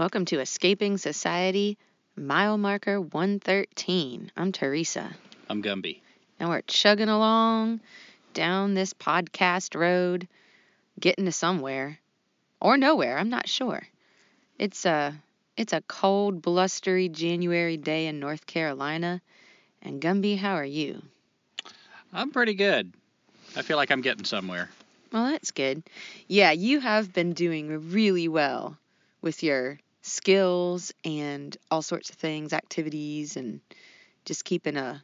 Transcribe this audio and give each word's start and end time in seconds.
Welcome 0.00 0.24
to 0.24 0.40
Escaping 0.40 0.96
Society, 0.96 1.76
mile 2.16 2.56
marker 2.56 2.98
113. 2.98 4.32
I'm 4.34 4.50
Teresa, 4.50 5.14
I'm 5.46 5.62
Gumby. 5.62 6.00
and 6.38 6.48
we're 6.48 6.62
chugging 6.62 7.10
along 7.10 7.80
down 8.32 8.72
this 8.72 8.94
podcast 8.94 9.78
road, 9.78 10.26
getting 10.98 11.26
to 11.26 11.32
somewhere 11.32 11.98
or 12.62 12.78
nowhere. 12.78 13.18
I'm 13.18 13.28
not 13.28 13.46
sure. 13.46 13.82
It's 14.58 14.86
a 14.86 15.14
it's 15.58 15.74
a 15.74 15.82
cold, 15.82 16.40
blustery 16.40 17.10
January 17.10 17.76
day 17.76 18.06
in 18.06 18.20
North 18.20 18.46
Carolina. 18.46 19.20
And 19.82 20.00
Gumby, 20.00 20.38
how 20.38 20.54
are 20.54 20.64
you? 20.64 21.02
I'm 22.10 22.30
pretty 22.30 22.54
good. 22.54 22.90
I 23.54 23.60
feel 23.60 23.76
like 23.76 23.90
I'm 23.90 24.00
getting 24.00 24.24
somewhere. 24.24 24.70
Well, 25.12 25.26
that's 25.26 25.50
good. 25.50 25.82
Yeah, 26.26 26.52
you 26.52 26.80
have 26.80 27.12
been 27.12 27.34
doing 27.34 27.90
really 27.90 28.28
well 28.28 28.78
with 29.20 29.42
your 29.42 29.78
skills 30.10 30.92
and 31.04 31.56
all 31.70 31.82
sorts 31.82 32.10
of 32.10 32.16
things, 32.16 32.52
activities, 32.52 33.36
and 33.36 33.60
just 34.24 34.44
keeping 34.44 34.76
a 34.76 35.02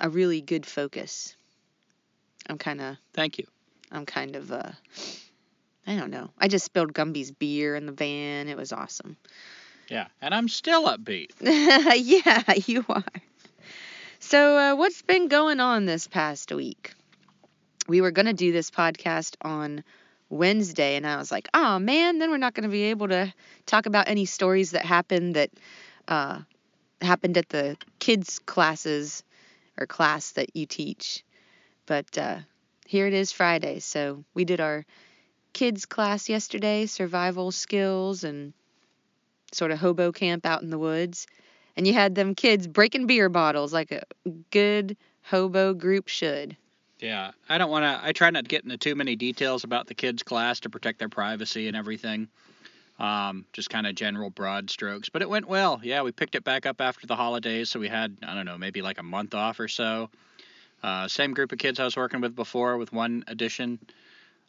a 0.00 0.08
really 0.08 0.40
good 0.40 0.66
focus. 0.66 1.36
I'm 2.48 2.58
kind 2.58 2.80
of 2.80 2.96
Thank 3.12 3.38
you. 3.38 3.46
I'm 3.90 4.06
kind 4.06 4.36
of 4.36 4.50
uh 4.50 4.72
I 5.86 5.96
don't 5.96 6.10
know. 6.10 6.30
I 6.38 6.48
just 6.48 6.64
spilled 6.64 6.94
Gumby's 6.94 7.32
beer 7.32 7.74
in 7.74 7.86
the 7.86 7.92
van. 7.92 8.48
It 8.48 8.56
was 8.56 8.72
awesome. 8.72 9.16
Yeah, 9.88 10.06
and 10.20 10.34
I'm 10.34 10.48
still 10.48 10.84
upbeat. 10.86 11.30
yeah, 11.40 12.42
you 12.66 12.84
are. 12.88 13.04
So, 14.20 14.56
uh, 14.56 14.76
what's 14.76 15.02
been 15.02 15.26
going 15.26 15.58
on 15.58 15.84
this 15.84 16.06
past 16.06 16.52
week? 16.52 16.94
We 17.88 18.00
were 18.00 18.12
going 18.12 18.26
to 18.26 18.32
do 18.32 18.52
this 18.52 18.70
podcast 18.70 19.34
on 19.42 19.82
Wednesday, 20.32 20.96
and 20.96 21.06
I 21.06 21.16
was 21.16 21.30
like, 21.30 21.48
oh 21.52 21.78
man, 21.78 22.18
then 22.18 22.30
we're 22.30 22.38
not 22.38 22.54
going 22.54 22.64
to 22.64 22.70
be 22.70 22.84
able 22.84 23.08
to 23.08 23.32
talk 23.66 23.86
about 23.86 24.08
any 24.08 24.24
stories 24.24 24.70
that 24.70 24.84
happened 24.84 25.36
that 25.36 25.50
uh, 26.08 26.40
happened 27.02 27.36
at 27.36 27.50
the 27.50 27.76
kids' 27.98 28.38
classes 28.38 29.22
or 29.78 29.86
class 29.86 30.32
that 30.32 30.56
you 30.56 30.64
teach. 30.64 31.22
But 31.84 32.16
uh, 32.16 32.38
here 32.86 33.06
it 33.06 33.12
is 33.12 33.30
Friday, 33.30 33.80
so 33.80 34.24
we 34.32 34.44
did 34.44 34.60
our 34.60 34.86
kids' 35.52 35.84
class 35.84 36.28
yesterday, 36.28 36.86
survival 36.86 37.50
skills 37.50 38.24
and 38.24 38.54
sort 39.52 39.70
of 39.70 39.78
hobo 39.78 40.12
camp 40.12 40.46
out 40.46 40.62
in 40.62 40.70
the 40.70 40.78
woods. 40.78 41.26
And 41.76 41.86
you 41.86 41.92
had 41.92 42.14
them 42.14 42.34
kids 42.34 42.66
breaking 42.66 43.06
beer 43.06 43.28
bottles 43.28 43.72
like 43.72 43.92
a 43.92 44.04
good 44.50 44.96
hobo 45.22 45.74
group 45.74 46.08
should. 46.08 46.56
Yeah, 47.02 47.32
I 47.48 47.58
don't 47.58 47.70
want 47.70 47.82
to. 47.82 48.00
I 48.00 48.12
try 48.12 48.30
not 48.30 48.44
to 48.44 48.48
get 48.48 48.62
into 48.62 48.76
too 48.78 48.94
many 48.94 49.16
details 49.16 49.64
about 49.64 49.88
the 49.88 49.94
kids' 49.94 50.22
class 50.22 50.60
to 50.60 50.70
protect 50.70 51.00
their 51.00 51.08
privacy 51.08 51.66
and 51.66 51.76
everything. 51.76 52.28
Um, 53.00 53.44
just 53.52 53.70
kind 53.70 53.88
of 53.88 53.96
general 53.96 54.30
broad 54.30 54.70
strokes. 54.70 55.08
But 55.08 55.20
it 55.20 55.28
went 55.28 55.48
well. 55.48 55.80
Yeah, 55.82 56.02
we 56.02 56.12
picked 56.12 56.36
it 56.36 56.44
back 56.44 56.64
up 56.64 56.80
after 56.80 57.08
the 57.08 57.16
holidays, 57.16 57.70
so 57.70 57.80
we 57.80 57.88
had 57.88 58.16
I 58.22 58.34
don't 58.34 58.46
know 58.46 58.56
maybe 58.56 58.82
like 58.82 59.00
a 59.00 59.02
month 59.02 59.34
off 59.34 59.58
or 59.58 59.66
so. 59.66 60.10
Uh, 60.80 61.08
same 61.08 61.34
group 61.34 61.50
of 61.50 61.58
kids 61.58 61.80
I 61.80 61.84
was 61.84 61.96
working 61.96 62.20
with 62.20 62.36
before, 62.36 62.76
with 62.78 62.92
one 62.92 63.24
addition, 63.26 63.80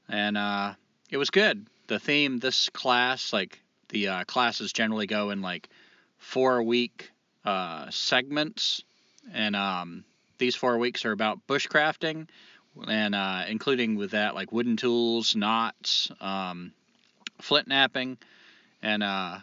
and 0.07 0.37
uh, 0.37 0.73
it 1.09 1.17
was 1.17 1.31
good. 1.31 1.65
The 1.87 1.97
theme 1.97 2.37
this 2.37 2.69
class, 2.69 3.33
like 3.33 3.63
the 3.89 4.09
uh, 4.09 4.23
classes 4.25 4.73
generally 4.73 5.07
go 5.07 5.31
in 5.31 5.41
like 5.41 5.69
four 6.19 6.61
week 6.61 7.09
uh, 7.45 7.89
segments, 7.89 8.83
and 9.33 9.55
um, 9.55 10.05
these 10.43 10.55
four 10.55 10.77
weeks 10.77 11.05
are 11.05 11.13
about 11.13 11.47
bushcrafting, 11.47 12.27
and 12.85 13.15
uh, 13.15 13.45
including 13.47 13.95
with 13.95 14.11
that 14.11 14.35
like 14.35 14.51
wooden 14.51 14.75
tools, 14.75 15.37
knots, 15.37 16.11
um, 16.19 16.73
flint 17.39 17.69
knapping, 17.69 18.17
and 18.81 19.01
uh, 19.01 19.37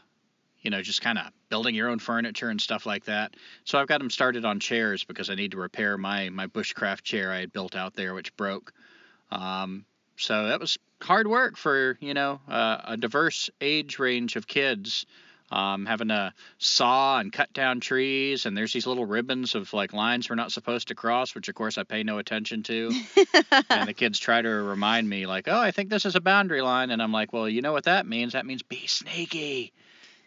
you 0.60 0.70
know 0.70 0.82
just 0.82 1.00
kind 1.00 1.16
of 1.16 1.24
building 1.48 1.74
your 1.74 1.88
own 1.88 1.98
furniture 1.98 2.50
and 2.50 2.60
stuff 2.60 2.84
like 2.84 3.06
that. 3.06 3.34
So 3.64 3.78
I've 3.78 3.88
got 3.88 4.00
them 4.00 4.10
started 4.10 4.44
on 4.44 4.60
chairs 4.60 5.02
because 5.04 5.30
I 5.30 5.36
need 5.36 5.52
to 5.52 5.56
repair 5.56 5.96
my 5.96 6.28
my 6.28 6.48
bushcraft 6.48 7.00
chair 7.00 7.32
I 7.32 7.40
had 7.40 7.52
built 7.52 7.74
out 7.74 7.94
there 7.94 8.12
which 8.12 8.36
broke. 8.36 8.74
Um, 9.30 9.86
so 10.16 10.48
that 10.48 10.60
was 10.60 10.76
hard 11.00 11.26
work 11.26 11.56
for 11.56 11.96
you 12.00 12.12
know 12.12 12.42
uh, 12.46 12.76
a 12.84 12.96
diverse 12.98 13.48
age 13.62 13.98
range 13.98 14.36
of 14.36 14.46
kids 14.46 15.06
um, 15.50 15.86
having 15.86 16.08
to 16.08 16.32
saw 16.58 17.18
and 17.18 17.32
cut 17.32 17.52
down 17.52 17.80
trees 17.80 18.46
and 18.46 18.56
there's 18.56 18.72
these 18.72 18.86
little 18.86 19.04
ribbons 19.04 19.54
of 19.54 19.72
like 19.72 19.92
lines 19.92 20.30
we're 20.30 20.36
not 20.36 20.52
supposed 20.52 20.88
to 20.88 20.94
cross 20.94 21.34
which 21.34 21.48
of 21.48 21.54
course 21.54 21.78
i 21.78 21.82
pay 21.82 22.02
no 22.02 22.18
attention 22.18 22.62
to. 22.62 22.92
And 23.68 23.88
the 23.88 23.94
kids 23.94 24.18
try 24.18 24.42
to 24.42 24.48
remind 24.48 25.08
me 25.08 25.26
like 25.26 25.48
oh 25.48 25.58
i 25.58 25.70
think 25.70 25.90
this 25.90 26.04
is 26.04 26.16
a 26.16 26.20
boundary 26.20 26.62
line. 26.62 26.90
And 26.90 27.02
i'm 27.02 27.12
like 27.12 27.32
well 27.32 27.48
you 27.48 27.62
know 27.62 27.72
what 27.72 27.84
that 27.84 28.06
means? 28.06 28.32
That 28.32 28.46
means 28.46 28.62
be 28.62 28.86
sneaky. 28.86 29.72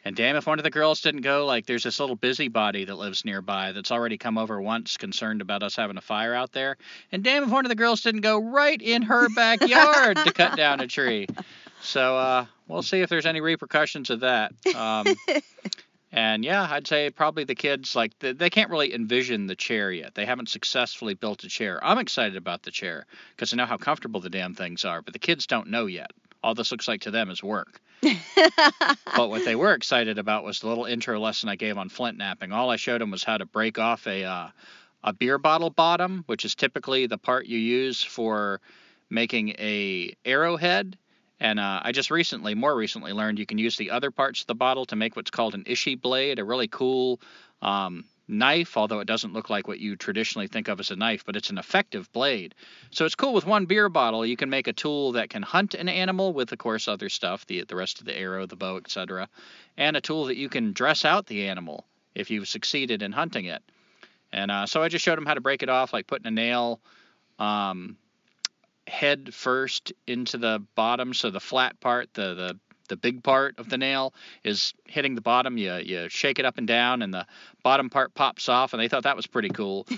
And 0.06 0.16
damn 0.16 0.35
if 0.35 0.45
one 0.45 0.59
of 0.59 0.63
the 0.63 0.69
girls 0.69 1.01
didn't 1.01 1.22
go 1.22 1.45
like 1.45 1.66
there's 1.66 1.84
this 1.84 2.00
little 2.00 2.16
busybody 2.16 2.85
that 2.85 2.95
lives 2.95 3.23
nearby 3.23 3.72
that's 3.72 3.91
already 3.91 4.17
come 4.17 4.38
over 4.38 4.61
once 4.61 4.97
concerned 4.97 5.41
about 5.41 5.63
us 5.63 5.75
having 5.75 5.97
a 5.97 6.01
fire 6.01 6.34
out 6.34 6.51
there. 6.51 6.78
And 7.11 7.23
damn 7.23 7.44
if 7.44 7.50
one 7.50 7.66
of 7.66 7.69
the 7.69 7.75
girls 7.75 8.01
didn't 8.01 8.22
go 8.22 8.38
right 8.38 8.81
in 8.81 9.03
her 9.03 9.29
backyard 9.29 10.17
to 10.17 10.34
cut 10.34 10.57
down 10.57 10.81
a 10.81 10.88
tree 10.88 11.28
so 11.84 12.18
uh, 12.18 12.46
we'll 12.68 12.82
see 12.82 13.02
if 13.02 13.10
there's 13.10 13.26
any 13.26 13.42
repercussions 13.42 14.10
of 14.10 14.22
that. 14.22 14.54
Um, 14.76 15.08
and 16.12 16.44
yeah, 16.46 16.68
I'd 16.70 16.88
say 16.88 17.10
probably 17.10 17.44
the 17.44 17.56
kids 17.56 17.96
like 17.96 18.18
they, 18.20 18.34
they 18.34 18.50
can't 18.50 18.70
really 18.70 18.94
envision 18.94 19.48
the 19.48 19.56
chair 19.56 19.92
yet. 19.92 20.16
They 20.16 20.26
haven't 20.26 20.50
successfully 20.50 21.14
built 21.14 21.44
a 21.44 21.50
chair. 21.50 21.80
I'm 21.84 22.00
excited 22.00 22.38
about 22.38 22.64
the 22.64 22.72
chair 22.72 23.06
because 23.36 23.54
I 23.54 23.58
know 23.58 23.66
how 23.66 23.78
comfortable 23.78 24.22
the 24.22 24.30
damn 24.30 24.56
things 24.56 24.86
are, 24.86 25.02
but 25.02 25.14
the 25.14 25.20
kids 25.20 25.46
don't 25.46 25.70
know 25.70 25.86
yet. 25.86 26.12
All 26.44 26.56
this 26.56 26.72
looks 26.72 26.88
like 26.88 27.02
to 27.02 27.12
them 27.12 27.30
is 27.30 27.44
work. 27.44 27.80
but 29.16 29.30
what 29.30 29.46
they 29.46 29.56
were 29.56 29.74
excited 29.74 30.18
about 30.18 30.44
was 30.44 30.60
the 30.60 30.68
little 30.68 30.86
intro 30.86 31.20
lesson 31.20 31.48
I 31.48 31.56
gave 31.56 31.78
on 31.78 31.90
flint 31.90 32.18
knapping. 32.18 32.52
All 32.52 32.70
I 32.70 32.76
showed 32.76 33.00
them 33.02 33.12
was 33.12 33.24
how 33.24 33.38
to 33.38 33.46
break 33.46 33.80
off 33.80 34.08
a 34.08 34.24
uh, 34.24 34.48
a 35.04 35.14
beer 35.14 35.38
bottle 35.38 35.70
bottom, 35.70 36.24
which 36.28 36.46
is 36.46 36.56
typically 36.56 37.08
the 37.08 37.18
part 37.18 37.46
you 37.46 37.58
use 37.58 38.04
for 38.04 38.62
making 39.10 39.50
a 39.60 40.16
arrowhead 40.26 40.98
and 41.44 41.59
uh, 41.59 41.81
I 41.84 41.92
just 41.92 42.09
recently, 42.09 42.56
more 42.56 42.74
recently, 42.74 43.12
learned 43.12 43.38
you 43.38 43.46
can 43.46 43.58
use 43.58 43.76
the 43.76 43.92
other 43.92 44.12
parts 44.12 44.42
of 44.42 44.48
the 44.48 44.56
bottle 44.56 44.86
to 44.86 44.96
make 44.96 45.18
what's 45.18 45.30
called 45.30 45.56
an 45.56 45.66
ishi 45.68 45.96
blade, 45.96 46.40
a 46.40 46.46
really 46.46 46.70
cool 46.70 47.20
um, 47.62 48.06
knife, 48.30 48.78
although 48.78 49.02
it 49.02 49.08
doesn't 49.08 49.34
look 49.34 49.50
like 49.50 49.68
what 49.68 49.78
you 49.78 49.98
traditionally 49.98 50.48
think 50.48 50.70
of 50.70 50.80
as 50.80 50.90
a 50.90 50.96
knife, 50.96 51.26
but 51.26 51.36
it's 51.36 51.50
an 51.50 51.58
effective 51.58 52.09
blade. 52.14 52.56
So 52.92 53.03
it's 53.03 53.16
cool 53.16 53.34
with 53.34 53.46
one 53.46 53.66
beer 53.66 53.90
bottle. 53.90 54.26
You 54.26 54.38
can 54.38 54.50
make 54.50 54.70
a 54.70 54.74
tool 54.74 55.12
that 55.12 55.30
can 55.30 55.42
hunt 55.44 55.74
an 55.74 55.90
animal 55.90 56.32
with, 56.32 56.53
of 56.53 56.59
course, 56.59 56.88
other 56.88 57.09
stuff, 57.09 57.46
the 57.46 57.66
the 57.66 57.76
rest 57.76 58.00
of 58.00 58.06
the 58.06 58.18
arrow, 58.18 58.46
the 58.46 58.56
bow, 58.56 58.78
etc., 58.78 59.28
and 59.76 59.98
a 59.98 60.02
tool 60.02 60.26
that 60.28 60.38
you 60.38 60.48
can 60.48 60.72
dress 60.72 61.03
out 61.03 61.26
the 61.26 61.50
animal 61.50 61.86
if 62.16 62.32
you've 62.32 62.48
succeeded 62.48 63.03
in 63.03 63.12
hunting 63.12 63.46
it. 63.46 63.62
And 64.32 64.50
uh, 64.50 64.66
so 64.66 64.82
I 64.82 64.88
just 64.88 65.03
showed 65.03 65.17
them 65.17 65.26
how 65.26 65.34
to 65.34 65.41
break 65.41 65.62
it 65.62 65.67
off, 65.67 65.91
like 65.91 66.08
putting 66.08 66.28
a 66.28 66.32
nail. 66.32 66.79
Um, 67.38 67.97
head 68.88 69.34
first 69.34 69.94
into 70.08 70.38
the 70.38 70.64
bottom 70.76 71.14
so 71.14 71.30
the 71.30 71.40
flat 71.40 71.80
part 71.80 72.14
the 72.14 72.34
the 72.34 72.59
the 72.90 72.97
big 72.97 73.24
part 73.24 73.58
of 73.59 73.70
the 73.70 73.78
nail 73.78 74.14
is 74.44 74.74
hitting 74.85 75.16
the 75.16 75.22
bottom. 75.22 75.58
You 75.58 75.76
you 75.76 76.09
shake 76.09 76.38
it 76.38 76.44
up 76.46 76.58
and 76.58 76.68
down 76.68 77.02
and 77.02 77.14
the 77.14 77.26
bottom 77.64 77.90
part 77.90 78.14
pops 78.14 78.50
off 78.50 78.74
and 78.74 78.82
they 78.82 78.90
thought 78.90 79.03
that 79.03 79.16
was 79.16 79.26
pretty 79.26 79.47
cool. 79.50 79.88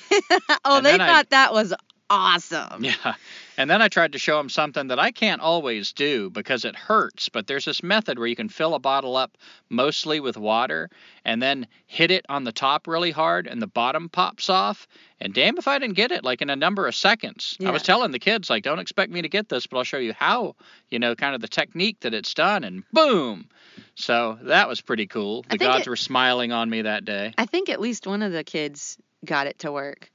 Oh, 0.64 0.78
And 0.78 0.86
they 0.86 0.92
then 0.92 1.02
I- 1.02 1.08
thought 1.08 1.30
that 1.32 1.52
was 1.52 1.74
awesome. 2.10 2.84
yeah 2.84 3.16
and 3.58 3.70
then 3.70 3.82
i 3.82 3.88
tried 3.88 4.12
to 4.12 4.20
show 4.20 4.40
him 4.40 4.48
something 4.50 4.88
that 4.88 5.00
i 5.00 5.12
can't 5.12 5.42
always 5.42 5.92
do 5.94 6.30
because 6.30 6.64
it 6.66 6.76
hurts 6.76 7.30
but 7.30 7.48
there's 7.48 7.66
this 7.66 7.82
method 7.82 8.20
where 8.20 8.28
you 8.28 8.36
can 8.36 8.50
fill 8.50 8.76
a 8.76 8.80
bottle 8.80 9.16
up 9.16 9.38
mostly 9.70 10.20
with 10.20 10.38
water 10.38 10.90
and 11.24 11.42
then 11.42 11.66
hit 11.88 12.12
it 12.12 12.26
on 12.30 12.44
the 12.44 12.52
top 12.52 12.88
really 12.88 13.12
hard 13.12 13.48
and 13.48 13.62
the 13.62 13.68
bottom 13.68 14.08
pops 14.10 14.50
off 14.50 14.88
and 15.20 15.34
damn 15.34 15.58
if 15.58 15.68
i 15.68 15.80
didn't 15.80 15.96
get 15.96 16.12
it 16.12 16.24
like 16.24 16.42
in 16.42 16.50
a 16.50 16.56
number 16.56 16.88
of 16.88 16.94
seconds 16.96 17.58
i 17.66 17.72
was 17.72 17.82
telling 17.84 18.12
the 18.12 18.20
kids 18.20 18.50
like 18.50 18.64
don't 18.64 18.80
expect 18.80 19.12
me 19.12 19.22
to 19.22 19.30
get 19.30 19.50
this 19.50 19.66
but 19.66 19.78
i'll 19.78 19.84
show 19.84 19.98
you 19.98 20.14
how 20.14 20.56
you 20.90 21.00
know 21.00 21.16
kind 21.16 21.34
of 21.34 21.42
the 21.42 21.48
technique 21.48 22.00
that 22.02 22.14
it's 22.14 22.34
done 22.34 22.64
and 22.64 22.84
boom 22.94 23.48
So 23.96 24.38
that 24.44 24.68
was 24.68 24.82
pretty 24.82 25.08
cool. 25.08 25.46
The 25.50 25.58
gods 25.58 25.88
it- 25.88 25.90
were 25.90 25.96
smiling 25.96 26.52
on 26.52 26.70
me 26.70 26.82
that 26.84 27.06
day. 27.06 27.34
I 27.38 27.46
think 27.46 27.70
at 27.70 27.80
least 27.80 28.06
one 28.06 28.22
of 28.22 28.34
the 28.34 28.44
kids 28.44 28.98
got 29.24 29.48
it 29.48 29.60
to 29.60 29.72
work. 29.72 30.12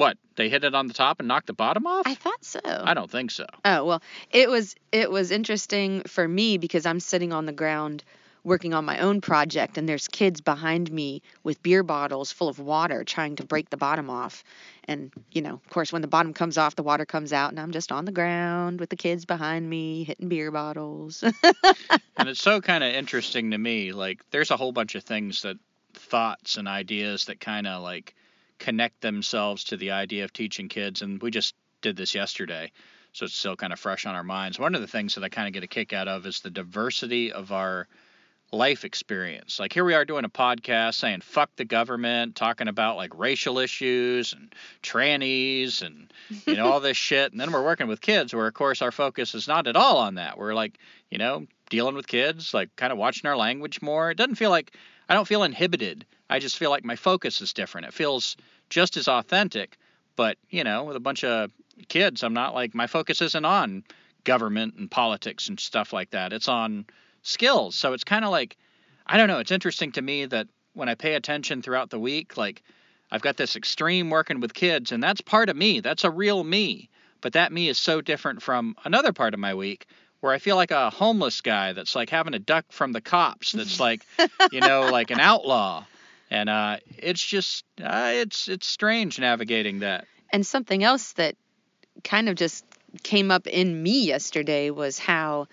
What? 0.00 0.16
They 0.36 0.48
hit 0.48 0.64
it 0.64 0.74
on 0.74 0.86
the 0.86 0.94
top 0.94 1.20
and 1.20 1.28
knocked 1.28 1.48
the 1.48 1.52
bottom 1.52 1.86
off? 1.86 2.06
I 2.06 2.14
thought 2.14 2.42
so. 2.42 2.60
I 2.64 2.94
don't 2.94 3.10
think 3.10 3.30
so. 3.30 3.44
Oh 3.66 3.84
well, 3.84 4.02
it 4.30 4.48
was 4.48 4.74
it 4.92 5.10
was 5.10 5.30
interesting 5.30 6.04
for 6.04 6.26
me 6.26 6.56
because 6.56 6.86
I'm 6.86 7.00
sitting 7.00 7.34
on 7.34 7.44
the 7.44 7.52
ground 7.52 8.02
working 8.42 8.72
on 8.72 8.86
my 8.86 9.00
own 9.00 9.20
project 9.20 9.76
and 9.76 9.86
there's 9.86 10.08
kids 10.08 10.40
behind 10.40 10.90
me 10.90 11.20
with 11.42 11.62
beer 11.62 11.82
bottles 11.82 12.32
full 12.32 12.48
of 12.48 12.58
water 12.58 13.04
trying 13.04 13.36
to 13.36 13.44
break 13.44 13.68
the 13.68 13.76
bottom 13.76 14.08
off. 14.08 14.42
And 14.84 15.12
you 15.32 15.42
know, 15.42 15.54
of 15.54 15.68
course 15.68 15.92
when 15.92 16.00
the 16.00 16.08
bottom 16.08 16.32
comes 16.32 16.56
off, 16.56 16.76
the 16.76 16.82
water 16.82 17.04
comes 17.04 17.34
out 17.34 17.50
and 17.50 17.60
I'm 17.60 17.72
just 17.72 17.92
on 17.92 18.06
the 18.06 18.12
ground 18.12 18.80
with 18.80 18.88
the 18.88 18.96
kids 18.96 19.26
behind 19.26 19.68
me 19.68 20.04
hitting 20.04 20.30
beer 20.30 20.50
bottles. 20.50 21.22
and 22.16 22.26
it's 22.26 22.40
so 22.40 22.62
kind 22.62 22.82
of 22.82 22.94
interesting 22.94 23.50
to 23.50 23.58
me. 23.58 23.92
Like, 23.92 24.22
there's 24.30 24.50
a 24.50 24.56
whole 24.56 24.72
bunch 24.72 24.94
of 24.94 25.04
things 25.04 25.42
that 25.42 25.58
thoughts 25.92 26.56
and 26.56 26.66
ideas 26.66 27.26
that 27.26 27.38
kind 27.38 27.66
of 27.66 27.82
like 27.82 28.14
connect 28.60 29.00
themselves 29.00 29.64
to 29.64 29.76
the 29.76 29.90
idea 29.90 30.22
of 30.22 30.32
teaching 30.32 30.68
kids. 30.68 31.02
And 31.02 31.20
we 31.20 31.32
just 31.32 31.54
did 31.82 31.96
this 31.96 32.14
yesterday, 32.14 32.70
so 33.12 33.24
it's 33.24 33.34
still 33.34 33.56
kind 33.56 33.72
of 33.72 33.80
fresh 33.80 34.06
on 34.06 34.14
our 34.14 34.22
minds. 34.22 34.58
One 34.58 34.76
of 34.76 34.80
the 34.80 34.86
things 34.86 35.16
that 35.16 35.24
I 35.24 35.28
kind 35.28 35.48
of 35.48 35.54
get 35.54 35.64
a 35.64 35.66
kick 35.66 35.92
out 35.92 36.06
of 36.06 36.26
is 36.26 36.40
the 36.40 36.50
diversity 36.50 37.32
of 37.32 37.50
our 37.50 37.88
life 38.52 38.84
experience. 38.84 39.58
Like, 39.58 39.72
here 39.72 39.84
we 39.84 39.94
are 39.94 40.04
doing 40.04 40.24
a 40.24 40.28
podcast 40.28 40.94
saying 40.94 41.20
fuck 41.22 41.50
the 41.56 41.64
government, 41.64 42.36
talking 42.36 42.68
about 42.68 42.96
like 42.96 43.18
racial 43.18 43.58
issues 43.58 44.32
and 44.32 44.54
trannies 44.82 45.82
and, 45.82 46.12
you 46.46 46.56
know, 46.56 46.66
all 46.70 46.80
this 46.80 46.96
shit. 46.96 47.32
And 47.32 47.40
then 47.40 47.52
we're 47.52 47.64
working 47.64 47.88
with 47.88 48.00
kids 48.00 48.34
where, 48.34 48.46
of 48.46 48.54
course, 48.54 48.82
our 48.82 48.92
focus 48.92 49.34
is 49.34 49.48
not 49.48 49.66
at 49.66 49.76
all 49.76 49.98
on 49.98 50.16
that. 50.16 50.36
We're 50.36 50.54
like, 50.54 50.78
you 51.10 51.18
know, 51.18 51.46
dealing 51.70 51.94
with 51.94 52.06
kids, 52.06 52.52
like 52.52 52.74
kind 52.76 52.92
of 52.92 52.98
watching 52.98 53.28
our 53.28 53.36
language 53.36 53.80
more. 53.80 54.10
It 54.10 54.16
doesn't 54.16 54.34
feel 54.34 54.50
like 54.50 54.72
I 55.10 55.14
don't 55.14 55.26
feel 55.26 55.42
inhibited. 55.42 56.06
I 56.30 56.38
just 56.38 56.56
feel 56.56 56.70
like 56.70 56.84
my 56.84 56.94
focus 56.94 57.40
is 57.40 57.52
different. 57.52 57.88
It 57.88 57.92
feels 57.92 58.36
just 58.68 58.96
as 58.96 59.08
authentic, 59.08 59.76
but 60.14 60.38
you 60.50 60.62
know, 60.62 60.84
with 60.84 60.94
a 60.94 61.00
bunch 61.00 61.24
of 61.24 61.50
kids, 61.88 62.22
I'm 62.22 62.32
not 62.32 62.54
like 62.54 62.76
my 62.76 62.86
focus 62.86 63.20
isn't 63.20 63.44
on 63.44 63.82
government 64.22 64.74
and 64.78 64.88
politics 64.88 65.48
and 65.48 65.58
stuff 65.58 65.92
like 65.92 66.10
that. 66.10 66.32
It's 66.32 66.46
on 66.46 66.86
skills. 67.22 67.74
So 67.74 67.92
it's 67.92 68.04
kind 68.04 68.24
of 68.24 68.30
like 68.30 68.56
I 69.04 69.16
don't 69.16 69.26
know, 69.26 69.40
it's 69.40 69.50
interesting 69.50 69.90
to 69.92 70.02
me 70.02 70.26
that 70.26 70.46
when 70.74 70.88
I 70.88 70.94
pay 70.94 71.14
attention 71.14 71.60
throughout 71.60 71.90
the 71.90 71.98
week, 71.98 72.36
like 72.36 72.62
I've 73.10 73.22
got 73.22 73.36
this 73.36 73.56
extreme 73.56 74.10
working 74.10 74.38
with 74.38 74.54
kids 74.54 74.92
and 74.92 75.02
that's 75.02 75.20
part 75.20 75.48
of 75.48 75.56
me. 75.56 75.80
That's 75.80 76.04
a 76.04 76.10
real 76.10 76.44
me. 76.44 76.88
But 77.20 77.32
that 77.32 77.52
me 77.52 77.68
is 77.68 77.78
so 77.78 78.00
different 78.00 78.42
from 78.42 78.76
another 78.84 79.12
part 79.12 79.34
of 79.34 79.40
my 79.40 79.54
week 79.54 79.86
where 80.20 80.32
I 80.32 80.38
feel 80.38 80.56
like 80.56 80.70
a 80.70 80.90
homeless 80.90 81.40
guy 81.40 81.72
that's 81.72 81.94
like 81.96 82.10
having 82.10 82.32
to 82.32 82.38
duck 82.38 82.66
from 82.70 82.92
the 82.92 83.00
cops. 83.00 83.52
That's 83.52 83.80
like, 83.80 84.04
you 84.52 84.60
know, 84.60 84.82
like 84.92 85.10
an 85.10 85.20
outlaw. 85.20 85.84
And 86.30 86.48
uh, 86.48 86.76
it's 86.98 87.24
just, 87.24 87.64
uh, 87.82 88.12
it's 88.14 88.48
it's 88.48 88.66
strange 88.66 89.18
navigating 89.18 89.80
that. 89.80 90.06
and 90.32 90.46
something 90.46 90.84
else 90.84 91.12
that 91.14 91.34
kind 92.04 92.28
of 92.28 92.36
just 92.36 92.64
came 93.02 93.30
up 93.30 93.46
in 93.46 93.82
me 93.82 94.06
yesterday 94.06 94.70
was 94.70 94.98
how 94.98 95.46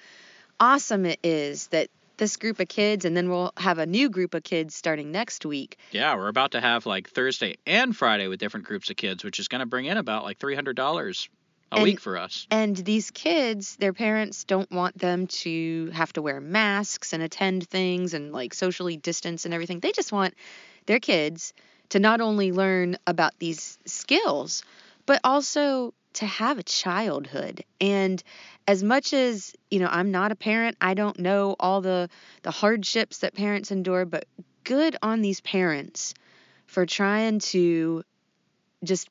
awesome 0.59 1.05
it 1.05 1.19
is 1.23 1.67
that 1.67 1.89
this 2.17 2.35
group 2.37 2.59
of 2.59 2.67
kids 2.67 3.05
and 3.05 3.15
then 3.15 3.29
we'll 3.29 3.51
have 3.57 3.77
a 3.77 3.85
new 3.85 4.09
group 4.09 4.33
of 4.33 4.43
kids 4.43 4.73
starting 4.73 5.11
next 5.11 5.45
week 5.45 5.77
Yeah, 5.91 6.15
we're 6.15 6.29
about 6.29 6.51
to 6.53 6.61
have 6.61 6.85
like 6.87 7.09
Thursday 7.09 7.57
and 7.67 7.95
Friday 7.95 8.27
with 8.27 8.39
different 8.39 8.65
groups 8.65 8.89
of 8.89 8.95
kids, 8.97 9.23
which 9.23 9.37
is 9.39 9.47
going 9.47 9.59
to 9.59 9.67
bring 9.67 9.85
in 9.85 9.97
about 9.97 10.23
like 10.23 10.39
three 10.39 10.55
hundred 10.55 10.75
dollars 10.75 11.29
a 11.71 11.75
And- 11.75 11.83
week 11.83 11.99
for 11.99 12.17
us. 12.17 12.47
And 12.49 12.75
these 12.75 13.11
kids, 13.11 13.75
their 13.77 13.93
parents 13.93 14.43
don't 14.43 14.71
want 14.71 14.97
them 14.97 15.27
to 15.27 15.89
have 15.93 16.13
to 16.13 16.21
wear 16.21 16.39
masks 16.39 17.13
and 17.13 17.21
attend 17.21 17.67
things 17.67 18.13
and 18.13 18.31
like 18.31 18.53
socially 18.53 18.97
distance 18.97 19.45
and 19.45 19.53
everything. 19.53 19.79
They 19.79 19.91
just 19.91 20.11
want 20.11 20.33
their 20.85 20.99
kids 20.99 21.53
to 21.89 21.99
not 21.99 22.21
only 22.21 22.51
learn 22.51 22.97
about 23.05 23.37
these 23.39 23.77
skills, 23.85 24.63
but 25.05 25.19
also 25.23 25.93
to 26.13 26.25
have 26.25 26.57
a 26.57 26.63
childhood. 26.63 27.63
And 27.79 28.21
as 28.67 28.83
much 28.83 29.13
as, 29.13 29.53
you 29.69 29.79
know, 29.79 29.87
I'm 29.89 30.11
not 30.11 30.31
a 30.31 30.35
parent, 30.35 30.77
I 30.81 30.93
don't 30.93 31.19
know 31.19 31.55
all 31.59 31.81
the 31.81 32.09
the 32.43 32.51
hardships 32.51 33.19
that 33.19 33.33
parents 33.33 33.71
endure, 33.71 34.05
but 34.05 34.25
good 34.63 34.95
on 35.01 35.21
these 35.21 35.41
parents 35.41 36.13
for 36.65 36.85
trying 36.85 37.39
to 37.39 38.03
just 38.83 39.09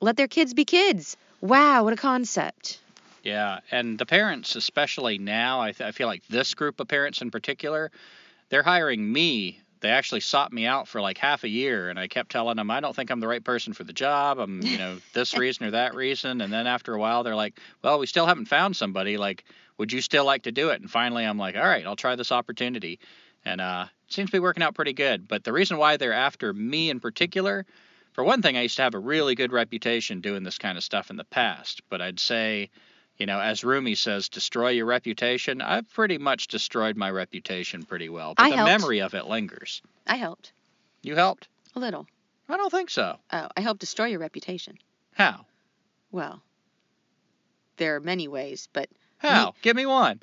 let 0.00 0.16
their 0.16 0.28
kids 0.28 0.54
be 0.54 0.64
kids. 0.64 1.16
Wow, 1.40 1.84
what 1.84 1.92
a 1.92 1.96
concept. 1.96 2.80
Yeah, 3.22 3.60
and 3.70 3.98
the 3.98 4.06
parents, 4.06 4.54
especially 4.54 5.18
now, 5.18 5.60
I, 5.60 5.72
th- 5.72 5.88
I 5.88 5.92
feel 5.92 6.06
like 6.06 6.26
this 6.28 6.54
group 6.54 6.78
of 6.78 6.88
parents 6.88 7.22
in 7.22 7.30
particular, 7.30 7.90
they're 8.50 8.62
hiring 8.62 9.10
me. 9.10 9.60
They 9.80 9.90
actually 9.90 10.20
sought 10.20 10.52
me 10.52 10.66
out 10.66 10.88
for 10.88 11.00
like 11.00 11.18
half 11.18 11.42
a 11.44 11.48
year, 11.48 11.88
and 11.88 11.98
I 11.98 12.06
kept 12.06 12.30
telling 12.30 12.56
them 12.56 12.70
I 12.70 12.80
don't 12.80 12.94
think 12.94 13.10
I'm 13.10 13.20
the 13.20 13.28
right 13.28 13.42
person 13.42 13.72
for 13.72 13.84
the 13.84 13.92
job. 13.92 14.38
I'm, 14.38 14.62
you 14.62 14.78
know, 14.78 14.98
this 15.14 15.36
reason 15.36 15.66
or 15.66 15.70
that 15.72 15.94
reason. 15.94 16.40
And 16.40 16.52
then 16.52 16.66
after 16.66 16.94
a 16.94 16.98
while, 16.98 17.22
they're 17.22 17.36
like, 17.36 17.58
"Well, 17.82 17.98
we 17.98 18.06
still 18.06 18.26
haven't 18.26 18.46
found 18.46 18.76
somebody. 18.76 19.16
Like, 19.16 19.44
would 19.78 19.92
you 19.92 20.00
still 20.00 20.24
like 20.24 20.42
to 20.42 20.52
do 20.52 20.70
it?" 20.70 20.80
And 20.80 20.90
finally, 20.90 21.24
I'm 21.24 21.38
like, 21.38 21.56
"All 21.56 21.62
right, 21.62 21.84
I'll 21.86 21.96
try 21.96 22.16
this 22.16 22.32
opportunity." 22.32 22.98
And 23.44 23.60
uh, 23.60 23.86
it 24.06 24.12
seems 24.12 24.30
to 24.30 24.36
be 24.36 24.40
working 24.40 24.62
out 24.62 24.74
pretty 24.74 24.94
good. 24.94 25.28
But 25.28 25.44
the 25.44 25.52
reason 25.52 25.76
why 25.76 25.96
they're 25.96 26.12
after 26.12 26.52
me 26.52 26.88
in 26.88 27.00
particular, 27.00 27.66
for 28.14 28.24
one 28.24 28.40
thing, 28.42 28.56
I 28.56 28.62
used 28.62 28.76
to 28.76 28.82
have 28.82 28.94
a 28.94 28.98
really 28.98 29.34
good 29.34 29.52
reputation 29.52 30.20
doing 30.20 30.42
this 30.42 30.56
kind 30.58 30.78
of 30.78 30.82
stuff 30.84 31.10
in 31.10 31.16
the 31.16 31.24
past. 31.24 31.82
But 31.90 32.00
I'd 32.00 32.18
say 32.18 32.70
you 33.16 33.26
know, 33.26 33.38
as 33.38 33.62
Rumi 33.62 33.94
says, 33.94 34.28
destroy 34.28 34.70
your 34.70 34.86
reputation. 34.86 35.62
I've 35.62 35.88
pretty 35.92 36.18
much 36.18 36.48
destroyed 36.48 36.96
my 36.96 37.10
reputation 37.10 37.84
pretty 37.84 38.08
well, 38.08 38.34
but 38.34 38.42
I 38.44 38.50
the 38.50 38.56
helped. 38.56 38.70
memory 38.72 39.00
of 39.02 39.14
it 39.14 39.26
lingers. 39.26 39.82
I 40.06 40.16
helped 40.16 40.52
You 41.02 41.14
helped? 41.14 41.46
a 41.76 41.80
little. 41.80 42.06
I 42.48 42.56
don't 42.56 42.70
think 42.70 42.90
so. 42.90 43.16
Oh, 43.32 43.48
I 43.56 43.60
helped 43.60 43.80
destroy 43.80 44.06
your 44.06 44.18
reputation. 44.20 44.78
How? 45.12 45.46
Well, 46.10 46.42
there 47.76 47.94
are 47.96 48.00
many 48.00 48.26
ways, 48.28 48.68
but 48.72 48.88
How? 49.18 49.54
Give 49.62 49.76
me 49.76 49.86
one. 49.86 50.18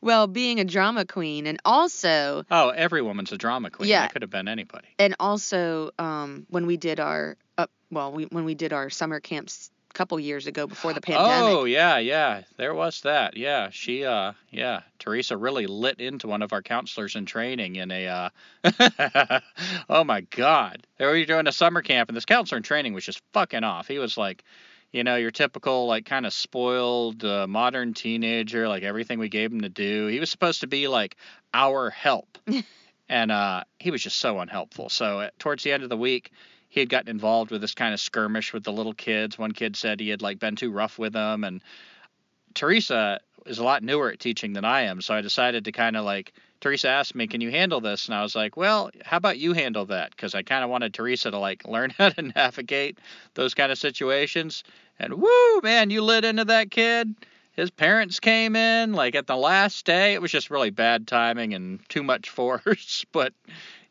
well, 0.00 0.26
being 0.26 0.60
a 0.60 0.64
drama 0.64 1.04
queen 1.04 1.46
and 1.46 1.58
also 1.64 2.44
Oh, 2.50 2.70
every 2.70 3.02
woman's 3.02 3.32
a 3.32 3.38
drama 3.38 3.70
queen. 3.70 3.88
Yeah. 3.88 4.02
That 4.02 4.12
could 4.12 4.22
have 4.22 4.30
been 4.30 4.48
anybody. 4.48 4.88
and 4.98 5.14
also 5.20 5.90
um 5.98 6.46
when 6.50 6.66
we 6.66 6.76
did 6.76 7.00
our 7.00 7.36
uh, 7.56 7.66
well, 7.90 8.12
we, 8.12 8.24
when 8.26 8.44
we 8.44 8.54
did 8.54 8.72
our 8.72 8.90
summer 8.90 9.18
camps 9.20 9.70
a 9.90 9.94
couple 9.94 10.20
years 10.20 10.46
ago 10.46 10.66
before 10.66 10.92
the 10.92 11.00
pandemic. 11.00 11.30
Oh, 11.48 11.64
yeah, 11.64 11.96
yeah. 11.98 12.42
There 12.58 12.74
was 12.74 13.00
that. 13.00 13.36
Yeah. 13.36 13.70
She 13.70 14.04
uh 14.04 14.32
yeah, 14.50 14.82
Teresa 14.98 15.36
really 15.36 15.66
lit 15.66 15.98
into 16.00 16.28
one 16.28 16.42
of 16.42 16.52
our 16.52 16.62
counselors 16.62 17.16
in 17.16 17.24
training 17.26 17.76
in 17.76 17.90
a 17.90 18.06
uh 18.06 18.30
Oh 19.88 20.04
my 20.04 20.20
god. 20.22 20.86
They 20.98 21.06
were 21.06 21.24
doing 21.24 21.46
a 21.46 21.52
summer 21.52 21.82
camp 21.82 22.08
and 22.10 22.16
this 22.16 22.24
counselor 22.24 22.58
in 22.58 22.62
training 22.62 22.92
was 22.92 23.04
just 23.04 23.22
fucking 23.32 23.64
off. 23.64 23.88
He 23.88 23.98
was 23.98 24.16
like 24.16 24.44
you 24.92 25.04
know, 25.04 25.16
your 25.16 25.30
typical 25.30 25.86
like 25.86 26.06
kind 26.06 26.26
of 26.26 26.32
spoiled 26.32 27.24
uh, 27.24 27.46
modern 27.46 27.94
teenager, 27.94 28.68
like 28.68 28.82
everything 28.82 29.18
we 29.18 29.28
gave 29.28 29.52
him 29.52 29.60
to 29.60 29.68
do. 29.68 30.06
He 30.06 30.20
was 30.20 30.30
supposed 30.30 30.60
to 30.60 30.66
be 30.66 30.88
like 30.88 31.16
our 31.52 31.90
help. 31.90 32.38
and 33.08 33.32
uh 33.32 33.64
he 33.78 33.90
was 33.90 34.02
just 34.02 34.18
so 34.18 34.38
unhelpful. 34.38 34.88
So 34.88 35.20
at, 35.20 35.38
towards 35.38 35.62
the 35.62 35.72
end 35.72 35.82
of 35.82 35.88
the 35.88 35.96
week, 35.96 36.30
he 36.68 36.80
had 36.80 36.88
gotten 36.88 37.08
involved 37.08 37.50
with 37.50 37.60
this 37.60 37.74
kind 37.74 37.94
of 37.94 38.00
skirmish 38.00 38.52
with 38.52 38.64
the 38.64 38.72
little 38.72 38.94
kids. 38.94 39.38
One 39.38 39.52
kid 39.52 39.76
said 39.76 40.00
he 40.00 40.10
had 40.10 40.22
like 40.22 40.38
been 40.38 40.56
too 40.56 40.70
rough 40.70 40.98
with 40.98 41.14
them, 41.14 41.44
and 41.44 41.62
Teresa 42.54 43.20
is 43.46 43.58
a 43.58 43.64
lot 43.64 43.82
newer 43.82 44.10
at 44.10 44.20
teaching 44.20 44.52
than 44.52 44.64
I 44.64 44.82
am. 44.82 45.00
So 45.00 45.14
I 45.14 45.22
decided 45.22 45.64
to 45.64 45.72
kind 45.72 45.96
of 45.96 46.04
like 46.04 46.32
Teresa 46.60 46.88
asked 46.88 47.14
me, 47.14 47.26
"Can 47.26 47.40
you 47.40 47.50
handle 47.50 47.80
this?" 47.80 48.06
And 48.06 48.14
I 48.14 48.22
was 48.22 48.34
like, 48.34 48.56
"Well, 48.56 48.90
how 49.04 49.16
about 49.16 49.38
you 49.38 49.52
handle 49.52 49.86
that?" 49.86 50.10
Because 50.10 50.34
I 50.34 50.42
kind 50.42 50.64
of 50.64 50.70
wanted 50.70 50.92
Teresa 50.92 51.30
to 51.30 51.38
like 51.38 51.64
learn 51.68 51.90
how 51.90 52.10
to 52.10 52.22
navigate 52.22 52.98
those 53.34 53.54
kind 53.54 53.70
of 53.70 53.78
situations. 53.78 54.64
And 54.98 55.14
woo, 55.14 55.60
man, 55.62 55.90
you 55.90 56.02
lit 56.02 56.24
into 56.24 56.44
that 56.46 56.70
kid. 56.70 57.14
His 57.52 57.70
parents 57.70 58.20
came 58.20 58.54
in 58.54 58.92
like 58.92 59.14
at 59.14 59.26
the 59.26 59.36
last 59.36 59.84
day. 59.84 60.14
It 60.14 60.22
was 60.22 60.30
just 60.30 60.50
really 60.50 60.70
bad 60.70 61.08
timing 61.08 61.54
and 61.54 61.80
too 61.88 62.02
much 62.02 62.30
force. 62.38 63.04
But 63.12 63.32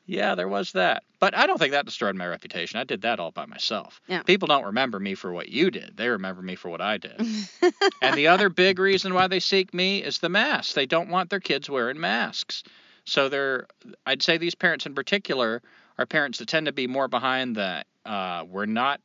yeah, 0.08 0.36
there 0.36 0.48
was 0.48 0.72
that. 0.72 1.04
But 1.20 1.36
I 1.36 1.46
don't 1.46 1.58
think 1.58 1.74
that 1.74 1.86
destroyed 1.86 2.16
my 2.16 2.26
reputation. 2.26 2.80
I 2.80 2.86
did 2.86 3.02
that 3.02 3.20
all 3.20 3.32
by 3.32 3.46
myself. 3.46 4.00
Yeah. 4.08 4.24
People 4.24 4.48
don't 4.48 4.64
remember 4.64 5.00
me 5.00 5.16
for 5.16 5.34
what 5.34 5.50
you 5.50 5.70
did. 5.70 5.98
They 5.98 6.08
remember 6.08 6.42
me 6.42 6.56
for 6.56 6.70
what 6.70 6.80
I 6.80 6.98
did. 6.98 7.20
and 8.02 8.16
the 8.16 8.28
other 8.28 8.50
big 8.50 8.80
reason 8.80 9.14
why 9.14 9.28
they 9.28 9.42
seek 9.42 9.74
me 9.74 10.02
is 10.02 10.20
the 10.20 10.30
mask. 10.30 10.74
They 10.74 10.86
don't 10.86 11.10
want 11.10 11.30
their 11.30 11.42
kids 11.42 11.70
wearing 11.70 12.00
masks. 12.00 12.64
So 13.04 13.28
they're 13.28 13.68
I'd 14.06 14.24
say 14.24 14.38
these 14.38 14.56
parents 14.56 14.86
in 14.86 14.96
particular 14.96 15.62
are 15.98 16.06
parents 16.06 16.40
that 16.40 16.48
tend 16.48 16.68
to 16.68 16.72
be 16.72 16.88
more 16.88 17.10
behind 17.10 17.56
the 17.56 17.84
uh, 18.06 18.46
we're 18.48 18.66
not 18.66 19.02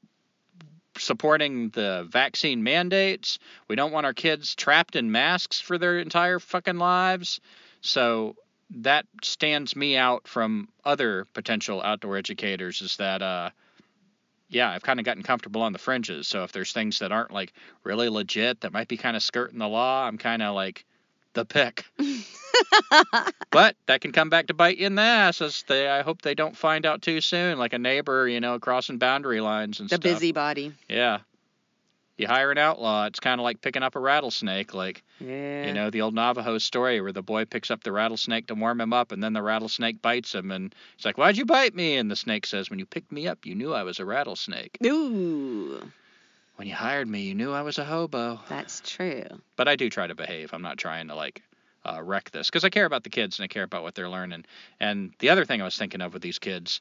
supporting 0.98 1.70
the 1.70 2.06
vaccine 2.08 2.62
mandates. 2.62 3.40
We 3.68 3.74
don't 3.74 3.92
want 3.92 4.06
our 4.06 4.14
kids 4.14 4.54
trapped 4.54 4.94
in 4.94 5.10
masks 5.10 5.60
for 5.60 5.78
their 5.78 5.98
entire 5.98 6.38
fucking 6.38 6.78
lives. 6.78 7.40
So 7.80 8.36
that 8.76 9.06
stands 9.22 9.76
me 9.76 9.96
out 9.96 10.26
from 10.26 10.68
other 10.84 11.26
potential 11.34 11.82
outdoor 11.82 12.16
educators 12.16 12.80
is 12.82 12.96
that 12.96 13.22
uh 13.22 13.50
yeah, 14.52 14.70
I've 14.70 14.82
kind 14.82 15.00
of 15.00 15.06
gotten 15.06 15.22
comfortable 15.22 15.62
on 15.62 15.72
the 15.72 15.78
fringes. 15.78 16.28
So 16.28 16.44
if 16.44 16.52
there's 16.52 16.72
things 16.72 16.98
that 16.98 17.10
aren't 17.10 17.30
like 17.30 17.54
really 17.84 18.10
legit 18.10 18.60
that 18.60 18.72
might 18.72 18.86
be 18.86 18.98
kind 18.98 19.16
of 19.16 19.22
skirting 19.22 19.58
the 19.58 19.68
law, 19.68 20.06
I'm 20.06 20.18
kind 20.18 20.42
of 20.42 20.54
like 20.54 20.84
the 21.32 21.46
pick. 21.46 21.86
but 23.50 23.76
that 23.86 24.02
can 24.02 24.12
come 24.12 24.28
back 24.28 24.48
to 24.48 24.54
bite 24.54 24.76
you 24.76 24.86
in 24.86 24.94
the 24.94 25.02
ass. 25.02 25.40
As 25.40 25.62
they, 25.64 25.88
I 25.88 26.02
hope 26.02 26.20
they 26.20 26.34
don't 26.34 26.56
find 26.56 26.84
out 26.84 27.00
too 27.00 27.22
soon, 27.22 27.58
like 27.58 27.72
a 27.72 27.78
neighbor, 27.78 28.28
you 28.28 28.40
know, 28.40 28.58
crossing 28.58 28.98
boundary 28.98 29.40
lines 29.40 29.80
and 29.80 29.88
the 29.88 29.96
stuff. 29.96 30.02
The 30.02 30.10
busybody. 30.10 30.72
Yeah. 30.88 31.20
You 32.18 32.26
hire 32.28 32.50
an 32.52 32.58
outlaw. 32.58 33.06
It's 33.06 33.20
kind 33.20 33.40
of 33.40 33.44
like 33.44 33.60
picking 33.62 33.82
up 33.82 33.96
a 33.96 33.98
rattlesnake, 34.00 34.74
like 34.74 35.02
Yeah. 35.18 35.66
you 35.66 35.72
know 35.72 35.90
the 35.90 36.02
old 36.02 36.14
Navajo 36.14 36.58
story 36.58 37.00
where 37.00 37.12
the 37.12 37.22
boy 37.22 37.46
picks 37.46 37.70
up 37.70 37.82
the 37.82 37.90
rattlesnake 37.92 38.46
to 38.48 38.54
warm 38.54 38.80
him 38.80 38.92
up, 38.92 39.12
and 39.12 39.22
then 39.22 39.32
the 39.32 39.42
rattlesnake 39.42 40.02
bites 40.02 40.34
him, 40.34 40.50
and 40.50 40.74
he's 40.96 41.04
like, 41.06 41.16
"Why'd 41.18 41.36
you 41.36 41.46
bite 41.46 41.74
me?" 41.74 41.96
And 41.96 42.10
the 42.10 42.16
snake 42.16 42.46
says, 42.46 42.68
"When 42.70 42.78
you 42.78 42.86
picked 42.86 43.12
me 43.12 43.26
up, 43.26 43.46
you 43.46 43.54
knew 43.54 43.72
I 43.72 43.82
was 43.82 43.98
a 43.98 44.04
rattlesnake. 44.04 44.76
Ooh, 44.84 45.90
When 46.56 46.68
you 46.68 46.74
hired 46.74 47.08
me, 47.08 47.22
you 47.22 47.34
knew 47.34 47.50
I 47.52 47.62
was 47.62 47.78
a 47.78 47.84
hobo." 47.84 48.40
that's 48.48 48.80
true. 48.84 49.24
but 49.56 49.66
I 49.66 49.76
do 49.76 49.88
try 49.88 50.06
to 50.06 50.14
behave. 50.14 50.52
I'm 50.52 50.62
not 50.62 50.76
trying 50.78 51.08
to 51.08 51.14
like 51.14 51.42
uh, 51.84 52.00
wreck 52.02 52.30
this 52.30 52.48
because 52.48 52.62
I 52.64 52.68
care 52.70 52.84
about 52.84 53.02
the 53.04 53.10
kids 53.10 53.38
and 53.38 53.44
I 53.44 53.48
care 53.48 53.64
about 53.64 53.82
what 53.82 53.94
they're 53.94 54.08
learning. 54.10 54.44
And 54.78 55.12
the 55.18 55.30
other 55.30 55.44
thing 55.46 55.60
I 55.60 55.64
was 55.64 55.76
thinking 55.78 56.00
of 56.02 56.12
with 56.12 56.22
these 56.22 56.38
kids 56.38 56.80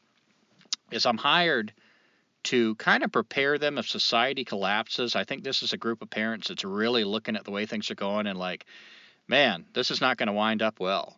is 0.91 1.05
I'm 1.05 1.17
hired 1.17 1.73
to 2.43 2.75
kind 2.75 3.03
of 3.03 3.11
prepare 3.11 3.57
them 3.57 3.77
if 3.77 3.87
society 3.87 4.43
collapses. 4.45 5.15
I 5.15 5.23
think 5.23 5.43
this 5.43 5.63
is 5.63 5.73
a 5.73 5.77
group 5.77 6.01
of 6.01 6.09
parents 6.09 6.47
that's 6.47 6.63
really 6.63 7.03
looking 7.03 7.35
at 7.35 7.43
the 7.45 7.51
way 7.51 7.65
things 7.65 7.91
are 7.91 7.95
going 7.95 8.27
and 8.27 8.37
like, 8.39 8.65
man, 9.27 9.65
this 9.73 9.91
is 9.91 10.01
not 10.01 10.17
going 10.17 10.27
to 10.27 10.33
wind 10.33 10.61
up 10.61 10.79
well. 10.79 11.17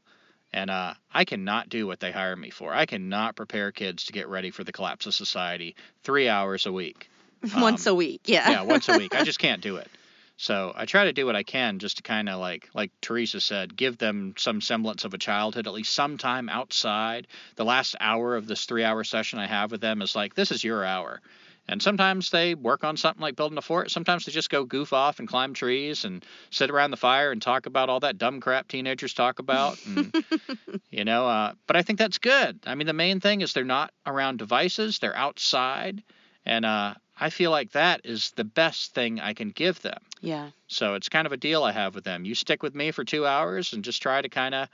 And 0.51 0.69
uh, 0.69 0.93
I 1.11 1.25
cannot 1.25 1.69
do 1.69 1.87
what 1.87 1.99
they 1.99 2.11
hire 2.11 2.35
me 2.35 2.49
for. 2.51 2.73
I 2.73 2.85
cannot 2.85 3.35
prepare 3.35 3.71
kids 3.71 4.05
to 4.05 4.13
get 4.13 4.27
ready 4.27 4.51
for 4.51 4.63
the 4.63 4.71
collapse 4.71 5.05
of 5.07 5.15
society 5.15 5.75
three 6.03 6.29
hours 6.29 6.65
a 6.65 6.71
week 6.71 7.09
Once 7.57 7.87
Um, 7.87 7.93
a 7.93 7.95
week. 7.95 8.21
Yeah. 8.25 8.49
yeah, 8.49 8.61
once 8.61 8.87
a 8.87 8.97
week. 8.97 9.15
I 9.15 9.23
just 9.25 9.39
can't 9.39 9.61
do 9.61 9.77
it. 9.77 9.87
So 10.37 10.73
I 10.75 10.85
try 10.85 11.05
to 11.05 11.13
do 11.13 11.25
what 11.25 11.35
I 11.35 11.43
can 11.43 11.79
just 11.79 11.97
to 11.97 12.03
kind 12.03 12.27
of 12.27 12.39
like, 12.39 12.69
like 12.73 12.91
Teresa 13.01 13.39
said, 13.39 13.75
give 13.75 13.97
them 13.97 14.33
some 14.37 14.61
semblance 14.61 15.05
of 15.05 15.13
a 15.13 15.17
childhood, 15.17 15.67
at 15.67 15.73
least 15.73 15.93
some 15.93 16.17
time 16.17 16.49
outside. 16.49 17.27
The 17.55 17.65
last 17.65 17.95
hour 17.99 18.35
of 18.35 18.47
this 18.47 18.65
three 18.65 18.83
hour 18.83 19.03
session 19.03 19.39
I 19.39 19.47
have 19.47 19.71
with 19.71 19.81
them 19.81 20.01
is 20.01 20.15
like, 20.15 20.33
this 20.33 20.51
is 20.51 20.63
your 20.63 20.83
hour. 20.83 21.21
And 21.67 21.81
sometimes 21.81 22.29
they 22.29 22.55
work 22.55 22.83
on 22.83 22.97
something 22.97 23.21
like 23.21 23.37
building 23.37 23.57
a 23.57 23.61
fort. 23.61 23.89
Sometimes 23.89 24.25
they 24.25 24.33
just 24.33 24.49
go 24.49 24.65
goof 24.65 24.91
off 24.91 25.19
and 25.19 25.27
climb 25.27 25.53
trees 25.53 26.03
and 26.03 26.25
sit 26.49 26.69
around 26.69 26.91
the 26.91 26.97
fire 26.97 27.31
and 27.31 27.41
talk 27.41 27.67
about 27.67 27.89
all 27.89 28.01
that 28.01 28.17
dumb 28.17 28.41
crap 28.41 28.67
teenagers 28.67 29.13
talk 29.13 29.39
about. 29.39 29.77
And, 29.85 30.13
you 30.91 31.05
know, 31.05 31.25
uh, 31.25 31.53
but 31.65 31.77
I 31.77 31.83
think 31.83 31.99
that's 31.99 32.17
good. 32.17 32.59
I 32.65 32.75
mean, 32.75 32.87
the 32.87 32.93
main 32.93 33.21
thing 33.21 33.41
is 33.41 33.53
they're 33.53 33.63
not 33.63 33.93
around 34.05 34.37
devices, 34.37 34.99
they're 34.99 35.15
outside. 35.15 36.03
And 36.45 36.65
uh, 36.65 36.95
I 37.23 37.29
feel 37.29 37.51
like 37.51 37.71
that 37.71 38.01
is 38.03 38.31
the 38.35 38.43
best 38.43 38.93
thing 38.93 39.19
I 39.19 39.33
can 39.33 39.49
give 39.51 39.81
them. 39.81 39.99
yeah. 40.21 40.49
So 40.67 40.95
it's 40.95 41.09
kind 41.09 41.25
of 41.25 41.31
a 41.31 41.37
deal 41.37 41.63
I 41.63 41.71
have 41.71 41.95
with 41.95 42.03
them. 42.03 42.25
You 42.25 42.35
stick 42.35 42.63
with 42.63 42.73
me 42.75 42.91
for 42.91 43.03
two 43.03 43.25
hours 43.25 43.73
and 43.73 43.83
just 43.83 44.01
try 44.01 44.21
to 44.21 44.29
kind 44.29 44.53
of, 44.55 44.67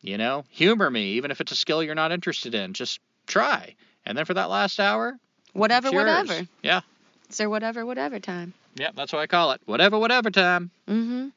you 0.00 0.16
know, 0.18 0.44
humor 0.50 0.90
me, 0.90 1.12
even 1.12 1.30
if 1.30 1.40
it's 1.40 1.52
a 1.52 1.56
skill 1.56 1.82
you're 1.82 1.94
not 1.94 2.10
interested 2.12 2.54
in. 2.54 2.72
Just 2.72 3.00
try. 3.26 3.74
And 4.04 4.16
then 4.16 4.24
for 4.24 4.34
that 4.34 4.48
last 4.50 4.80
hour, 4.80 5.18
Whatever, 5.52 5.90
whatever. 5.90 6.46
Yeah. 6.62 6.80
It's 7.28 7.38
their 7.38 7.48
whatever, 7.50 7.84
whatever 7.86 8.18
time. 8.20 8.52
Yeah, 8.76 8.90
that's 8.94 9.12
what 9.12 9.20
I 9.20 9.26
call 9.26 9.52
it. 9.52 9.60
Whatever, 9.66 9.98
whatever 9.98 10.30
time. 10.30 10.70
Mm-hmm. 10.88 11.28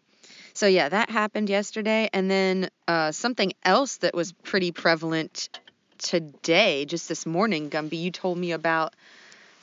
So 0.53 0.67
yeah, 0.67 0.89
that 0.89 1.09
happened 1.09 1.49
yesterday, 1.49 2.09
and 2.11 2.29
then 2.29 2.69
uh, 2.87 3.11
something 3.11 3.53
else 3.63 3.97
that 3.97 4.13
was 4.13 4.31
pretty 4.31 4.71
prevalent 4.71 5.49
today, 5.99 6.85
just 6.85 7.07
this 7.07 7.25
morning, 7.25 7.69
Gumby. 7.69 7.99
You 8.01 8.11
told 8.11 8.37
me 8.37 8.51
about 8.51 8.93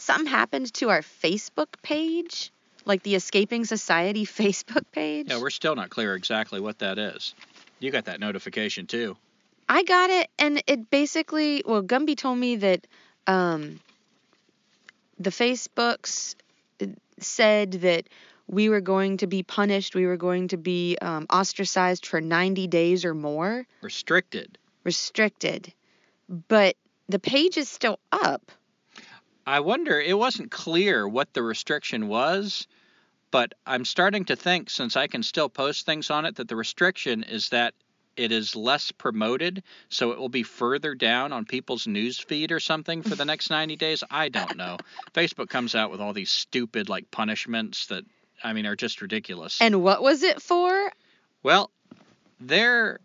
something 0.06 0.26
happened 0.30 0.72
to 0.75 0.88
our 0.88 1.02
Facebook 1.02 1.66
page, 1.82 2.52
like 2.84 3.02
the 3.02 3.14
Escaping 3.16 3.64
Society 3.64 4.25
Facebook 4.40 4.84
page. 4.92 5.26
Yeah, 5.28 5.40
we're 5.40 5.50
still 5.50 5.75
not 5.75 5.90
clear 5.90 6.14
exactly 6.14 6.60
what 6.60 6.78
that 6.78 6.98
is. 6.98 7.34
You 7.80 7.90
got 7.90 8.06
that 8.06 8.20
notification 8.20 8.86
too. 8.86 9.16
I 9.68 9.82
got 9.82 10.10
it, 10.10 10.30
and 10.38 10.62
it 10.68 10.90
basically, 10.90 11.62
well, 11.66 11.82
Gumby 11.82 12.16
told 12.16 12.38
me 12.38 12.54
that 12.56 12.86
um, 13.26 13.80
the 15.18 15.30
Facebooks 15.30 16.36
said 17.18 17.72
that 17.72 18.08
we 18.46 18.68
were 18.68 18.80
going 18.80 19.16
to 19.16 19.26
be 19.26 19.42
punished, 19.42 19.96
we 19.96 20.06
were 20.06 20.16
going 20.16 20.46
to 20.48 20.56
be 20.56 20.96
um, 21.02 21.26
ostracized 21.30 22.06
for 22.06 22.20
90 22.20 22.68
days 22.68 23.04
or 23.04 23.12
more, 23.12 23.66
Restricted. 23.82 24.56
restricted. 24.84 25.72
But 26.28 26.76
the 27.08 27.18
page 27.18 27.56
is 27.56 27.68
still 27.68 27.98
up. 28.12 28.52
I 29.46 29.60
wonder, 29.60 30.00
it 30.00 30.18
wasn't 30.18 30.50
clear 30.50 31.06
what 31.06 31.32
the 31.32 31.42
restriction 31.42 32.08
was, 32.08 32.66
but 33.30 33.54
I'm 33.64 33.84
starting 33.84 34.24
to 34.26 34.36
think, 34.36 34.70
since 34.70 34.96
I 34.96 35.06
can 35.06 35.22
still 35.22 35.48
post 35.48 35.86
things 35.86 36.10
on 36.10 36.24
it, 36.24 36.36
that 36.36 36.48
the 36.48 36.56
restriction 36.56 37.22
is 37.22 37.50
that 37.50 37.74
it 38.16 38.32
is 38.32 38.56
less 38.56 38.90
promoted, 38.92 39.62
so 39.88 40.10
it 40.10 40.18
will 40.18 40.30
be 40.30 40.42
further 40.42 40.94
down 40.94 41.32
on 41.32 41.44
people's 41.44 41.86
news 41.86 42.18
feed 42.18 42.50
or 42.50 42.58
something 42.58 43.02
for 43.02 43.14
the 43.14 43.24
next 43.26 43.50
90 43.50 43.76
days. 43.76 44.02
I 44.10 44.30
don't 44.30 44.56
know. 44.56 44.78
Facebook 45.12 45.48
comes 45.48 45.74
out 45.74 45.90
with 45.90 46.00
all 46.00 46.12
these 46.12 46.30
stupid, 46.30 46.88
like, 46.88 47.10
punishments 47.10 47.86
that, 47.86 48.04
I 48.42 48.52
mean, 48.52 48.66
are 48.66 48.76
just 48.76 49.02
ridiculous. 49.02 49.60
And 49.60 49.82
what 49.82 50.02
was 50.02 50.22
it 50.22 50.42
for? 50.42 50.90
Well, 51.42 51.70
their 52.40 53.00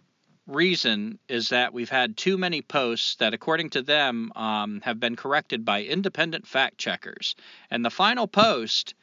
reason 0.51 1.17
is 1.27 1.49
that 1.49 1.73
we've 1.73 1.89
had 1.89 2.17
too 2.17 2.37
many 2.37 2.61
posts 2.61 3.15
that, 3.15 3.33
according 3.33 3.71
to 3.71 3.81
them, 3.81 4.31
um, 4.35 4.81
have 4.81 4.99
been 4.99 5.15
corrected 5.15 5.65
by 5.65 5.83
independent 5.83 6.47
fact 6.47 6.77
checkers. 6.77 7.35
And 7.69 7.83
the 7.83 7.89
final 7.89 8.27
post, 8.27 8.93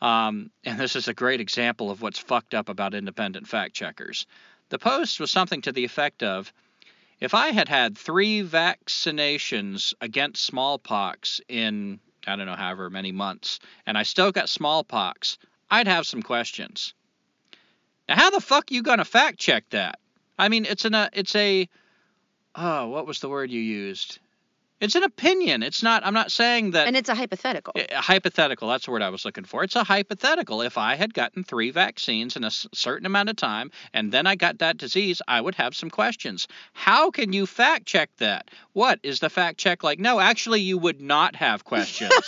um, 0.00 0.50
and 0.64 0.78
this 0.78 0.96
is 0.96 1.08
a 1.08 1.14
great 1.14 1.40
example 1.40 1.90
of 1.90 2.02
what's 2.02 2.18
fucked 2.18 2.54
up 2.54 2.68
about 2.68 2.94
independent 2.94 3.48
fact 3.48 3.74
checkers. 3.74 4.26
The 4.68 4.78
post 4.78 5.18
was 5.18 5.30
something 5.30 5.62
to 5.62 5.72
the 5.72 5.84
effect 5.84 6.22
of 6.22 6.52
if 7.20 7.34
I 7.34 7.48
had 7.48 7.68
had 7.68 7.98
three 7.98 8.42
vaccinations 8.42 9.92
against 10.00 10.44
smallpox 10.44 11.40
in, 11.48 12.00
I 12.26 12.36
don't 12.36 12.46
know, 12.46 12.54
however 12.54 12.88
many 12.88 13.12
months, 13.12 13.60
and 13.86 13.98
I 13.98 14.04
still 14.04 14.32
got 14.32 14.48
smallpox, 14.48 15.36
I'd 15.70 15.88
have 15.88 16.06
some 16.06 16.22
questions. 16.22 16.94
Now, 18.08 18.16
how 18.16 18.30
the 18.30 18.40
fuck 18.40 18.70
are 18.70 18.74
you 18.74 18.82
gonna 18.82 19.04
fact 19.04 19.38
check 19.38 19.68
that? 19.70 19.98
I 20.40 20.48
mean, 20.48 20.64
it's 20.64 20.84
an 20.84 20.94
uh, 20.94 21.08
it's 21.12 21.36
a 21.36 21.68
oh, 22.54 22.88
what 22.88 23.06
was 23.06 23.20
the 23.20 23.28
word 23.28 23.50
you 23.50 23.60
used? 23.60 24.18
It's 24.80 24.94
an 24.94 25.02
opinion. 25.02 25.62
It's 25.62 25.82
not. 25.82 26.06
I'm 26.06 26.14
not 26.14 26.32
saying 26.32 26.70
that. 26.70 26.86
And 26.86 26.96
it's 26.96 27.10
a 27.10 27.14
hypothetical. 27.14 27.74
Uh, 27.76 28.00
hypothetical. 28.00 28.68
That's 28.68 28.86
the 28.86 28.92
word 28.92 29.02
I 29.02 29.10
was 29.10 29.26
looking 29.26 29.44
for. 29.44 29.62
It's 29.62 29.76
a 29.76 29.84
hypothetical. 29.84 30.62
If 30.62 30.78
I 30.78 30.94
had 30.94 31.12
gotten 31.12 31.44
three 31.44 31.70
vaccines 31.70 32.34
in 32.34 32.44
a 32.44 32.50
certain 32.50 33.04
amount 33.04 33.28
of 33.28 33.36
time 33.36 33.70
and 33.92 34.10
then 34.10 34.26
I 34.26 34.36
got 34.36 34.58
that 34.60 34.78
disease, 34.78 35.20
I 35.28 35.38
would 35.38 35.56
have 35.56 35.74
some 35.76 35.90
questions. 35.90 36.48
How 36.72 37.10
can 37.10 37.34
you 37.34 37.44
fact 37.44 37.84
check 37.84 38.08
that? 38.16 38.50
What 38.72 39.00
is 39.02 39.20
the 39.20 39.28
fact 39.28 39.58
check 39.58 39.82
like? 39.82 39.98
No, 39.98 40.18
actually, 40.18 40.62
you 40.62 40.78
would 40.78 41.02
not 41.02 41.36
have 41.36 41.64
questions. 41.64 42.12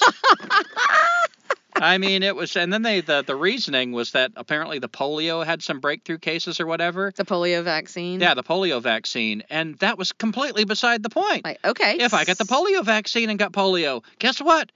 I 1.82 1.98
mean, 1.98 2.22
it 2.22 2.36
was, 2.36 2.56
and 2.56 2.72
then 2.72 2.82
they 2.82 3.00
the 3.00 3.22
the 3.22 3.34
reasoning 3.34 3.90
was 3.90 4.12
that 4.12 4.30
apparently 4.36 4.78
the 4.78 4.88
polio 4.88 5.44
had 5.44 5.62
some 5.62 5.80
breakthrough 5.80 6.18
cases 6.18 6.60
or 6.60 6.66
whatever. 6.66 7.12
The 7.14 7.24
polio 7.24 7.64
vaccine. 7.64 8.20
Yeah, 8.20 8.34
the 8.34 8.44
polio 8.44 8.80
vaccine, 8.80 9.42
and 9.50 9.76
that 9.80 9.98
was 9.98 10.12
completely 10.12 10.64
beside 10.64 11.02
the 11.02 11.10
point. 11.10 11.44
Like, 11.44 11.58
okay. 11.64 11.96
If 11.98 12.14
I 12.14 12.24
got 12.24 12.38
the 12.38 12.44
polio 12.44 12.84
vaccine 12.84 13.30
and 13.30 13.38
got 13.38 13.52
polio, 13.52 14.04
guess 14.20 14.40
what? 14.40 14.70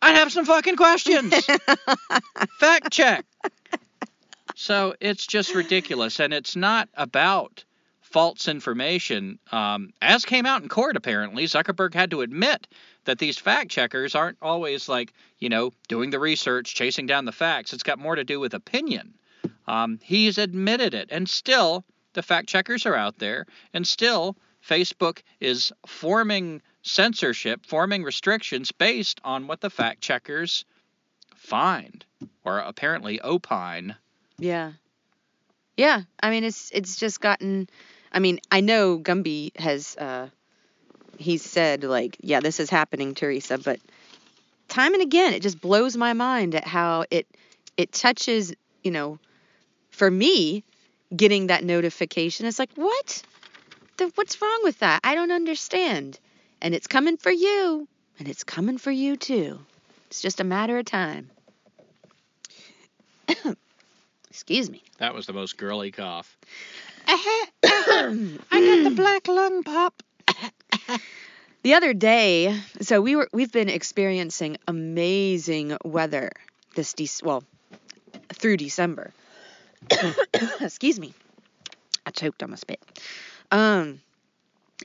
I'd 0.00 0.14
have 0.14 0.30
some 0.30 0.44
fucking 0.44 0.76
questions. 0.76 1.34
Fact 2.60 2.92
check. 2.92 3.24
So 4.54 4.94
it's 5.00 5.26
just 5.26 5.54
ridiculous, 5.54 6.20
and 6.20 6.32
it's 6.32 6.54
not 6.54 6.88
about 6.94 7.64
false 8.14 8.46
information. 8.46 9.40
Um, 9.50 9.92
as 10.00 10.24
came 10.24 10.46
out 10.46 10.62
in 10.62 10.68
court, 10.68 10.96
apparently, 10.96 11.46
Zuckerberg 11.46 11.94
had 11.94 12.12
to 12.12 12.20
admit 12.20 12.68
that 13.06 13.18
these 13.18 13.36
fact 13.36 13.72
checkers 13.72 14.14
aren't 14.14 14.38
always 14.40 14.88
like, 14.88 15.12
you 15.40 15.48
know, 15.48 15.72
doing 15.88 16.10
the 16.10 16.20
research, 16.20 16.76
chasing 16.76 17.06
down 17.06 17.24
the 17.24 17.32
facts. 17.32 17.72
It's 17.72 17.82
got 17.82 17.98
more 17.98 18.14
to 18.14 18.22
do 18.22 18.38
with 18.38 18.54
opinion. 18.54 19.14
Um, 19.66 19.98
he's 20.00 20.38
admitted 20.38 20.94
it, 20.94 21.08
and 21.10 21.28
still 21.28 21.84
the 22.12 22.22
fact 22.22 22.48
checkers 22.48 22.86
are 22.86 22.94
out 22.94 23.18
there, 23.18 23.46
and 23.72 23.84
still 23.84 24.36
Facebook 24.64 25.22
is 25.40 25.72
forming 25.84 26.62
censorship, 26.82 27.66
forming 27.66 28.04
restrictions 28.04 28.70
based 28.70 29.20
on 29.24 29.48
what 29.48 29.60
the 29.60 29.70
fact 29.70 30.02
checkers 30.02 30.64
find 31.34 32.04
or 32.44 32.60
apparently 32.60 33.20
opine. 33.24 33.96
Yeah. 34.38 34.74
Yeah. 35.76 36.02
I 36.20 36.30
mean, 36.30 36.44
it's 36.44 36.70
it's 36.70 36.94
just 36.94 37.20
gotten. 37.20 37.68
I 38.14 38.20
mean, 38.20 38.38
I 38.50 38.60
know 38.60 38.98
Gumby 38.98 39.54
has. 39.58 39.96
uh 39.96 40.28
He 41.18 41.36
said 41.38 41.84
like, 41.84 42.16
yeah, 42.20 42.40
this 42.40 42.60
is 42.60 42.70
happening, 42.70 43.14
Teresa, 43.14 43.58
but 43.58 43.80
time 44.68 44.94
and 44.94 45.02
again, 45.02 45.34
it 45.34 45.42
just 45.42 45.60
blows 45.60 45.96
my 45.96 46.12
mind 46.12 46.54
at 46.54 46.66
how 46.66 47.04
it 47.10 47.26
it 47.76 47.92
touches. 47.92 48.54
You 48.82 48.92
know, 48.92 49.18
for 49.90 50.10
me, 50.10 50.62
getting 51.14 51.48
that 51.48 51.64
notification, 51.64 52.46
it's 52.46 52.58
like, 52.58 52.70
what? 52.74 53.22
The, 53.96 54.10
what's 54.14 54.40
wrong 54.42 54.60
with 54.62 54.78
that? 54.80 55.00
I 55.04 55.14
don't 55.14 55.30
understand. 55.32 56.18
And 56.60 56.74
it's 56.74 56.86
coming 56.86 57.16
for 57.16 57.30
you, 57.32 57.88
and 58.18 58.28
it's 58.28 58.44
coming 58.44 58.78
for 58.78 58.90
you 58.90 59.16
too. 59.16 59.58
It's 60.08 60.22
just 60.22 60.40
a 60.40 60.44
matter 60.44 60.78
of 60.78 60.84
time. 60.84 61.30
Excuse 64.30 64.70
me. 64.70 64.82
That 64.98 65.14
was 65.14 65.26
the 65.26 65.32
most 65.32 65.56
girly 65.56 65.90
cough. 65.90 66.36
I 67.06 68.40
I 68.50 68.60
got 68.60 68.84
the 68.90 68.92
black 68.94 69.28
lung 69.28 69.62
pop. 69.62 70.02
The 71.62 71.74
other 71.74 71.94
day, 71.94 72.60
so 72.82 73.00
we 73.00 73.16
were 73.16 73.28
we've 73.32 73.50
been 73.50 73.70
experiencing 73.70 74.58
amazing 74.68 75.76
weather 75.82 76.30
this 76.74 76.92
de- 76.92 77.08
well 77.22 77.42
through 78.34 78.58
December. 78.58 79.12
Excuse 80.60 81.00
me. 81.00 81.14
I 82.04 82.10
choked 82.10 82.42
on 82.42 82.50
my 82.50 82.56
spit. 82.56 82.80
Um 83.50 84.00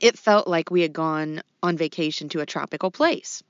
it 0.00 0.18
felt 0.18 0.48
like 0.48 0.70
we 0.70 0.80
had 0.80 0.94
gone 0.94 1.42
on 1.62 1.76
vacation 1.76 2.30
to 2.30 2.40
a 2.40 2.46
tropical 2.46 2.90
place. 2.90 3.42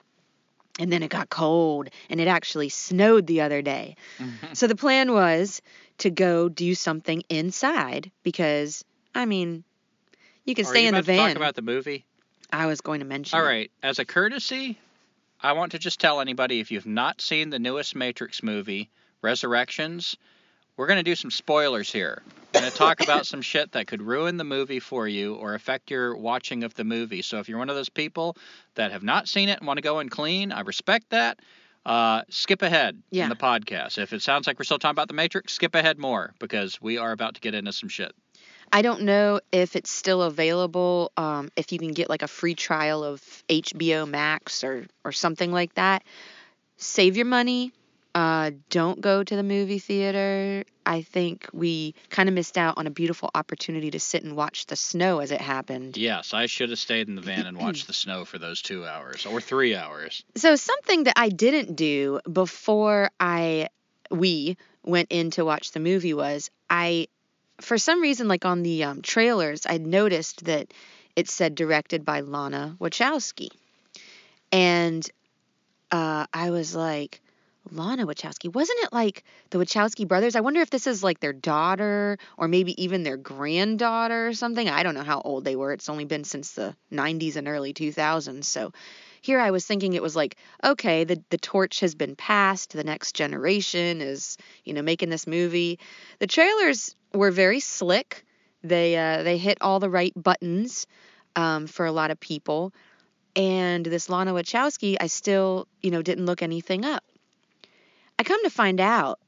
And 0.80 0.90
then 0.92 1.02
it 1.02 1.10
got 1.10 1.28
cold 1.28 1.90
and 2.08 2.20
it 2.20 2.26
actually 2.26 2.70
snowed 2.70 3.26
the 3.26 3.42
other 3.42 3.62
day. 3.62 3.96
Mm-hmm. 4.18 4.54
So 4.54 4.66
the 4.66 4.74
plan 4.74 5.12
was 5.12 5.62
to 5.98 6.10
go 6.10 6.48
do 6.48 6.74
something 6.74 7.22
inside 7.28 8.10
because 8.22 8.84
I 9.14 9.26
mean, 9.26 9.64
you 10.44 10.54
can 10.54 10.64
Are 10.64 10.68
stay 10.68 10.82
you 10.82 10.88
in 10.88 10.94
the 10.94 11.02
van. 11.02 11.28
Talk 11.28 11.36
about 11.36 11.54
the 11.54 11.62
movie. 11.62 12.04
I 12.52 12.66
was 12.66 12.80
going 12.80 13.00
to 13.00 13.06
mention. 13.06 13.38
All 13.38 13.44
right, 13.44 13.70
it. 13.82 13.86
As 13.86 13.98
a 13.98 14.04
courtesy, 14.04 14.78
I 15.40 15.52
want 15.52 15.72
to 15.72 15.78
just 15.78 16.00
tell 16.00 16.20
anybody 16.20 16.60
if 16.60 16.70
you've 16.70 16.86
not 16.86 17.20
seen 17.20 17.50
the 17.50 17.58
newest 17.58 17.94
Matrix 17.94 18.42
movie, 18.42 18.90
Resurrections, 19.22 20.16
we're 20.80 20.86
going 20.86 20.96
to 20.96 21.02
do 21.02 21.14
some 21.14 21.30
spoilers 21.30 21.92
here. 21.92 22.22
We're 22.54 22.60
going 22.62 22.72
to 22.72 22.78
talk 22.78 23.00
about 23.04 23.26
some 23.26 23.42
shit 23.42 23.72
that 23.72 23.86
could 23.86 24.00
ruin 24.00 24.38
the 24.38 24.44
movie 24.44 24.80
for 24.80 25.06
you 25.06 25.34
or 25.34 25.52
affect 25.52 25.90
your 25.90 26.16
watching 26.16 26.64
of 26.64 26.72
the 26.72 26.84
movie. 26.84 27.20
So 27.20 27.38
if 27.38 27.50
you're 27.50 27.58
one 27.58 27.68
of 27.68 27.76
those 27.76 27.90
people 27.90 28.34
that 28.76 28.90
have 28.90 29.02
not 29.02 29.28
seen 29.28 29.50
it 29.50 29.58
and 29.58 29.66
want 29.66 29.76
to 29.76 29.82
go 29.82 29.98
and 29.98 30.10
clean, 30.10 30.52
I 30.52 30.60
respect 30.60 31.10
that. 31.10 31.38
Uh, 31.84 32.22
skip 32.30 32.62
ahead 32.62 33.02
Yeah. 33.10 33.24
in 33.24 33.28
the 33.28 33.36
podcast. 33.36 33.98
If 33.98 34.14
it 34.14 34.22
sounds 34.22 34.46
like 34.46 34.58
we're 34.58 34.64
still 34.64 34.78
talking 34.78 34.94
about 34.94 35.08
the 35.08 35.14
Matrix, 35.14 35.52
skip 35.52 35.74
ahead 35.74 35.98
more 35.98 36.32
because 36.38 36.80
we 36.80 36.96
are 36.96 37.12
about 37.12 37.34
to 37.34 37.42
get 37.42 37.54
into 37.54 37.74
some 37.74 37.90
shit. 37.90 38.12
I 38.72 38.80
don't 38.80 39.02
know 39.02 39.40
if 39.52 39.76
it's 39.76 39.90
still 39.90 40.22
available. 40.22 41.12
Um, 41.18 41.50
if 41.56 41.72
you 41.72 41.78
can 41.78 41.92
get 41.92 42.08
like 42.08 42.22
a 42.22 42.28
free 42.28 42.54
trial 42.54 43.04
of 43.04 43.20
HBO 43.50 44.08
Max 44.08 44.64
or 44.64 44.86
or 45.04 45.12
something 45.12 45.52
like 45.52 45.74
that. 45.74 46.04
Save 46.78 47.18
your 47.18 47.26
money. 47.26 47.72
Uh, 48.14 48.50
don't 48.70 49.00
go 49.00 49.22
to 49.22 49.36
the 49.36 49.42
movie 49.42 49.78
theater. 49.78 50.64
I 50.84 51.02
think 51.02 51.48
we 51.52 51.94
kind 52.08 52.28
of 52.28 52.34
missed 52.34 52.58
out 52.58 52.74
on 52.76 52.88
a 52.88 52.90
beautiful 52.90 53.30
opportunity 53.34 53.92
to 53.92 54.00
sit 54.00 54.24
and 54.24 54.34
watch 54.34 54.66
the 54.66 54.74
snow 54.74 55.20
as 55.20 55.30
it 55.30 55.40
happened. 55.40 55.96
Yes, 55.96 56.34
I 56.34 56.46
should 56.46 56.70
have 56.70 56.78
stayed 56.80 57.08
in 57.08 57.14
the 57.14 57.20
van 57.22 57.46
and 57.46 57.56
watched 57.56 57.86
the 57.86 57.92
snow 57.92 58.24
for 58.24 58.38
those 58.38 58.62
two 58.62 58.84
hours 58.84 59.26
or 59.26 59.40
three 59.40 59.76
hours. 59.76 60.24
So 60.34 60.56
something 60.56 61.04
that 61.04 61.14
I 61.16 61.28
didn't 61.28 61.76
do 61.76 62.20
before 62.30 63.10
I 63.20 63.68
we 64.10 64.56
went 64.84 65.08
in 65.10 65.30
to 65.32 65.44
watch 65.44 65.70
the 65.70 65.80
movie 65.80 66.14
was 66.14 66.50
I 66.68 67.06
for 67.60 67.78
some 67.78 68.00
reason 68.00 68.26
like 68.26 68.44
on 68.44 68.64
the 68.64 68.84
um, 68.84 69.02
trailers 69.02 69.66
I 69.66 69.78
noticed 69.78 70.46
that 70.46 70.72
it 71.14 71.28
said 71.28 71.54
directed 71.54 72.04
by 72.04 72.20
Lana 72.20 72.76
Wachowski. 72.80 73.50
And 74.50 75.08
uh, 75.92 76.26
I 76.32 76.50
was 76.50 76.74
like 76.74 77.20
Lana 77.72 78.06
Wachowski. 78.06 78.52
Wasn't 78.52 78.78
it 78.82 78.92
like 78.92 79.24
the 79.50 79.58
Wachowski 79.58 80.06
brothers? 80.06 80.36
I 80.36 80.40
wonder 80.40 80.60
if 80.60 80.70
this 80.70 80.86
is 80.86 81.02
like 81.02 81.20
their 81.20 81.32
daughter 81.32 82.18
or 82.36 82.48
maybe 82.48 82.80
even 82.82 83.02
their 83.02 83.16
granddaughter 83.16 84.28
or 84.28 84.32
something. 84.32 84.68
I 84.68 84.82
don't 84.82 84.94
know 84.94 85.02
how 85.02 85.20
old 85.20 85.44
they 85.44 85.56
were. 85.56 85.72
It's 85.72 85.88
only 85.88 86.04
been 86.04 86.24
since 86.24 86.52
the 86.52 86.74
90s 86.92 87.36
and 87.36 87.48
early 87.48 87.72
2000s. 87.72 88.44
So 88.44 88.72
here 89.20 89.38
I 89.38 89.50
was 89.50 89.66
thinking 89.66 89.92
it 89.92 90.02
was 90.02 90.16
like, 90.16 90.36
okay, 90.64 91.04
the 91.04 91.22
the 91.30 91.38
torch 91.38 91.80
has 91.80 91.94
been 91.94 92.16
passed. 92.16 92.72
The 92.72 92.84
next 92.84 93.14
generation 93.14 94.00
is, 94.00 94.36
you 94.64 94.72
know, 94.72 94.82
making 94.82 95.10
this 95.10 95.26
movie. 95.26 95.78
The 96.18 96.26
trailers 96.26 96.96
were 97.12 97.30
very 97.30 97.60
slick. 97.60 98.24
They 98.62 98.96
uh, 98.96 99.22
they 99.22 99.38
hit 99.38 99.58
all 99.60 99.80
the 99.80 99.90
right 99.90 100.12
buttons 100.16 100.86
um, 101.36 101.66
for 101.66 101.86
a 101.86 101.92
lot 101.92 102.10
of 102.10 102.18
people. 102.18 102.72
And 103.36 103.86
this 103.86 104.08
Lana 104.08 104.32
Wachowski, 104.32 104.96
I 105.00 105.06
still, 105.06 105.68
you 105.80 105.92
know, 105.92 106.02
didn't 106.02 106.26
look 106.26 106.42
anything 106.42 106.84
up. 106.84 107.04
I 108.20 108.22
come 108.22 108.44
to 108.44 108.50
find 108.50 108.80
out 108.82 109.18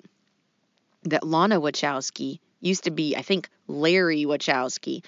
that 1.04 1.26
Lana 1.26 1.58
Wachowski 1.58 2.40
used 2.60 2.84
to 2.84 2.90
be, 2.90 3.16
I 3.16 3.22
think, 3.22 3.48
Larry 3.66 4.26
Wachowski, 4.26 5.02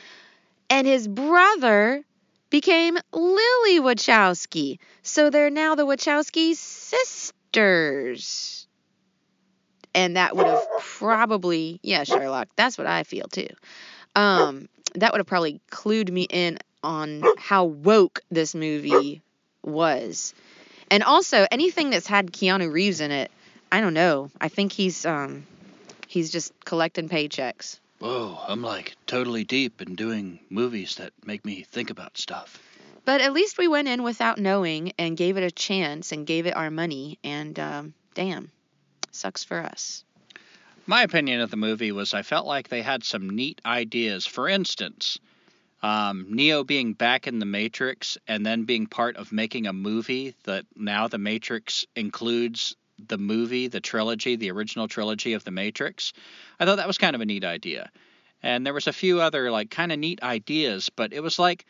and 0.70 0.86
his 0.86 1.06
brother 1.06 2.02
became 2.48 2.96
Lily 3.12 3.80
Wachowski. 3.80 4.78
So 5.02 5.28
they're 5.28 5.50
now 5.50 5.74
the 5.74 5.84
Wachowski 5.84 6.54
sisters. 6.54 6.96
And 9.94 10.16
that 10.16 10.34
would 10.34 10.46
have 10.46 10.66
probably, 10.80 11.78
yeah, 11.82 12.04
Sherlock, 12.04 12.48
that's 12.56 12.78
what 12.78 12.86
I 12.86 13.02
feel 13.02 13.26
too. 13.28 13.48
Um, 14.16 14.70
that 14.94 15.12
would 15.12 15.18
have 15.18 15.26
probably 15.26 15.60
clued 15.70 16.10
me 16.10 16.22
in 16.22 16.56
on 16.82 17.22
how 17.36 17.66
woke 17.66 18.22
this 18.30 18.54
movie 18.54 19.20
was. 19.62 20.32
And 20.90 21.02
also 21.02 21.46
anything 21.50 21.90
that's 21.90 22.06
had 22.06 22.32
Keanu 22.32 22.72
Reeves 22.72 23.02
in 23.02 23.10
it, 23.10 23.30
I 23.74 23.80
don't 23.80 23.94
know. 23.94 24.30
I 24.40 24.46
think 24.46 24.70
he's 24.70 25.04
um 25.04 25.48
he's 26.06 26.30
just 26.30 26.52
collecting 26.64 27.08
paychecks. 27.08 27.80
Whoa, 27.98 28.38
I'm 28.46 28.62
like 28.62 28.94
totally 29.04 29.42
deep 29.42 29.82
in 29.82 29.96
doing 29.96 30.38
movies 30.48 30.94
that 30.98 31.12
make 31.26 31.44
me 31.44 31.62
think 31.62 31.90
about 31.90 32.16
stuff. 32.16 32.62
But 33.04 33.20
at 33.20 33.32
least 33.32 33.58
we 33.58 33.66
went 33.66 33.88
in 33.88 34.04
without 34.04 34.38
knowing 34.38 34.92
and 34.96 35.16
gave 35.16 35.36
it 35.36 35.42
a 35.42 35.50
chance 35.50 36.12
and 36.12 36.24
gave 36.24 36.46
it 36.46 36.54
our 36.54 36.70
money 36.70 37.18
and 37.24 37.58
um 37.58 37.94
damn. 38.14 38.52
Sucks 39.10 39.42
for 39.42 39.58
us. 39.58 40.04
My 40.86 41.02
opinion 41.02 41.40
of 41.40 41.50
the 41.50 41.56
movie 41.56 41.90
was 41.90 42.14
I 42.14 42.22
felt 42.22 42.46
like 42.46 42.68
they 42.68 42.82
had 42.82 43.02
some 43.02 43.30
neat 43.30 43.60
ideas. 43.66 44.24
For 44.24 44.48
instance, 44.48 45.18
um, 45.82 46.26
Neo 46.30 46.62
being 46.62 46.92
back 46.92 47.26
in 47.26 47.40
the 47.40 47.44
Matrix 47.44 48.18
and 48.28 48.46
then 48.46 48.66
being 48.66 48.86
part 48.86 49.16
of 49.16 49.32
making 49.32 49.66
a 49.66 49.72
movie 49.72 50.36
that 50.44 50.64
now 50.76 51.08
the 51.08 51.18
Matrix 51.18 51.86
includes 51.96 52.76
the 53.08 53.18
movie, 53.18 53.68
the 53.68 53.80
trilogy, 53.80 54.36
the 54.36 54.50
original 54.50 54.88
trilogy 54.88 55.32
of 55.34 55.44
the 55.44 55.50
Matrix. 55.50 56.12
I 56.58 56.64
thought 56.64 56.76
that 56.76 56.86
was 56.86 56.98
kind 56.98 57.14
of 57.14 57.22
a 57.22 57.26
neat 57.26 57.44
idea. 57.44 57.90
And 58.42 58.66
there 58.66 58.74
was 58.74 58.86
a 58.86 58.92
few 58.92 59.20
other 59.20 59.50
like 59.50 59.70
kind 59.70 59.92
of 59.92 59.98
neat 59.98 60.22
ideas, 60.22 60.90
but 60.90 61.12
it 61.12 61.20
was 61.20 61.38
like 61.38 61.64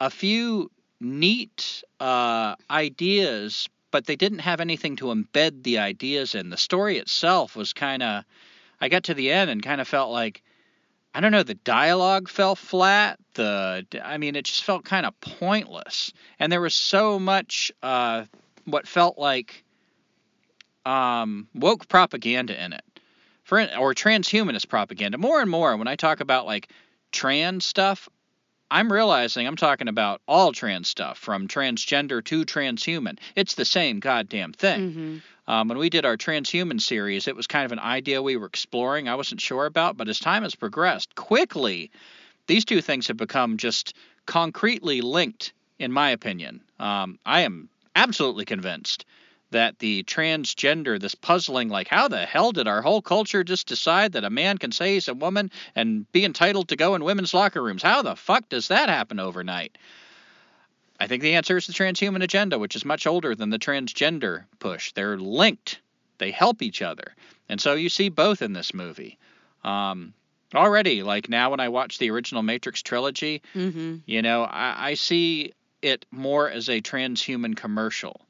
a 0.00 0.10
few 0.10 0.70
neat 1.00 1.82
uh, 1.98 2.54
ideas, 2.70 3.68
but 3.90 4.06
they 4.06 4.16
didn't 4.16 4.40
have 4.40 4.60
anything 4.60 4.96
to 4.96 5.06
embed 5.06 5.62
the 5.62 5.78
ideas 5.78 6.34
in. 6.34 6.50
The 6.50 6.56
story 6.56 6.98
itself 6.98 7.56
was 7.56 7.72
kind 7.72 8.02
of. 8.02 8.24
I 8.80 8.88
got 8.88 9.04
to 9.04 9.14
the 9.14 9.30
end 9.30 9.50
and 9.50 9.62
kind 9.62 9.80
of 9.80 9.88
felt 9.88 10.10
like. 10.10 10.42
I 11.12 11.20
don't 11.20 11.32
know, 11.32 11.42
the 11.42 11.54
dialogue 11.54 12.28
fell 12.28 12.54
flat. 12.54 13.18
The 13.34 13.84
I 14.04 14.18
mean, 14.18 14.36
it 14.36 14.44
just 14.44 14.62
felt 14.62 14.84
kind 14.84 15.04
of 15.04 15.20
pointless. 15.20 16.12
And 16.38 16.52
there 16.52 16.60
was 16.60 16.74
so 16.76 17.18
much 17.18 17.72
uh, 17.82 18.26
what 18.64 18.86
felt 18.86 19.18
like 19.18 19.64
um, 20.84 21.48
woke 21.54 21.88
propaganda 21.88 22.62
in 22.62 22.72
it, 22.72 22.84
for 23.44 23.60
or 23.60 23.94
transhumanist 23.94 24.68
propaganda. 24.68 25.18
More 25.18 25.40
and 25.40 25.50
more, 25.50 25.76
when 25.76 25.88
I 25.88 25.96
talk 25.96 26.20
about 26.20 26.46
like 26.46 26.68
trans 27.12 27.64
stuff, 27.64 28.08
I'm 28.70 28.92
realizing 28.92 29.46
I'm 29.46 29.56
talking 29.56 29.88
about 29.88 30.20
all 30.28 30.52
trans 30.52 30.88
stuff, 30.88 31.18
from 31.18 31.48
transgender 31.48 32.24
to 32.24 32.44
transhuman. 32.44 33.18
It's 33.34 33.54
the 33.54 33.64
same 33.64 34.00
goddamn 34.00 34.52
thing. 34.52 34.90
Mm-hmm. 34.90 35.16
Um, 35.50 35.66
when 35.66 35.78
we 35.78 35.90
did 35.90 36.06
our 36.06 36.16
transhuman 36.16 36.80
series, 36.80 37.26
it 37.26 37.34
was 37.34 37.48
kind 37.48 37.64
of 37.64 37.72
an 37.72 37.80
idea 37.80 38.22
we 38.22 38.36
were 38.36 38.46
exploring. 38.46 39.08
I 39.08 39.16
wasn't 39.16 39.40
sure 39.40 39.66
about, 39.66 39.96
but 39.96 40.08
as 40.08 40.20
time 40.20 40.44
has 40.44 40.54
progressed, 40.54 41.16
quickly, 41.16 41.90
these 42.46 42.64
two 42.64 42.80
things 42.80 43.08
have 43.08 43.16
become 43.16 43.56
just 43.56 43.96
concretely 44.26 45.00
linked, 45.00 45.52
in 45.80 45.90
my 45.90 46.10
opinion. 46.10 46.60
Um, 46.78 47.18
I 47.26 47.40
am 47.40 47.68
absolutely 47.96 48.44
convinced 48.44 49.04
that 49.50 49.78
the 49.78 50.02
transgender, 50.04 51.00
this 51.00 51.14
puzzling, 51.14 51.68
like, 51.68 51.88
how 51.88 52.08
the 52.08 52.24
hell 52.24 52.52
did 52.52 52.68
our 52.68 52.82
whole 52.82 53.02
culture 53.02 53.42
just 53.44 53.66
decide 53.66 54.12
that 54.12 54.24
a 54.24 54.30
man 54.30 54.58
can 54.58 54.72
say 54.72 54.94
he's 54.94 55.08
a 55.08 55.14
woman 55.14 55.50
and 55.74 56.10
be 56.12 56.24
entitled 56.24 56.68
to 56.68 56.76
go 56.76 56.94
in 56.94 57.04
women's 57.04 57.34
locker 57.34 57.62
rooms? 57.62 57.82
How 57.82 58.02
the 58.02 58.16
fuck 58.16 58.48
does 58.48 58.68
that 58.68 58.88
happen 58.88 59.18
overnight? 59.20 59.76
I 60.98 61.06
think 61.06 61.22
the 61.22 61.34
answer 61.34 61.56
is 61.56 61.66
the 61.66 61.72
transhuman 61.72 62.22
agenda, 62.22 62.58
which 62.58 62.76
is 62.76 62.84
much 62.84 63.06
older 63.06 63.34
than 63.34 63.50
the 63.50 63.58
transgender 63.58 64.44
push. 64.58 64.92
They're 64.92 65.16
linked, 65.16 65.80
they 66.18 66.30
help 66.30 66.62
each 66.62 66.82
other. 66.82 67.14
And 67.48 67.60
so 67.60 67.74
you 67.74 67.88
see 67.88 68.10
both 68.10 68.42
in 68.42 68.52
this 68.52 68.74
movie. 68.74 69.18
Um, 69.64 70.12
already, 70.54 71.02
like 71.02 71.28
now 71.28 71.50
when 71.50 71.60
I 71.60 71.70
watch 71.70 71.98
the 71.98 72.10
original 72.10 72.42
Matrix 72.42 72.82
trilogy, 72.82 73.42
Mm-hmm. 73.54 73.96
you 74.06 74.22
know, 74.22 74.42
I, 74.42 74.90
I 74.90 74.94
see 74.94 75.54
it 75.82 76.04
more 76.10 76.48
as 76.50 76.68
a 76.68 76.80
transhuman 76.82 77.56
commercial. 77.56 78.20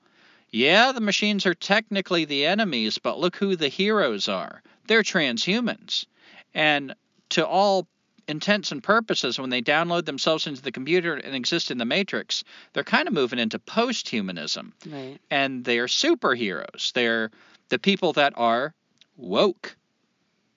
Yeah, 0.52 0.92
the 0.92 1.00
machines 1.00 1.46
are 1.46 1.54
technically 1.54 2.24
the 2.24 2.46
enemies, 2.46 2.98
but 2.98 3.18
look 3.18 3.36
who 3.36 3.56
the 3.56 3.68
heroes 3.68 4.28
are. 4.28 4.62
They're 4.86 5.02
transhumans. 5.02 6.06
And 6.54 6.94
to 7.30 7.46
all 7.46 7.86
intents 8.26 8.72
and 8.72 8.82
purposes, 8.82 9.38
when 9.38 9.50
they 9.50 9.62
download 9.62 10.04
themselves 10.04 10.46
into 10.46 10.62
the 10.62 10.72
computer 10.72 11.14
and 11.14 11.34
exist 11.34 11.70
in 11.70 11.78
the 11.78 11.84
Matrix, 11.84 12.42
they're 12.72 12.84
kind 12.84 13.06
of 13.08 13.14
moving 13.14 13.38
into 13.38 13.58
post 13.58 14.08
humanism. 14.08 14.72
Right. 14.86 15.18
And 15.30 15.64
they 15.64 15.78
are 15.78 15.86
superheroes. 15.88 16.92
They're 16.92 17.30
the 17.68 17.78
people 17.78 18.12
that 18.14 18.32
are 18.36 18.74
woke. 19.16 19.76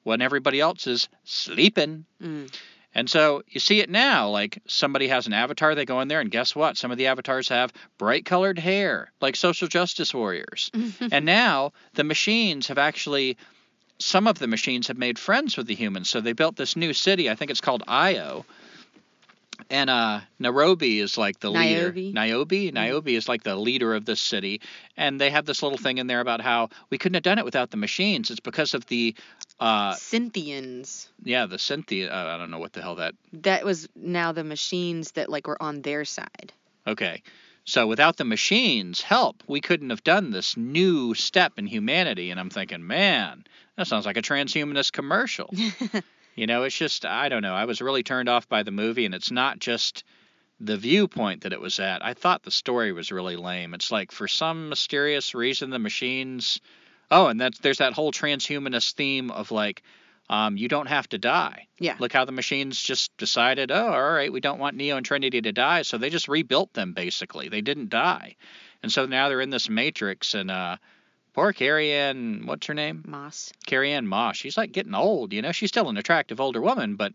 when 0.04 0.22
everybody 0.22 0.60
else 0.60 0.86
is 0.86 1.08
sleeping. 1.24 2.06
Mm. 2.22 2.54
And 2.96 3.10
so 3.10 3.44
you 3.48 3.60
see 3.60 3.80
it 3.80 3.90
now. 3.90 4.30
Like 4.30 4.62
somebody 4.68 5.08
has 5.08 5.28
an 5.28 5.34
avatar, 5.34 5.76
they 5.76 5.86
go 5.86 6.02
in 6.02 6.08
there, 6.08 6.20
and 6.20 6.32
guess 6.32 6.56
what? 6.56 6.78
Some 6.78 6.92
of 6.92 6.98
the 6.98 7.08
avatars 7.08 7.50
have 7.50 7.74
bright 7.98 8.26
colored 8.26 8.60
hair, 8.60 9.12
like 9.22 9.36
social 9.36 9.68
justice 9.68 10.14
warriors. 10.14 10.72
and 11.12 11.26
now 11.26 11.74
the 11.94 12.04
machines 12.04 12.68
have 12.68 12.78
actually, 12.78 13.38
some 14.00 14.28
of 14.28 14.40
the 14.40 14.48
machines 14.48 14.88
have 14.88 14.98
made 14.98 15.18
friends 15.18 15.58
with 15.58 15.68
the 15.68 15.76
humans. 15.76 16.10
So 16.10 16.22
they 16.22 16.34
built 16.34 16.56
this 16.56 16.76
new 16.76 16.94
city. 16.94 17.30
I 17.30 17.36
think 17.36 17.52
it's 17.52 17.62
called 17.62 17.84
Io. 17.88 18.46
And 19.70 19.90
uh, 19.90 20.22
Nairobi 20.40 21.00
is 21.00 21.18
like 21.18 21.40
the 21.40 21.52
leader. 21.52 21.92
Niobe? 21.92 22.14
Niobe? 22.14 22.74
Niobe 22.74 23.10
is 23.10 23.30
like 23.30 23.44
the 23.44 23.56
leader 23.56 23.94
of 23.96 24.06
this 24.06 24.22
city. 24.22 24.62
And 24.98 25.20
they 25.20 25.30
have 25.30 25.46
this 25.46 25.64
little 25.64 25.78
thing 25.78 25.98
in 25.98 26.08
there 26.08 26.20
about 26.20 26.42
how 26.42 26.70
we 26.90 26.98
couldn't 26.98 27.16
have 27.16 27.24
done 27.24 27.40
it 27.40 27.46
without 27.46 27.72
the 27.72 27.78
machines. 27.78 28.30
It's 28.30 28.40
because 28.40 28.74
of 28.74 28.86
the, 28.88 29.16
uh, 29.64 29.96
Synthients. 29.96 31.08
yeah, 31.24 31.46
the 31.46 31.58
Cynthia. 31.58 32.12
Uh, 32.12 32.36
I 32.36 32.38
don't 32.38 32.52
know 32.52 32.60
what 32.60 32.74
the 32.74 32.82
hell 32.82 32.96
that 32.96 33.16
That 33.32 33.64
was 33.64 33.88
now 33.96 34.34
the 34.34 34.44
machines 34.44 35.12
that 35.12 35.30
like 35.30 35.48
were 35.48 35.62
on 35.62 35.82
their 35.82 36.04
side. 36.04 36.52
Okay. 36.86 37.24
So 37.66 37.88
without 37.88 38.18
the 38.18 38.26
machines' 38.26 39.02
help, 39.02 39.42
we 39.48 39.62
couldn't 39.62 39.90
have 39.90 40.04
done 40.04 40.32
this 40.32 40.58
new 40.58 41.14
step 41.14 41.54
in 41.58 41.66
humanity. 41.66 42.30
And 42.30 42.40
I'm 42.40 42.50
thinking, 42.50 42.86
man, 42.86 43.46
that 43.78 43.88
sounds 43.88 44.06
like 44.06 44.18
a 44.18 44.22
transhumanist 44.22 44.92
commercial. 44.92 45.50
you 46.36 46.46
know, 46.46 46.64
it's 46.64 46.78
just, 46.78 47.06
I 47.06 47.30
don't 47.30 47.42
know. 47.42 47.54
I 47.54 47.64
was 47.64 47.82
really 47.82 48.04
turned 48.04 48.28
off 48.28 48.50
by 48.50 48.64
the 48.64 48.72
movie, 48.72 49.06
and 49.06 49.16
it's 49.16 49.32
not 49.32 49.60
just 49.60 50.04
the 50.60 50.76
viewpoint 50.76 51.44
that 51.44 51.54
it 51.54 51.62
was 51.62 51.80
at. 51.80 52.04
I 52.04 52.16
thought 52.16 52.44
the 52.44 52.52
story 52.52 52.92
was 52.92 53.14
really 53.14 53.38
lame. 53.38 53.74
It's 53.74 53.94
like, 53.94 54.12
for 54.12 54.28
some 54.28 54.68
mysterious 54.68 55.34
reason, 55.34 55.70
the 55.70 55.80
machines. 55.80 56.60
Oh, 57.12 57.28
and 57.28 57.40
that's, 57.40 57.60
there's 57.60 57.78
that 57.78 57.94
whole 57.94 58.12
transhumanist 58.12 58.94
theme 58.94 59.30
of 59.32 59.52
like, 59.52 59.84
um, 60.30 60.58
you 60.58 60.68
don't 60.68 60.88
have 60.88 61.08
to 61.10 61.18
die. 61.18 61.68
Yeah. 61.80 61.98
Look 62.00 62.14
how 62.14 62.26
the 62.26 62.32
machines 62.32 62.82
just 62.82 63.16
decided, 63.18 63.72
oh, 63.72 63.94
all 63.94 64.12
right, 64.12 64.32
we 64.32 64.40
don't 64.40 64.60
want 64.60 64.78
Neo 64.78 64.98
and 64.98 65.06
Trinity 65.06 65.42
to 65.42 65.52
die, 65.52 65.82
so 65.82 65.98
they 65.98 66.10
just 66.10 66.28
rebuilt 66.28 66.74
them 66.74 66.94
basically. 66.94 67.50
They 67.50 67.62
didn't 67.62 67.90
die, 67.90 68.38
and 68.82 68.92
so 68.92 69.06
now 69.06 69.30
they're 69.30 69.42
in 69.42 69.50
this 69.50 69.70
matrix. 69.70 70.34
And 70.34 70.50
uh, 70.50 70.78
poor 71.34 71.52
Carrie-Anne, 71.52 72.44
what's 72.46 72.68
her 72.68 72.74
name? 72.74 73.04
Moss. 73.06 73.52
Carrie-Anne 73.66 74.08
Moss. 74.08 74.38
She's 74.38 74.58
like 74.58 74.72
getting 74.72 74.96
old. 74.96 75.34
You 75.34 75.42
know, 75.42 75.52
she's 75.52 75.70
still 75.70 75.90
an 75.90 75.98
attractive 75.98 76.40
older 76.40 76.62
woman, 76.62 76.96
but 76.96 77.14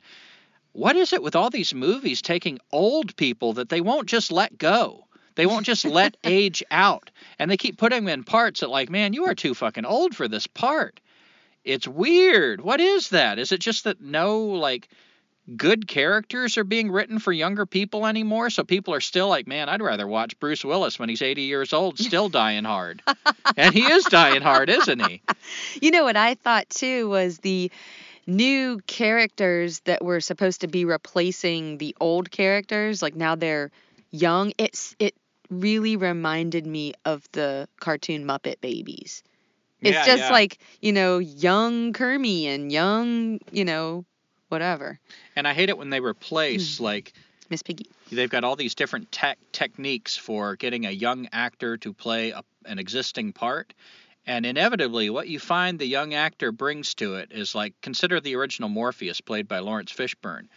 what 0.73 0.95
is 0.95 1.13
it 1.13 1.23
with 1.23 1.35
all 1.35 1.51
these 1.51 1.75
movies 1.75 2.23
taking 2.23 2.61
old 2.71 3.17
people 3.17 3.55
that 3.55 3.71
they 3.71 3.81
won't 3.81 4.07
just 4.09 4.31
let 4.31 4.59
go? 4.59 5.08
They 5.39 5.47
won't 5.47 5.65
just 5.65 5.85
let 5.85 6.17
age 6.25 6.65
out, 6.69 7.11
and 7.39 7.49
they 7.49 7.57
keep 7.57 7.79
putting 7.79 8.05
them 8.05 8.13
in 8.13 8.25
parts 8.25 8.59
that, 8.59 8.71
like, 8.71 8.91
man, 8.91 9.13
you 9.13 9.27
are 9.27 9.37
too 9.37 9.55
fucking 9.55 9.85
old 9.85 10.17
for 10.17 10.27
this 10.27 10.49
part. 10.49 10.99
It's 11.65 11.87
weird. 11.87 12.61
What 12.61 12.81
is 12.81 13.11
that? 13.11 13.39
Is 13.39 13.53
it 13.53 13.61
just 13.61 13.85
that 13.85 14.01
no 14.01 14.41
like 14.41 14.89
good 15.57 15.87
characters 15.87 16.59
are 16.59 16.65
being 16.65 16.91
written 16.91 17.21
for 17.21 17.33
younger 17.33 17.67
people 17.67 18.05
anymore? 18.05 18.51
So 18.51 18.65
people 18.65 18.95
are 18.95 19.01
still 19.01 19.29
like, 19.29 19.47
man, 19.47 19.69
I'd 19.69 19.81
rather 19.81 20.09
watch 20.09 20.41
Bruce 20.41 20.65
Willis 20.65 20.99
when 20.99 21.09
he's 21.09 21.23
80 21.23 21.43
years 21.43 21.73
old, 21.73 22.01
still 22.01 22.29
dying 22.43 22.65
hard. 22.65 23.01
and 23.57 23.73
he 23.73 23.85
is 23.85 24.07
dying 24.07 24.43
hard, 24.43 24.69
isn't 24.69 25.07
he? 25.09 25.23
You 25.81 25.93
know 25.93 26.03
what 26.03 26.17
I 26.17 26.35
thought 26.35 26.69
too 26.69 27.09
was 27.09 27.39
the 27.39 27.71
new 28.27 28.81
characters 28.89 29.79
that 29.85 30.05
were 30.05 30.21
supposed 30.21 30.63
to 30.63 30.67
be 30.67 30.85
replacing 30.85 31.79
the 31.79 31.95
old 32.01 32.33
characters, 32.33 33.03
like 33.03 33.15
now 33.15 33.37
they're 33.37 33.71
young. 34.11 34.53
It's 34.59 34.97
it 34.99 35.15
really 35.51 35.97
reminded 35.97 36.67
me 36.67 36.95
of 37.05 37.27
the 37.33 37.69
cartoon 37.81 38.25
Muppet 38.25 38.61
Babies. 38.61 39.23
It's 39.81 39.95
Yeah, 39.95 40.05
just 40.05 40.25
yeah. 40.25 40.31
like, 40.31 40.59
you 40.81 40.93
know, 40.93 41.19
young 41.19 41.93
Kermie 41.93 42.47
and 42.47 42.73
young, 42.73 43.39
you 43.53 43.65
know, 43.65 44.05
whatever. 44.49 44.99
And 45.37 45.47
I 45.47 45.55
hate 45.55 45.69
it 45.69 45.79
when 45.79 45.91
they 45.91 46.01
replace 46.01 46.79
hmm. 46.79 46.85
like 46.85 47.13
Miss 47.51 47.63
Piggy. 47.63 47.87
they've 48.11 48.29
got 48.29 48.45
all 48.45 48.57
these 48.57 48.75
different 48.75 49.11
tech 49.13 49.39
techniques 49.53 50.17
for 50.17 50.57
getting 50.57 50.85
a 50.85 50.91
young 50.91 51.29
actor 51.33 51.77
to 51.79 51.93
play 51.93 52.31
a, 52.31 52.43
an 52.65 52.79
existing 52.79 53.33
part. 53.33 53.73
And 54.27 54.45
inevitably, 54.45 55.09
what 55.09 55.29
you 55.29 55.39
find 55.39 55.79
the 55.79 55.87
young 55.87 56.13
actor 56.13 56.53
brings 56.53 56.95
to 56.97 57.15
it 57.15 57.33
is 57.33 57.55
like 57.55 57.73
consider 57.81 58.21
the 58.21 58.37
original 58.37 58.69
Morpheus, 58.69 59.23
played 59.23 59.49
by 59.49 59.61
Laurence 59.61 59.91
Fishburne. 59.91 60.49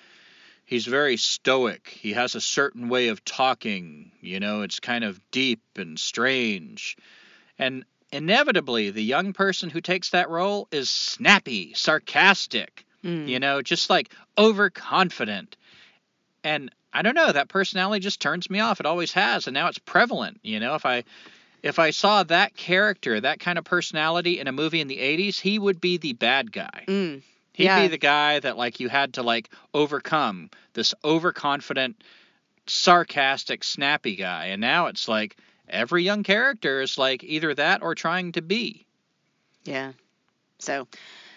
He's 0.71 0.85
very 0.85 1.17
stoic. 1.17 1.89
He 1.89 2.13
has 2.13 2.33
a 2.33 2.39
certain 2.39 2.87
way 2.87 3.09
of 3.09 3.25
talking. 3.25 4.13
You 4.21 4.39
know, 4.39 4.61
it's 4.61 4.79
kind 4.79 5.03
of 5.03 5.19
deep 5.29 5.59
and 5.75 5.99
strange. 5.99 6.95
And 7.59 7.83
inevitably, 8.13 8.89
the 8.89 9.03
young 9.03 9.33
person 9.33 9.69
who 9.69 9.81
takes 9.81 10.11
that 10.11 10.29
role 10.29 10.69
is 10.71 10.89
snappy, 10.89 11.73
sarcastic, 11.75 12.85
Mm. 13.03 13.27
you 13.27 13.39
know, 13.41 13.61
just 13.61 13.89
like 13.89 14.13
overconfident. 14.37 15.57
And 16.41 16.71
I 16.93 17.01
don't 17.01 17.15
know, 17.15 17.33
that 17.33 17.49
personality 17.49 17.99
just 17.99 18.21
turns 18.21 18.49
me 18.49 18.61
off. 18.61 18.79
It 18.79 18.85
always 18.85 19.11
has, 19.11 19.47
and 19.47 19.53
now 19.53 19.67
it's 19.67 19.77
prevalent. 19.77 20.39
You 20.41 20.61
know, 20.61 20.75
if 20.75 20.85
I 20.85 21.03
if 21.63 21.79
I 21.79 21.91
saw 21.91 22.23
that 22.23 22.55
character, 22.55 23.19
that 23.19 23.41
kind 23.41 23.57
of 23.57 23.65
personality 23.65 24.39
in 24.39 24.47
a 24.47 24.53
movie 24.53 24.79
in 24.79 24.87
the 24.87 24.99
80s, 24.99 25.37
he 25.37 25.59
would 25.59 25.81
be 25.81 25.97
the 25.97 26.13
bad 26.13 26.53
guy. 26.53 26.85
Mm. 26.87 27.23
He'd 27.53 27.65
Yeah. 27.65 27.81
be 27.83 27.87
the 27.89 27.97
guy 27.97 28.39
that 28.39 28.57
like 28.57 28.79
you 28.79 28.89
had 28.89 29.15
to 29.15 29.23
like 29.23 29.49
overcome 29.73 30.49
this 30.73 30.93
overconfident, 31.03 32.01
sarcastic, 32.67 33.63
snappy 33.63 34.15
guy. 34.15 34.47
And 34.47 34.61
now 34.61 34.87
it's 34.87 35.07
like 35.07 35.37
every 35.67 36.03
young 36.03 36.23
character 36.23 36.81
is 36.81 36.97
like 36.97 37.23
either 37.23 37.53
that 37.53 37.81
or 37.81 37.95
trying 37.95 38.31
to 38.33 38.41
be. 38.41 38.85
Yeah. 39.63 39.93
So, 40.59 40.87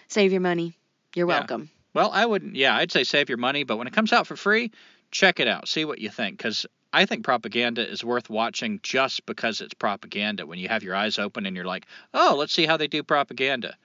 save 0.07 0.31
your 0.31 0.41
money. 0.41 0.77
You're 1.15 1.27
Yeah. 1.27 1.39
welcome. 1.39 1.69
Well, 1.93 2.11
I 2.11 2.25
wouldn't. 2.25 2.55
Yeah, 2.55 2.75
I'd 2.75 2.91
say 2.91 3.03
save 3.03 3.29
your 3.29 3.37
money, 3.37 3.63
but 3.63 3.77
when 3.77 3.87
it 3.87 3.93
comes 3.93 4.11
out 4.13 4.27
for 4.27 4.35
free, 4.35 4.71
check 5.11 5.39
it 5.39 5.47
out. 5.47 5.67
See 5.67 5.85
what 5.85 5.99
you 5.99 6.09
think, 6.09 6.37
because 6.37 6.65
I 6.91 7.05
think 7.05 7.23
propaganda 7.23 7.89
is 7.89 8.03
worth 8.03 8.29
watching 8.29 8.79
just 8.83 9.25
because 9.25 9.61
it's 9.61 9.73
propaganda. 9.73 10.45
When 10.45 10.59
you 10.59 10.67
have 10.67 10.83
your 10.83 10.95
eyes 10.95 11.17
open 11.19 11.45
and 11.45 11.55
you're 11.55 11.65
like, 11.65 11.85
oh, 12.13 12.35
let's 12.37 12.53
see 12.53 12.65
how 12.65 12.77
they 12.77 12.87
do 12.87 13.01
propaganda. 13.03 13.75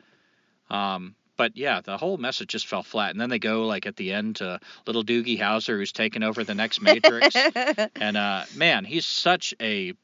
Um, 0.70 1.14
but 1.40 1.56
yeah, 1.56 1.80
the 1.80 1.96
whole 1.96 2.18
message 2.18 2.48
just 2.48 2.66
fell 2.66 2.82
flat. 2.82 3.12
And 3.12 3.18
then 3.18 3.30
they 3.30 3.38
go 3.38 3.64
like 3.64 3.86
at 3.86 3.96
the 3.96 4.12
end 4.12 4.36
to 4.36 4.60
little 4.86 5.02
Doogie 5.02 5.38
Howser, 5.38 5.78
who's 5.78 5.90
taking 5.90 6.22
over 6.22 6.44
the 6.44 6.54
next 6.54 6.82
Matrix. 6.82 7.34
and 7.96 8.18
uh, 8.18 8.44
man, 8.54 8.84
he's 8.84 9.06
such 9.06 9.54
a 9.58 9.94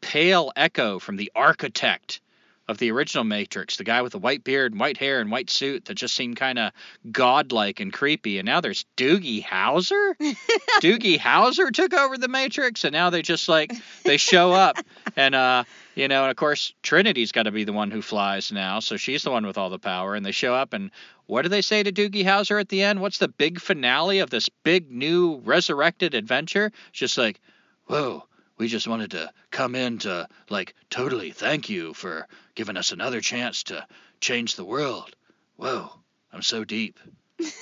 pale 0.00 0.50
echo 0.56 0.98
from 0.98 1.14
the 1.14 1.30
architect 1.36 2.20
of 2.68 2.78
the 2.78 2.90
original 2.90 3.24
Matrix, 3.24 3.76
the 3.76 3.84
guy 3.84 4.02
with 4.02 4.12
the 4.12 4.18
white 4.18 4.42
beard 4.42 4.72
and 4.72 4.80
white 4.80 4.96
hair 4.96 5.20
and 5.20 5.30
white 5.30 5.50
suit 5.50 5.84
that 5.84 5.94
just 5.94 6.14
seemed 6.14 6.36
kind 6.36 6.58
of 6.58 6.72
godlike 7.12 7.78
and 7.80 7.92
creepy. 7.92 8.38
And 8.38 8.46
now 8.46 8.60
there's 8.60 8.84
Doogie 8.96 9.44
Howser. 9.44 10.14
Doogie 10.80 11.18
Howser 11.18 11.72
took 11.72 11.94
over 11.94 12.18
the 12.18 12.28
Matrix, 12.28 12.84
and 12.84 12.92
now 12.92 13.10
they 13.10 13.22
just 13.22 13.48
like 13.48 13.72
they 14.04 14.16
show 14.16 14.52
up, 14.52 14.78
and 15.16 15.34
uh, 15.34 15.64
you 15.94 16.08
know, 16.08 16.22
and 16.22 16.30
of 16.30 16.36
course 16.36 16.72
Trinity's 16.82 17.32
got 17.32 17.44
to 17.44 17.52
be 17.52 17.64
the 17.64 17.72
one 17.72 17.90
who 17.90 18.02
flies 18.02 18.50
now, 18.50 18.80
so 18.80 18.96
she's 18.96 19.22
the 19.22 19.30
one 19.30 19.46
with 19.46 19.58
all 19.58 19.70
the 19.70 19.78
power. 19.78 20.14
And 20.14 20.26
they 20.26 20.32
show 20.32 20.54
up, 20.54 20.72
and 20.72 20.90
what 21.26 21.42
do 21.42 21.48
they 21.48 21.62
say 21.62 21.82
to 21.82 21.92
Doogie 21.92 22.24
Howser 22.24 22.60
at 22.60 22.68
the 22.68 22.82
end? 22.82 23.00
What's 23.00 23.18
the 23.18 23.28
big 23.28 23.60
finale 23.60 24.18
of 24.18 24.30
this 24.30 24.48
big 24.48 24.90
new 24.90 25.40
resurrected 25.44 26.14
adventure? 26.14 26.72
It's 26.88 26.98
just 26.98 27.18
like, 27.18 27.40
whoa, 27.86 28.24
we 28.58 28.68
just 28.68 28.88
wanted 28.88 29.12
to 29.12 29.30
come 29.50 29.74
in 29.74 29.98
to 29.98 30.28
like 30.48 30.74
totally 30.90 31.30
thank 31.30 31.68
you 31.68 31.94
for 31.94 32.26
giving 32.54 32.76
us 32.76 32.92
another 32.92 33.20
chance 33.20 33.64
to 33.64 33.86
change 34.20 34.56
the 34.56 34.64
world. 34.64 35.14
Whoa, 35.56 35.90
I'm 36.32 36.42
so 36.42 36.64
deep. 36.64 36.98
it's 37.38 37.56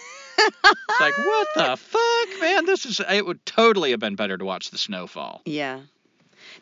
like 1.01 1.17
what 1.19 1.49
the 1.55 1.77
fuck, 1.79 2.41
man? 2.41 2.67
This 2.67 2.87
is 2.87 3.01
it 3.01 3.27
would 3.27 3.45
totally 3.45 3.91
have 3.91 4.01
been 4.01 4.17
better 4.17 4.37
to 4.37 4.45
watch 4.45 4.71
the 4.71 4.79
snowfall. 4.79 5.43
Yeah. 5.45 5.81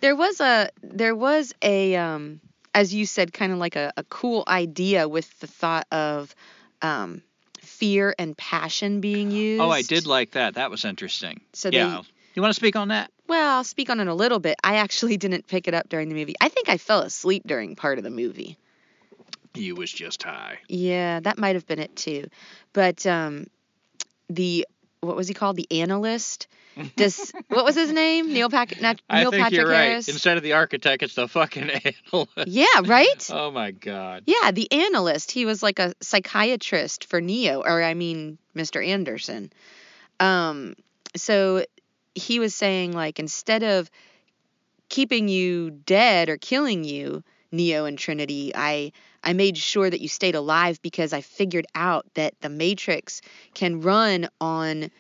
There 0.01 0.17
was 0.17 0.41
a 0.41 0.71
there 0.83 1.15
was 1.15 1.55
a 1.63 1.97
um 1.97 2.41
as 2.75 2.95
you 2.95 3.05
said 3.07 3.33
kind 3.33 3.53
of 3.53 3.59
like 3.59 3.77
a, 3.77 3.93
a 3.97 4.05
cool 4.05 4.45
idea 4.49 5.09
with 5.09 5.39
the 5.41 5.47
thought 5.47 5.87
of 5.93 6.35
um 6.81 7.23
fear 7.61 8.15
and 8.19 8.37
passion 8.37 9.01
being 9.01 9.31
used. 9.31 9.61
Oh, 9.61 9.71
I 9.71 9.83
did 9.83 10.07
like 10.07 10.33
that. 10.33 10.55
That 10.55 10.71
was 10.71 10.85
interesting. 10.85 11.41
So 11.53 11.71
yeah. 11.71 12.03
You 12.35 12.41
want 12.41 12.51
to 12.51 12.57
speak 12.57 12.77
on 12.77 12.89
that? 12.89 13.11
Well, 13.33 13.57
I'll 13.57 13.65
speak 13.65 13.89
on 13.89 13.99
it 13.99 14.09
a 14.09 14.15
little 14.15 14.41
bit. 14.41 14.57
I 14.63 14.77
actually 14.77 15.17
didn't 15.25 15.47
pick 15.47 15.67
it 15.67 15.73
up 15.73 15.89
during 15.89 16.11
the 16.11 16.15
movie. 16.15 16.35
I 16.39 16.51
think 16.51 16.69
I 16.69 16.77
fell 16.77 17.01
asleep 17.01 17.45
during 17.47 17.77
part 17.77 17.97
of 17.97 18.05
the 18.05 18.11
movie. 18.11 18.59
You 19.55 19.75
was 19.75 19.91
just 19.91 20.23
high. 20.23 20.59
Yeah, 20.69 21.21
that 21.21 21.39
might 21.39 21.57
have 21.57 21.67
been 21.67 21.79
it 21.79 21.97
too. 21.97 22.27
But 22.75 23.07
um 23.07 23.47
the 24.29 24.67
what 25.01 25.17
was 25.17 25.29
he 25.29 25.35
called? 25.35 25.57
The 25.57 25.81
analyst? 25.81 26.47
This 26.97 27.33
what 27.49 27.65
was 27.65 27.75
his 27.75 27.91
name? 27.91 28.35
Neil 28.35 28.51
Patrick 28.51 28.83
Neil 28.83 28.97
I 29.09 29.23
think 29.25 29.33
Patrick 29.33 29.53
you're 29.53 29.67
right. 29.67 29.89
Harris. 29.89 30.09
Instead 30.09 30.37
of 30.37 30.43
the 30.43 30.53
architect, 30.53 31.03
it's 31.03 31.15
the 31.15 31.27
fucking 31.27 31.71
analyst. 32.13 32.49
Yeah, 32.49 32.67
right? 32.85 33.31
Oh 33.33 33.51
my 33.51 33.71
god. 33.71 34.25
Yeah, 34.27 34.51
the 34.51 34.71
analyst. 34.71 35.31
He 35.31 35.47
was 35.47 35.63
like 35.63 35.79
a 35.79 35.95
psychiatrist 36.03 37.07
for 37.07 37.23
Neo, 37.23 37.63
or 37.63 37.83
I 37.83 37.95
mean, 37.95 38.37
Mr. 38.55 38.87
Anderson. 38.87 39.51
Um, 40.21 40.75
so 41.17 41.65
he 42.15 42.39
was 42.39 42.55
saying 42.55 42.93
like 42.93 43.19
instead 43.19 43.63
of 43.63 43.91
keeping 44.89 45.29
you 45.29 45.71
dead 45.71 46.29
or 46.29 46.37
killing 46.37 46.85
you, 46.85 47.23
Neo 47.51 47.85
and 47.85 47.99
Trinity, 47.99 48.53
I 48.55 48.93
I 49.23 49.33
made 49.35 49.57
sure 49.57 49.89
that 49.89 50.01
you 50.01 50.09
stayed 50.09 50.35
alive 50.35 50.81
because 50.83 51.13
I 51.13 51.21
figured 51.21 51.67
out 51.75 52.07
that 52.15 52.35
the 52.41 52.49
Matrix 52.49 53.23
can 53.55 53.81
run 53.81 54.29
on 54.41 54.91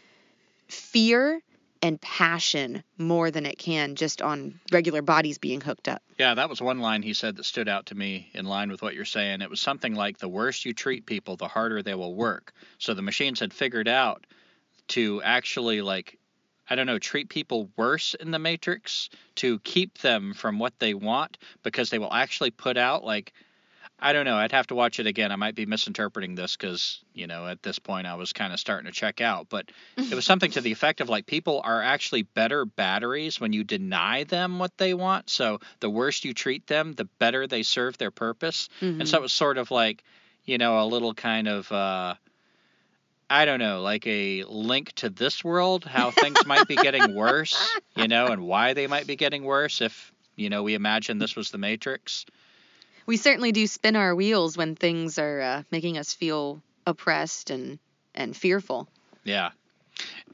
fear 0.68 1.42
and 1.82 2.00
passion 2.00 2.84
more 2.96 3.32
than 3.32 3.44
it 3.44 3.58
can 3.58 3.96
just 3.96 4.22
on 4.22 4.60
regular 4.70 5.02
bodies 5.02 5.38
being 5.38 5.60
hooked 5.60 5.88
up. 5.88 6.00
Yeah, 6.16 6.34
that 6.34 6.48
was 6.48 6.62
one 6.62 6.78
line 6.78 7.02
he 7.02 7.12
said 7.12 7.36
that 7.36 7.44
stood 7.44 7.68
out 7.68 7.86
to 7.86 7.96
me 7.96 8.30
in 8.34 8.46
line 8.46 8.70
with 8.70 8.80
what 8.82 8.94
you're 8.94 9.04
saying. 9.04 9.42
It 9.42 9.50
was 9.50 9.60
something 9.60 9.94
like 9.94 10.18
the 10.18 10.28
worse 10.28 10.64
you 10.64 10.72
treat 10.72 11.06
people, 11.06 11.36
the 11.36 11.48
harder 11.48 11.82
they 11.82 11.94
will 11.94 12.14
work. 12.14 12.52
So 12.78 12.94
the 12.94 13.02
machines 13.02 13.40
had 13.40 13.52
figured 13.52 13.88
out 13.88 14.24
to 14.88 15.20
actually 15.22 15.82
like 15.82 16.18
I 16.72 16.74
don't 16.74 16.86
know, 16.86 16.98
treat 16.98 17.28
people 17.28 17.68
worse 17.76 18.14
in 18.14 18.30
the 18.30 18.38
Matrix 18.38 19.10
to 19.34 19.58
keep 19.58 19.98
them 19.98 20.32
from 20.32 20.58
what 20.58 20.78
they 20.78 20.94
want 20.94 21.36
because 21.62 21.90
they 21.90 21.98
will 21.98 22.10
actually 22.10 22.50
put 22.50 22.78
out 22.78 23.04
like 23.04 23.34
I 23.98 24.14
don't 24.14 24.24
know. 24.24 24.36
I'd 24.36 24.52
have 24.52 24.66
to 24.68 24.74
watch 24.74 24.98
it 24.98 25.06
again. 25.06 25.30
I 25.30 25.36
might 25.36 25.54
be 25.54 25.66
misinterpreting 25.66 26.34
this 26.34 26.56
because, 26.56 27.04
you 27.12 27.26
know, 27.26 27.46
at 27.46 27.62
this 27.62 27.78
point 27.78 28.06
I 28.06 28.14
was 28.14 28.32
kind 28.32 28.54
of 28.54 28.58
starting 28.58 28.86
to 28.86 28.92
check 28.92 29.20
out. 29.20 29.48
But 29.50 29.70
it 29.96 30.14
was 30.14 30.24
something 30.30 30.50
to 30.52 30.62
the 30.62 30.72
effect 30.72 31.02
of 31.02 31.10
like 31.10 31.26
people 31.26 31.60
are 31.62 31.82
actually 31.82 32.22
better 32.22 32.64
batteries 32.64 33.38
when 33.38 33.52
you 33.52 33.62
deny 33.64 34.24
them 34.24 34.58
what 34.58 34.76
they 34.78 34.94
want. 34.94 35.28
So 35.30 35.60
the 35.80 35.90
worse 35.90 36.24
you 36.24 36.32
treat 36.32 36.66
them, 36.66 36.94
the 36.94 37.04
better 37.20 37.46
they 37.46 37.62
serve 37.62 37.98
their 37.98 38.10
purpose. 38.10 38.70
Mm-hmm. 38.80 39.02
And 39.02 39.08
so 39.08 39.18
it 39.18 39.22
was 39.22 39.32
sort 39.32 39.58
of 39.58 39.70
like, 39.70 40.02
you 40.44 40.58
know, 40.58 40.82
a 40.82 40.86
little 40.86 41.14
kind 41.14 41.46
of, 41.46 41.70
uh, 41.70 42.14
I 43.32 43.46
don't 43.46 43.60
know, 43.60 43.80
like 43.80 44.06
a 44.06 44.44
link 44.44 44.92
to 44.96 45.08
this 45.08 45.42
world, 45.42 45.86
how 45.86 46.10
things 46.10 46.44
might 46.44 46.68
be 46.68 46.76
getting 46.76 47.14
worse, 47.14 47.74
you 47.96 48.06
know, 48.06 48.26
and 48.26 48.42
why 48.42 48.74
they 48.74 48.86
might 48.86 49.06
be 49.06 49.16
getting 49.16 49.42
worse 49.42 49.80
if, 49.80 50.12
you 50.36 50.50
know, 50.50 50.62
we 50.62 50.74
imagine 50.74 51.16
this 51.16 51.34
was 51.34 51.50
the 51.50 51.56
Matrix. 51.56 52.26
we 53.06 53.16
certainly 53.16 53.50
do 53.50 53.66
spin 53.66 53.96
our 53.96 54.14
wheels 54.14 54.58
when 54.58 54.76
things 54.76 55.18
are 55.18 55.40
uh, 55.40 55.62
making 55.70 55.96
us 55.96 56.12
feel 56.12 56.62
oppressed 56.86 57.48
and 57.48 57.78
and 58.14 58.36
fearful. 58.36 58.86
Yeah. 59.24 59.52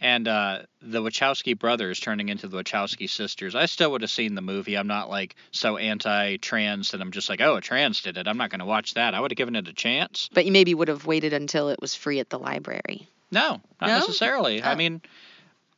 And 0.00 0.28
uh, 0.28 0.62
the 0.80 1.02
Wachowski 1.02 1.58
brothers 1.58 1.98
turning 2.00 2.28
into 2.28 2.46
the 2.48 2.58
Wachowski 2.62 3.08
sisters. 3.10 3.54
I 3.54 3.66
still 3.66 3.90
would 3.92 4.02
have 4.02 4.10
seen 4.10 4.34
the 4.34 4.42
movie. 4.42 4.76
I'm 4.76 4.86
not 4.86 5.10
like 5.10 5.34
so 5.50 5.76
anti-trans 5.76 6.90
that 6.92 7.00
I'm 7.00 7.10
just 7.10 7.28
like, 7.28 7.40
oh, 7.40 7.56
a 7.56 7.60
trans 7.60 8.02
did 8.02 8.16
it. 8.16 8.26
I'm 8.28 8.36
not 8.36 8.50
going 8.50 8.60
to 8.60 8.64
watch 8.66 8.94
that. 8.94 9.14
I 9.14 9.20
would 9.20 9.30
have 9.30 9.36
given 9.36 9.56
it 9.56 9.68
a 9.68 9.72
chance. 9.72 10.28
But 10.32 10.46
you 10.46 10.52
maybe 10.52 10.74
would 10.74 10.88
have 10.88 11.06
waited 11.06 11.32
until 11.32 11.68
it 11.68 11.80
was 11.80 11.94
free 11.94 12.20
at 12.20 12.30
the 12.30 12.38
library. 12.38 13.08
No, 13.30 13.60
not 13.80 13.86
No? 13.88 13.98
necessarily. 13.98 14.62
I 14.62 14.72
Oh. 14.72 14.76
mean, 14.76 15.02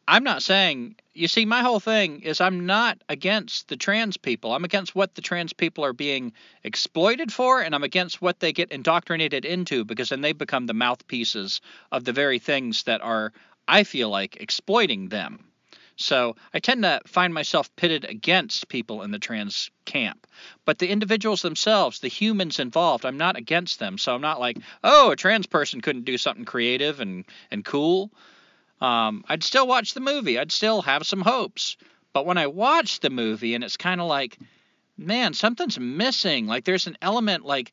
I'm 0.06 0.24
not 0.24 0.42
saying. 0.42 0.96
You 1.14 1.28
see, 1.28 1.44
my 1.44 1.62
whole 1.62 1.80
thing 1.80 2.22
is 2.22 2.40
I'm 2.40 2.66
not 2.66 2.98
against 3.09 3.68
the 3.68 3.76
trans 3.76 4.16
people. 4.16 4.52
I'm 4.52 4.64
against 4.64 4.94
what 4.94 5.14
the 5.14 5.20
trans 5.22 5.52
people 5.52 5.85
are 5.85 5.92
being 5.92 6.33
exploited 6.64 7.33
for, 7.33 7.61
and 7.61 7.74
I'm 7.74 7.83
against 7.85 8.22
what 8.22 8.40
they 8.40 8.52
get 8.52 8.70
indoctrinated 8.72 9.44
into 9.44 9.85
because 9.85 10.09
then 10.09 10.20
they 10.20 10.33
become 10.33 10.66
the 10.66 10.74
mouthpieces 10.74 11.61
of 11.92 12.04
the 12.04 12.12
very 12.12 12.38
things 12.38 12.85
that 12.85 13.00
are, 13.02 13.33
I 13.68 13.85
feel 13.85 14.09
like, 14.09 14.37
exploiting 14.37 15.09
them. 15.09 15.44
So 15.96 16.37
I 16.55 16.61
tend 16.61 16.83
to 16.85 17.03
find 17.07 17.35
myself 17.35 17.75
pitted 17.77 18.07
against 18.07 18.68
people 18.68 19.03
in 19.03 19.11
the 19.11 19.18
trans 19.18 19.70
camp. 19.85 20.27
But 20.64 20.79
the 20.79 20.88
individuals 20.88 21.42
themselves, 21.42 22.01
the 22.01 22.09
humans 22.09 22.59
involved, 22.59 23.05
I'm 23.05 23.18
not 23.18 23.37
against 23.37 23.79
them. 23.79 23.99
So 23.99 24.14
I'm 24.14 24.23
not 24.23 24.40
like, 24.40 24.57
oh, 24.83 25.11
a 25.11 25.16
trans 25.16 25.46
person 25.46 25.83
couldn't 25.83 26.07
do 26.07 26.16
something 26.16 26.46
creative 26.46 27.01
and, 27.01 27.27
and 27.51 27.62
cool. 27.64 28.11
Um, 28.81 29.25
I'd 29.29 29.44
still 29.44 29.66
watch 29.66 29.92
the 29.92 30.01
movie. 30.01 30.38
I'd 30.38 30.53
still 30.53 30.81
have 30.83 31.07
some 31.07 31.20
hopes. 31.20 31.77
But 32.14 32.25
when 32.25 32.38
I 32.38 32.46
watch 32.46 33.01
the 33.01 33.11
movie 33.11 33.55
and 33.55 33.62
it's 33.62 33.77
kind 33.77 34.01
of 34.01 34.07
like, 34.07 34.38
man, 34.96 35.35
something's 35.35 35.79
missing. 35.79 36.46
Like 36.46 36.64
there's 36.64 36.87
an 36.87 36.96
element 37.03 37.44
like 37.44 37.73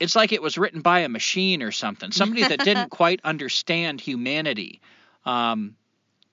it's 0.00 0.16
like 0.16 0.32
it 0.32 0.40
was 0.40 0.56
written 0.56 0.80
by 0.80 1.00
a 1.00 1.10
machine 1.10 1.62
or 1.62 1.72
something. 1.72 2.10
Somebody 2.10 2.48
that 2.48 2.64
didn't 2.64 2.88
quite 2.90 3.20
understand 3.22 4.00
humanity. 4.00 4.80
Um, 5.24 5.76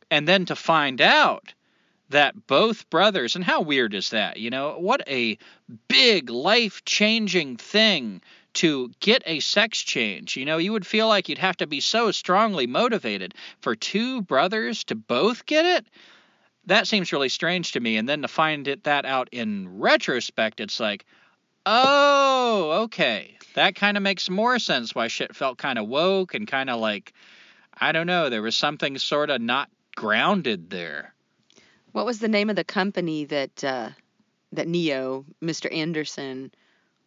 and 0.10 0.28
then 0.28 0.46
to 0.46 0.56
find 0.56 1.02
out 1.02 1.54
that 2.10 2.48
both 2.48 2.90
brothers, 2.90 3.36
and 3.36 3.44
how 3.44 3.62
weird 3.62 3.94
is 3.94 4.12
that? 4.12 4.38
You 4.38 4.50
know, 4.50 4.78
what 4.80 5.02
a 5.08 5.38
big 5.88 6.30
life 6.30 6.86
changing 6.86 7.58
thing 7.58 8.22
to 8.54 8.92
get 9.00 9.22
a 9.26 9.40
sex 9.40 9.80
change. 9.80 10.38
You 10.38 10.46
know, 10.46 10.58
you 10.58 10.72
would 10.72 10.88
feel 10.88 11.08
like 11.08 11.30
you'd 11.30 11.38
have 11.38 11.58
to 11.58 11.68
be 11.68 11.82
so 11.82 12.12
strongly 12.12 12.66
motivated 12.66 13.34
for 13.60 13.76
two 13.76 14.22
brothers 14.22 14.86
to 14.86 14.96
both 14.96 15.46
get 15.46 15.66
it. 15.66 15.86
That 16.66 16.88
seems 16.88 17.12
really 17.12 17.30
strange 17.30 17.74
to 17.74 17.80
me. 17.80 17.98
And 17.98 18.08
then 18.08 18.22
to 18.22 18.28
find 18.28 18.68
it 18.68 18.86
that 18.86 19.06
out 19.06 19.30
in 19.32 19.80
retrospect, 19.80 20.60
it's 20.60 20.80
like, 20.80 21.06
oh, 21.66 22.84
okay. 22.84 23.38
That 23.54 23.76
kind 23.76 23.98
of 23.98 24.04
makes 24.04 24.30
more 24.30 24.60
sense 24.60 24.96
why 24.96 25.08
shit 25.08 25.36
felt 25.36 25.58
kind 25.58 25.78
of 25.78 25.88
woke 25.88 26.34
and 26.34 26.48
kind 26.48 26.70
of 26.70 26.80
like, 26.80 27.14
I 27.80 27.92
don't 27.92 28.08
know, 28.08 28.30
there 28.30 28.42
was 28.42 28.56
something 28.56 28.98
sort 28.98 29.30
of 29.30 29.42
not 29.42 29.70
grounded 29.96 30.70
there. 30.70 31.14
What 31.92 32.06
was 32.06 32.20
the 32.20 32.28
name 32.28 32.50
of 32.50 32.56
the 32.56 32.64
company 32.64 33.26
that 33.26 33.64
uh, 33.64 33.90
that 34.52 34.68
Neo, 34.68 35.26
Mr. 35.42 35.74
Anderson, 35.74 36.52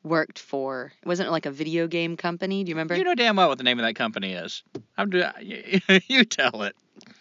worked 0.03 0.39
for? 0.39 0.93
Wasn't 1.05 1.29
it 1.29 1.31
like 1.31 1.47
a 1.47 1.51
video 1.51 1.87
game 1.87 2.17
company? 2.17 2.65
Do 2.65 2.71
you 2.71 2.75
remember? 2.75 2.97
You 2.97 3.05
know 3.05 3.15
damn 3.15 3.37
well 3.37 3.49
what 3.49 3.59
the 3.59 3.65
name 3.65 3.79
of 3.79 3.85
that 3.85 3.95
company 3.95 4.33
is. 4.33 4.63
I'm 4.97 5.11
do- 5.11 5.25
you 6.09 6.25
tell 6.25 6.63
it. 6.63 6.75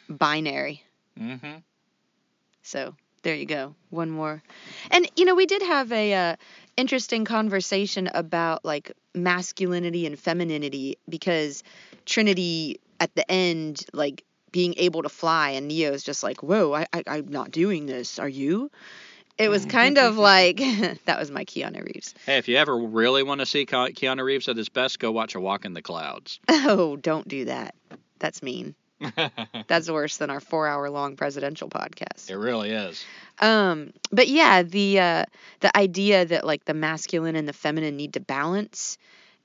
Binary. 0.10 0.84
Mm-hmm. 1.20 1.58
So 2.64 2.96
there 3.24 3.36
you 3.36 3.46
go. 3.46 3.76
One 3.90 4.10
more. 4.10 4.42
And 4.92 5.10
you 5.16 5.26
know, 5.26 5.36
we 5.36 5.46
did 5.46 5.62
have 5.62 5.92
a 5.92 6.14
uh, 6.14 6.36
interesting 6.78 7.26
conversation 7.26 8.10
about 8.14 8.64
like 8.64 8.92
masculinity 9.14 10.06
and 10.06 10.18
femininity 10.18 10.98
because 11.08 11.64
Trinity 12.06 12.80
at 13.00 13.14
the 13.16 13.30
end 13.32 13.86
like 13.94 14.24
being 14.52 14.74
able 14.78 15.04
to 15.04 15.10
fly 15.10 15.52
and 15.52 15.68
Neo's 15.68 16.04
just 16.04 16.24
like, 16.24 16.42
"Whoa, 16.42 16.74
I, 16.74 16.86
I 16.94 17.04
I'm 17.08 17.28
not 17.28 17.52
doing 17.52 17.86
this. 17.86 18.20
Are 18.20 18.30
you?" 18.30 18.72
It 19.38 19.50
was 19.50 19.66
kind 19.66 19.98
of 19.98 20.18
like 20.32 20.58
that 21.06 21.18
was 21.20 21.32
my 21.32 21.46
Keanu 21.46 21.86
Reeves. 21.86 22.14
Hey, 22.26 22.38
if 22.38 22.48
you 22.48 22.58
ever 22.58 22.78
really 22.78 23.24
want 23.24 23.40
to 23.40 23.46
see 23.46 23.66
Keanu 23.66 24.24
Reeves 24.24 24.50
at 24.50 24.58
his 24.58 24.70
best, 24.70 25.00
go 25.00 25.12
watch 25.12 25.36
A 25.36 25.40
Walk 25.40 25.66
in 25.66 25.74
the 25.74 25.82
Clouds. 25.82 26.40
Oh, 26.50 26.98
don't 26.98 27.28
do 27.28 27.46
that. 27.46 27.74
That's 28.20 28.44
mean. 28.44 28.76
That's 29.68 29.90
worse 29.90 30.18
than 30.18 30.30
our 30.30 30.42
four 30.42 30.68
hour 30.68 30.90
long 30.90 31.16
presidential 31.16 31.70
podcast. 31.70 32.30
it 32.30 32.36
really 32.36 32.72
is. 32.72 33.06
Um, 33.40 33.94
but 34.12 34.28
yeah, 34.28 34.64
the 34.64 35.00
uh, 35.00 35.26
the 35.62 35.78
idea 35.78 36.26
that 36.26 36.46
like 36.46 36.66
the 36.66 36.74
masculine 36.74 37.38
and 37.38 37.48
the 37.48 37.54
feminine 37.54 37.96
need 37.96 38.14
to 38.16 38.20
balance, 38.20 38.98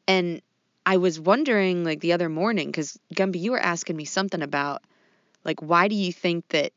and 0.09 0.43
I 0.87 0.99
was 0.99 1.19
wondering 1.19 1.85
like 1.85 2.01
the 2.01 2.13
other 2.13 2.29
morning 2.29 2.69
because 2.69 2.99
Gumby, 3.15 3.41
you 3.41 3.53
were 3.53 3.61
asking 3.61 3.97
me 3.97 4.05
something 4.05 4.43
about 4.43 4.83
like 5.45 5.61
why 5.61 5.89
do 5.89 5.95
you 5.95 6.13
think 6.13 6.49
that 6.49 6.73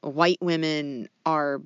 white 0.00 0.38
women 0.40 1.08
are 1.26 1.60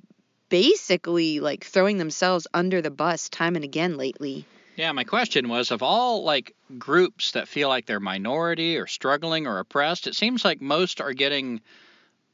basically 0.49 1.39
like 1.39 1.63
throwing 1.63 1.97
themselves 1.97 2.47
under 2.53 2.81
the 2.81 2.91
bus 2.91 3.29
time 3.29 3.55
and 3.55 3.63
again 3.63 3.97
lately? 3.97 4.45
Yeah, 4.75 4.91
my 4.91 5.03
question 5.03 5.49
was 5.49 5.71
of 5.71 5.83
all 5.83 6.23
like 6.23 6.55
groups 6.77 7.33
that 7.33 7.47
feel 7.47 7.69
like 7.69 7.85
they're 7.85 7.99
minority 7.99 8.77
or 8.77 8.87
struggling 8.87 9.47
or 9.47 9.59
oppressed, 9.59 10.07
it 10.07 10.15
seems 10.15 10.43
like 10.43 10.61
most 10.61 10.99
are 10.99 11.13
getting 11.13 11.61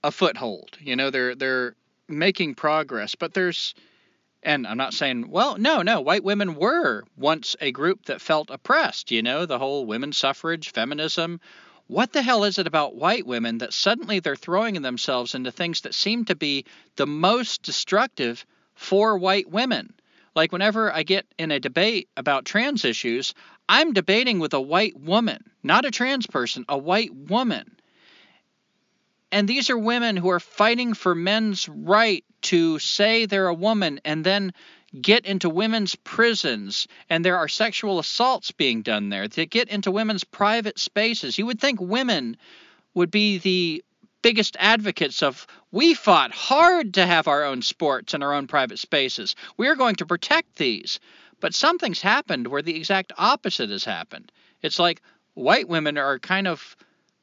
a 0.04 0.12
foothold. 0.12 0.78
You 0.80 0.96
know, 0.96 1.10
they're 1.10 1.36
they're 1.36 1.76
making 2.08 2.56
progress, 2.56 3.16
but 3.16 3.34
there's 3.34 3.76
and 4.42 4.66
I'm 4.66 4.78
not 4.78 4.94
saying, 4.94 5.30
well, 5.30 5.58
no, 5.58 5.82
no, 5.82 6.02
white 6.02 6.24
women 6.24 6.56
were 6.56 7.04
once 7.18 7.56
a 7.60 7.72
group 7.72 8.06
that 8.06 8.22
felt 8.22 8.50
oppressed, 8.50 9.12
you 9.12 9.22
know, 9.22 9.46
the 9.46 9.60
whole 9.60 9.86
women's 9.86 10.18
suffrage, 10.18 10.72
feminism. 10.72 11.42
What 11.88 12.14
the 12.14 12.22
hell 12.22 12.44
is 12.44 12.58
it 12.58 12.68
about 12.68 12.96
white 12.96 13.26
women 13.26 13.58
that 13.58 13.74
suddenly 13.74 14.20
they're 14.20 14.36
throwing 14.36 14.82
themselves 14.82 15.36
into 15.36 15.52
things 15.52 15.82
that 15.82 15.96
seem 15.96 16.26
to 16.26 16.36
be 16.36 16.66
the 16.96 17.08
most 17.08 17.64
destructive 17.64 18.46
for 18.76 19.18
white 19.18 19.50
women? 19.50 19.94
Like 20.36 20.52
whenever 20.52 20.94
I 20.94 21.04
get 21.04 21.26
in 21.38 21.52
a 21.52 21.60
debate 21.60 22.08
about 22.16 22.46
trans 22.46 22.86
issues, 22.86 23.34
I'm 23.68 23.94
debating 23.94 24.40
with 24.40 24.54
a 24.54 24.62
white 24.62 24.98
woman, 24.98 25.44
not 25.64 25.86
a 25.86 25.92
trans 25.92 26.28
person, 26.28 26.64
a 26.70 26.78
white 26.78 27.14
woman. 27.14 27.79
And 29.32 29.48
these 29.48 29.70
are 29.70 29.78
women 29.78 30.18
who 30.18 30.30
are 30.30 30.40
fighting 30.40 30.94
for 30.94 31.14
men's 31.14 31.70
right 31.70 32.24
to 32.44 32.80
say 32.80 33.26
they're 33.26 33.48
a 33.48 33.54
woman 33.54 34.00
and 34.04 34.26
then 34.26 34.54
get 35.00 35.26
into 35.26 35.50
women's 35.50 35.96
prisons 35.96 36.88
and 37.10 37.24
there 37.24 37.38
are 37.38 37.48
sexual 37.48 38.00
assaults 38.00 38.52
being 38.52 38.82
done 38.82 39.10
there 39.10 39.28
to 39.28 39.46
get 39.46 39.70
into 39.70 39.92
women's 39.92 40.24
private 40.24 40.80
spaces. 40.80 41.38
You 41.38 41.46
would 41.46 41.60
think 41.60 41.80
women 41.80 42.38
would 42.96 43.12
be 43.12 43.38
the 43.38 43.84
biggest 44.22 44.58
advocates 44.60 45.22
of 45.22 45.46
we 45.72 45.94
fought 45.94 46.32
hard 46.32 46.96
to 46.96 47.06
have 47.06 47.28
our 47.28 47.44
own 47.44 47.62
sports 47.62 48.14
and 48.14 48.24
our 48.24 48.34
own 48.34 48.48
private 48.48 48.80
spaces. 48.80 49.36
We're 49.58 49.76
going 49.76 49.96
to 49.98 50.06
protect 50.06 50.56
these. 50.56 51.00
But 51.40 51.54
something's 51.54 52.02
happened 52.02 52.48
where 52.48 52.62
the 52.62 52.76
exact 52.76 53.14
opposite 53.18 53.70
has 53.70 53.86
happened. 53.86 54.32
It's 54.62 54.80
like 54.80 55.02
white 55.36 55.70
women 55.70 55.98
are 55.98 56.20
kind 56.20 56.48
of 56.48 56.76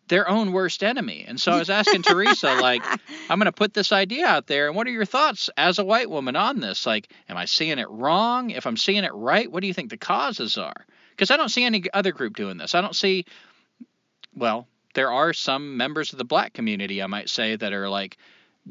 their 0.08 0.28
own 0.28 0.52
worst 0.52 0.82
enemy. 0.82 1.24
And 1.26 1.40
so 1.40 1.52
I 1.52 1.58
was 1.58 1.70
asking 1.70 2.02
Teresa, 2.02 2.54
like, 2.60 2.84
I'm 3.28 3.38
going 3.38 3.46
to 3.46 3.52
put 3.52 3.74
this 3.74 3.92
idea 3.92 4.26
out 4.26 4.46
there, 4.46 4.68
and 4.68 4.76
what 4.76 4.86
are 4.86 4.90
your 4.90 5.04
thoughts 5.04 5.50
as 5.56 5.78
a 5.78 5.84
white 5.84 6.10
woman 6.10 6.36
on 6.36 6.60
this? 6.60 6.86
Like, 6.86 7.08
am 7.28 7.36
I 7.36 7.44
seeing 7.44 7.78
it 7.78 7.88
wrong? 7.90 8.50
If 8.50 8.66
I'm 8.66 8.76
seeing 8.76 9.04
it 9.04 9.14
right, 9.14 9.50
what 9.50 9.60
do 9.60 9.66
you 9.66 9.74
think 9.74 9.90
the 9.90 9.96
causes 9.96 10.58
are? 10.58 10.86
Because 11.10 11.30
I 11.30 11.36
don't 11.36 11.48
see 11.48 11.64
any 11.64 11.84
other 11.92 12.12
group 12.12 12.36
doing 12.36 12.56
this. 12.56 12.74
I 12.74 12.80
don't 12.80 12.94
see, 12.94 13.24
well, 14.34 14.68
there 14.94 15.12
are 15.12 15.32
some 15.32 15.76
members 15.76 16.12
of 16.12 16.18
the 16.18 16.24
black 16.24 16.52
community, 16.52 17.02
I 17.02 17.06
might 17.06 17.28
say, 17.28 17.56
that 17.56 17.72
are 17.72 17.88
like 17.88 18.16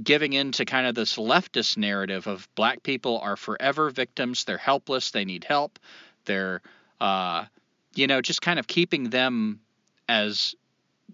giving 0.01 0.33
in 0.33 0.51
to 0.53 0.65
kind 0.65 0.87
of 0.87 0.95
this 0.95 1.17
leftist 1.17 1.77
narrative 1.77 2.27
of 2.27 2.47
black 2.55 2.83
people 2.83 3.19
are 3.19 3.37
forever 3.37 3.89
victims, 3.89 4.43
they're 4.43 4.57
helpless, 4.57 5.11
they 5.11 5.25
need 5.25 5.43
help, 5.43 5.79
they're, 6.25 6.61
uh, 6.99 7.45
you 7.93 8.07
know, 8.07 8.21
just 8.21 8.41
kind 8.41 8.59
of 8.59 8.67
keeping 8.67 9.09
them 9.09 9.61
as 10.09 10.55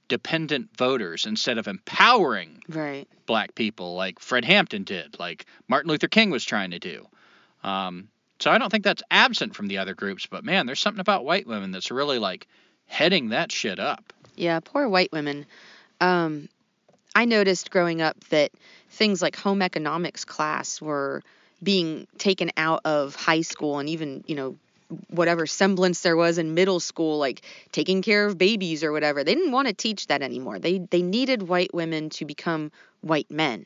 dependent 0.07 0.75
voters 0.77 1.25
instead 1.25 1.57
of 1.57 1.67
empowering 1.67 2.61
Right. 2.67 3.07
black 3.25 3.55
people 3.55 3.95
like 3.95 4.19
Fred 4.19 4.45
Hampton 4.45 4.83
did, 4.83 5.19
like 5.19 5.45
Martin 5.67 5.89
Luther 5.89 6.07
King 6.07 6.29
was 6.31 6.43
trying 6.43 6.71
to 6.71 6.79
do. 6.79 7.07
Um, 7.63 8.09
so 8.39 8.51
I 8.51 8.57
don't 8.57 8.69
think 8.69 8.83
that's 8.83 9.03
absent 9.11 9.55
from 9.55 9.67
the 9.67 9.77
other 9.77 9.93
groups, 9.93 10.25
but 10.25 10.43
man, 10.43 10.65
there's 10.65 10.79
something 10.79 10.99
about 10.99 11.23
white 11.25 11.47
women 11.47 11.71
that's 11.71 11.91
really 11.91 12.19
like 12.19 12.47
heading 12.87 13.29
that 13.29 13.51
shit 13.51 13.79
up. 13.79 14.11
Yeah, 14.35 14.59
poor 14.59 14.87
white 14.89 15.11
women. 15.11 15.45
Um, 15.99 16.49
I 17.15 17.25
noticed 17.25 17.69
growing 17.71 18.01
up 18.01 18.19
that 18.29 18.51
things 18.89 19.21
like 19.21 19.35
home 19.35 19.61
economics 19.61 20.25
class 20.25 20.81
were 20.81 21.21
being 21.61 22.07
taken 22.17 22.49
out 22.57 22.81
of 22.85 23.15
high 23.15 23.41
school 23.41 23.79
and 23.79 23.87
even, 23.87 24.23
you 24.27 24.35
know, 24.35 24.55
whatever 25.09 25.45
semblance 25.47 26.01
there 26.01 26.15
was 26.15 26.37
in 26.37 26.53
middle 26.53 26.79
school, 26.79 27.17
like 27.17 27.41
taking 27.71 28.01
care 28.01 28.25
of 28.25 28.37
babies 28.37 28.83
or 28.83 28.91
whatever. 28.91 29.23
They 29.23 29.35
didn't 29.35 29.51
want 29.51 29.67
to 29.67 29.73
teach 29.73 30.07
that 30.07 30.21
anymore. 30.21 30.59
They 30.59 30.79
they 30.79 31.01
needed 31.01 31.43
white 31.43 31.73
women 31.73 32.09
to 32.11 32.25
become 32.25 32.71
white 33.01 33.31
men, 33.31 33.65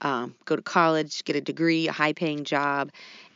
um, 0.00 0.34
go 0.44 0.56
to 0.56 0.62
college, 0.62 1.24
get 1.24 1.36
a 1.36 1.40
degree, 1.40 1.88
a 1.88 1.92
high 1.92 2.12
paying 2.12 2.44
job, 2.44 2.90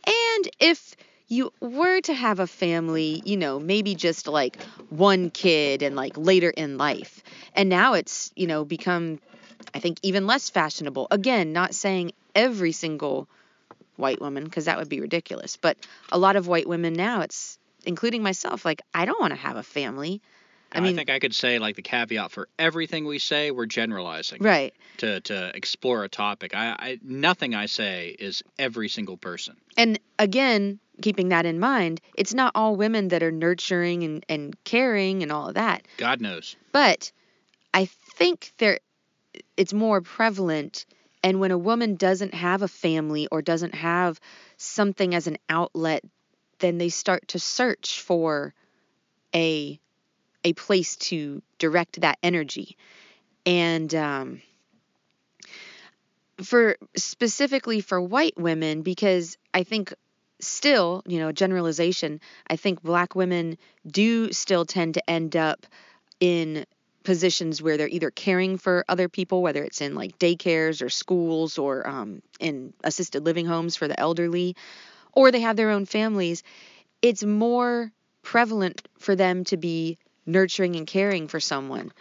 and 0.06 0.48
if 0.60 0.96
you 1.28 1.52
were 1.60 2.00
to 2.02 2.14
have 2.14 2.38
a 2.38 2.46
family, 2.46 3.20
you 3.24 3.36
know, 3.36 3.58
maybe 3.58 3.94
just 3.94 4.28
like 4.28 4.62
one 4.90 5.30
kid 5.30 5.82
and 5.82 5.96
like 5.96 6.16
later 6.16 6.50
in 6.50 6.78
life. 6.78 7.22
And 7.54 7.68
now 7.68 7.94
it's, 7.94 8.30
you 8.36 8.46
know, 8.46 8.64
become, 8.64 9.18
I 9.74 9.80
think, 9.80 9.98
even 10.02 10.26
less 10.26 10.50
fashionable. 10.50 11.08
Again, 11.10 11.52
not 11.52 11.74
saying 11.74 12.12
every 12.34 12.72
single 12.72 13.28
white 13.96 14.20
woman, 14.20 14.44
because 14.44 14.66
that 14.66 14.78
would 14.78 14.88
be 14.88 15.00
ridiculous, 15.00 15.56
but 15.56 15.76
a 16.10 16.18
lot 16.18 16.36
of 16.36 16.46
white 16.46 16.68
women 16.68 16.92
now, 16.92 17.20
it's, 17.22 17.58
including 17.84 18.22
myself, 18.22 18.64
like, 18.64 18.82
I 18.94 19.04
don't 19.04 19.20
want 19.20 19.32
to 19.32 19.38
have 19.38 19.56
a 19.56 19.62
family. 19.62 20.20
I 20.72 20.80
mean, 20.80 20.94
I, 20.94 20.96
think 20.96 21.10
I 21.10 21.18
could 21.20 21.34
say 21.34 21.58
like 21.58 21.76
the 21.76 21.82
caveat 21.82 22.32
for 22.32 22.48
everything 22.58 23.06
we 23.06 23.18
say, 23.18 23.50
we're 23.50 23.66
generalizing 23.66 24.42
Right. 24.42 24.74
to 24.98 25.20
to 25.20 25.52
explore 25.54 26.02
a 26.04 26.08
topic. 26.08 26.56
I, 26.56 26.76
I 26.78 26.98
nothing 27.02 27.54
I 27.54 27.66
say 27.66 28.16
is 28.18 28.42
every 28.58 28.88
single 28.88 29.16
person. 29.16 29.56
And 29.76 29.98
again, 30.18 30.80
keeping 31.02 31.28
that 31.28 31.46
in 31.46 31.60
mind, 31.60 32.00
it's 32.16 32.34
not 32.34 32.52
all 32.54 32.74
women 32.74 33.08
that 33.08 33.22
are 33.22 33.30
nurturing 33.30 34.02
and, 34.02 34.26
and 34.28 34.56
caring 34.64 35.22
and 35.22 35.30
all 35.30 35.48
of 35.48 35.54
that. 35.54 35.86
God 35.98 36.20
knows. 36.20 36.56
But 36.72 37.12
I 37.72 37.84
think 38.16 38.52
there 38.58 38.80
it's 39.56 39.72
more 39.72 40.00
prevalent 40.00 40.84
and 41.26 41.40
when 41.40 41.50
a 41.50 41.58
woman 41.58 41.96
doesn't 41.96 42.34
have 42.34 42.62
a 42.62 42.68
family 42.68 43.26
or 43.32 43.42
doesn't 43.42 43.74
have 43.74 44.20
something 44.58 45.12
as 45.12 45.26
an 45.26 45.36
outlet, 45.48 46.04
then 46.60 46.78
they 46.78 46.88
start 46.88 47.26
to 47.26 47.40
search 47.40 48.00
for 48.00 48.54
a 49.34 49.80
a 50.44 50.52
place 50.52 50.94
to 50.94 51.42
direct 51.58 52.00
that 52.02 52.16
energy. 52.22 52.76
And 53.44 53.92
um 53.92 54.40
for 56.44 56.76
specifically 56.96 57.80
for 57.80 58.00
white 58.00 58.38
women 58.38 58.82
because 58.82 59.36
I 59.52 59.64
think 59.64 59.92
still, 60.40 61.02
you 61.08 61.18
know, 61.18 61.32
generalization, 61.32 62.20
I 62.48 62.54
think 62.54 62.84
black 62.84 63.16
women 63.16 63.58
do 63.84 64.32
still 64.32 64.64
tend 64.64 64.94
to 64.94 65.10
end 65.10 65.34
up 65.34 65.66
in 66.20 66.66
positions 67.06 67.62
where 67.62 67.76
they're 67.76 67.88
either 67.88 68.10
caring 68.10 68.58
for 68.58 68.84
other 68.88 69.08
people, 69.08 69.40
whether 69.40 69.62
it's 69.62 69.80
in 69.80 69.94
like 69.94 70.18
daycares 70.18 70.82
or 70.82 70.90
schools 70.90 71.56
or 71.56 71.86
um, 71.88 72.20
in 72.40 72.74
assisted 72.84 73.24
living 73.24 73.46
homes 73.46 73.76
for 73.76 73.88
the 73.88 73.98
elderly, 73.98 74.56
or 75.12 75.30
they 75.30 75.40
have 75.40 75.56
their 75.56 75.70
own 75.70 75.86
families. 75.86 76.42
It's 77.00 77.22
more 77.24 77.92
prevalent 78.22 78.86
for 78.98 79.14
them 79.14 79.44
to 79.44 79.56
be 79.56 79.98
nurturing 80.26 80.74
and 80.74 80.86
caring 80.86 81.28
for 81.28 81.38
someone. 81.38 81.92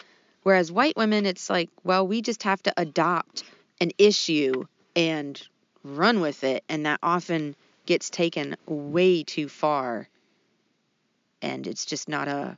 Whereas 0.42 0.72
white 0.72 0.98
women, 0.98 1.26
it's 1.26 1.50
like, 1.50 1.70
well, 1.84 2.08
we 2.08 2.22
just 2.22 2.44
have 2.44 2.62
to 2.64 2.74
adopt 2.76 3.44
an 3.80 3.92
issue 4.00 4.66
and 4.96 5.40
run 5.84 6.20
with 6.20 6.44
it. 6.44 6.64
And 6.68 6.88
that 6.88 7.00
often 7.04 7.56
gets 7.86 8.10
taken 8.10 8.56
way 8.66 9.24
too 9.24 9.50
far. 9.50 10.10
And 11.44 11.68
it's 11.68 11.86
just 11.86 12.10
not 12.10 12.28
a, 12.28 12.58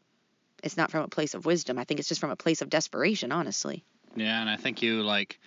it's 0.63 0.77
not 0.77 0.91
from 0.91 1.03
a 1.03 1.07
place 1.07 1.33
of 1.33 1.45
wisdom. 1.45 1.77
I 1.77 1.83
think 1.83 1.99
it's 1.99 2.09
just 2.09 2.21
from 2.21 2.31
a 2.31 2.35
place 2.35 2.61
of 2.61 2.69
desperation, 2.69 3.31
honestly. 3.31 3.83
Yeah, 4.15 4.41
and 4.41 4.49
I 4.49 4.57
think 4.57 4.81
you 4.81 5.03
like, 5.03 5.39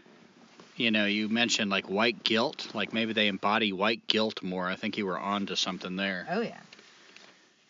you 0.77 0.91
know, 0.91 1.07
you 1.07 1.29
mentioned 1.29 1.71
like 1.71 1.89
white 1.89 2.23
guilt. 2.23 2.69
Like 2.75 2.93
maybe 2.93 3.13
they 3.13 3.29
embody 3.29 3.73
white 3.73 4.07
guilt 4.07 4.43
more. 4.43 4.69
I 4.69 4.77
think 4.77 4.97
you 4.99 5.07
were 5.07 5.19
on 5.19 5.47
to 5.47 5.57
something 5.57 5.97
there. 5.97 6.27
Oh, 6.31 6.41
yeah. 6.41 6.61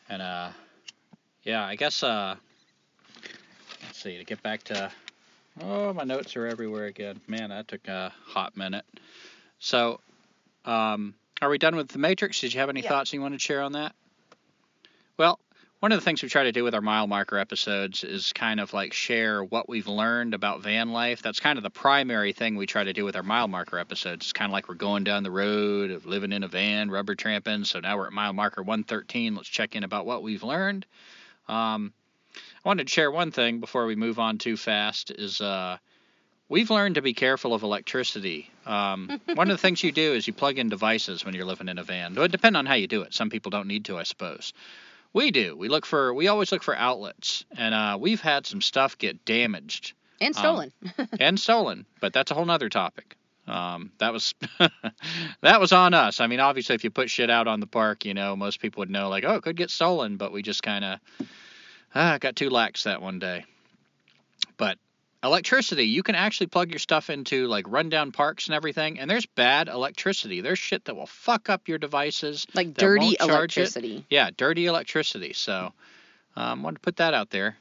And 0.08 0.20
uh, 0.22 0.50
yeah, 1.44 1.64
I 1.64 1.76
guess 1.76 2.02
uh, 2.02 2.36
let's 3.82 4.02
see 4.02 4.18
to 4.18 4.24
get 4.24 4.42
back 4.42 4.64
to. 4.64 4.90
Oh, 5.62 5.92
my 5.92 6.04
notes 6.04 6.36
are 6.36 6.46
everywhere 6.46 6.86
again. 6.86 7.20
Man, 7.26 7.50
that 7.50 7.68
took 7.68 7.86
a 7.88 8.12
hot 8.24 8.56
minute. 8.56 8.84
So, 9.58 10.00
um, 10.64 11.14
are 11.42 11.48
we 11.48 11.58
done 11.58 11.76
with 11.76 11.88
the 11.88 11.98
Matrix? 11.98 12.40
Did 12.40 12.54
you 12.54 12.60
have 12.60 12.68
any 12.68 12.82
Yeah. 12.82 12.88
thoughts 12.88 13.12
you 13.12 13.20
want 13.20 13.34
to 13.34 13.40
share 13.40 13.62
on 13.62 13.72
that? 13.72 13.94
Well, 15.16 15.38
one 15.80 15.92
of 15.92 15.98
the 15.98 16.04
things 16.04 16.22
we 16.22 16.28
try 16.28 16.44
to 16.44 16.52
do 16.52 16.62
with 16.62 16.74
our 16.74 16.82
mile 16.82 17.06
marker 17.06 17.38
episodes 17.38 18.04
is 18.04 18.34
kind 18.34 18.60
of 18.60 18.74
like 18.74 18.92
share 18.92 19.42
what 19.42 19.66
we've 19.66 19.88
learned 19.88 20.34
about 20.34 20.60
van 20.60 20.92
life. 20.92 21.22
That's 21.22 21.40
kind 21.40 21.58
of 21.58 21.62
the 21.62 21.70
primary 21.70 22.34
thing 22.34 22.56
we 22.56 22.66
try 22.66 22.84
to 22.84 22.92
do 22.92 23.06
with 23.06 23.16
our 23.16 23.22
mile 23.22 23.48
marker 23.48 23.78
episodes. 23.78 24.26
It's 24.26 24.32
kind 24.34 24.50
of 24.50 24.52
like 24.52 24.68
we're 24.68 24.74
going 24.74 25.04
down 25.04 25.22
the 25.22 25.30
road 25.30 25.90
of 25.90 26.04
living 26.04 26.32
in 26.32 26.42
a 26.42 26.48
van, 26.48 26.90
rubber 26.90 27.14
tramping. 27.14 27.64
So 27.64 27.80
now 27.80 27.96
we're 27.96 28.08
at 28.08 28.12
mile 28.12 28.34
marker 28.34 28.62
113. 28.62 29.34
Let's 29.34 29.48
check 29.48 29.74
in 29.74 29.82
about 29.82 30.04
what 30.04 30.22
we've 30.22 30.42
learned. 30.42 30.84
Um, 31.48 31.94
I 32.36 32.68
wanted 32.68 32.86
to 32.86 32.92
share 32.92 33.10
one 33.10 33.30
thing 33.30 33.60
before 33.60 33.86
we 33.86 33.96
move 33.96 34.18
on 34.18 34.36
too 34.36 34.58
fast. 34.58 35.10
Is 35.10 35.40
uh, 35.40 35.78
we've 36.50 36.70
learned 36.70 36.96
to 36.96 37.02
be 37.02 37.14
careful 37.14 37.54
of 37.54 37.62
electricity. 37.62 38.50
Um, 38.66 39.18
one 39.32 39.50
of 39.50 39.54
the 39.54 39.62
things 39.62 39.82
you 39.82 39.92
do 39.92 40.12
is 40.12 40.26
you 40.26 40.34
plug 40.34 40.58
in 40.58 40.68
devices 40.68 41.24
when 41.24 41.34
you're 41.34 41.46
living 41.46 41.68
in 41.68 41.78
a 41.78 41.84
van. 41.84 42.12
It 42.12 42.18
would 42.18 42.32
depend 42.32 42.58
on 42.58 42.66
how 42.66 42.74
you 42.74 42.86
do 42.86 43.00
it. 43.00 43.14
Some 43.14 43.30
people 43.30 43.48
don't 43.48 43.66
need 43.66 43.86
to, 43.86 43.96
I 43.96 44.02
suppose. 44.02 44.52
We 45.12 45.30
do. 45.30 45.56
We 45.56 45.68
look 45.68 45.86
for. 45.86 46.14
We 46.14 46.28
always 46.28 46.52
look 46.52 46.62
for 46.62 46.76
outlets, 46.76 47.44
and 47.56 47.74
uh, 47.74 47.98
we've 48.00 48.20
had 48.20 48.46
some 48.46 48.60
stuff 48.60 48.96
get 48.96 49.24
damaged 49.24 49.94
And 50.20 50.36
Um, 50.36 50.40
stolen. 50.40 50.72
and 51.20 51.40
stolen, 51.40 51.86
but 52.00 52.12
that's 52.12 52.30
a 52.30 52.34
whole 52.34 52.44
nother 52.44 52.68
topic. 52.68 53.16
Um, 53.46 53.90
that 53.98 54.12
was 54.12 54.34
that 55.40 55.60
was 55.60 55.72
on 55.72 55.94
us. 55.94 56.20
I 56.20 56.28
mean, 56.28 56.38
obviously, 56.38 56.76
if 56.76 56.84
you 56.84 56.90
put 56.90 57.10
shit 57.10 57.30
out 57.30 57.48
on 57.48 57.58
the 57.58 57.66
park, 57.66 58.04
you 58.04 58.14
know, 58.14 58.36
most 58.36 58.60
people 58.60 58.82
would 58.82 58.90
know, 58.90 59.08
like, 59.08 59.24
oh, 59.24 59.34
it 59.34 59.42
could 59.42 59.56
get 59.56 59.70
stolen, 59.70 60.16
but 60.16 60.30
we 60.30 60.42
just 60.42 60.62
kind 60.62 60.84
of 60.84 61.00
ah, 61.94 62.18
got 62.20 62.36
too 62.36 62.50
lax 62.50 62.84
that 62.84 63.02
one 63.02 63.18
day. 63.18 63.44
But 64.56 64.78
electricity, 65.22 65.84
you 65.84 66.02
can 66.02 66.14
actually 66.14 66.46
plug 66.46 66.70
your 66.70 66.78
stuff 66.78 67.10
into 67.10 67.46
like 67.46 67.66
rundown 67.68 68.12
parks 68.12 68.46
and 68.46 68.54
everything, 68.54 68.98
and 68.98 69.10
there's 69.10 69.26
bad 69.26 69.68
electricity. 69.68 70.40
There's 70.40 70.58
shit 70.58 70.84
that 70.86 70.94
will 70.94 71.06
fuck 71.06 71.50
up 71.50 71.68
your 71.68 71.78
devices. 71.78 72.46
like 72.54 72.74
dirty 72.74 73.00
won't 73.00 73.14
it. 73.14 73.20
electricity. 73.20 74.04
Yeah, 74.08 74.30
dirty 74.36 74.66
electricity. 74.66 75.32
So, 75.32 75.72
um, 76.36 76.62
wanted 76.62 76.76
to 76.76 76.80
put 76.80 76.96
that 76.96 77.14
out 77.14 77.30
there. 77.30 77.56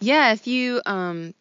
Yeah, 0.00 0.32
if 0.32 0.46
you 0.46 0.80
um 0.86 1.34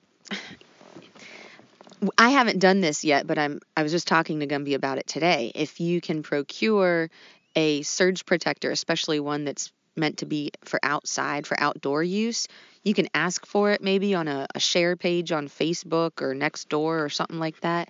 I 2.17 2.29
haven't 2.29 2.59
done 2.59 2.81
this 2.81 3.03
yet, 3.03 3.27
but 3.27 3.37
I'm 3.37 3.59
I 3.77 3.83
was 3.83 3.91
just 3.91 4.07
talking 4.07 4.39
to 4.39 4.47
Gumby 4.47 4.75
about 4.75 4.97
it 4.97 5.07
today. 5.07 5.51
If 5.55 5.79
you 5.79 6.01
can 6.01 6.23
procure 6.23 7.09
a 7.55 7.81
surge 7.83 8.25
protector, 8.25 8.71
especially 8.71 9.19
one 9.19 9.45
that's 9.45 9.71
meant 9.95 10.17
to 10.17 10.25
be 10.25 10.51
for 10.63 10.79
outside, 10.83 11.45
for 11.45 11.59
outdoor 11.59 12.03
use, 12.03 12.47
you 12.83 12.93
can 12.93 13.07
ask 13.13 13.45
for 13.45 13.71
it 13.71 13.81
maybe 13.81 14.13
on 14.13 14.27
a, 14.27 14.47
a 14.53 14.59
share 14.59 14.95
page 14.95 15.31
on 15.31 15.47
Facebook 15.47 16.21
or 16.21 16.35
Nextdoor 16.35 17.03
or 17.03 17.09
something 17.09 17.39
like 17.39 17.59
that. 17.61 17.89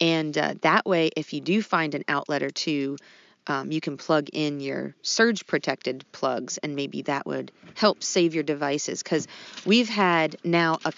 And 0.00 0.36
uh, 0.36 0.54
that 0.62 0.84
way, 0.84 1.10
if 1.16 1.32
you 1.32 1.40
do 1.40 1.62
find 1.62 1.94
an 1.94 2.04
outlet 2.08 2.42
or 2.42 2.50
two, 2.50 2.98
um, 3.46 3.70
you 3.70 3.80
can 3.80 3.96
plug 3.96 4.28
in 4.32 4.60
your 4.60 4.94
surge 5.02 5.46
protected 5.46 6.04
plugs, 6.12 6.58
and 6.58 6.74
maybe 6.74 7.02
that 7.02 7.26
would 7.26 7.52
help 7.74 8.02
save 8.02 8.34
your 8.34 8.42
devices. 8.42 9.02
Because 9.02 9.28
we've 9.64 9.88
had 9.88 10.36
now 10.44 10.78
a, 10.84 10.92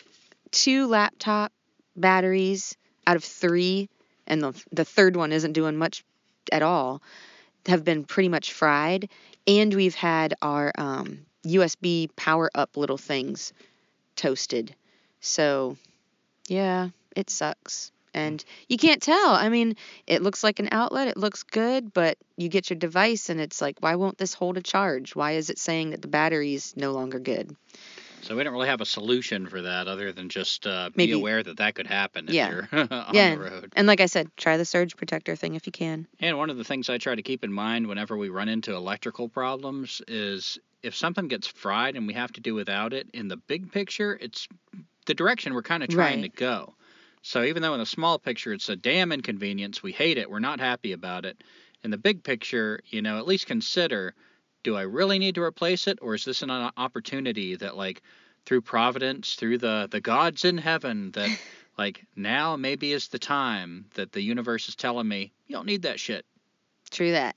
two 0.51 0.87
laptop 0.87 1.53
batteries 1.95 2.77
out 3.07 3.17
of 3.17 3.25
three, 3.25 3.89
and 4.27 4.43
the, 4.43 4.65
the 4.73 4.85
third 4.85 5.15
one 5.15 5.33
isn't 5.33 5.53
doing 5.53 5.77
much 5.77 6.05
at 6.51 6.63
all, 6.63 7.03
have 7.67 7.85
been 7.85 8.05
pretty 8.05 8.31
much 8.31 8.53
fried. 8.53 9.11
And 9.47 9.73
we've 9.75 9.95
had 9.95 10.35
our 10.41 10.73
um, 10.77 11.21
USB 11.47 12.09
power 12.17 12.51
up 12.55 12.77
little 12.77 12.99
things 12.99 13.53
toasted. 14.17 14.75
So, 15.21 15.77
yeah, 16.49 16.89
it 17.17 17.31
sucks. 17.31 17.93
And 18.15 18.45
you 18.69 18.79
can't 18.79 19.03
tell. 19.03 19.31
I 19.31 19.49
mean, 19.49 19.77
it 20.07 20.23
looks 20.23 20.43
like 20.43 20.59
an 20.59 20.71
outlet, 20.73 21.09
it 21.09 21.17
looks 21.17 21.43
good, 21.43 21.93
but 21.93 22.17
you 22.37 22.49
get 22.49 22.71
your 22.71 22.79
device 22.79 23.29
and 23.29 23.41
it's 23.41 23.61
like, 23.61 23.77
why 23.81 23.95
won't 23.95 24.19
this 24.19 24.35
hold 24.35 24.57
a 24.57 24.63
charge? 24.63 25.15
Why 25.15 25.33
is 25.33 25.51
it 25.51 25.59
saying 25.59 25.91
that 25.91 26.03
the 26.03 26.09
battery's 26.09 26.75
no 26.77 26.93
longer 26.93 27.19
good? 27.19 27.55
So 28.23 28.37
we 28.37 28.43
don't 28.45 28.53
really 28.53 28.69
have 28.69 28.81
a 28.81 28.87
solution 28.87 29.47
for 29.47 29.63
that 29.63 29.89
other 29.89 30.13
than 30.13 30.29
just 30.29 30.67
uh, 30.67 30.91
Maybe- 30.95 31.13
be 31.13 31.19
aware 31.19 31.43
that 31.43 31.57
that 31.59 31.75
could 31.75 31.87
happen 31.87 32.29
if 32.29 32.35
Yeah. 32.35 32.51
you're 32.51 32.69
on 32.93 33.15
Yeah. 33.15 33.35
the 33.35 33.41
road. 33.41 33.73
And 33.77 33.87
like 33.87 34.01
I 34.01 34.07
said, 34.07 34.31
try 34.37 34.57
the 34.57 34.65
surge 34.65 34.97
protector 34.97 35.37
thing 35.37 35.55
if 35.55 35.67
you 35.67 35.73
can. 35.73 36.07
And 36.21 36.37
one 36.37 36.51
of 36.51 36.57
the 36.57 36.65
things 36.65 36.89
I 36.91 36.99
try 36.99 37.15
to 37.15 37.23
keep 37.23 37.45
in 37.45 37.53
mind 37.53 37.87
whenever 37.87 38.17
we 38.17 38.29
run 38.29 38.49
into 38.49 38.75
electrical 38.75 39.29
problems 39.29 40.03
is 40.09 40.59
if 40.83 40.95
something 40.95 41.29
gets 41.29 41.47
fried 41.47 41.97
and 41.97 42.07
we 42.07 42.15
have 42.15 42.33
to 42.33 42.41
do 42.41 42.55
without 42.55 42.93
it, 42.93 43.09
in 43.15 43.29
the 43.29 43.37
big 43.37 43.73
picture, 43.73 44.17
it's 44.21 44.47
the 45.07 45.15
direction 45.15 45.55
we're 45.55 45.63
kind 45.63 45.83
of 45.83 45.89
trying 45.89 46.21
Right. 46.21 46.31
to 46.35 46.39
go. 46.41 46.75
So 47.23 47.43
even 47.45 47.63
though 47.63 47.75
in 47.75 47.81
the 47.81 47.87
small 47.87 48.19
picture 48.19 48.53
it's 48.53 48.69
a 48.69 48.77
damn 48.77 49.11
inconvenience, 49.11 49.83
we 49.83 49.93
hate 49.93 50.19
it, 50.19 50.31
we're 50.31 50.39
not 50.39 50.61
happy 50.61 50.93
about 50.93 51.25
it. 51.25 51.43
In 51.85 51.91
the 51.91 51.99
big 51.99 52.23
picture, 52.25 52.81
you 52.87 53.03
know, 53.03 53.19
at 53.19 53.27
least 53.27 53.47
consider 53.47 54.15
do 54.63 54.77
I 54.77 54.83
really 54.83 55.19
need 55.19 55.37
to 55.37 55.43
replace 55.43 55.87
it 55.87 55.99
or 56.03 56.15
is 56.15 56.25
this 56.25 56.43
an 56.43 56.51
opportunity 56.51 57.57
that 57.57 57.77
like 57.77 58.03
through 58.47 58.63
providence, 58.63 59.35
through 59.35 59.59
the 59.59 59.89
the 59.91 60.01
gods 60.01 60.45
in 60.45 60.59
heaven 60.59 61.11
that 61.13 61.31
like 61.79 62.05
now 62.17 62.57
maybe 62.57 62.93
is 62.93 63.09
the 63.09 63.19
time 63.19 63.87
that 63.95 64.13
the 64.13 64.23
universe 64.23 64.69
is 64.69 64.77
telling 64.77 65.07
me 65.07 65.33
you 65.47 65.55
don't 65.55 65.67
need 65.67 65.83
that 65.83 66.01
shit. 66.01 66.25
True 66.91 67.13
that. 67.13 67.37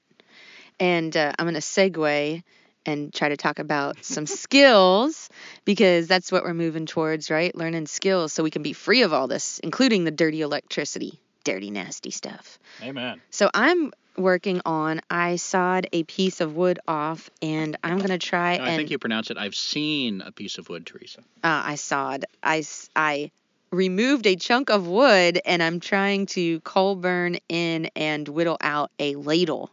And 0.79 1.15
uh, 1.15 1.33
I'm 1.37 1.45
going 1.45 1.53
to 1.53 1.61
segue 1.61 2.43
and 2.85 3.13
try 3.13 3.29
to 3.29 3.37
talk 3.37 3.59
about 3.59 4.03
some 4.03 4.25
skills 4.25 5.29
because 5.65 6.07
that's 6.07 6.31
what 6.31 6.43
we're 6.43 6.53
moving 6.53 6.85
towards, 6.85 7.29
right? 7.29 7.55
Learning 7.55 7.85
skills 7.85 8.33
so 8.33 8.43
we 8.43 8.51
can 8.51 8.63
be 8.63 8.73
free 8.73 9.03
of 9.03 9.13
all 9.13 9.27
this, 9.27 9.59
including 9.59 10.03
the 10.03 10.11
dirty 10.11 10.41
electricity, 10.41 11.19
dirty, 11.43 11.69
nasty 11.69 12.11
stuff. 12.11 12.57
Amen. 12.81 13.21
So 13.29 13.49
I'm 13.53 13.91
working 14.17 14.61
on, 14.65 15.01
I 15.09 15.37
sawed 15.37 15.87
a 15.91 16.03
piece 16.03 16.41
of 16.41 16.55
wood 16.55 16.79
off 16.87 17.29
and 17.41 17.77
I'm 17.83 17.99
to 17.99 18.17
try 18.17 18.57
No, 18.57 18.63
and. 18.63 18.73
I 18.73 18.75
think 18.75 18.91
you 18.91 18.99
pronounce 18.99 19.31
it. 19.31 19.37
I've 19.37 19.55
seen 19.55 20.21
a 20.21 20.31
piece 20.31 20.57
of 20.57 20.69
wood, 20.69 20.85
Teresa. 20.85 21.21
uh, 21.43 21.63
I 21.65 21.75
sawed. 21.75 22.25
I 22.43 22.63
I 22.95 23.31
removed 23.71 24.27
a 24.27 24.35
chunk 24.35 24.69
of 24.69 24.87
wood 24.87 25.39
and 25.45 25.63
I'm 25.63 25.79
trying 25.79 26.25
to 26.27 26.59
coal 26.61 26.95
burn 26.95 27.37
in 27.47 27.89
and 27.95 28.27
whittle 28.27 28.57
out 28.59 28.91
a 28.99 29.15
ladle. 29.15 29.71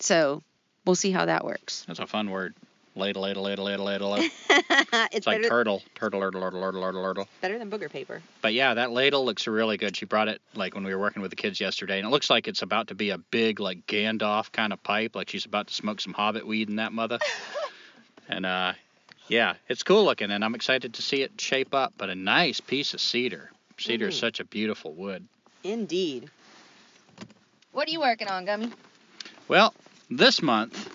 So 0.00 0.42
we'll 0.84 0.96
see 0.96 1.12
how 1.12 1.26
that 1.26 1.44
works. 1.44 1.84
That's 1.86 2.00
a 2.00 2.06
fun 2.06 2.30
word. 2.30 2.54
Ladle, 2.94 3.22
ladle, 3.22 3.42
ladle, 3.44 3.64
ladle, 3.64 3.86
ladle. 3.86 4.10
ladle. 4.10 4.30
it's 4.50 5.08
It's 5.12 5.26
like 5.26 5.42
turtle, 5.42 5.82
turtle, 5.94 6.20
turtle, 6.20 6.40
turtle, 6.40 6.60
turtle, 6.60 6.82
turtle, 6.82 7.02
turtle. 7.02 7.28
better 7.40 7.58
than 7.58 7.70
booger 7.70 7.90
paper. 7.90 8.20
But 8.42 8.52
yeah, 8.52 8.74
that 8.74 8.90
ladle 8.90 9.24
looks 9.24 9.46
really 9.46 9.78
good. 9.78 9.96
She 9.96 10.04
brought 10.04 10.28
it 10.28 10.42
like 10.54 10.74
when 10.74 10.84
we 10.84 10.94
were 10.94 11.00
working 11.00 11.22
with 11.22 11.30
the 11.30 11.36
kids 11.36 11.58
yesterday, 11.58 11.98
and 11.98 12.06
it 12.06 12.10
looks 12.10 12.28
like 12.28 12.48
it's 12.48 12.60
about 12.62 12.88
to 12.88 12.94
be 12.94 13.10
a 13.10 13.18
big 13.18 13.60
like 13.60 13.86
Gandalf 13.86 14.52
kind 14.52 14.72
of 14.74 14.82
pipe, 14.82 15.16
like 15.16 15.30
she's 15.30 15.46
about 15.46 15.68
to 15.68 15.74
smoke 15.74 16.00
some 16.02 16.12
Hobbit 16.12 16.46
weed 16.46 16.68
in 16.68 16.76
that 16.76 16.92
mother. 16.92 17.18
and 18.28 18.44
uh, 18.44 18.72
yeah, 19.28 19.54
it's 19.68 19.82
cool 19.82 20.04
looking, 20.04 20.30
and 20.30 20.44
I'm 20.44 20.54
excited 20.54 20.92
to 20.94 21.02
see 21.02 21.22
it 21.22 21.40
shape 21.40 21.74
up. 21.74 21.94
But 21.96 22.10
a 22.10 22.14
nice 22.14 22.60
piece 22.60 22.92
of 22.92 23.00
cedar. 23.00 23.50
Cedar 23.78 24.08
is 24.08 24.16
Mhm. 24.16 24.20
such 24.20 24.40
a 24.40 24.44
beautiful 24.44 24.92
wood. 24.92 25.26
Indeed. 25.64 26.28
What 27.72 27.88
are 27.88 27.90
you 27.90 28.00
working 28.00 28.28
on, 28.28 28.44
Gumby? 28.44 28.70
Well, 29.48 29.72
this 30.10 30.42
month, 30.42 30.91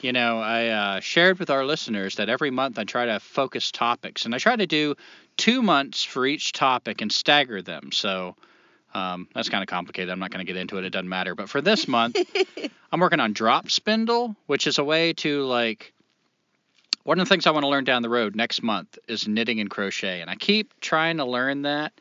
you 0.00 0.12
know, 0.12 0.40
I 0.40 0.66
uh, 0.68 1.00
shared 1.00 1.38
with 1.38 1.50
our 1.50 1.64
listeners 1.64 2.16
that 2.16 2.28
every 2.28 2.50
month 2.50 2.78
I 2.78 2.84
try 2.84 3.06
to 3.06 3.20
focus 3.20 3.70
topics, 3.70 4.24
and 4.24 4.34
I 4.34 4.38
try 4.38 4.54
to 4.54 4.66
do 4.66 4.94
two 5.36 5.62
months 5.62 6.04
for 6.04 6.26
each 6.26 6.52
topic 6.52 7.00
and 7.00 7.10
stagger 7.10 7.62
them. 7.62 7.90
So 7.92 8.36
um, 8.94 9.28
that's 9.34 9.48
kind 9.48 9.62
of 9.62 9.68
complicated. 9.68 10.10
I'm 10.10 10.18
not 10.18 10.30
going 10.30 10.44
to 10.44 10.50
get 10.50 10.60
into 10.60 10.78
it. 10.78 10.84
It 10.84 10.90
doesn't 10.90 11.08
matter. 11.08 11.34
But 11.34 11.48
for 11.48 11.60
this 11.60 11.88
month, 11.88 12.16
I'm 12.92 13.00
working 13.00 13.20
on 13.20 13.32
drop 13.32 13.70
spindle, 13.70 14.36
which 14.46 14.66
is 14.66 14.78
a 14.78 14.84
way 14.84 15.12
to 15.14 15.44
like. 15.44 15.92
One 17.04 17.18
of 17.18 17.26
the 17.26 17.28
things 17.30 17.46
I 17.46 17.52
want 17.52 17.64
to 17.64 17.68
learn 17.68 17.84
down 17.84 18.02
the 18.02 18.10
road 18.10 18.36
next 18.36 18.62
month 18.62 18.98
is 19.08 19.26
knitting 19.26 19.60
and 19.60 19.70
crochet, 19.70 20.20
and 20.20 20.28
I 20.28 20.34
keep 20.34 20.78
trying 20.80 21.16
to 21.16 21.24
learn 21.24 21.62
that, 21.62 21.92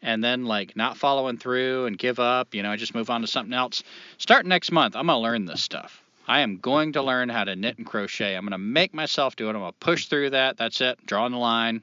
and 0.00 0.22
then 0.22 0.44
like 0.44 0.76
not 0.76 0.96
following 0.96 1.36
through 1.36 1.86
and 1.86 1.98
give 1.98 2.20
up. 2.20 2.54
You 2.54 2.62
know, 2.62 2.70
I 2.70 2.76
just 2.76 2.94
move 2.94 3.10
on 3.10 3.22
to 3.22 3.26
something 3.26 3.54
else. 3.54 3.82
Start 4.18 4.46
next 4.46 4.70
month. 4.70 4.94
I'm 4.94 5.06
gonna 5.06 5.18
learn 5.18 5.46
this 5.46 5.62
stuff. 5.62 6.01
I 6.26 6.40
am 6.40 6.58
going 6.58 6.92
to 6.92 7.02
learn 7.02 7.28
how 7.28 7.44
to 7.44 7.56
knit 7.56 7.78
and 7.78 7.86
crochet. 7.86 8.34
I'm 8.34 8.44
gonna 8.44 8.58
make 8.58 8.94
myself 8.94 9.36
do 9.36 9.46
it. 9.46 9.50
I'm 9.50 9.60
gonna 9.60 9.72
push 9.72 10.06
through 10.06 10.30
that. 10.30 10.56
That's 10.56 10.80
it. 10.80 11.04
Drawing 11.06 11.32
the 11.32 11.38
line. 11.38 11.82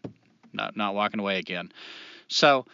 Not 0.54 0.76
not 0.76 0.96
walking 0.96 1.20
away 1.20 1.40
again. 1.40 1.72
So, 2.28 2.66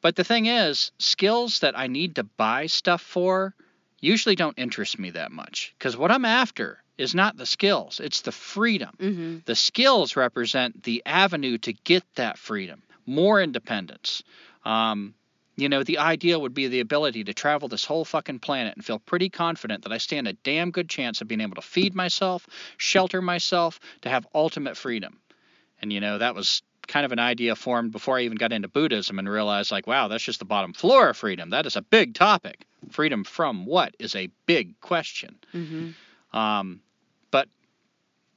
but 0.00 0.16
the 0.16 0.24
thing 0.24 0.46
is, 0.46 0.92
skills 0.98 1.60
that 1.60 1.78
I 1.78 1.86
need 1.86 2.16
to 2.16 2.24
buy 2.24 2.66
stuff 2.66 3.00
for 3.00 3.54
usually 4.00 4.36
don't 4.36 4.58
interest 4.58 4.98
me 4.98 5.10
that 5.10 5.32
much 5.32 5.74
because 5.78 5.96
what 5.96 6.12
I'm 6.12 6.24
after 6.24 6.82
is 6.98 7.14
not 7.14 7.36
the 7.36 7.46
skills. 7.46 8.00
It's 8.00 8.22
the 8.22 8.32
freedom. 8.32 8.90
Mm-hmm. 8.98 9.38
The 9.44 9.54
skills 9.54 10.16
represent 10.16 10.82
the 10.82 11.02
avenue 11.04 11.58
to 11.58 11.72
get 11.72 12.04
that 12.14 12.38
freedom, 12.38 12.82
more 13.04 13.40
independence. 13.42 14.22
Um, 14.64 15.14
you 15.56 15.68
know, 15.68 15.82
the 15.82 15.98
ideal 15.98 16.42
would 16.42 16.54
be 16.54 16.68
the 16.68 16.80
ability 16.80 17.24
to 17.24 17.34
travel 17.34 17.68
this 17.68 17.84
whole 17.84 18.04
fucking 18.04 18.40
planet 18.40 18.74
and 18.76 18.84
feel 18.84 18.98
pretty 18.98 19.30
confident 19.30 19.84
that 19.84 19.92
I 19.92 19.98
stand 19.98 20.28
a 20.28 20.34
damn 20.34 20.70
good 20.70 20.88
chance 20.88 21.20
of 21.20 21.28
being 21.28 21.40
able 21.40 21.56
to 21.56 21.62
feed 21.62 21.94
myself, 21.94 22.46
shelter 22.76 23.22
myself, 23.22 23.80
to 24.02 24.10
have 24.10 24.26
ultimate 24.34 24.76
freedom. 24.76 25.18
And, 25.80 25.92
you 25.92 26.00
know, 26.00 26.18
that 26.18 26.34
was 26.34 26.62
kind 26.86 27.06
of 27.06 27.12
an 27.12 27.18
idea 27.18 27.56
formed 27.56 27.90
before 27.92 28.18
I 28.18 28.22
even 28.22 28.36
got 28.36 28.52
into 28.52 28.68
Buddhism 28.68 29.18
and 29.18 29.28
realized, 29.28 29.72
like, 29.72 29.86
wow, 29.86 30.08
that's 30.08 30.22
just 30.22 30.38
the 30.38 30.44
bottom 30.44 30.74
floor 30.74 31.08
of 31.10 31.16
freedom. 31.16 31.50
That 31.50 31.66
is 31.66 31.76
a 31.76 31.82
big 31.82 32.14
topic. 32.14 32.66
Freedom 32.90 33.24
from 33.24 33.64
what 33.64 33.94
is 33.98 34.14
a 34.14 34.28
big 34.44 34.78
question. 34.80 35.36
Mm-hmm. 35.54 36.38
Um, 36.38 36.80
but 37.30 37.48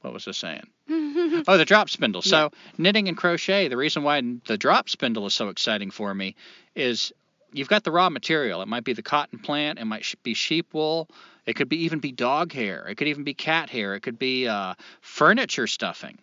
what 0.00 0.12
was 0.12 0.26
I 0.26 0.32
saying? 0.32 0.66
Oh, 1.46 1.56
the 1.56 1.64
drop 1.64 1.88
spindle. 1.88 2.22
So 2.22 2.50
knitting 2.76 3.08
and 3.08 3.16
crochet. 3.16 3.68
The 3.68 3.76
reason 3.76 4.02
why 4.02 4.20
the 4.46 4.58
drop 4.58 4.88
spindle 4.88 5.26
is 5.26 5.34
so 5.34 5.48
exciting 5.48 5.90
for 5.90 6.12
me 6.12 6.34
is 6.74 7.12
you've 7.52 7.68
got 7.68 7.84
the 7.84 7.90
raw 7.90 8.10
material. 8.10 8.62
It 8.62 8.68
might 8.68 8.84
be 8.84 8.92
the 8.92 9.02
cotton 9.02 9.38
plant. 9.38 9.78
It 9.78 9.84
might 9.84 10.14
be 10.22 10.34
sheep 10.34 10.72
wool. 10.72 11.08
It 11.46 11.56
could 11.56 11.68
be 11.68 11.84
even 11.84 11.98
be 11.98 12.12
dog 12.12 12.52
hair. 12.52 12.86
It 12.88 12.96
could 12.96 13.08
even 13.08 13.24
be 13.24 13.34
cat 13.34 13.70
hair. 13.70 13.94
It 13.94 14.00
could 14.00 14.18
be 14.18 14.46
uh, 14.46 14.74
furniture 15.00 15.66
stuffing. 15.66 16.18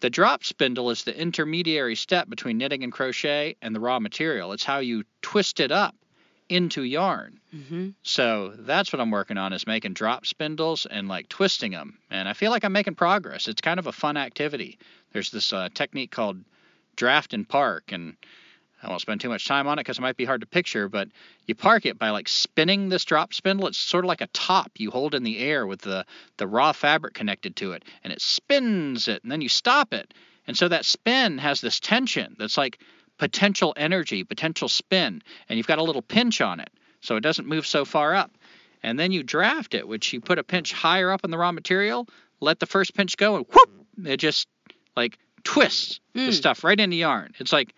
The 0.00 0.10
drop 0.10 0.44
spindle 0.44 0.90
is 0.90 1.04
the 1.04 1.18
intermediary 1.18 1.94
step 1.94 2.28
between 2.28 2.58
knitting 2.58 2.84
and 2.84 2.92
crochet 2.92 3.56
and 3.62 3.74
the 3.74 3.80
raw 3.80 4.00
material. 4.00 4.52
It's 4.52 4.64
how 4.64 4.80
you 4.80 5.04
twist 5.22 5.60
it 5.60 5.72
up 5.72 5.94
into 6.48 6.82
yarn. 6.82 7.40
mm-hmm. 7.54 7.88
So 8.02 8.52
that's 8.58 8.92
what 8.92 9.00
I'm 9.00 9.10
working 9.10 9.38
on 9.38 9.54
is 9.54 9.66
making 9.66 9.94
drop 9.94 10.26
spindles 10.26 10.86
and 10.86 11.08
like 11.08 11.28
twisting 11.28 11.72
them. 11.72 11.98
And 12.10 12.28
I 12.28 12.34
feel 12.34 12.50
like 12.50 12.64
I'm 12.64 12.72
making 12.72 12.96
progress. 12.96 13.48
It's 13.48 13.62
kind 13.62 13.78
of 13.78 13.86
a 13.86 13.92
fun 13.92 14.18
activity. 14.18 14.78
There's 15.12 15.30
this 15.30 15.52
uh, 15.52 15.70
technique 15.72 16.10
called 16.10 16.44
draft 16.96 17.32
and 17.32 17.48
park, 17.48 17.92
and 17.92 18.16
I 18.84 18.88
won't 18.88 19.00
spend 19.00 19.20
too 19.20 19.28
much 19.28 19.46
time 19.46 19.66
on 19.66 19.78
it 19.78 19.82
because 19.82 19.98
it 19.98 20.02
might 20.02 20.16
be 20.16 20.24
hard 20.24 20.42
to 20.42 20.46
picture. 20.46 20.88
But 20.88 21.08
you 21.46 21.54
park 21.54 21.86
it 21.86 21.98
by 21.98 22.10
like 22.10 22.28
spinning 22.28 22.88
this 22.88 23.04
drop 23.04 23.32
spindle. 23.32 23.66
It's 23.66 23.78
sort 23.78 24.04
of 24.04 24.08
like 24.08 24.20
a 24.20 24.26
top 24.28 24.72
you 24.76 24.90
hold 24.90 25.14
in 25.14 25.22
the 25.22 25.38
air 25.38 25.66
with 25.66 25.80
the 25.80 26.04
the 26.36 26.46
raw 26.46 26.72
fabric 26.72 27.14
connected 27.14 27.56
to 27.56 27.72
it, 27.72 27.84
and 28.02 28.12
it 28.12 28.20
spins 28.20 29.08
it, 29.08 29.22
and 29.22 29.32
then 29.32 29.40
you 29.40 29.48
stop 29.48 29.94
it. 29.94 30.12
And 30.46 30.56
so 30.56 30.68
that 30.68 30.84
spin 30.84 31.38
has 31.38 31.60
this 31.60 31.80
tension 31.80 32.36
that's 32.38 32.58
like 32.58 32.78
potential 33.18 33.72
energy, 33.76 34.24
potential 34.24 34.68
spin, 34.68 35.22
and 35.48 35.56
you've 35.56 35.66
got 35.66 35.78
a 35.78 35.82
little 35.84 36.02
pinch 36.02 36.40
on 36.40 36.60
it 36.60 36.70
so 37.00 37.16
it 37.16 37.20
doesn't 37.22 37.46
move 37.48 37.66
so 37.66 37.84
far 37.84 38.14
up. 38.14 38.30
And 38.82 38.98
then 38.98 39.12
you 39.12 39.22
draft 39.22 39.72
it, 39.74 39.88
which 39.88 40.12
you 40.12 40.20
put 40.20 40.38
a 40.38 40.44
pinch 40.44 40.72
higher 40.72 41.10
up 41.10 41.24
in 41.24 41.30
the 41.30 41.38
raw 41.38 41.52
material, 41.52 42.06
let 42.40 42.60
the 42.60 42.66
first 42.66 42.94
pinch 42.94 43.16
go, 43.16 43.36
and 43.36 43.46
whoop, 43.46 43.70
it 44.04 44.18
just 44.18 44.46
like 44.96 45.16
twists 45.44 46.00
the 46.12 46.20
Mm. 46.20 46.34
stuff 46.34 46.64
right 46.64 46.78
into 46.78 46.96
yarn. 46.96 47.32
It's 47.38 47.52
like 47.52 47.74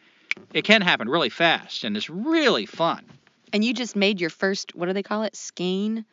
it 0.52 0.62
can 0.62 0.82
happen 0.82 1.08
really 1.08 1.28
fast, 1.28 1.84
and 1.84 1.96
it's 1.96 2.08
really 2.10 2.66
fun. 2.66 3.04
And 3.52 3.64
you 3.64 3.72
just 3.74 3.96
made 3.96 4.20
your 4.20 4.30
first. 4.30 4.74
What 4.74 4.86
do 4.86 4.92
they 4.92 5.02
call 5.02 5.22
it? 5.22 5.36
Skein 5.36 6.04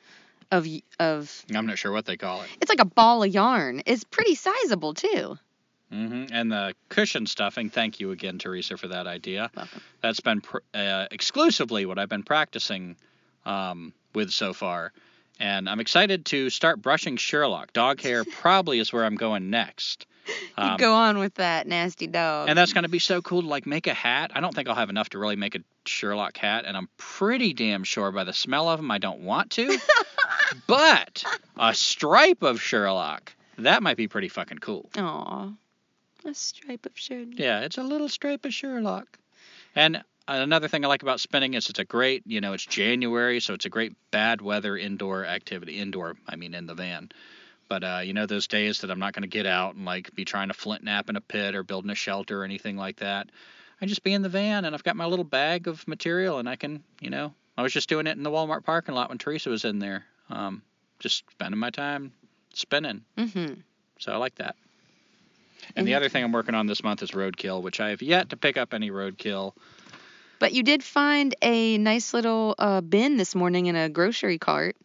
of 0.52 0.68
of. 1.00 1.46
I'm 1.54 1.66
not 1.66 1.78
sure 1.78 1.92
what 1.92 2.06
they 2.06 2.18
call 2.18 2.42
it. 2.44 2.50
It's 2.62 2.70
like 2.70 2.80
a 2.82 2.86
ball 2.86 3.24
of 3.24 3.34
yarn. 3.34 3.82
It's 3.86 4.04
pretty 4.04 4.36
sizable 4.36 4.94
too. 4.94 5.38
hmm 5.92 6.26
And 6.32 6.52
the 6.52 6.76
cushion 6.90 7.26
stuffing. 7.26 7.70
Thank 7.70 8.00
you 8.00 8.12
again, 8.12 8.38
Teresa, 8.38 8.78
for 8.78 8.88
that 8.90 9.08
idea. 9.08 9.50
Welcome. 9.56 9.82
That's 10.02 10.20
been 10.20 10.42
pr- 10.42 10.58
uh, 10.74 11.08
exclusively 11.12 11.86
what 11.86 11.98
I've 12.00 12.10
been 12.10 12.24
practicing 12.24 12.96
um, 13.46 13.94
with 14.14 14.32
so 14.32 14.54
far. 14.54 14.94
And 15.40 15.68
I'm 15.68 15.80
excited 15.80 16.26
to 16.28 16.50
start 16.52 16.82
brushing 16.82 17.18
Sherlock. 17.18 17.74
Dog 17.74 18.00
hair 18.00 18.24
probably 18.32 18.80
is 18.80 18.94
where 18.94 19.04
I'm 19.04 19.16
going 19.16 19.50
next. 19.50 20.06
you 20.28 20.34
Um, 20.58 20.78
go 20.78 20.94
on 20.94 21.18
with 21.18 21.36
that 21.36 21.68
nasty 21.68 22.08
dog. 22.08 22.50
and 22.50 22.58
that's 22.58 22.74
going 22.74 22.84
to 22.84 22.90
be 22.90 23.00
so 23.00 23.22
cool 23.22 23.42
to 23.42 23.48
like 23.48 23.66
make 23.66 23.88
a 23.88 23.94
hat. 23.94 24.32
I 24.34 24.40
don't 24.40 24.54
think 24.54 24.68
I'll 24.70 24.76
have 24.76 24.90
enough 24.90 25.10
to 25.10 25.20
really 25.20 25.36
make 25.36 25.56
a 25.56 25.60
Sherlock 25.86 26.38
hat, 26.38 26.66
and 26.66 26.78
I'm 26.78 26.90
pretty 26.98 27.54
damn 27.54 27.84
sure 27.84 28.12
by 28.12 28.24
the 28.24 28.34
smell 28.34 28.70
of 28.70 28.80
them 28.80 28.90
I 28.92 28.98
don't 29.00 29.22
want 29.22 29.52
to. 29.52 29.78
but 30.68 31.24
a 31.58 31.74
stripe 31.74 32.44
of 32.44 32.62
Sherlock, 32.62 33.34
that 33.58 33.84
might 33.84 33.98
be 33.98 34.08
pretty 34.08 34.30
fucking 34.30 34.60
cool. 34.60 34.90
Aw. 34.98 35.50
A 36.26 36.34
stripe 36.34 36.86
of 36.86 36.94
Sherlock. 36.96 37.38
Yeah, 37.38 37.62
it's 37.62 37.78
a 37.78 37.84
little 37.84 38.08
stripe 38.10 38.46
of 38.46 38.54
Sherlock. 38.54 39.18
And 39.76 40.04
another 40.28 40.68
thing 40.70 40.86
I 40.86 40.88
like 40.88 41.04
about 41.04 41.20
spinning 41.20 41.54
is 41.54 41.70
it's 41.70 41.80
a 41.80 41.84
great, 41.86 42.24
you 42.26 42.40
know, 42.40 42.54
it's 42.54 42.66
January, 42.66 43.40
so 43.42 43.54
it's 43.54 43.66
a 43.66 43.70
great 43.70 43.94
bad 44.12 44.42
weather 44.42 44.78
indoor 44.78 45.26
activity. 45.26 45.80
Indoor, 45.80 46.16
I 46.28 46.36
mean, 46.38 46.54
in 46.54 46.66
the 46.66 46.76
van. 46.76 47.10
But 47.74 47.84
uh, 47.84 48.02
you 48.04 48.14
know, 48.14 48.28
those 48.28 48.46
days 48.46 48.82
that 48.82 48.92
I'm 48.92 49.00
not 49.00 49.14
going 49.14 49.24
to 49.24 49.28
get 49.28 49.48
out 49.48 49.74
and 49.74 49.84
like 49.84 50.14
be 50.14 50.26
trying 50.26 50.50
to 50.50 50.54
flint 50.54 50.86
knap 50.86 51.10
in 51.10 51.16
a 51.16 51.22
pit 51.22 51.56
or 51.56 51.64
building 51.64 51.90
a 51.90 51.96
shelter 51.96 52.42
or 52.42 52.44
anything 52.44 52.78
like 52.78 52.98
that. 52.98 53.32
I 53.82 53.88
just 53.88 54.04
be 54.04 54.14
in 54.14 54.22
the 54.22 54.30
van 54.30 54.66
and 54.66 54.76
I've 54.76 54.84
got 54.84 54.96
my 54.96 55.08
little 55.08 55.26
bag 55.26 55.68
of 55.68 55.88
material 55.88 56.38
and 56.38 56.48
I 56.48 56.56
can, 56.56 56.84
you 57.02 57.10
know, 57.10 57.34
I 57.58 57.64
was 57.64 57.74
just 57.74 57.90
doing 57.90 58.06
it 58.06 58.16
in 58.16 58.22
the 58.22 58.30
Walmart 58.30 58.64
parking 58.64 58.94
lot 58.94 59.10
when 59.10 59.18
Teresa 59.18 59.50
was 59.50 59.66
in 59.66 59.80
there. 59.80 60.06
Um, 60.30 60.62
just 61.00 61.24
spending 61.32 61.60
my 61.60 61.72
time 61.72 62.12
spinning. 62.54 63.02
Mm-hmm. 63.18 63.62
So 63.98 64.12
I 64.12 64.18
like 64.18 64.36
that. 64.36 64.56
And 65.76 65.88
the 65.88 65.96
other 65.96 66.10
thing 66.10 66.24
I'm 66.24 66.32
working 66.32 66.54
on 66.54 66.68
this 66.68 66.84
month 66.84 67.02
is 67.02 67.10
roadkill, 67.10 67.64
which 67.64 67.80
I 67.80 67.90
have 67.90 68.04
yet 68.04 68.30
to 68.30 68.38
pick 68.38 68.56
up 68.56 68.76
any 68.76 68.92
roadkill. 68.92 69.54
But 70.38 70.54
you 70.54 70.62
did 70.62 70.84
find 70.84 71.34
a 71.42 71.80
nice 71.80 72.14
little 72.14 72.54
uh, 72.60 72.82
bin 72.82 73.18
this 73.18 73.34
morning 73.34 73.66
in 73.66 73.76
a 73.76 73.90
grocery 73.90 74.38
cart. 74.38 74.76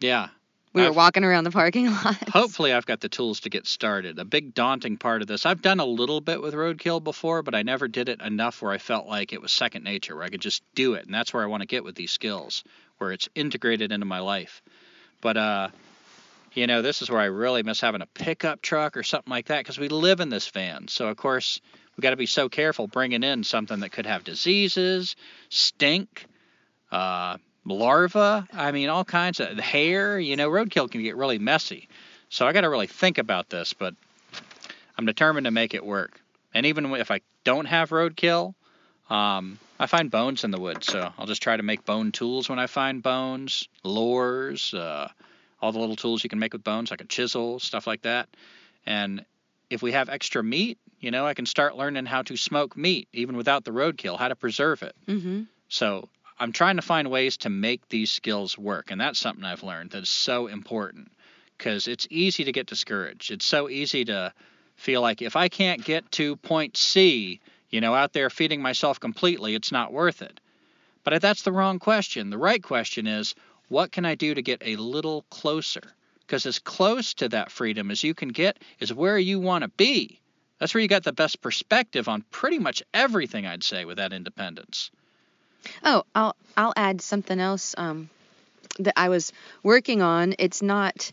Yeah. 0.00 0.28
We 0.72 0.82
were 0.82 0.88
I've- 0.88 0.96
walking 0.96 1.24
around 1.24 1.44
the 1.44 1.50
parking 1.50 1.86
lot. 1.90 2.28
Hopefully, 2.28 2.72
I've 2.72 2.86
got 2.86 3.00
the 3.00 3.08
tools 3.08 3.40
to 3.40 3.50
get 3.50 3.66
started. 3.66 4.18
A 4.18 4.24
big 4.24 4.54
daunting 4.54 4.96
part 4.98 5.20
of 5.22 5.28
this, 5.28 5.44
I've 5.44 5.62
done 5.62 5.80
a 5.80 5.84
little 5.84 6.20
bit 6.20 6.40
with 6.40 6.54
roadkill 6.54 7.02
before, 7.02 7.42
but 7.42 7.54
I 7.54 7.62
never 7.62 7.88
did 7.88 8.08
it 8.08 8.20
enough 8.20 8.62
where 8.62 8.72
I 8.72 8.78
felt 8.78 9.06
like 9.06 9.32
it 9.32 9.42
was 9.42 9.52
second 9.52 9.82
nature, 9.84 10.14
where 10.14 10.24
I 10.24 10.28
could 10.28 10.40
just 10.40 10.62
do 10.74 10.94
it. 10.94 11.04
And 11.06 11.14
that's 11.14 11.34
where 11.34 11.42
I 11.42 11.46
want 11.46 11.62
to 11.62 11.66
get 11.66 11.82
with 11.82 11.96
these 11.96 12.12
skills, 12.12 12.62
where 12.98 13.10
it's 13.12 13.28
integrated 13.34 13.90
into 13.90 14.06
my 14.06 14.20
life. 14.20 14.62
But, 15.20 15.36
uh, 15.36 15.68
you 16.54 16.66
know, 16.66 16.82
this 16.82 17.02
is 17.02 17.10
where 17.10 17.20
I 17.20 17.26
really 17.26 17.62
miss 17.62 17.80
having 17.80 18.02
a 18.02 18.06
pickup 18.06 18.62
truck 18.62 18.96
or 18.96 19.02
something 19.02 19.30
like 19.30 19.46
that 19.46 19.58
because 19.60 19.78
we 19.78 19.88
live 19.88 20.20
in 20.20 20.28
this 20.28 20.48
van. 20.48 20.88
So, 20.88 21.08
of 21.08 21.16
course, 21.16 21.60
we 21.96 22.02
got 22.02 22.10
to 22.10 22.16
be 22.16 22.26
so 22.26 22.48
careful 22.48 22.86
bringing 22.86 23.22
in 23.22 23.42
something 23.44 23.80
that 23.80 23.90
could 23.92 24.06
have 24.06 24.24
diseases, 24.24 25.16
stink, 25.48 26.26
uh, 26.90 27.36
larva. 27.64 28.46
I 28.52 28.72
mean, 28.72 28.88
all 28.88 29.04
kinds 29.04 29.40
of 29.40 29.58
hair. 29.58 30.18
You 30.18 30.36
know, 30.36 30.50
roadkill 30.50 30.90
can 30.90 31.02
get 31.02 31.16
really 31.16 31.38
messy. 31.38 31.88
So 32.28 32.46
I 32.46 32.52
got 32.52 32.62
to 32.62 32.70
really 32.70 32.86
think 32.86 33.18
about 33.18 33.48
this, 33.48 33.72
but 33.72 33.94
I'm 34.96 35.06
determined 35.06 35.46
to 35.46 35.50
make 35.50 35.74
it 35.74 35.84
work. 35.84 36.20
And 36.54 36.66
even 36.66 36.92
if 36.94 37.10
I 37.10 37.20
don't 37.44 37.66
have 37.66 37.90
roadkill, 37.90 38.54
um, 39.08 39.58
I 39.78 39.86
find 39.86 40.10
bones 40.10 40.44
in 40.44 40.50
the 40.50 40.60
woods, 40.60 40.86
so 40.86 41.12
I'll 41.18 41.26
just 41.26 41.42
try 41.42 41.56
to 41.56 41.62
make 41.62 41.84
bone 41.84 42.12
tools 42.12 42.48
when 42.48 42.58
I 42.58 42.66
find 42.66 43.02
bones, 43.02 43.68
lures, 43.82 44.74
uh, 44.74 45.08
all 45.60 45.72
the 45.72 45.78
little 45.78 45.96
tools 45.96 46.22
you 46.22 46.30
can 46.30 46.38
make 46.38 46.52
with 46.52 46.62
bones, 46.62 46.90
like 46.90 47.00
a 47.00 47.06
chisel, 47.06 47.58
stuff 47.58 47.86
like 47.86 48.02
that. 48.02 48.28
And 48.86 49.24
if 49.68 49.82
we 49.82 49.92
have 49.92 50.08
extra 50.08 50.44
meat, 50.44 50.78
you 51.00 51.10
know, 51.10 51.26
I 51.26 51.34
can 51.34 51.46
start 51.46 51.76
learning 51.76 52.06
how 52.06 52.22
to 52.22 52.36
smoke 52.36 52.76
meat, 52.76 53.08
even 53.12 53.36
without 53.36 53.64
the 53.64 53.70
roadkill, 53.70 54.18
how 54.18 54.28
to 54.28 54.36
preserve 54.36 54.82
it. 54.82 54.94
mm-hmm. 55.06 55.42
So 55.68 56.08
I'm 56.40 56.52
trying 56.52 56.76
to 56.76 56.82
find 56.82 57.10
ways 57.10 57.36
to 57.38 57.50
make 57.50 57.86
these 57.90 58.10
skills 58.10 58.56
work, 58.56 58.90
and 58.90 58.98
that's 58.98 59.18
something 59.18 59.44
I've 59.44 59.62
learned 59.62 59.90
that 59.90 60.04
is 60.04 60.08
so 60.08 60.46
important 60.46 61.12
because 61.58 61.86
it's 61.86 62.06
easy 62.08 62.44
to 62.44 62.52
get 62.52 62.66
discouraged. 62.66 63.30
It's 63.30 63.44
so 63.44 63.68
easy 63.68 64.06
to 64.06 64.32
feel 64.74 65.02
like 65.02 65.20
if 65.20 65.36
I 65.36 65.50
can't 65.50 65.84
get 65.84 66.10
to 66.12 66.36
point 66.36 66.78
C, 66.78 67.40
you 67.68 67.82
know, 67.82 67.94
out 67.94 68.14
there 68.14 68.30
feeding 68.30 68.62
myself 68.62 68.98
completely, 68.98 69.54
it's 69.54 69.70
not 69.70 69.92
worth 69.92 70.22
it. 70.22 70.40
But 71.04 71.20
that's 71.20 71.42
the 71.42 71.52
wrong 71.52 71.78
question. 71.78 72.30
The 72.30 72.38
right 72.38 72.62
question 72.62 73.06
is, 73.06 73.34
what 73.68 73.92
can 73.92 74.06
I 74.06 74.14
do 74.14 74.32
to 74.32 74.40
get 74.40 74.62
a 74.64 74.76
little 74.76 75.26
closer? 75.28 75.82
Because 76.20 76.46
as 76.46 76.58
close 76.58 77.12
to 77.14 77.28
that 77.28 77.50
freedom 77.50 77.90
as 77.90 78.02
you 78.02 78.14
can 78.14 78.30
get 78.30 78.58
is 78.78 78.94
where 78.94 79.18
you 79.18 79.40
want 79.40 79.62
to 79.62 79.68
be. 79.68 80.18
That's 80.58 80.72
where 80.72 80.80
you 80.80 80.88
got 80.88 81.04
the 81.04 81.12
best 81.12 81.42
perspective 81.42 82.08
on 82.08 82.24
pretty 82.30 82.58
much 82.58 82.82
everything, 82.94 83.46
I'd 83.46 83.62
say, 83.62 83.84
with 83.84 83.98
that 83.98 84.14
independence. 84.14 84.90
Oh, 85.84 86.04
I'll 86.14 86.36
I'll 86.56 86.72
add 86.76 87.00
something 87.00 87.38
else 87.38 87.74
um, 87.78 88.10
that 88.78 88.94
I 88.96 89.08
was 89.08 89.32
working 89.62 90.02
on. 90.02 90.34
It's 90.38 90.62
not. 90.62 91.12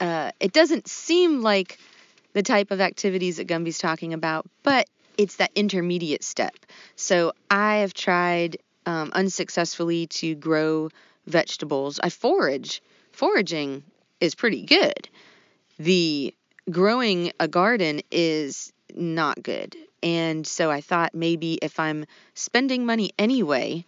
Uh, 0.00 0.32
it 0.40 0.52
doesn't 0.52 0.88
seem 0.88 1.42
like 1.42 1.78
the 2.32 2.42
type 2.42 2.70
of 2.70 2.80
activities 2.80 3.36
that 3.36 3.46
Gumby's 3.46 3.78
talking 3.78 4.12
about, 4.12 4.46
but 4.62 4.88
it's 5.16 5.36
that 5.36 5.50
intermediate 5.54 6.24
step. 6.24 6.54
So 6.96 7.32
I 7.50 7.76
have 7.76 7.94
tried 7.94 8.58
um, 8.86 9.10
unsuccessfully 9.14 10.08
to 10.08 10.34
grow 10.34 10.90
vegetables. 11.26 12.00
I 12.02 12.10
forage. 12.10 12.82
Foraging 13.12 13.84
is 14.20 14.34
pretty 14.34 14.62
good. 14.62 15.08
The 15.78 16.34
growing 16.70 17.32
a 17.38 17.48
garden 17.48 18.02
is 18.10 18.72
not 18.94 19.42
good. 19.42 19.76
And 20.04 20.46
so 20.46 20.70
I 20.70 20.82
thought 20.82 21.14
maybe 21.14 21.58
if 21.62 21.80
I'm 21.80 22.04
spending 22.34 22.84
money 22.84 23.12
anyway 23.18 23.86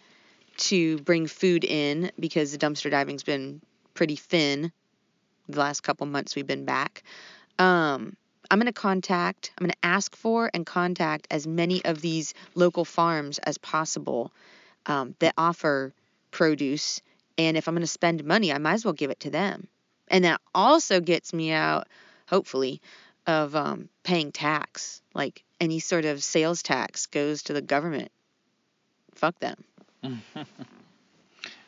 to 0.57 0.97
bring 1.01 1.27
food 1.27 1.63
in 1.63 2.11
because 2.19 2.51
the 2.51 2.57
dumpster 2.57 2.89
diving's 2.89 3.23
been 3.23 3.61
pretty 3.93 4.15
thin 4.15 4.71
the 5.47 5.59
last 5.59 5.81
couple 5.81 6.07
months 6.07 6.35
we've 6.35 6.47
been 6.47 6.65
back, 6.65 7.03
um, 7.59 8.17
I'm 8.49 8.59
going 8.59 8.65
to 8.65 8.73
contact, 8.73 9.51
I'm 9.57 9.65
going 9.65 9.71
to 9.71 9.85
ask 9.85 10.15
for 10.15 10.49
and 10.53 10.65
contact 10.65 11.27
as 11.29 11.45
many 11.45 11.85
of 11.85 12.01
these 12.01 12.33
local 12.55 12.83
farms 12.83 13.37
as 13.39 13.59
possible 13.59 14.31
um, 14.87 15.15
that 15.19 15.35
offer 15.37 15.93
produce. 16.31 17.01
And 17.37 17.57
if 17.57 17.67
I'm 17.67 17.75
going 17.75 17.81
to 17.81 17.87
spend 17.87 18.23
money, 18.25 18.51
I 18.51 18.57
might 18.57 18.73
as 18.73 18.85
well 18.85 18.93
give 18.93 19.11
it 19.11 19.19
to 19.21 19.29
them. 19.29 19.67
And 20.07 20.25
that 20.25 20.41
also 20.55 20.99
gets 20.99 21.31
me 21.31 21.51
out, 21.51 21.87
hopefully, 22.27 22.81
of 23.27 23.55
um, 23.55 23.89
paying 24.03 24.31
tax. 24.31 25.01
Like 25.13 25.43
any 25.59 25.79
sort 25.79 26.05
of 26.05 26.23
sales 26.23 26.63
tax 26.63 27.05
goes 27.05 27.43
to 27.43 27.53
the 27.53 27.61
government. 27.61 28.11
Fuck 29.13 29.39
them. 29.39 29.63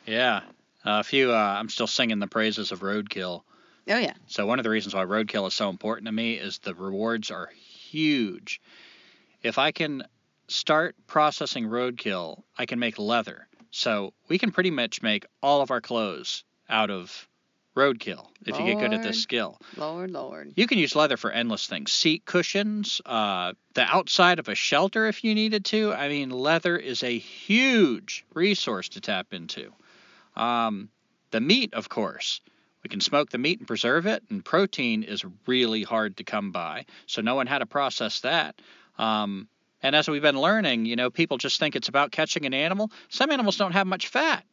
Yeah. 0.06 0.40
Uh, 0.84 1.00
a 1.00 1.04
few, 1.04 1.32
uh, 1.32 1.36
I'm 1.36 1.68
still 1.68 1.86
singing 1.86 2.18
the 2.18 2.26
praises 2.26 2.72
of 2.72 2.80
roadkill. 2.80 3.42
Oh, 3.88 3.98
yeah. 3.98 4.14
So, 4.26 4.46
one 4.46 4.58
of 4.58 4.64
the 4.64 4.70
reasons 4.70 4.94
why 4.94 5.04
roadkill 5.04 5.46
is 5.46 5.54
so 5.54 5.68
important 5.68 6.06
to 6.06 6.12
me 6.12 6.34
is 6.34 6.58
the 6.58 6.74
rewards 6.74 7.30
are 7.30 7.48
huge. 7.90 8.60
If 9.42 9.58
I 9.58 9.72
can 9.72 10.02
start 10.48 10.96
processing 11.06 11.66
roadkill, 11.66 12.42
I 12.56 12.66
can 12.66 12.78
make 12.78 12.98
leather. 12.98 13.46
So, 13.70 14.12
we 14.28 14.38
can 14.38 14.52
pretty 14.52 14.70
much 14.70 15.02
make 15.02 15.26
all 15.42 15.60
of 15.60 15.70
our 15.70 15.80
clothes 15.80 16.44
out 16.68 16.90
of 16.90 17.28
roadkill 17.76 18.26
if 18.46 18.58
you 18.58 18.64
get 18.64 18.78
good 18.78 18.92
at 18.92 19.02
this 19.02 19.22
skill. 19.22 19.60
Lord, 19.76 20.10
Lord. 20.10 20.52
You 20.56 20.66
can 20.66 20.78
use 20.78 20.96
leather 20.96 21.16
for 21.16 21.30
endless 21.30 21.66
things. 21.66 21.92
Seat 21.92 22.24
cushions, 22.24 23.00
uh, 23.06 23.52
the 23.74 23.82
outside 23.82 24.38
of 24.38 24.48
a 24.48 24.54
shelter 24.54 25.06
if 25.06 25.22
you 25.24 25.34
needed 25.34 25.64
to. 25.66 25.92
I 25.92 26.08
mean, 26.08 26.30
leather 26.30 26.76
is 26.76 27.02
a 27.02 27.18
huge 27.18 28.24
resource 28.34 28.88
to 28.90 29.00
tap 29.00 29.32
into. 29.32 29.72
Um, 30.36 30.88
the 31.30 31.40
meat, 31.40 31.74
of 31.74 31.88
course. 31.88 32.40
We 32.82 32.88
can 32.88 33.00
smoke 33.00 33.30
the 33.30 33.38
meat 33.38 33.58
and 33.58 33.68
preserve 33.68 34.06
it, 34.06 34.22
and 34.30 34.44
protein 34.44 35.02
is 35.02 35.22
really 35.46 35.82
hard 35.82 36.16
to 36.16 36.24
come 36.24 36.50
by. 36.50 36.86
So, 37.06 37.20
knowing 37.20 37.46
how 37.46 37.58
to 37.58 37.66
process 37.66 38.20
that. 38.20 38.60
Um, 38.98 39.48
and 39.82 39.94
as 39.94 40.08
we've 40.08 40.22
been 40.22 40.40
learning, 40.40 40.86
you 40.86 40.96
know, 40.96 41.10
people 41.10 41.38
just 41.38 41.58
think 41.58 41.76
it's 41.76 41.88
about 41.88 42.10
catching 42.10 42.46
an 42.46 42.54
animal. 42.54 42.90
Some 43.08 43.30
animals 43.30 43.56
don't 43.56 43.72
have 43.72 43.86
much 43.86 44.08
fat. 44.08 44.44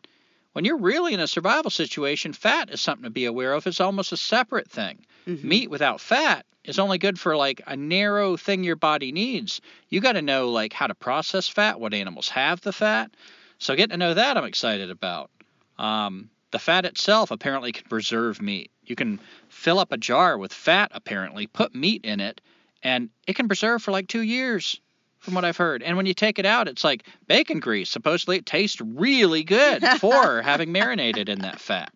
When 0.57 0.65
you're 0.65 0.77
really 0.77 1.13
in 1.13 1.19
a 1.19 1.27
survival 1.27 1.69
situation, 1.69 2.33
fat 2.33 2.71
is 2.71 2.81
something 2.81 3.03
to 3.03 3.11
be 3.11 3.25
aware 3.25 3.53
of. 3.53 3.67
It's 3.67 3.79
almost 3.79 4.11
a 4.11 4.17
separate 4.17 4.67
thing. 4.67 5.05
Mhm. 5.27 5.43
Meat 5.43 5.69
without 5.69 6.01
fat 6.01 6.47
is 6.63 6.79
only 6.79 6.97
good 6.97 7.19
for 7.19 7.37
like 7.37 7.61
a 7.67 7.77
narrow 7.77 8.35
thing 8.37 8.63
your 8.63 8.75
body 8.75 9.11
needs. 9.11 9.61
You 9.89 10.01
got 10.01 10.13
to 10.13 10.23
know 10.23 10.49
like 10.49 10.73
how 10.73 10.87
to 10.87 10.95
process 10.95 11.47
fat, 11.47 11.79
what 11.79 11.93
animals 11.93 12.29
have 12.29 12.61
the 12.61 12.73
fat. 12.73 13.11
So 13.59 13.75
getting 13.75 13.91
to 13.91 13.97
know 13.97 14.15
that 14.15 14.35
I'm 14.35 14.45
excited 14.45 14.89
about. 14.89 15.29
Um, 15.77 16.31
the 16.49 16.57
fat 16.57 16.85
itself 16.85 17.29
apparently 17.29 17.71
can 17.71 17.87
preserve 17.87 18.41
meat. 18.41 18.71
You 18.83 18.95
can 18.95 19.19
fill 19.49 19.77
up 19.77 19.91
a 19.91 19.97
jar 19.97 20.39
with 20.39 20.51
fat 20.51 20.89
apparently, 20.91 21.45
put 21.45 21.75
meat 21.75 22.03
in 22.03 22.19
it, 22.19 22.41
and 22.81 23.11
it 23.27 23.35
can 23.35 23.47
preserve 23.47 23.83
for 23.83 23.91
like 23.91 24.07
two 24.07 24.23
years, 24.23 24.81
from 25.27 25.35
what 25.35 25.43
I've 25.43 25.57
heard. 25.57 25.83
And 25.83 25.97
when 25.97 26.05
you 26.05 26.13
take 26.13 26.39
it 26.39 26.45
out, 26.45 26.69
it's 26.69 26.85
like 26.85 27.05
bacon 27.27 27.59
grease. 27.59 27.89
Supposedly, 27.89 28.37
it 28.37 28.45
tastes 28.45 28.79
really 28.79 29.43
good 29.43 29.85
for 29.99 30.41
having 30.45 30.71
marinated 30.71 31.27
in 31.27 31.39
that 31.39 31.59
fat. 31.59 31.91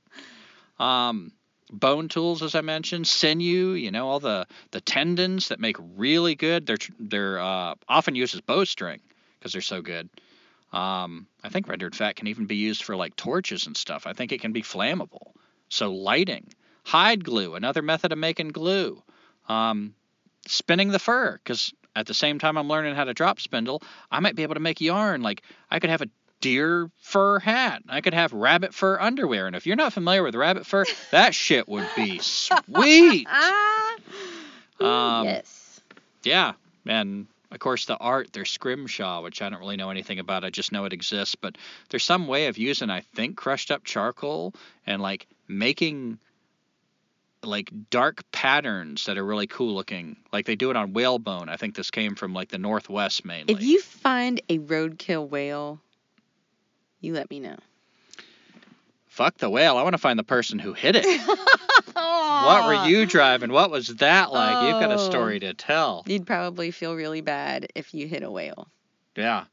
Um, 0.77 1.31
bone 1.71 2.09
tools, 2.09 2.43
as 2.43 2.55
I 2.55 2.61
mentioned, 2.61 3.07
sinew, 3.07 3.69
you 3.71 3.89
know, 3.89 4.09
all 4.09 4.19
the 4.19 4.47
the 4.71 4.81
tendons 4.81 5.47
that 5.47 5.61
make 5.61 5.77
really 5.95 6.35
good. 6.35 6.65
They're 6.65 6.75
they're 6.99 7.39
uh, 7.39 7.75
often 7.87 8.15
used 8.15 8.35
as 8.35 8.41
bowstring 8.41 8.99
because 9.39 9.53
they're 9.53 9.61
so 9.61 9.81
good. 9.81 10.09
Um, 10.73 11.25
I 11.41 11.47
think 11.47 11.69
rendered 11.69 11.95
fat 11.95 12.17
can 12.17 12.27
even 12.27 12.47
be 12.47 12.57
used 12.57 12.83
for 12.83 12.97
like 12.97 13.15
torches 13.15 13.65
and 13.65 13.77
stuff. 13.77 14.07
I 14.07 14.11
think 14.11 14.33
it 14.33 14.41
can 14.41 14.51
be 14.51 14.61
flammable. 14.61 15.31
So 15.69 15.93
lighting, 15.93 16.49
hide 16.83 17.23
glue, 17.23 17.55
another 17.55 17.81
method 17.81 18.11
of 18.11 18.17
making 18.17 18.49
glue. 18.49 19.01
Um, 19.47 19.95
spinning 20.47 20.89
the 20.89 20.99
fur, 20.99 21.39
because 21.41 21.73
at 21.95 22.07
the 22.07 22.13
same 22.13 22.39
time 22.39 22.57
I'm 22.57 22.67
learning 22.67 22.95
how 22.95 23.03
to 23.03 23.13
drop 23.13 23.39
spindle, 23.39 23.81
I 24.11 24.19
might 24.19 24.35
be 24.35 24.43
able 24.43 24.55
to 24.55 24.59
make 24.59 24.81
yarn. 24.81 25.21
Like 25.21 25.41
I 25.69 25.79
could 25.79 25.89
have 25.89 26.01
a 26.01 26.09
deer 26.39 26.89
fur 26.99 27.39
hat. 27.39 27.83
I 27.87 28.01
could 28.01 28.13
have 28.15 28.33
rabbit 28.33 28.73
fur 28.73 28.99
underwear. 28.99 29.45
And 29.47 29.55
if 29.55 29.67
you're 29.67 29.75
not 29.75 29.93
familiar 29.93 30.23
with 30.23 30.33
rabbit 30.35 30.65
fur, 30.65 30.85
that 31.11 31.35
shit 31.35 31.67
would 31.69 31.87
be 31.95 32.19
sweet. 32.19 33.27
Ooh, 34.81 34.85
Um, 34.85 35.25
yes. 35.25 35.81
Yeah. 36.23 36.53
And 36.85 37.27
of 37.51 37.59
course, 37.59 37.85
the 37.85 37.97
art, 37.97 38.31
there's 38.33 38.49
scrimshaw, 38.49 39.21
which 39.21 39.41
I 39.41 39.49
don't 39.49 39.59
really 39.59 39.75
know 39.75 39.89
anything 39.89 40.19
about. 40.19 40.43
I 40.43 40.49
just 40.49 40.71
know 40.71 40.85
it 40.85 40.93
exists. 40.93 41.35
But 41.35 41.57
there's 41.89 42.03
some 42.03 42.27
way 42.27 42.47
of 42.47 42.57
using, 42.57 42.89
I 42.89 43.01
think, 43.13 43.35
crushed 43.35 43.69
up 43.71 43.83
charcoal 43.83 44.53
and 44.87 45.01
like 45.01 45.27
making 45.47 46.17
like 47.43 47.71
dark 47.89 48.23
patterns 48.31 49.05
that 49.05 49.17
are 49.17 49.25
really 49.25 49.47
cool 49.47 49.73
looking. 49.73 50.17
Like 50.31 50.45
they 50.45 50.55
do 50.55 50.69
it 50.69 50.75
on 50.75 50.93
whalebone. 50.93 51.49
I 51.49 51.57
think 51.57 51.75
this 51.75 51.89
came 51.91 52.15
from 52.15 52.33
like 52.33 52.49
the 52.49 52.57
Northwest 52.57 53.25
mainly. 53.25 53.53
If 53.53 53.61
you 53.63 53.81
find 53.81 54.41
a 54.49 54.59
roadkill 54.59 55.27
whale, 55.29 55.79
you 56.99 57.13
let 57.13 57.29
me 57.29 57.39
know. 57.39 57.57
Fuck 59.07 59.37
the 59.39 59.49
whale. 59.49 59.77
I 59.77 59.83
want 59.83 59.93
to 59.93 59.97
find 59.97 60.17
the 60.17 60.23
person 60.23 60.57
who 60.59 60.73
hit 60.73 60.95
it. 60.95 61.05
what 61.93 62.65
were 62.65 62.87
you 62.87 63.05
driving? 63.05 63.51
What 63.51 63.69
was 63.69 63.87
that 63.87 64.31
like? 64.31 64.63
You've 64.69 64.79
got 64.79 64.91
a 64.91 64.95
Oh. 65.01 65.09
story 65.09 65.39
to 65.39 65.53
tell. 65.53 66.03
You'd 66.05 66.25
probably 66.25 66.71
feel 66.71 66.95
really 66.95 67.21
bad 67.21 67.67
if 67.75 67.93
you 67.93 68.07
hit 68.07 68.23
a 68.23 68.31
whale. 68.31 68.67
Yeah. 69.15 69.45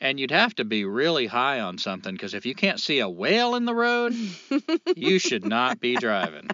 And 0.00 0.18
you'd 0.20 0.30
have 0.30 0.54
to 0.54 0.64
be 0.64 0.84
really 0.84 1.26
high 1.26 1.60
on 1.60 1.78
something 1.78 2.14
because 2.14 2.32
if 2.32 2.46
you 2.46 2.54
can't 2.54 2.80
see 2.80 3.00
a 3.00 3.08
whale 3.08 3.54
in 3.56 3.64
the 3.64 3.74
road, 3.74 4.14
you 4.96 5.18
should 5.18 5.44
not 5.44 5.80
be 5.80 5.96
driving. 5.96 6.48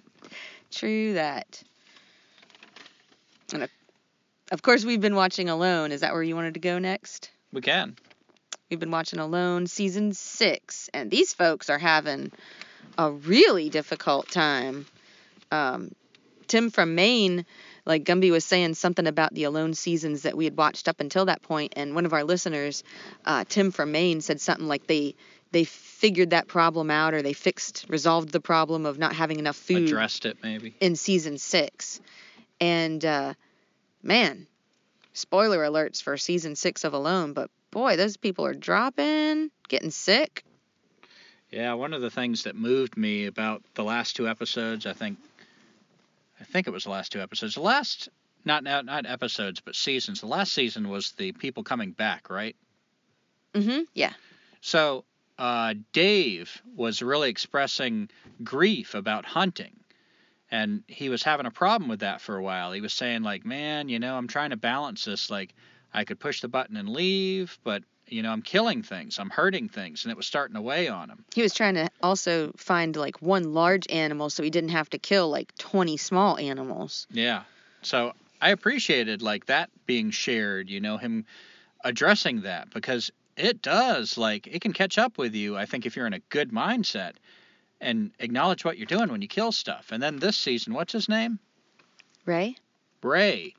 True 0.77 1.15
that. 1.15 1.63
And 3.55 3.63
of- 4.51 4.63
course, 4.63 4.85
we've 4.85 5.01
been 5.01 5.15
watching 5.15 5.49
Alone. 5.49 5.91
Is 5.91 6.03
that 6.03 6.13
where 6.13 6.23
you 6.23 6.37
wanted 6.37 6.55
to 6.55 6.61
go 6.61 6.79
next? 6.79 7.31
We 7.51 7.63
can. 7.63 7.97
We've 8.71 8.79
been 8.79 8.91
watching 8.91 9.19
Alone 9.19 9.67
season 9.69 10.13
six, 10.13 10.91
and 10.93 11.11
these 11.11 11.33
folks 11.33 11.71
are 11.71 11.79
having 11.79 12.31
a 12.99 13.11
really 13.11 13.71
difficult 13.71 14.29
time. 14.31 14.85
Um, 15.51 15.93
Tim 16.47 16.71
from 16.71 16.95
Maine, 16.95 17.47
like 17.87 18.05
Gumby 18.05 18.31
was 18.31 18.45
saying 18.45 18.75
something 18.75 19.07
about 19.07 19.33
the 19.33 19.45
Alone 19.45 19.73
seasons 19.73 20.23
that 20.23 20.37
we 20.37 20.45
had 20.45 20.59
watched 20.59 20.89
up 20.89 21.01
until 21.01 21.25
that 21.25 21.41
point, 21.41 21.73
and 21.77 21.95
one 21.95 22.05
of 22.05 22.13
our 22.13 22.25
listeners, 22.25 22.85
uh, 23.25 23.45
Tim 23.49 23.71
from 23.71 23.93
Maine, 23.93 24.21
said 24.21 24.43
something 24.43 24.69
like 24.69 24.87
they 24.87 25.15
they 25.57 25.65
figured 25.65 26.31
that 26.31 26.49
problem 26.49 26.91
out 26.91 27.15
or 27.15 27.23
they 27.23 27.33
fixed 27.33 27.87
resolved 27.89 28.31
the 28.31 28.41
problem 28.41 28.85
of 28.85 28.99
not 28.99 29.15
having 29.15 29.39
enough 29.39 29.57
food 29.57 29.85
Addressed 29.85 30.27
it 30.27 30.37
maybe. 30.43 30.75
in 30.81 30.97
season 30.97 31.39
six. 31.39 31.99
And 32.61 33.03
uh, 33.03 33.33
man, 34.03 34.47
spoiler 35.15 35.61
alerts 35.61 36.03
for 36.03 36.19
season 36.19 36.57
six 36.57 36.85
of 36.85 36.93
Alone, 36.93 37.33
but 37.33 37.51
boy, 37.71 37.97
those 37.97 38.19
people 38.19 38.45
are 38.45 38.53
dropping, 38.53 39.51
getting 39.69 39.91
sick. 39.91 40.45
Yeah, 41.51 41.73
one 41.73 41.95
of 41.95 42.03
the 42.03 42.11
things 42.11 42.43
that 42.43 42.55
moved 42.55 42.99
me 42.99 43.25
about 43.25 43.63
the 43.77 43.85
last 43.85 44.15
two 44.15 44.29
episodes, 44.29 44.85
I 44.85 44.93
think 44.93 45.17
I 46.39 46.45
think 46.45 46.67
it 46.67 46.71
was 46.71 46.85
the 46.85 46.91
last 46.91 47.13
two 47.13 47.23
episodes. 47.23 47.55
The 47.55 47.63
last 47.63 48.11
not 48.45 48.63
not, 48.63 48.85
not 48.85 49.07
episodes, 49.07 49.61
but 49.61 49.75
seasons. 49.75 50.21
The 50.21 50.27
last 50.27 50.53
season 50.53 50.91
was 50.91 51.13
the 51.13 51.33
people 51.33 51.63
coming 51.63 51.93
back, 51.93 52.29
right? 52.29 52.57
Mm-hmm. 53.55 53.85
Yeah. 53.95 54.13
So 54.61 55.05
uh, 55.39 55.75
Dave 55.93 56.63
was 56.75 57.03
really 57.03 57.31
expressing 57.31 58.09
grief 58.43 58.95
about 58.95 59.25
hunting. 59.25 59.73
And 60.51 60.85
he 60.87 61.09
was 61.09 61.23
having 61.23 61.47
a 61.47 61.51
problem 61.51 61.89
with 61.91 62.01
that 62.01 62.21
for 62.21 62.37
a 62.37 62.43
while. 62.43 62.73
He 62.73 62.81
was 62.81 62.93
saying, 62.93 63.23
like, 63.23 63.45
man, 63.45 63.89
you 63.89 63.99
know, 63.99 64.17
I'm 64.17 64.29
trying 64.29 64.51
to 64.51 64.57
balance 64.57 65.05
this. 65.05 65.29
Like, 65.29 65.55
I 65.93 66.05
could 66.05 66.21
push 66.21 66.41
the 66.41 66.49
button 66.49 66.77
and 66.77 66.89
leave, 66.89 67.59
but, 67.65 67.83
you 68.07 68.23
know, 68.23 68.31
I'm 68.31 68.43
killing 68.43 68.83
things. 68.83 69.19
I'm 69.19 69.31
hurting 69.31 69.69
things. 69.69 70.05
And 70.05 70.13
it 70.13 70.17
was 70.17 70.27
starting 70.27 70.55
to 70.55 70.63
weigh 70.63 70.87
on 70.89 71.11
him. 71.11 71.25
He 71.35 71.43
was 71.43 71.53
trying 71.53 71.75
to 71.75 71.89
also 72.01 72.53
find 72.57 72.95
like 72.95 73.21
one 73.21 73.55
large 73.55 73.87
animal 73.91 74.31
so 74.31 74.45
he 74.45 74.51
didn't 74.51 74.71
have 74.71 74.89
to 74.91 74.99
kill 74.99 75.29
like 75.29 75.53
20 75.59 75.97
small 75.97 76.39
animals. 76.39 77.09
Yeah. 77.11 77.43
So 77.83 78.13
I 78.41 78.51
appreciated, 78.51 79.23
like, 79.23 79.47
that 79.47 79.71
being 79.85 80.13
shared, 80.13 80.71
you 80.71 80.81
know, 80.81 80.97
him 80.97 81.27
addressing 81.83 82.43
that 82.43 82.71
because 82.71 83.11
it 83.37 83.63
does, 83.63 84.17
like, 84.17 84.47
it 84.47 84.61
can 84.61 84.73
catch 84.73 84.99
up 84.99 85.19
with 85.19 85.35
you, 85.35 85.57
I 85.57 85.67
think, 85.67 85.87
if 85.87 85.97
you're 85.97 86.07
in 86.07 86.13
a 86.13 86.21
good 86.31 86.51
mindset 86.51 87.13
and 87.81 88.11
acknowledge 88.19 88.65
what 88.65 88.79
you're 88.79 88.87
doing 88.87 89.11
when 89.11 89.23
you 89.23 89.29
kill 89.29 89.53
stuff. 89.53 89.89
And 89.93 90.03
then 90.03 90.19
this 90.19 90.37
season, 90.37 90.73
what's 90.75 90.93
his 90.93 91.09
name? 91.09 91.39
Ray? 92.25 92.57
Ray. 93.03 93.55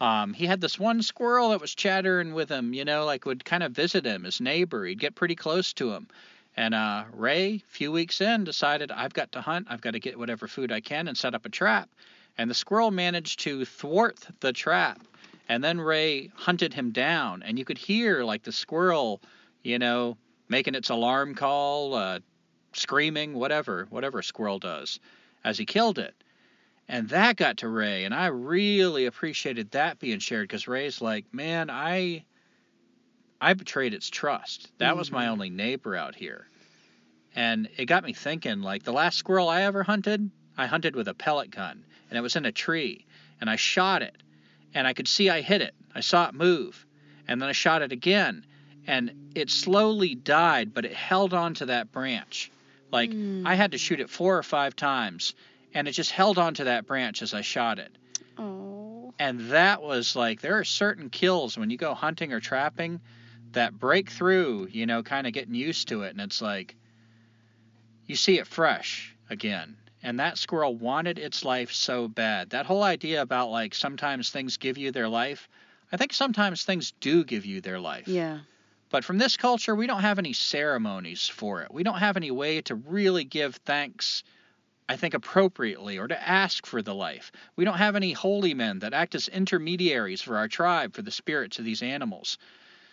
Um, 0.00 0.34
he 0.34 0.46
had 0.46 0.60
this 0.60 0.78
one 0.78 1.02
squirrel 1.02 1.50
that 1.50 1.60
was 1.60 1.74
chattering 1.74 2.34
with 2.34 2.50
him, 2.50 2.74
you 2.74 2.84
know, 2.84 3.04
like 3.04 3.24
would 3.24 3.44
kind 3.44 3.62
of 3.62 3.72
visit 3.72 4.04
him, 4.04 4.24
his 4.24 4.40
neighbor. 4.40 4.84
He'd 4.84 4.98
get 4.98 5.14
pretty 5.14 5.36
close 5.36 5.72
to 5.74 5.92
him. 5.92 6.08
And 6.56 6.74
uh, 6.74 7.04
Ray, 7.12 7.54
a 7.54 7.62
few 7.68 7.90
weeks 7.92 8.20
in, 8.20 8.44
decided, 8.44 8.90
I've 8.90 9.14
got 9.14 9.32
to 9.32 9.40
hunt. 9.40 9.68
I've 9.70 9.80
got 9.80 9.92
to 9.92 10.00
get 10.00 10.18
whatever 10.18 10.46
food 10.46 10.72
I 10.72 10.80
can 10.80 11.08
and 11.08 11.16
set 11.16 11.34
up 11.34 11.46
a 11.46 11.48
trap. 11.48 11.88
And 12.36 12.50
the 12.50 12.54
squirrel 12.54 12.90
managed 12.90 13.40
to 13.40 13.64
thwart 13.64 14.18
the 14.40 14.52
trap. 14.52 15.00
And 15.48 15.62
then 15.62 15.80
Ray 15.80 16.30
hunted 16.34 16.72
him 16.74 16.90
down. 16.90 17.42
And 17.42 17.58
you 17.58 17.64
could 17.64 17.78
hear, 17.78 18.24
like, 18.24 18.42
the 18.42 18.52
squirrel, 18.52 19.20
you 19.62 19.78
know, 19.78 20.16
making 20.48 20.74
its 20.74 20.90
alarm 20.90 21.34
call, 21.34 21.94
uh, 21.94 22.20
screaming, 22.72 23.34
whatever, 23.34 23.86
whatever 23.90 24.18
a 24.18 24.24
squirrel 24.24 24.58
does, 24.58 25.00
as 25.44 25.58
he 25.58 25.64
killed 25.64 25.98
it. 25.98 26.14
And 26.88 27.08
that 27.10 27.36
got 27.36 27.58
to 27.58 27.68
Ray, 27.68 28.04
and 28.04 28.14
I 28.14 28.26
really 28.26 29.06
appreciated 29.06 29.70
that 29.70 29.98
being 29.98 30.18
shared 30.18 30.48
because 30.48 30.68
Ray's 30.68 31.00
like, 31.00 31.32
man, 31.32 31.70
I 31.70 32.24
I 33.40 33.54
betrayed 33.54 33.94
its 33.94 34.08
trust. 34.08 34.70
That 34.78 34.96
was 34.96 35.10
my 35.12 35.26
Mhm. 35.26 35.30
only 35.30 35.50
neighbor 35.50 35.96
out 35.96 36.14
here. 36.14 36.46
And 37.34 37.68
it 37.76 37.86
got 37.86 38.04
me 38.04 38.12
thinking, 38.12 38.60
like 38.60 38.84
the 38.84 38.92
last 38.92 39.18
squirrel 39.18 39.48
I 39.48 39.62
ever 39.62 39.82
hunted, 39.82 40.30
I 40.56 40.66
hunted 40.66 40.94
with 40.94 41.08
a 41.08 41.14
pellet 41.14 41.50
gun, 41.50 41.84
and 42.08 42.18
it 42.18 42.22
was 42.22 42.36
in 42.36 42.44
a 42.44 42.52
tree, 42.52 43.06
and 43.40 43.50
I 43.50 43.56
shot 43.56 44.02
it, 44.02 44.22
and 44.74 44.86
I 44.86 44.92
could 44.92 45.08
see 45.08 45.30
I 45.30 45.40
hit 45.40 45.62
it. 45.62 45.74
I 45.94 46.00
saw 46.00 46.28
it 46.28 46.34
move, 46.34 46.84
and 47.28 47.40
then 47.40 47.48
I 47.48 47.52
shot 47.52 47.82
it 47.82 47.92
again, 47.92 48.44
and 48.86 49.30
it 49.34 49.50
slowly 49.50 50.14
died, 50.14 50.74
but 50.74 50.84
it 50.84 50.92
held 50.92 51.32
on 51.32 51.54
to 51.54 51.66
that 51.66 51.92
branch. 51.92 52.50
Like 52.92 53.10
Mm. 53.10 53.46
I 53.46 53.54
had 53.54 53.72
to 53.72 53.78
shoot 53.78 54.00
it 54.00 54.10
four 54.10 54.36
or 54.36 54.42
five 54.42 54.76
times, 54.76 55.34
and 55.72 55.88
it 55.88 55.92
just 55.92 56.10
held 56.10 56.38
on 56.38 56.54
to 56.54 56.64
that 56.64 56.86
branch 56.86 57.22
as 57.22 57.34
I 57.34 57.40
shot 57.40 57.78
it. 57.78 57.92
Oh. 58.38 59.14
And 59.18 59.50
that 59.50 59.82
was 59.82 60.16
like 60.16 60.40
there 60.40 60.58
are 60.58 60.64
certain 60.64 61.10
kills 61.10 61.56
when 61.56 61.70
you 61.70 61.76
go 61.76 61.94
hunting 61.94 62.32
or 62.32 62.40
trapping 62.40 63.00
that 63.52 63.72
break 63.78 64.10
through, 64.10 64.68
you 64.72 64.86
know, 64.86 65.02
kind 65.02 65.26
of 65.26 65.32
getting 65.32 65.54
used 65.54 65.88
to 65.88 66.02
it, 66.02 66.10
and 66.10 66.20
it's 66.20 66.42
like 66.42 66.74
you 68.06 68.16
see 68.16 68.38
it 68.38 68.46
fresh 68.46 69.14
again. 69.30 69.76
And 70.04 70.20
that 70.20 70.36
squirrel 70.36 70.76
wanted 70.76 71.18
its 71.18 71.46
life 71.46 71.72
so 71.72 72.08
bad. 72.08 72.50
That 72.50 72.66
whole 72.66 72.82
idea 72.82 73.22
about 73.22 73.50
like 73.50 73.74
sometimes 73.74 74.28
things 74.28 74.58
give 74.58 74.76
you 74.76 74.92
their 74.92 75.08
life, 75.08 75.48
I 75.90 75.96
think 75.96 76.12
sometimes 76.12 76.62
things 76.62 76.92
do 77.00 77.24
give 77.24 77.46
you 77.46 77.62
their 77.62 77.80
life. 77.80 78.06
Yeah. 78.06 78.40
But 78.90 79.02
from 79.02 79.16
this 79.16 79.38
culture, 79.38 79.74
we 79.74 79.86
don't 79.86 80.02
have 80.02 80.18
any 80.18 80.34
ceremonies 80.34 81.26
for 81.26 81.62
it. 81.62 81.72
We 81.72 81.84
don't 81.84 81.98
have 81.98 82.18
any 82.18 82.30
way 82.30 82.60
to 82.62 82.74
really 82.74 83.24
give 83.24 83.56
thanks, 83.64 84.22
I 84.90 84.96
think, 84.96 85.14
appropriately 85.14 85.98
or 85.98 86.06
to 86.06 86.28
ask 86.28 86.66
for 86.66 86.82
the 86.82 86.94
life. 86.94 87.32
We 87.56 87.64
don't 87.64 87.78
have 87.78 87.96
any 87.96 88.12
holy 88.12 88.52
men 88.52 88.80
that 88.80 88.92
act 88.92 89.14
as 89.14 89.28
intermediaries 89.28 90.20
for 90.20 90.36
our 90.36 90.48
tribe, 90.48 90.94
for 90.94 91.02
the 91.02 91.10
spirits 91.10 91.58
of 91.58 91.64
these 91.64 91.82
animals. 91.82 92.36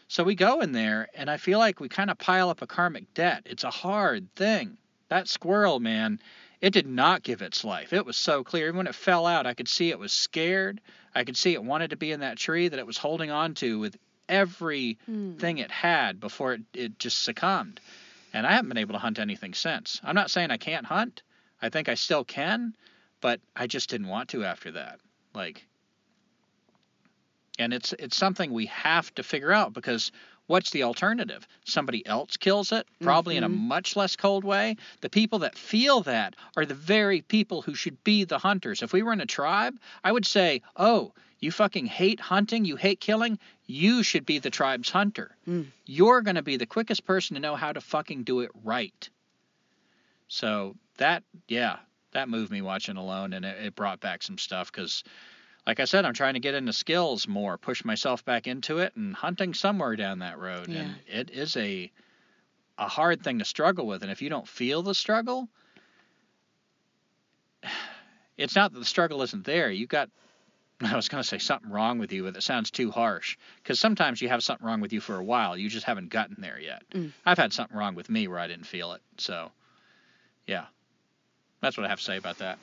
So 0.08 0.24
we 0.24 0.36
go 0.36 0.62
in 0.62 0.72
there, 0.72 1.10
and 1.14 1.30
I 1.30 1.36
feel 1.36 1.60
like 1.60 1.82
we 1.82 1.90
kind 1.90 2.10
of 2.10 2.18
pile 2.18 2.50
up 2.50 2.62
a 2.62 2.68
karmic 2.68 3.14
debt. 3.14 3.44
It's 3.46 3.66
a 3.66 3.70
hard 3.70 4.34
thing. 4.36 4.78
That 5.10 5.28
squirrel, 5.28 5.82
man, 5.82 6.22
it 6.62 6.72
did 6.72 6.88
not 6.88 7.24
give 7.24 7.42
its 7.42 7.64
life. 7.64 7.92
It 7.92 8.06
was 8.06 8.18
so 8.18 8.44
clear. 8.44 8.68
Even 8.68 8.78
when 8.78 8.88
it 8.88 8.96
fell 8.96 9.26
out, 9.26 9.48
I 9.48 9.54
could 9.54 9.68
see 9.68 9.90
it 9.90 10.00
was 10.00 10.14
scared. 10.14 10.80
I 11.14 11.24
could 11.24 11.36
see 11.36 11.54
it 11.54 11.64
wanted 11.64 11.90
to 11.90 11.96
be 11.98 12.12
in 12.12 12.20
that 12.22 12.38
tree 12.38 12.68
that 12.68 12.80
it 12.80 12.86
was 12.88 12.98
holding 12.98 13.32
on 13.32 13.56
to 13.56 13.80
with 13.80 13.98
everything 14.30 14.98
Mm. 15.58 15.60
it 15.60 15.72
had 15.72 16.20
before 16.20 16.54
it, 16.54 16.62
it 16.74 17.00
just 17.00 17.24
succumbed. 17.24 17.80
And 18.34 18.48
I 18.48 18.52
haven't 18.54 18.70
been 18.70 18.78
able 18.78 18.94
to 18.94 19.00
hunt 19.00 19.20
anything 19.20 19.54
since. 19.54 20.00
I'm 20.04 20.16
not 20.16 20.32
saying 20.32 20.52
I 20.52 20.58
can't 20.58 20.86
hunt. 20.86 21.24
I 21.62 21.70
think 21.70 21.90
I 21.90 21.96
still 21.96 22.24
can, 22.24 22.74
but 23.20 23.42
I 23.56 23.68
just 23.68 23.90
didn't 23.90 24.08
want 24.08 24.30
to 24.30 24.46
after 24.46 24.72
that. 24.72 25.00
Like 25.34 25.66
and 27.60 27.74
it's 27.74 27.94
it's 27.94 28.16
something 28.18 28.52
we 28.54 28.68
have 28.68 29.14
to 29.16 29.24
figure 29.24 29.52
out 29.52 29.74
because 29.74 30.12
what's 30.52 30.72
the 30.72 30.84
alternative? 30.84 31.48
Somebody 31.66 32.06
else 32.06 32.36
kills 32.36 32.72
it, 32.74 32.86
probably 33.00 33.38
in 33.38 33.44
a 33.44 33.50
Mhm. 33.50 33.58
much 33.76 33.96
less 33.96 34.16
cold 34.18 34.44
way. 34.44 34.76
The 35.00 35.10
people 35.10 35.40
that 35.40 35.58
feel 35.58 36.02
that 36.02 36.36
are 36.58 36.66
the 36.66 36.76
very 36.76 37.22
people 37.22 37.62
who 37.62 37.74
should 37.74 38.04
be 38.04 38.26
the 38.26 38.38
hunters. 38.38 38.84
If 38.84 38.92
we 38.92 39.02
were 39.02 39.14
in 39.14 39.22
a 39.22 39.26
tribe, 39.26 39.80
I 40.04 40.12
would 40.12 40.26
say, 40.26 40.62
"Oh, 40.76 41.14
you 41.40 41.52
fucking 41.52 41.86
hate 41.86 42.20
hunting, 42.20 42.66
you 42.66 42.76
hate 42.76 43.00
killing, 43.00 43.40
you 43.66 44.04
should 44.04 44.26
be 44.26 44.40
the 44.40 44.50
tribe's 44.50 44.90
hunter. 44.90 45.38
Mm. 45.48 45.68
You're 45.86 46.22
going 46.22 46.36
to 46.36 46.42
be 46.44 46.58
the 46.58 46.66
quickest 46.66 47.06
person 47.06 47.34
to 47.36 47.40
know 47.40 47.56
how 47.56 47.72
to 47.72 47.80
fucking 47.82 48.24
do 48.24 48.42
it 48.42 48.52
right." 48.64 49.10
So, 50.28 50.76
that 50.98 51.24
yeah, 51.48 51.80
that 52.12 52.28
moved 52.30 52.52
me 52.52 52.62
watching 52.62 52.98
Alone 52.98 53.32
and 53.34 53.46
it, 53.46 53.66
it 53.68 53.76
brought 53.76 54.02
back 54.02 54.22
some 54.22 54.38
stuff 54.38 54.72
cuz 54.72 55.04
like 55.66 55.80
I 55.80 55.86
said, 55.86 56.06
I'm 56.06 56.14
trying 56.14 56.34
to 56.34 56.40
get 56.40 56.56
into 56.56 56.74
skills 56.74 57.28
more, 57.28 57.58
push 57.58 57.86
myself 57.86 58.26
back 58.26 58.48
into 58.48 58.80
it, 58.80 58.96
and 58.96 59.16
hunting 59.16 59.54
somewhere 59.54 59.96
down 59.96 60.20
that 60.20 60.40
road. 60.40 60.68
Yeah. 60.68 60.82
And 60.82 60.96
it 61.08 61.30
is 61.30 61.56
a 61.58 61.92
a 62.78 62.88
hard 62.88 63.24
thing 63.24 63.40
to 63.40 63.46
struggle 63.46 63.86
with. 63.86 64.02
And 64.02 64.12
if 64.12 64.22
you 64.22 64.30
don't 64.30 64.48
feel 64.48 64.82
the 64.82 64.96
struggle, 64.96 65.50
it's 68.38 68.56
not 68.56 68.74
that 68.74 68.80
the 68.80 68.86
struggle 68.86 69.22
isn't 69.22 69.46
there. 69.46 69.70
You 69.70 69.86
got 69.86 70.10
I 70.84 70.96
was 70.96 71.10
going 71.10 71.22
to 71.22 71.28
say 71.28 71.38
something 71.38 71.70
wrong 71.70 72.00
with 72.00 72.12
you, 72.12 72.24
but 72.24 72.36
it 72.36 72.44
sounds 72.44 72.72
too 72.72 72.90
harsh. 72.92 73.38
Because 73.62 73.80
sometimes 73.80 74.22
you 74.22 74.30
have 74.30 74.44
something 74.44 74.66
wrong 74.66 74.82
with 74.82 74.94
you 74.94 75.00
for 75.00 75.16
a 75.16 75.24
while. 75.24 75.56
You 75.56 75.70
just 75.70 75.86
haven't 75.86 76.10
gotten 76.10 76.38
there 76.40 76.60
yet. 76.60 76.84
Mm. 76.94 77.12
I've 77.26 77.38
had 77.38 77.54
something 77.54 77.78
wrong 77.78 77.96
with 77.96 78.10
me 78.10 78.28
where 78.28 78.40
I 78.40 78.48
didn't 78.48 78.66
feel 78.66 78.94
it. 78.94 79.02
So, 79.18 79.52
yeah. 80.48 80.66
That's 81.62 81.78
what 81.78 81.86
I 81.86 81.90
have 81.90 82.00
to 82.00 82.04
say 82.04 82.18
about 82.18 82.40
that. 82.40 82.58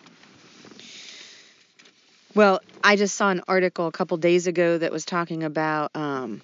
Well, 2.35 2.61
I 2.85 2.97
just 2.97 3.17
saw 3.17 3.31
an 3.31 3.43
article 3.49 3.87
a 3.87 3.93
couple 3.93 4.17
days 4.17 4.47
ago 4.47 4.79
that 4.79 4.93
was 4.93 5.05
talking 5.05 5.43
about 5.43 5.91
um, 5.97 6.43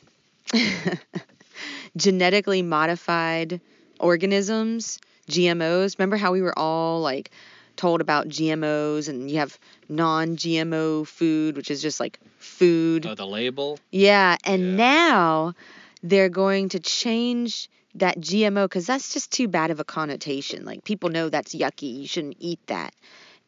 genetically 1.97 2.63
modified 2.63 3.61
organisms, 4.01 4.99
GMOs. 5.29 5.99
Remember 5.99 6.17
how 6.17 6.33
we 6.33 6.43
were 6.43 6.59
all 6.59 7.01
like 7.01 7.31
told 7.77 8.01
about 8.01 8.29
GMOs 8.29 9.09
and 9.09 9.31
you 9.31 9.39
have 9.39 9.59
non 9.89 10.37
GMO 10.37 11.07
food, 11.07 11.57
which 11.57 11.71
is 11.71 11.83
just 11.83 12.01
like 12.01 12.19
food. 12.39 13.07
Oh, 13.07 13.15
the 13.15 13.27
label? 13.27 13.79
Yeah, 13.91 14.37
and 14.45 14.63
Yeah. 14.63 14.77
now 14.77 15.55
they're 16.03 16.29
going 16.29 16.71
to 16.71 16.81
change 16.81 17.69
that 17.97 18.19
GMO 18.19 18.65
because 18.65 18.87
that's 18.87 19.13
just 19.13 19.31
too 19.33 19.47
bad 19.49 19.71
of 19.71 19.79
a 19.81 19.85
connotation. 19.85 20.65
Like 20.65 20.85
people 20.85 21.11
know 21.11 21.29
that's 21.29 21.55
yucky. 21.55 22.01
You 22.01 22.07
shouldn't 22.07 22.37
eat 22.41 22.59
that. 22.67 22.95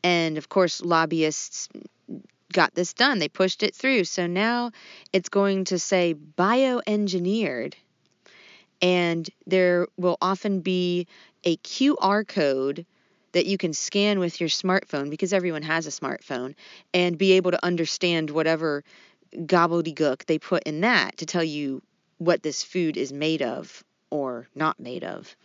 And 0.02 0.38
of 0.38 0.48
course, 0.48 0.80
lobbyists 0.80 1.68
got 2.52 2.74
this 2.74 2.92
done. 2.94 3.18
They 3.18 3.28
pushed 3.28 3.62
it 3.62 3.74
through. 3.74 4.04
So 4.04 4.26
now 4.26 4.70
it's 5.12 5.28
going 5.28 5.64
to 5.66 5.78
say 5.78 6.14
bioengineered. 6.14 7.74
And 8.82 9.28
there 9.46 9.86
will 9.96 10.18
often 10.20 10.60
be 10.60 11.06
a 11.44 11.56
QR 11.58 12.26
code 12.26 12.86
that 13.32 13.46
you 13.46 13.58
can 13.58 13.72
scan 13.72 14.18
with 14.18 14.40
your 14.40 14.48
smartphone 14.48 15.10
because 15.10 15.32
everyone 15.32 15.62
has 15.62 15.86
a 15.86 15.90
smartphone 15.90 16.54
and 16.94 17.18
be 17.18 17.32
able 17.32 17.50
to 17.50 17.64
understand 17.64 18.30
whatever 18.30 18.84
gobbledygook 19.34 20.24
they 20.24 20.38
put 20.38 20.62
in 20.64 20.80
that 20.80 21.18
to 21.18 21.26
tell 21.26 21.44
you 21.44 21.82
what 22.18 22.42
this 22.42 22.62
food 22.62 22.96
is 22.96 23.12
made 23.12 23.42
of 23.42 23.84
or 24.10 24.46
not 24.54 24.80
made 24.80 25.04
of. 25.04 25.36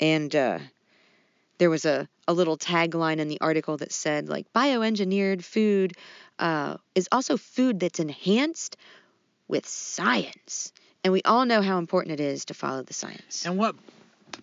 And 0.00 0.34
uh, 0.34 0.58
there 1.58 1.70
was 1.70 1.84
a, 1.84 2.08
a 2.26 2.32
little 2.32 2.56
tagline 2.56 3.18
in 3.18 3.28
the 3.28 3.40
article 3.40 3.76
that 3.78 3.92
said, 3.92 4.28
like, 4.28 4.52
bioengineered 4.52 5.44
food 5.44 5.92
uh, 6.38 6.76
is 6.94 7.08
also 7.12 7.36
food 7.36 7.80
that's 7.80 8.00
enhanced 8.00 8.76
with 9.48 9.66
science. 9.66 10.72
And 11.02 11.12
we 11.12 11.22
all 11.22 11.44
know 11.44 11.62
how 11.62 11.78
important 11.78 12.18
it 12.18 12.20
is 12.20 12.46
to 12.46 12.54
follow 12.54 12.82
the 12.82 12.94
science. 12.94 13.44
And 13.44 13.58
what, 13.58 13.76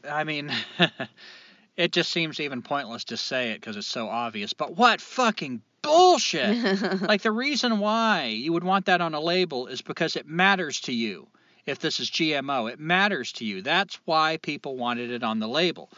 I 0.10 0.24
mean, 0.24 0.52
it 1.76 1.92
just 1.92 2.12
seems 2.12 2.40
even 2.40 2.62
pointless 2.62 3.06
to 3.06 3.18
say 3.18 3.52
it 3.52 3.60
because 3.60 3.78
it's 3.78 3.88
so 3.88 4.08
obvious. 4.08 4.54
But 4.54 4.78
what 4.78 5.02
fucking 5.02 5.62
bullshit! 5.82 7.02
like 7.02 7.24
the 7.24 7.32
reason 7.32 7.80
why 7.80 8.26
you 8.26 8.54
would 8.54 8.64
want 8.64 8.86
that 8.86 9.02
on 9.02 9.14
a 9.14 9.20
label 9.20 9.68
is 9.68 9.82
because 9.82 10.16
it 10.16 10.28
matters 10.28 10.82
to 10.82 10.94
you. 10.94 11.28
If 11.66 11.80
this 11.80 12.00
is 12.00 12.10
GMO, 12.10 12.72
it 12.72 12.80
matters 12.80 13.32
to 13.34 13.46
you. 13.46 13.62
That's 13.62 14.00
why 14.06 14.38
people 14.38 14.78
wanted 14.78 15.12
it 15.12 15.24
on 15.24 15.40
the 15.40 15.48
label. 15.48 15.92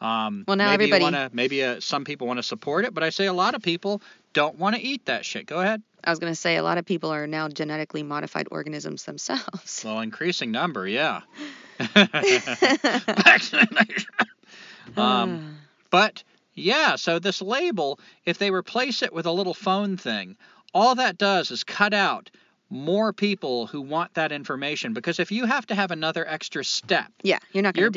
Um, 0.00 0.44
Well, 0.46 0.56
now 0.56 0.70
maybe 0.70 0.84
everybody- 0.84 1.02
wanna, 1.02 1.30
maybe 1.32 1.64
uh, 1.64 1.80
some 1.80 2.04
people 2.04 2.26
want 2.26 2.38
to 2.38 2.42
support 2.42 2.84
it, 2.84 2.94
but 2.94 3.02
I 3.02 3.10
say 3.10 3.26
a 3.26 3.32
lot 3.32 3.54
of 3.54 3.62
people 3.62 4.00
don't 4.32 4.58
want 4.58 4.76
to 4.76 4.82
eat 4.82 5.06
that 5.06 5.24
shit. 5.24 5.46
Go 5.46 5.60
ahead. 5.60 5.82
I 6.04 6.10
was 6.10 6.20
going 6.20 6.30
to 6.30 6.36
say 6.36 6.56
a 6.56 6.62
lot 6.62 6.78
of 6.78 6.84
people 6.84 7.10
are 7.10 7.26
now 7.26 7.48
genetically 7.48 8.04
modified 8.04 8.46
organisms 8.50 9.04
themselves. 9.04 9.80
Well, 9.84 10.00
increasing 10.00 10.52
number, 10.52 10.86
yeah. 10.86 11.22
Vaccination. 11.94 14.06
um, 14.96 15.58
But 15.90 16.22
yeah, 16.54 16.96
so 16.96 17.18
this 17.18 17.40
label, 17.40 17.98
if 18.26 18.36
they 18.38 18.50
replace 18.50 19.02
it 19.02 19.12
with 19.12 19.24
a 19.26 19.32
little 19.32 19.54
phone 19.54 19.96
thing, 19.96 20.36
all 20.74 20.94
that 20.96 21.16
does 21.16 21.50
is 21.50 21.64
cut 21.64 21.94
out 21.94 22.30
more 22.68 23.12
people 23.14 23.66
who 23.66 23.80
want 23.80 24.12
that 24.14 24.32
information. 24.32 24.92
Because 24.92 25.18
if 25.18 25.32
you 25.32 25.46
have 25.46 25.66
to 25.68 25.74
have 25.74 25.90
another 25.90 26.28
extra 26.28 26.62
step, 26.62 27.10
yeah, 27.22 27.38
you're 27.52 27.62
not 27.62 27.74
going 27.74 27.82
you're 27.82 27.88
it. 27.88 27.92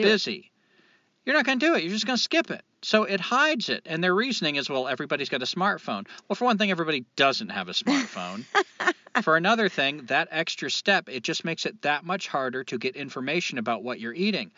You're 1.26 1.36
not 1.36 1.46
going 1.46 1.60
to 1.60 1.66
do 1.66 1.76
it. 1.76 1.84
You're 1.84 1.94
just 1.94 2.08
going 2.08 2.18
to 2.18 2.24
skip 2.24 2.50
it. 2.50 2.64
So 2.82 3.04
it 3.04 3.20
hides 3.20 3.70
it. 3.70 3.84
And 3.86 4.04
their 4.04 4.14
reasoning 4.14 4.56
is, 4.56 4.70
well, 4.70 4.88
everybody's 4.88 5.30
got 5.30 5.44
a 5.44 5.46
smartphone. 5.46 6.08
Well, 6.28 6.36
for 6.36 6.46
one 6.46 6.58
thing, 6.58 6.72
everybody 6.72 7.06
doesn't 7.16 7.50
have 7.50 7.70
a 7.70 7.74
smartphone. 7.74 8.46
for 9.22 9.38
another 9.38 9.70
thing, 9.70 10.06
that 10.06 10.30
extra 10.32 10.72
step, 10.72 11.10
it 11.10 11.24
just 11.24 11.46
makes 11.46 11.66
it 11.68 11.84
that 11.84 12.04
much 12.04 12.28
harder 12.28 12.64
to 12.66 12.80
get 12.80 12.96
information 12.96 13.60
about 13.60 13.84
what 13.84 14.00
you're 14.00 14.14
eating. 14.14 14.52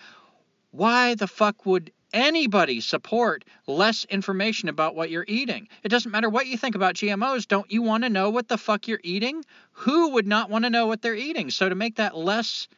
Why 0.71 1.15
the 1.15 1.27
fuck 1.27 1.65
would 1.65 1.91
anybody 2.13 2.79
support 2.79 3.43
less 3.67 4.05
information 4.05 4.69
about 4.69 4.95
what 4.95 5.09
you're 5.09 5.25
eating? 5.27 5.67
It 5.83 5.89
doesn't 5.89 6.11
matter 6.11 6.29
what 6.29 6.47
you 6.47 6.57
think 6.57 6.75
about 6.75 6.95
GMOs. 6.95 7.45
Don't 7.45 7.69
you 7.69 7.81
want 7.81 8.05
to 8.05 8.09
know 8.09 8.29
what 8.29 8.47
the 8.47 8.57
fuck 8.57 8.87
you're 8.87 9.01
eating? 9.03 9.43
Who 9.71 10.11
would 10.11 10.27
not 10.27 10.49
want 10.49 10.63
to 10.63 10.69
know 10.69 10.87
what 10.87 11.01
they're 11.01 11.13
eating? 11.13 11.49
So 11.49 11.67
to 11.67 11.75
make 11.75 11.97
that 11.97 12.15
less 12.15 12.69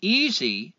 easy 0.00 0.74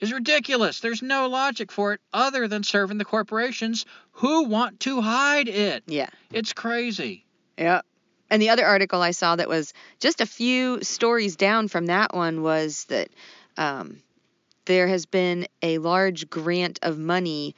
is 0.00 0.12
ridiculous. 0.12 0.80
There's 0.80 1.02
no 1.02 1.28
logic 1.28 1.72
for 1.72 1.94
it 1.94 2.00
other 2.12 2.48
than 2.48 2.62
serving 2.62 2.98
the 2.98 3.04
corporations 3.04 3.84
who 4.12 4.44
want 4.44 4.80
to 4.80 5.00
hide 5.00 5.48
it. 5.48 5.84
Yeah. 5.86 6.08
It's 6.32 6.52
crazy. 6.52 7.24
Yeah. 7.56 7.82
And 8.28 8.42
the 8.42 8.50
other 8.50 8.66
article 8.66 9.00
I 9.00 9.12
saw 9.12 9.36
that 9.36 9.48
was 9.48 9.72
just 10.00 10.20
a 10.20 10.26
few 10.26 10.82
stories 10.82 11.36
down 11.36 11.68
from 11.68 11.86
that 11.86 12.14
one 12.14 12.42
was 12.42 12.84
that 12.86 13.08
um, 13.56 14.02
there 14.64 14.88
has 14.88 15.06
been 15.06 15.46
a 15.62 15.78
large 15.78 16.28
grant 16.28 16.80
of 16.82 16.98
money 16.98 17.54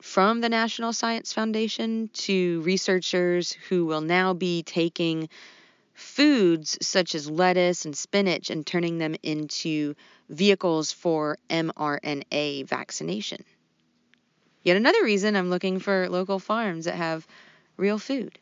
from 0.00 0.40
the 0.40 0.48
National 0.48 0.92
Science 0.92 1.32
Foundation 1.32 2.08
to 2.12 2.60
researchers 2.62 3.52
who 3.68 3.86
will 3.86 4.00
now 4.00 4.34
be 4.34 4.62
taking 4.62 5.28
foods 6.00 6.78
such 6.80 7.14
as 7.14 7.30
lettuce 7.30 7.84
and 7.84 7.96
spinach 7.96 8.50
and 8.50 8.66
turning 8.66 8.98
them 8.98 9.14
into 9.22 9.94
vehicles 10.28 10.92
for 10.92 11.36
mRNA 11.50 12.66
vaccination. 12.66 13.44
Yet 14.62 14.76
another 14.76 15.04
reason 15.04 15.36
I'm 15.36 15.50
looking 15.50 15.78
for 15.78 16.08
local 16.08 16.38
farms 16.38 16.86
that 16.86 16.94
have 16.94 17.26
real 17.76 17.98
food. 17.98 18.38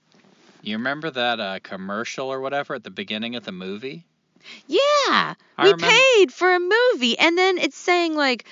You 0.62 0.76
remember 0.76 1.10
that 1.10 1.40
uh, 1.40 1.58
commercial 1.62 2.32
or 2.32 2.40
whatever 2.40 2.74
at 2.74 2.84
the 2.84 2.90
beginning 2.90 3.36
of 3.36 3.44
the 3.44 3.52
movie? 3.52 4.04
Yeah, 4.66 4.78
I 5.08 5.34
we 5.64 5.72
remember- 5.72 5.86
paid 5.88 6.32
for 6.32 6.54
a 6.54 6.60
movie, 6.60 7.18
and 7.18 7.36
then 7.36 7.58
it's 7.58 7.76
saying 7.76 8.14
like 8.14 8.44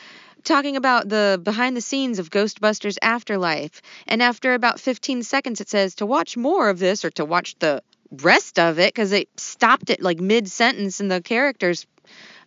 talking 0.44 0.76
about 0.76 1.08
the 1.08 1.40
behind 1.42 1.76
the 1.76 1.80
scenes 1.80 2.18
of 2.18 2.30
Ghostbusters 2.30 2.98
Afterlife, 3.02 3.82
and 4.06 4.22
after 4.22 4.54
about 4.54 4.80
15 4.80 5.22
seconds, 5.22 5.60
it 5.60 5.68
says 5.68 5.96
to 5.96 6.06
watch 6.06 6.36
more 6.36 6.68
of 6.68 6.78
this 6.78 7.04
or 7.04 7.10
to 7.10 7.24
watch 7.24 7.56
the 7.58 7.82
rest 8.10 8.58
of 8.58 8.78
it 8.78 8.94
because 8.94 9.12
it 9.12 9.28
stopped 9.36 9.90
it 9.90 10.02
like 10.02 10.20
mid 10.20 10.48
sentence 10.48 11.00
in 11.00 11.08
the 11.08 11.20
characters 11.20 11.86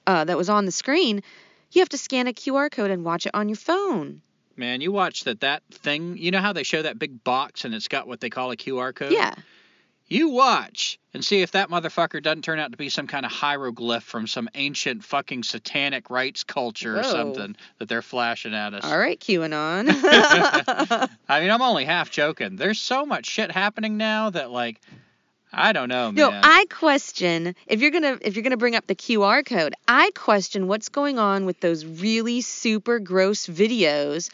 uh, 0.07 0.23
that 0.25 0.37
was 0.37 0.49
on 0.49 0.65
the 0.65 0.71
screen. 0.71 1.21
You 1.71 1.81
have 1.81 1.89
to 1.89 1.97
scan 1.97 2.27
a 2.27 2.33
QR 2.33 2.71
code 2.71 2.91
and 2.91 3.03
watch 3.03 3.25
it 3.25 3.35
on 3.35 3.47
your 3.49 3.55
phone. 3.55 4.21
Man, 4.55 4.81
you 4.81 4.91
watch 4.91 5.23
that 5.23 5.41
that 5.41 5.63
thing. 5.71 6.17
You 6.17 6.31
know 6.31 6.39
how 6.41 6.51
they 6.53 6.63
show 6.63 6.81
that 6.81 6.99
big 6.99 7.23
box 7.23 7.63
and 7.63 7.73
it's 7.73 7.87
got 7.87 8.07
what 8.07 8.19
they 8.19 8.29
call 8.29 8.51
a 8.51 8.57
QR 8.57 8.93
code? 8.93 9.11
Yeah, 9.13 9.33
You 10.07 10.29
watch 10.29 10.99
and 11.13 11.23
see 11.23 11.41
if 11.41 11.51
that 11.51 11.69
motherfucker 11.69 12.21
doesn't 12.21 12.41
turn 12.43 12.59
out 12.59 12.71
to 12.71 12.77
be 12.77 12.89
some 12.89 13.07
kind 13.07 13.25
of 13.25 13.31
hieroglyph 13.31 14.03
from 14.03 14.27
some 14.27 14.49
ancient 14.55 15.03
fucking 15.03 15.43
satanic 15.43 16.09
rites 16.09 16.43
culture 16.43 16.99
or 16.99 17.03
something 17.03 17.55
that 17.77 17.87
they're 17.87 18.01
flashing 18.01 18.53
at 18.53 18.73
us. 18.73 18.83
all 18.83 18.97
right, 18.97 19.19
QAnon. 19.19 19.87
I 21.29 21.39
mean, 21.39 21.51
I'm 21.51 21.61
only 21.61 21.85
half 21.85 22.11
joking. 22.11 22.55
There's 22.57 22.79
so 22.79 23.05
much 23.05 23.27
shit 23.27 23.51
happening 23.51 23.97
now 23.97 24.29
that 24.31 24.51
like 24.51 24.81
I 25.51 25.73
don't 25.73 25.89
know, 25.89 26.11
man. 26.11 26.15
No, 26.15 26.39
I 26.43 26.65
question 26.69 27.55
if 27.67 27.81
you're 27.81 27.91
gonna 27.91 28.17
if 28.21 28.35
you're 28.35 28.43
gonna 28.43 28.57
bring 28.57 28.75
up 28.75 28.87
the 28.87 28.95
QR 28.95 29.45
code, 29.45 29.73
I 29.87 30.11
question 30.15 30.67
what's 30.67 30.89
going 30.89 31.17
on 31.17 31.45
with 31.45 31.59
those 31.59 31.85
really 31.85 32.41
super 32.41 32.99
gross 32.99 33.47
videos. 33.47 34.29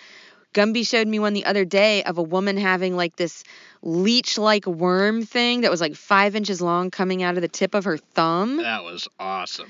Gumby 0.54 0.88
showed 0.88 1.08
me 1.08 1.20
one 1.20 1.34
the 1.34 1.46
other 1.46 1.66
day 1.66 2.04
of 2.04 2.18
a 2.18 2.24
woman 2.24 2.56
having 2.58 2.96
like 2.96 3.18
this 3.18 3.44
leech 3.82 4.38
like 4.38 4.66
worm 4.66 5.24
thing 5.24 5.62
that 5.62 5.72
was 5.72 5.82
like 5.82 5.96
five 5.96 6.36
inches 6.36 6.62
long 6.62 6.92
coming 6.92 7.24
out 7.24 7.36
of 7.36 7.42
the 7.42 7.48
tip 7.50 7.74
of 7.76 7.84
her 7.84 7.98
thumb. 7.98 8.58
that 8.58 8.84
was 8.84 9.08
awesome. 9.20 9.70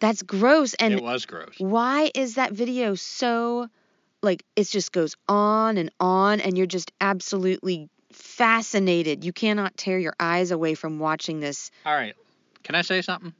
That's 0.00 0.22
gross. 0.22 0.74
And 0.74 0.94
it 0.94 1.02
was 1.02 1.26
gross. 1.26 1.54
why 1.58 2.10
is 2.14 2.34
that 2.36 2.52
video 2.52 2.94
so 2.94 3.68
like 4.22 4.44
it 4.56 4.64
just 4.68 4.92
goes 4.92 5.16
on 5.28 5.76
and 5.76 5.90
on 6.00 6.40
and 6.40 6.56
you're 6.56 6.66
just 6.66 6.92
absolutely 7.00 7.88
fascinated. 8.14 9.24
You 9.24 9.32
cannot 9.32 9.76
tear 9.76 9.98
your 9.98 10.14
eyes 10.20 10.50
away 10.50 10.74
from 10.74 10.98
watching 10.98 11.40
this. 11.40 11.70
All 11.86 11.94
right. 11.94 12.14
Can 12.62 12.74
I 12.74 12.82
say 12.82 13.02
something? 13.02 13.32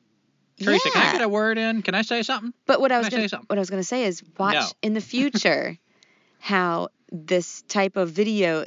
Teresa, 0.61 0.91
can 0.91 1.03
I 1.03 1.05
Yeah. 1.07 1.13
get 1.13 1.23
a 1.23 1.29
word 1.29 1.59
in? 1.59 1.83
Can 1.83 1.95
I 1.95 2.03
say 2.03 2.23
something? 2.23 2.53
But 2.67 2.81
what 2.81 2.93
I 2.93 2.99
was 2.99 3.09
gonna, 3.09 3.29
what 3.47 3.59
I 3.59 3.61
was 3.61 3.71
going 3.71 3.81
to 3.81 3.87
say 3.87 4.05
is 4.05 4.23
watch 4.39 4.55
No. 4.55 4.69
in 4.83 4.95
the 4.95 5.01
future 5.01 5.79
how 6.39 6.89
this 7.11 7.63
type 7.63 7.97
of 7.97 8.11
video 8.11 8.67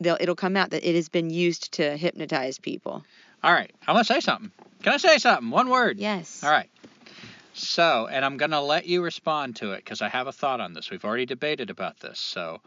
they'll, 0.00 0.16
it'll 0.20 0.34
come 0.36 0.56
out 0.56 0.70
that 0.70 0.88
it 0.88 0.94
has 0.94 1.08
been 1.08 1.30
used 1.30 1.72
to 1.74 1.96
hypnotize 1.96 2.58
people. 2.58 3.04
All 3.42 3.52
right. 3.52 3.72
I 3.86 3.92
want 3.92 4.06
to 4.06 4.12
say 4.12 4.20
something. 4.20 4.50
Can 4.82 4.92
I 4.92 4.96
say 4.96 5.18
something? 5.18 5.50
One 5.50 5.68
word. 5.68 5.98
Yes. 5.98 6.42
All 6.42 6.50
right. 6.50 6.68
So, 7.54 8.08
and 8.10 8.24
I'm 8.24 8.36
going 8.36 8.50
to 8.52 8.60
let 8.60 8.86
you 8.86 9.02
respond 9.02 9.56
to 9.56 9.72
it 9.72 9.84
because 9.84 10.02
I 10.02 10.08
have 10.08 10.26
a 10.26 10.32
thought 10.32 10.60
on 10.60 10.72
this. 10.72 10.90
We've 10.90 11.04
already 11.04 11.26
debated 11.26 11.70
about 11.70 12.00
this. 12.00 12.18
So, 12.18 12.60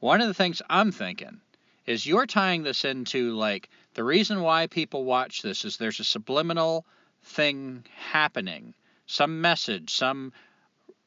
one 0.00 0.20
of 0.20 0.28
the 0.28 0.34
things 0.34 0.62
I'm 0.70 0.92
thinking 0.92 1.40
is 1.88 2.06
you're 2.06 2.26
tying 2.26 2.62
this 2.62 2.84
into 2.84 3.32
like 3.32 3.70
the 3.94 4.04
reason 4.04 4.42
why 4.42 4.66
people 4.66 5.04
watch 5.04 5.40
this 5.40 5.64
is 5.64 5.78
there's 5.78 6.00
a 6.00 6.04
subliminal 6.04 6.84
thing 7.24 7.82
happening, 7.96 8.74
some 9.06 9.40
message, 9.40 9.94
some 9.94 10.32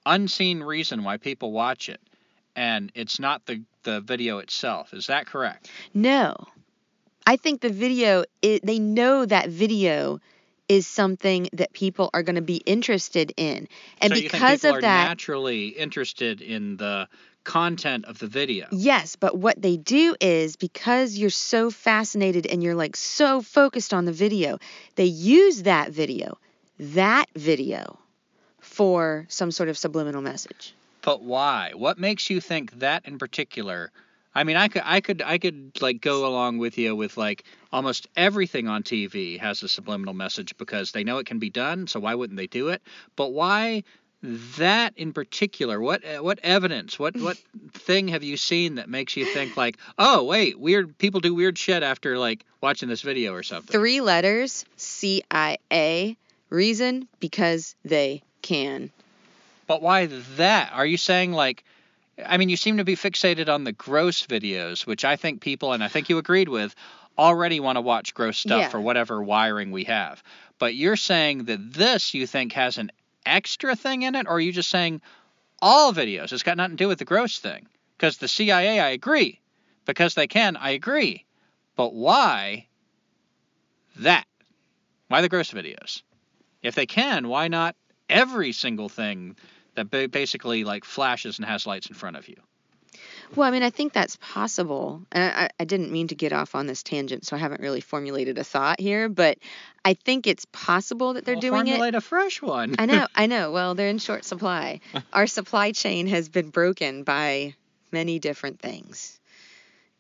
unseen 0.08 0.64
reason 0.64 1.04
why 1.04 1.18
people 1.18 1.52
watch 1.52 1.88
it, 1.88 2.02
and 2.56 2.92
it's 2.96 3.20
not 3.20 3.46
the 3.46 3.62
the 3.84 4.02
video 4.02 4.40
itself. 4.40 4.94
Is 4.94 5.08
that 5.08 5.28
correct? 5.28 5.70
No. 5.94 6.36
I 7.28 7.36
think 7.36 7.62
the 7.62 7.70
video, 7.70 8.24
it, 8.42 8.66
they 8.66 8.80
know 8.80 9.26
that 9.26 9.50
video 9.50 10.20
is 10.68 10.88
something 10.88 11.50
that 11.54 11.74
people 11.74 12.10
are 12.14 12.24
going 12.24 12.36
to 12.36 12.42
be 12.42 12.58
interested 12.66 13.34
in. 13.38 13.68
And 14.00 14.14
so 14.14 14.22
because 14.22 14.62
people 14.62 14.70
of 14.72 14.76
are 14.78 14.82
that, 14.82 15.08
naturally 15.10 15.68
interested 15.68 16.42
in 16.42 16.78
the 16.78 17.08
content 17.44 18.06
of 18.06 18.20
the 18.20 18.28
video. 18.28 18.68
yes, 18.72 19.16
but 19.16 19.38
what 19.38 19.62
they 19.62 19.78
do 19.78 20.16
is 20.22 20.56
because 20.56 21.18
you're 21.18 21.30
so 21.30 21.72
fascinated 21.72 22.46
and 22.46 22.62
you're 22.62 22.76
like 22.76 22.96
so 22.96 23.42
focused 23.42 23.94
on 23.94 24.06
the 24.06 24.12
video, 24.12 24.60
they 24.96 25.06
use 25.06 25.64
that 25.64 25.92
video, 25.92 26.38
that 26.80 27.26
video, 27.36 27.98
for 28.62 29.26
some 29.28 29.52
sort 29.52 29.70
of 29.70 29.78
subliminal 29.78 30.22
message. 30.22 30.74
But 31.02 31.22
why? 31.24 31.72
What 31.76 31.98
makes 31.98 32.30
you 32.30 32.40
think 32.40 32.72
that 32.80 33.06
in 33.06 33.18
particular? 33.18 33.92
I 34.34 34.46
mean, 34.46 34.56
I 34.56 34.70
could, 34.70 34.84
I 34.86 35.02
could, 35.02 35.22
I 35.22 35.38
could 35.40 35.82
like 35.82 36.00
go 36.00 36.26
along 36.26 36.60
with 36.60 36.78
you 36.78 36.96
with 36.96 37.18
like 37.18 37.44
almost 37.74 38.08
everything 38.16 38.70
on 38.70 38.84
TV 38.84 39.38
has 39.40 39.62
a 39.62 39.68
subliminal 39.68 40.14
message 40.14 40.56
because 40.58 40.92
they 40.92 41.04
know 41.04 41.18
it 41.18 41.26
can 41.26 41.40
be 41.40 41.50
done. 41.50 41.88
So 41.88 42.00
why 42.00 42.16
wouldn't 42.16 42.38
they 42.38 42.48
do 42.48 42.70
it? 42.70 42.82
But 43.16 43.34
why 43.34 43.84
that 44.24 44.94
in 44.98 45.14
particular? 45.14 45.80
What, 45.80 46.04
uh, 46.06 46.20
what 46.24 46.40
evidence? 46.44 47.00
What, 47.00 47.16
what 47.18 47.38
thing 47.74 48.10
have 48.10 48.24
you 48.24 48.38
seen 48.38 48.76
that 48.76 48.90
makes 48.90 49.18
you 49.18 49.26
think 49.26 49.58
like, 49.58 49.78
oh 49.98 50.24
wait, 50.24 50.60
weird 50.60 50.98
people 50.98 51.20
do 51.20 51.34
weird 51.34 51.58
shit 51.58 51.84
after 51.84 52.18
like 52.18 52.46
watching 52.62 52.90
this 52.90 53.02
video 53.02 53.34
or 53.34 53.44
something? 53.44 53.72
Three 53.72 54.02
letters, 54.02 54.66
CIA. 54.78 56.18
Reason 56.50 57.08
because 57.22 57.76
they 57.86 58.22
can. 58.42 58.92
But 59.68 59.82
why 59.82 60.08
that? 60.36 60.72
Are 60.74 60.86
you 60.86 60.98
saying 60.98 61.32
like 61.32 61.64
I 62.26 62.38
mean 62.38 62.50
you 62.50 62.58
seem 62.58 62.78
to 62.78 62.84
be 62.84 62.96
fixated 62.98 63.48
on 63.48 63.64
the 63.64 63.72
gross 63.72 64.26
videos, 64.28 64.86
which 64.86 65.06
I 65.06 65.16
think 65.16 65.40
people 65.42 65.72
and 65.72 65.82
I 65.84 65.88
think 65.88 66.10
you 66.10 66.18
agreed 66.18 66.50
with 66.50 66.76
already 67.18 67.60
want 67.60 67.78
to 67.78 67.82
watch 67.82 68.14
gross 68.14 68.38
stuff 68.38 68.60
Yeah. 68.60 68.70
for 68.70 68.82
whatever 68.82 69.24
wiring 69.24 69.72
we 69.72 69.86
have. 69.86 70.22
But 70.60 70.76
you're 70.76 70.98
saying 70.98 71.46
that 71.46 71.74
this 71.74 72.14
you 72.14 72.28
think 72.28 72.54
has 72.54 72.78
an 72.78 72.92
extra 73.26 73.76
thing 73.76 74.02
in 74.04 74.16
it 74.16 74.28
or 74.28 74.34
are 74.34 74.40
you 74.40 74.52
just 74.52 74.70
saying 74.70 75.02
all 75.62 75.94
videos? 75.94 76.32
It's 76.32 76.44
got 76.44 76.58
nothing 76.58 76.78
to 76.78 76.84
do 76.84 76.88
with 76.88 77.00
the 77.00 77.06
gross 77.06 77.40
thing. 77.40 77.68
Because 77.98 78.18
the 78.18 78.28
CIA 78.28 78.80
I 78.80 78.90
agree. 78.90 79.40
Because 79.86 80.16
they 80.16 80.28
can, 80.28 80.58
I 80.58 80.72
agree. 80.72 81.26
But 81.76 81.94
why 81.94 82.68
that? 83.98 84.26
Why 85.08 85.22
the 85.22 85.30
gross 85.30 85.52
videos? 85.52 86.02
If 86.62 86.76
they 86.76 86.86
can, 86.86 87.28
why 87.28 87.48
not 87.48 87.76
every 88.10 88.52
single 88.52 88.90
thing 88.90 89.36
that 89.76 89.90
basically 90.12 90.64
like 90.64 90.84
flashes 90.84 91.40
and 91.40 91.48
has 91.48 91.66
lights 91.66 91.88
in 91.88 91.96
front 91.96 92.18
of 92.18 92.28
you? 92.28 92.38
Well, 93.36 93.48
I 93.48 93.52
mean, 93.52 93.64
I 93.64 93.70
think 93.70 93.94
that's 93.94 94.18
possible. 94.18 95.02
And 95.12 95.24
I, 95.34 95.50
I 95.60 95.64
didn't 95.66 95.92
mean 95.92 96.08
to 96.10 96.16
get 96.16 96.34
off 96.34 96.54
on 96.56 96.68
this 96.68 96.84
tangent, 96.84 97.26
so 97.26 97.36
I 97.36 97.40
haven't 97.40 97.62
really 97.62 97.82
formulated 97.82 98.38
a 98.38 98.44
thought 98.44 98.80
here, 98.80 99.08
but 99.10 99.38
I 99.86 99.94
think 99.94 100.28
it's 100.28 100.46
possible 100.52 101.14
that 101.14 101.26
they're 101.26 101.36
Well, 101.36 101.42
doing 101.42 101.68
it. 101.68 101.72
formulate 101.72 101.96
a 101.96 102.02
fresh 102.02 102.42
one. 102.42 102.76
I 102.78 102.86
know, 102.86 103.08
I 103.16 103.28
know. 103.28 103.52
Well, 103.52 103.76
they're 103.76 103.90
in 103.90 104.00
short 104.00 104.26
supply. 104.26 104.80
Our 105.14 105.28
supply 105.28 105.72
chain 105.72 106.08
has 106.08 106.30
been 106.30 106.50
broken 106.50 107.04
by 107.04 107.56
many 107.92 108.20
different 108.20 108.60
things. 108.60 109.20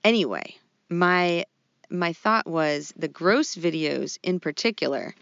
Anyway, 0.03 0.55
my 0.89 1.45
my 1.89 2.13
thought 2.13 2.47
was 2.47 2.93
the 2.95 3.09
gross 3.09 3.53
videos 3.55 4.17
in 4.23 4.39
particular, 4.39 5.13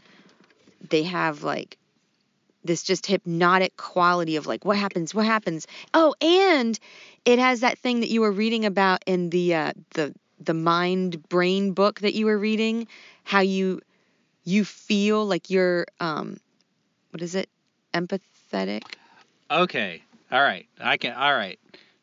they 0.88 1.01
have 1.03 1.41
like 1.43 1.78
this 2.64 2.84
just 2.84 3.05
hypnotic 3.05 3.78
quality 3.78 4.36
of 4.36 4.47
like 4.47 4.66
what 4.66 4.78
happens, 4.78 5.14
what 5.16 5.26
happens. 5.26 5.68
Oh, 5.93 6.14
and 6.22 6.78
it 7.26 7.39
has 7.39 7.62
that 7.62 7.78
thing 7.80 8.01
that 8.01 8.10
you 8.10 8.22
were 8.22 8.32
reading 8.32 8.66
about 8.66 9.03
in 9.05 9.30
the 9.30 9.55
uh, 9.55 9.74
the 9.91 10.14
the 10.39 10.53
mind 10.53 11.28
brain 11.30 11.74
book 11.74 11.99
that 12.01 12.14
you 12.14 12.26
were 12.26 12.38
reading, 12.38 12.88
how 13.24 13.39
you 13.41 13.82
you 14.43 14.66
feel 14.66 15.26
like 15.26 15.49
you're 15.49 15.86
um 15.99 16.38
what 17.12 17.22
is 17.22 17.36
it 17.36 17.49
empathetic 17.93 18.84
Okay. 19.51 20.03
All 20.32 20.41
right. 20.41 20.68
I 20.80 20.97
can. 20.97 21.14
All 21.16 21.34
right. 21.34 21.60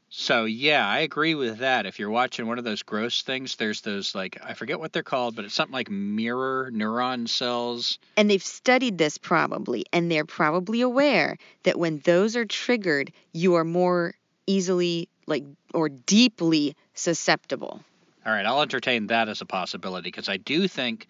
So 0.09 0.45
yeah, 0.45 0.87
I 0.87 1.01
agree 1.01 1.35
with 1.35 1.59
that. 1.59 1.85
If 1.85 1.99
you're 1.99 2.11
watching 2.11 2.47
one 2.47 2.59
of 2.59 2.65
those 2.65 2.83
gross 2.83 3.23
things, 3.23 3.57
there's 3.57 3.81
those 3.81 4.15
like 4.15 4.39
I 4.43 4.55
forget 4.55 4.79
what 4.79 4.93
they're 4.93 5.03
called, 5.03 5.35
but 5.37 5.45
it's 5.45 5.55
something 5.55 5.73
like 5.75 5.91
mirror 5.91 6.71
neuron 6.73 7.29
cells. 7.29 7.99
and 8.17 8.31
they've 8.31 8.43
studied 8.43 8.99
this 8.99 9.19
probably 9.19 9.85
and 9.93 10.11
they're 10.11 10.25
probably 10.25 10.81
aware 10.81 11.37
that 11.65 11.79
when 11.79 11.99
those 12.05 12.37
are 12.37 12.45
triggered 12.47 13.13
you 13.33 13.55
are 13.57 13.65
more 13.65 14.15
easily 14.47 15.09
like 15.27 15.45
or 15.75 15.89
deeply 15.89 16.77
susceptible 16.95 17.81
All 18.25 18.33
right, 18.33 18.47
I'll 18.47 18.63
entertain 18.63 19.09
that 19.09 19.29
as 19.29 19.41
a 19.41 19.47
possibility 19.47 20.07
because 20.09 20.29
I 20.29 20.37
do 20.37 20.69
think. 20.69 21.09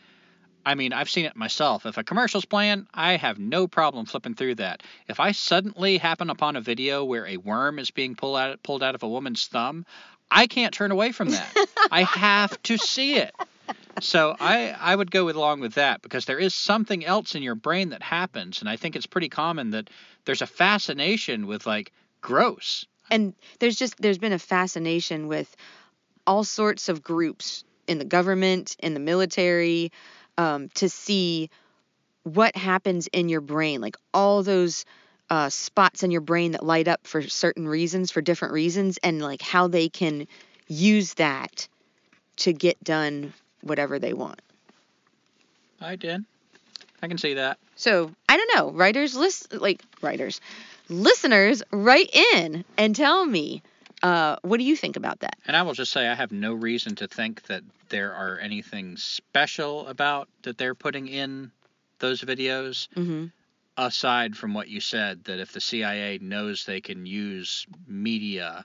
I 0.66 0.74
mean, 0.74 0.92
I've 0.92 1.08
seen 1.08 1.26
it 1.26 1.36
myself. 1.36 1.86
If 1.86 1.96
a 1.96 2.02
commercial's 2.02 2.44
playing, 2.44 2.88
I 2.92 3.16
have 3.16 3.38
no 3.38 3.68
problem 3.68 4.04
flipping 4.04 4.34
through 4.34 4.56
that. 4.56 4.82
If 5.06 5.20
I 5.20 5.30
suddenly 5.30 5.96
happen 5.96 6.28
upon 6.28 6.56
a 6.56 6.60
video 6.60 7.04
where 7.04 7.24
a 7.24 7.36
worm 7.36 7.78
is 7.78 7.92
being 7.92 8.16
pulled 8.16 8.36
out 8.36 8.60
pulled 8.64 8.82
out 8.82 8.96
of 8.96 9.04
a 9.04 9.08
woman's 9.08 9.46
thumb, 9.46 9.86
I 10.28 10.48
can't 10.48 10.74
turn 10.74 10.90
away 10.90 11.12
from 11.12 11.30
that. 11.30 11.54
I 11.92 12.02
have 12.02 12.60
to 12.64 12.78
see 12.78 13.14
it. 13.14 13.32
So 14.00 14.34
I 14.40 14.70
I 14.70 14.96
would 14.96 15.12
go 15.12 15.24
with, 15.24 15.36
along 15.36 15.60
with 15.60 15.74
that 15.74 16.02
because 16.02 16.24
there 16.24 16.38
is 16.38 16.52
something 16.52 17.04
else 17.04 17.36
in 17.36 17.44
your 17.44 17.54
brain 17.54 17.90
that 17.90 18.02
happens, 18.02 18.60
and 18.60 18.68
I 18.68 18.74
think 18.74 18.96
it's 18.96 19.06
pretty 19.06 19.28
common 19.28 19.70
that 19.70 19.88
there's 20.24 20.42
a 20.42 20.46
fascination 20.46 21.46
with 21.46 21.64
like 21.64 21.92
gross. 22.20 22.84
and 23.08 23.34
there's 23.60 23.76
just 23.76 23.96
there's 23.98 24.18
been 24.18 24.32
a 24.32 24.38
fascination 24.40 25.28
with 25.28 25.56
all 26.26 26.42
sorts 26.42 26.88
of 26.88 27.04
groups 27.04 27.62
in 27.86 27.98
the 27.98 28.04
government 28.04 28.76
in 28.80 28.94
the 28.94 29.00
military 29.00 29.92
um, 30.38 30.68
to 30.74 30.88
see 30.88 31.50
what 32.22 32.56
happens 32.56 33.06
in 33.08 33.28
your 33.28 33.40
brain 33.40 33.80
like 33.80 33.96
all 34.12 34.42
those 34.42 34.84
uh, 35.30 35.48
spots 35.48 36.02
in 36.02 36.10
your 36.10 36.20
brain 36.20 36.52
that 36.52 36.64
light 36.64 36.88
up 36.88 37.06
for 37.06 37.22
certain 37.22 37.66
reasons 37.68 38.10
for 38.10 38.20
different 38.20 38.52
reasons 38.54 38.98
and 39.02 39.20
like 39.22 39.42
how 39.42 39.66
they 39.68 39.88
can 39.88 40.26
use 40.68 41.14
that 41.14 41.68
to 42.36 42.52
get 42.52 42.82
done 42.82 43.32
whatever 43.62 43.98
they 43.98 44.12
want 44.12 44.40
I 45.80 45.96
did. 45.96 46.24
I 47.02 47.08
can 47.08 47.18
see 47.18 47.34
that. 47.34 47.58
so 47.76 48.10
i 48.28 48.36
don't 48.36 48.56
know 48.56 48.70
writers 48.72 49.14
list 49.14 49.52
like 49.52 49.82
writers 50.02 50.40
listeners 50.88 51.62
write 51.70 52.10
in 52.34 52.64
and 52.78 52.96
tell 52.96 53.24
me 53.26 53.62
uh, 54.02 54.36
what 54.42 54.58
do 54.58 54.64
you 54.64 54.76
think 54.76 54.96
about 54.96 55.20
that 55.20 55.36
And 55.46 55.56
I 55.56 55.62
will 55.62 55.72
just 55.74 55.92
say 55.92 56.06
I 56.08 56.14
have 56.14 56.32
no 56.32 56.52
reason 56.54 56.94
to 56.96 57.08
think 57.08 57.42
that 57.46 57.62
there 57.88 58.12
are 58.12 58.38
anything 58.38 58.96
special 58.96 59.86
about 59.88 60.28
that 60.42 60.58
they're 60.58 60.74
putting 60.74 61.08
in 61.08 61.50
those 61.98 62.20
videos 62.20 62.88
mm-hmm. 62.94 63.26
aside 63.76 64.36
from 64.36 64.54
what 64.54 64.68
you 64.68 64.80
said 64.80 65.24
that 65.24 65.38
if 65.40 65.52
the 65.52 65.60
CIA 65.60 66.18
knows 66.20 66.64
they 66.64 66.80
can 66.80 67.06
use 67.06 67.66
media 67.86 68.64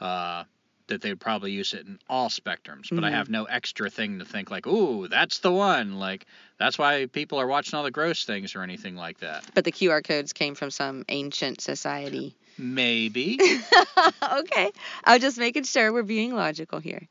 uh, 0.00 0.44
that 0.88 1.02
they'd 1.02 1.20
probably 1.20 1.52
use 1.52 1.72
it 1.72 1.86
in 1.86 1.98
all 2.08 2.28
spectrums 2.28 2.88
but 2.90 3.04
I 3.04 3.10
Mhm. 3.10 3.14
have 3.14 3.30
no 3.30 3.44
extra 3.44 3.88
thing 3.90 4.18
to 4.18 4.24
think 4.24 4.50
like 4.50 4.66
ooh 4.66 5.06
that's 5.08 5.38
the 5.38 5.52
one 5.52 5.98
like 5.98 6.26
that's 6.58 6.78
why 6.78 7.06
people 7.06 7.38
are 7.38 7.46
watching 7.46 7.76
all 7.76 7.84
the 7.84 7.90
gross 7.92 8.24
things 8.24 8.54
or 8.56 8.62
anything 8.62 8.96
like 8.96 9.18
that 9.20 9.44
But 9.54 9.64
the 9.64 9.72
QR 9.72 10.02
codes 10.02 10.32
came 10.32 10.54
from 10.54 10.70
some 10.70 11.04
ancient 11.08 11.60
society. 11.60 12.34
Maybe 12.60 13.38
okay. 14.32 14.70
I 15.04 15.14
was 15.14 15.20
just 15.20 15.38
making 15.38 15.64
sure 15.64 15.92
we're 15.92 16.02
being 16.02 16.34
logical 16.34 16.78
here. 16.78 17.08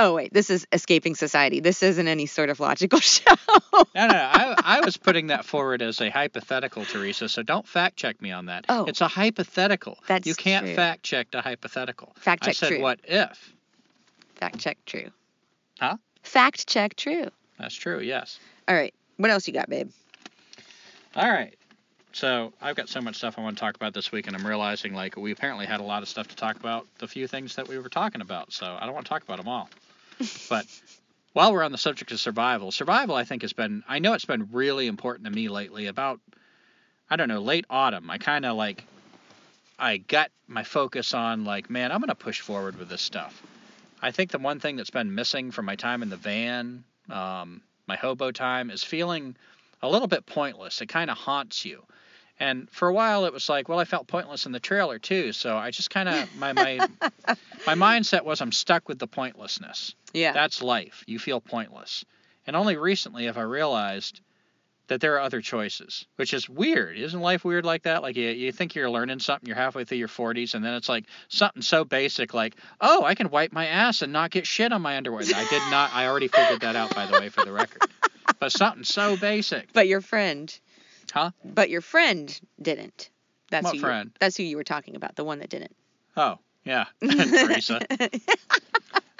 Oh, 0.00 0.14
wait. 0.14 0.32
This 0.32 0.48
is 0.48 0.64
Escaping 0.70 1.16
Society. 1.16 1.58
This 1.58 1.82
isn't 1.82 2.06
any 2.06 2.26
sort 2.26 2.50
of 2.50 2.60
logical 2.60 3.00
show. 3.00 3.34
no, 3.72 3.84
no, 3.96 4.06
no. 4.06 4.14
I, 4.14 4.54
I 4.64 4.80
was 4.80 4.96
putting 4.96 5.26
that 5.28 5.44
forward 5.44 5.82
as 5.82 6.00
a 6.00 6.08
hypothetical, 6.08 6.84
Teresa. 6.84 7.28
So 7.28 7.42
don't 7.42 7.66
fact 7.66 7.96
check 7.96 8.22
me 8.22 8.30
on 8.30 8.46
that. 8.46 8.66
Oh. 8.68 8.84
it's 8.84 9.00
a 9.00 9.08
hypothetical. 9.08 9.98
That's 10.06 10.24
you 10.24 10.36
can't 10.36 10.66
true. 10.66 10.74
fact 10.76 11.02
check 11.02 11.32
the 11.32 11.42
hypothetical. 11.42 12.12
Fact 12.16 12.44
check. 12.44 12.50
I 12.50 12.52
said 12.52 12.68
true. 12.68 12.80
what 12.80 13.00
if? 13.02 13.54
Fact 14.36 14.60
check 14.60 14.78
true. 14.86 15.10
Huh? 15.80 15.96
Fact 16.22 16.68
check 16.68 16.94
true. 16.94 17.26
That's 17.58 17.74
true. 17.74 17.98
Yes. 17.98 18.38
All 18.68 18.76
right. 18.76 18.94
What 19.16 19.32
else 19.32 19.48
you 19.48 19.52
got, 19.52 19.68
babe? 19.68 19.90
All 21.16 21.28
right. 21.28 21.57
So 22.18 22.52
I've 22.60 22.74
got 22.74 22.88
so 22.88 23.00
much 23.00 23.14
stuff 23.14 23.38
I 23.38 23.42
want 23.42 23.56
to 23.56 23.60
talk 23.60 23.76
about 23.76 23.94
this 23.94 24.10
week, 24.10 24.26
and 24.26 24.34
I'm 24.34 24.44
realizing 24.44 24.92
like 24.92 25.16
we 25.16 25.30
apparently 25.30 25.66
had 25.66 25.78
a 25.78 25.84
lot 25.84 26.02
of 26.02 26.08
stuff 26.08 26.26
to 26.26 26.34
talk 26.34 26.56
about. 26.56 26.84
The 26.98 27.06
few 27.06 27.28
things 27.28 27.54
that 27.54 27.68
we 27.68 27.78
were 27.78 27.88
talking 27.88 28.22
about, 28.22 28.52
so 28.52 28.66
I 28.66 28.86
don't 28.86 28.92
want 28.92 29.06
to 29.06 29.08
talk 29.08 29.22
about 29.22 29.36
them 29.36 29.46
all. 29.46 29.70
but 30.50 30.66
while 31.32 31.52
we're 31.52 31.62
on 31.62 31.70
the 31.70 31.78
subject 31.78 32.10
of 32.10 32.18
survival, 32.18 32.72
survival 32.72 33.14
I 33.14 33.22
think 33.22 33.42
has 33.42 33.52
been 33.52 33.84
I 33.88 34.00
know 34.00 34.14
it's 34.14 34.24
been 34.24 34.48
really 34.50 34.88
important 34.88 35.26
to 35.26 35.30
me 35.30 35.48
lately. 35.48 35.86
About 35.86 36.18
I 37.08 37.14
don't 37.14 37.28
know 37.28 37.38
late 37.38 37.66
autumn, 37.70 38.10
I 38.10 38.18
kind 38.18 38.44
of 38.44 38.56
like 38.56 38.82
I 39.78 39.98
got 39.98 40.32
my 40.48 40.64
focus 40.64 41.14
on 41.14 41.44
like 41.44 41.70
man 41.70 41.92
I'm 41.92 42.00
gonna 42.00 42.16
push 42.16 42.40
forward 42.40 42.80
with 42.80 42.88
this 42.88 43.00
stuff. 43.00 43.40
I 44.02 44.10
think 44.10 44.32
the 44.32 44.40
one 44.40 44.58
thing 44.58 44.74
that's 44.74 44.90
been 44.90 45.14
missing 45.14 45.52
from 45.52 45.66
my 45.66 45.76
time 45.76 46.02
in 46.02 46.10
the 46.10 46.16
van, 46.16 46.82
um, 47.10 47.62
my 47.86 47.94
hobo 47.94 48.32
time, 48.32 48.70
is 48.70 48.82
feeling 48.82 49.36
a 49.82 49.88
little 49.88 50.08
bit 50.08 50.26
pointless. 50.26 50.80
It 50.80 50.88
kind 50.88 51.10
of 51.10 51.16
haunts 51.16 51.64
you. 51.64 51.84
And 52.40 52.70
for 52.70 52.88
a 52.88 52.92
while, 52.94 53.24
it 53.24 53.32
was 53.32 53.48
like, 53.48 53.68
well, 53.68 53.78
I 53.80 53.84
felt 53.84 54.06
pointless 54.06 54.46
in 54.46 54.52
the 54.52 54.60
trailer 54.60 54.98
too. 54.98 55.32
So 55.32 55.56
I 55.56 55.70
just 55.70 55.90
kind 55.90 56.08
of 56.08 56.36
my 56.36 56.52
my 56.52 56.78
my 57.66 57.74
mindset 57.74 58.24
was 58.24 58.40
I'm 58.40 58.52
stuck 58.52 58.88
with 58.88 58.98
the 58.98 59.08
pointlessness. 59.08 59.94
Yeah. 60.12 60.32
That's 60.32 60.62
life. 60.62 61.04
You 61.06 61.18
feel 61.18 61.40
pointless. 61.40 62.04
And 62.46 62.56
only 62.56 62.76
recently 62.76 63.26
have 63.26 63.36
I 63.36 63.42
realized 63.42 64.20
that 64.86 65.02
there 65.02 65.16
are 65.16 65.20
other 65.20 65.42
choices, 65.42 66.06
which 66.16 66.32
is 66.32 66.48
weird. 66.48 66.96
Isn't 66.98 67.20
life 67.20 67.44
weird 67.44 67.66
like 67.66 67.82
that? 67.82 68.02
Like 68.02 68.16
you, 68.16 68.30
you 68.30 68.52
think 68.52 68.74
you're 68.74 68.90
learning 68.90 69.18
something, 69.18 69.46
you're 69.46 69.56
halfway 69.56 69.84
through 69.84 69.98
your 69.98 70.08
40s, 70.08 70.54
and 70.54 70.64
then 70.64 70.74
it's 70.74 70.88
like 70.88 71.04
something 71.28 71.60
so 71.60 71.84
basic 71.84 72.32
like, 72.32 72.56
oh, 72.80 73.04
I 73.04 73.14
can 73.14 73.28
wipe 73.28 73.52
my 73.52 73.66
ass 73.66 74.00
and 74.00 74.12
not 74.12 74.30
get 74.30 74.46
shit 74.46 74.72
on 74.72 74.80
my 74.80 74.96
underwear. 74.96 75.20
I 75.22 75.46
did 75.50 75.62
not. 75.70 75.92
I 75.92 76.06
already 76.06 76.28
figured 76.28 76.62
that 76.62 76.74
out, 76.74 76.94
by 76.94 77.04
the 77.04 77.12
way, 77.12 77.28
for 77.28 77.44
the 77.44 77.52
record. 77.52 77.82
But 78.40 78.52
something 78.52 78.84
so 78.84 79.16
basic. 79.16 79.72
but 79.72 79.88
your 79.88 80.00
friend. 80.00 80.58
Huh? 81.12 81.30
But 81.44 81.70
your 81.70 81.80
friend 81.80 82.38
didn't. 82.60 83.10
That's 83.50 83.64
What 83.64 83.74
who 83.76 83.80
friend? 83.80 84.10
You, 84.12 84.16
that's 84.20 84.36
who 84.36 84.42
you 84.42 84.56
were 84.56 84.64
talking 84.64 84.96
about. 84.96 85.16
The 85.16 85.24
one 85.24 85.38
that 85.38 85.48
didn't. 85.48 85.74
Oh, 86.16 86.38
yeah, 86.64 86.86
Teresa. 87.00 87.80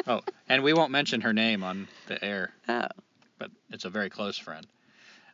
Oh, 0.06 0.20
and 0.48 0.62
we 0.62 0.72
won't 0.72 0.90
mention 0.90 1.20
her 1.22 1.32
name 1.32 1.62
on 1.62 1.88
the 2.06 2.22
air, 2.22 2.52
oh, 2.68 2.88
but 3.38 3.50
it's 3.70 3.84
a 3.84 3.90
very 3.90 4.10
close 4.10 4.38
friend. 4.38 4.66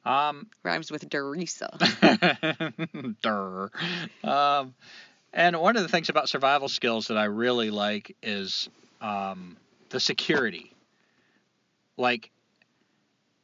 Um, 0.05 0.49
rhymes 0.63 0.93
with 0.93 1.09
Teresa. 1.09 1.79
Durr. 3.23 3.71
Um, 4.23 4.75
and 5.33 5.59
one 5.61 5.77
of 5.77 5.83
the 5.83 5.89
things 5.89 6.11
about 6.11 6.29
survival 6.29 6.69
skills 6.69 7.09
that 7.09 7.17
I 7.17 7.25
really 7.25 7.71
like 7.71 8.17
is 8.23 8.69
um, 9.01 9.57
the 9.89 9.99
security. 9.99 10.73
Like, 11.97 12.31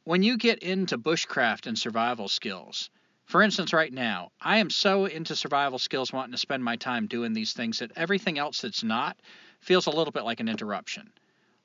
when 0.03 0.23
you 0.23 0.37
get 0.37 0.59
into 0.59 0.97
bushcraft 0.97 1.65
and 1.67 1.77
survival 1.77 2.27
skills, 2.27 2.89
for 3.31 3.41
instance, 3.41 3.71
right 3.71 3.93
now, 3.93 4.31
I 4.41 4.57
am 4.57 4.69
so 4.69 5.05
into 5.05 5.37
survival 5.37 5.79
skills, 5.79 6.11
wanting 6.11 6.33
to 6.33 6.37
spend 6.37 6.65
my 6.65 6.75
time 6.75 7.07
doing 7.07 7.31
these 7.31 7.53
things 7.53 7.79
that 7.79 7.91
everything 7.95 8.37
else 8.37 8.59
that's 8.59 8.83
not 8.83 9.15
feels 9.61 9.87
a 9.87 9.89
little 9.89 10.11
bit 10.11 10.25
like 10.25 10.41
an 10.41 10.49
interruption. 10.49 11.09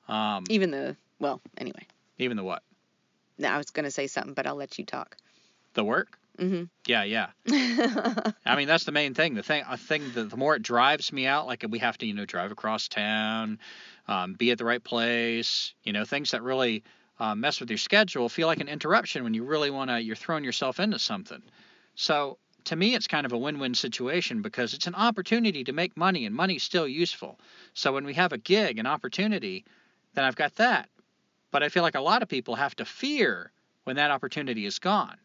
Um, 0.06 0.44
Even 0.48 0.70
the 0.70 0.96
well, 1.18 1.40
anyway. 1.58 1.84
even 2.18 2.36
the 2.36 2.44
what? 2.44 2.62
No, 3.36 3.48
I 3.48 3.56
was 3.58 3.70
gonna 3.70 3.90
say 3.90 4.06
something, 4.06 4.32
but 4.32 4.46
I'll 4.46 4.54
let 4.54 4.78
you 4.78 4.84
talk. 4.84 5.16
The 5.74 5.82
work? 5.82 6.16
Mm-hmm. 6.38 6.64
Yeah, 6.86 7.02
yeah. 7.02 7.30
I 8.46 8.54
mean, 8.54 8.68
that's 8.68 8.84
the 8.84 8.92
main 8.92 9.14
thing. 9.14 9.34
The 9.34 9.42
thing, 9.42 9.64
I 9.66 9.74
think, 9.74 10.14
the, 10.14 10.22
the 10.22 10.36
more 10.36 10.54
it 10.54 10.62
drives 10.62 11.12
me 11.12 11.26
out, 11.26 11.48
like 11.48 11.64
we 11.68 11.80
have 11.80 11.98
to, 11.98 12.06
you 12.06 12.14
know, 12.14 12.26
drive 12.26 12.52
across 12.52 12.86
town, 12.86 13.58
um, 14.06 14.34
be 14.34 14.52
at 14.52 14.58
the 14.58 14.64
right 14.64 14.82
place, 14.84 15.74
you 15.82 15.92
know, 15.92 16.04
things 16.04 16.30
that 16.30 16.44
really 16.44 16.84
uh, 17.18 17.34
mess 17.34 17.60
with 17.60 17.70
your 17.70 17.78
schedule 17.78 18.28
feel 18.28 18.46
like 18.46 18.60
an 18.60 18.68
interruption 18.68 19.24
when 19.24 19.34
you 19.34 19.44
really 19.44 19.70
want 19.70 19.90
to. 19.90 20.00
You're 20.00 20.16
throwing 20.16 20.44
yourself 20.44 20.80
into 20.80 20.98
something. 20.98 21.42
So 21.94 22.38
to 22.64 22.76
me, 22.76 22.94
it's 22.94 23.06
kind 23.06 23.26
of 23.26 23.32
a 23.32 23.38
win-win 23.38 23.74
situation 23.74 24.42
because 24.42 24.74
it's 24.74 24.86
an 24.86 24.94
opportunity 24.94 25.64
to 25.64 25.72
make 25.72 25.96
money, 25.96 26.26
and 26.26 26.34
money's 26.34 26.62
still 26.62 26.88
useful. 26.88 27.38
So 27.74 27.92
when 27.92 28.04
we 28.04 28.14
have 28.14 28.32
a 28.32 28.38
gig, 28.38 28.78
an 28.78 28.86
opportunity, 28.86 29.64
then 30.14 30.24
I've 30.24 30.36
got 30.36 30.56
that. 30.56 30.88
But 31.52 31.62
I 31.62 31.68
feel 31.68 31.82
like 31.82 31.94
a 31.94 32.00
lot 32.00 32.22
of 32.22 32.28
people 32.28 32.56
have 32.56 32.76
to 32.76 32.84
fear 32.84 33.52
when 33.84 33.96
that 33.96 34.10
opportunity 34.10 34.66
is 34.66 34.78
gone 34.78 35.16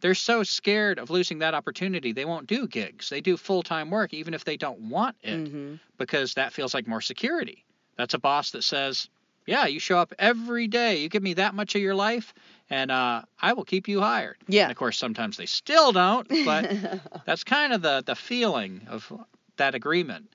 they're 0.00 0.14
so 0.14 0.42
scared 0.42 0.98
of 0.98 1.10
losing 1.10 1.38
that 1.38 1.54
opportunity 1.54 2.12
they 2.12 2.24
won't 2.24 2.46
do 2.46 2.66
gigs 2.66 3.08
they 3.08 3.20
do 3.20 3.36
full-time 3.36 3.90
work 3.90 4.12
even 4.12 4.34
if 4.34 4.44
they 4.44 4.56
don't 4.56 4.80
want 4.80 5.16
it 5.22 5.48
hmm 5.48 5.74
because 5.98 6.32
that 6.34 6.54
feels 6.54 6.72
like 6.72 6.86
more 6.88 7.02
security 7.02 7.62
that's 7.96 8.14
a 8.14 8.18
boss 8.18 8.52
that 8.52 8.64
says 8.64 9.10
yeah 9.46 9.66
you 9.66 9.80
show 9.80 9.98
up 9.98 10.12
every 10.18 10.68
day. 10.68 10.98
You 10.98 11.08
give 11.08 11.22
me 11.22 11.34
that 11.34 11.54
much 11.54 11.74
of 11.74 11.82
your 11.82 11.94
life 11.94 12.34
and 12.68 12.90
uh, 12.90 13.22
i 13.40 13.52
will 13.52 13.64
keep 13.64 13.88
you 13.88 14.00
hired. 14.00 14.36
Yeah. 14.48 14.64
and 14.64 14.70
of 14.70 14.76
course 14.76 14.98
sometimes 14.98 15.36
they 15.36 15.46
still 15.46 15.92
don't 15.92 16.28
but 16.44 16.72
that's 17.26 17.44
kind 17.44 17.72
of 17.72 17.82
the, 17.82 18.02
the 18.04 18.14
feeling 18.14 18.82
of 18.88 19.12
that 19.56 19.74
agreement. 19.74 20.32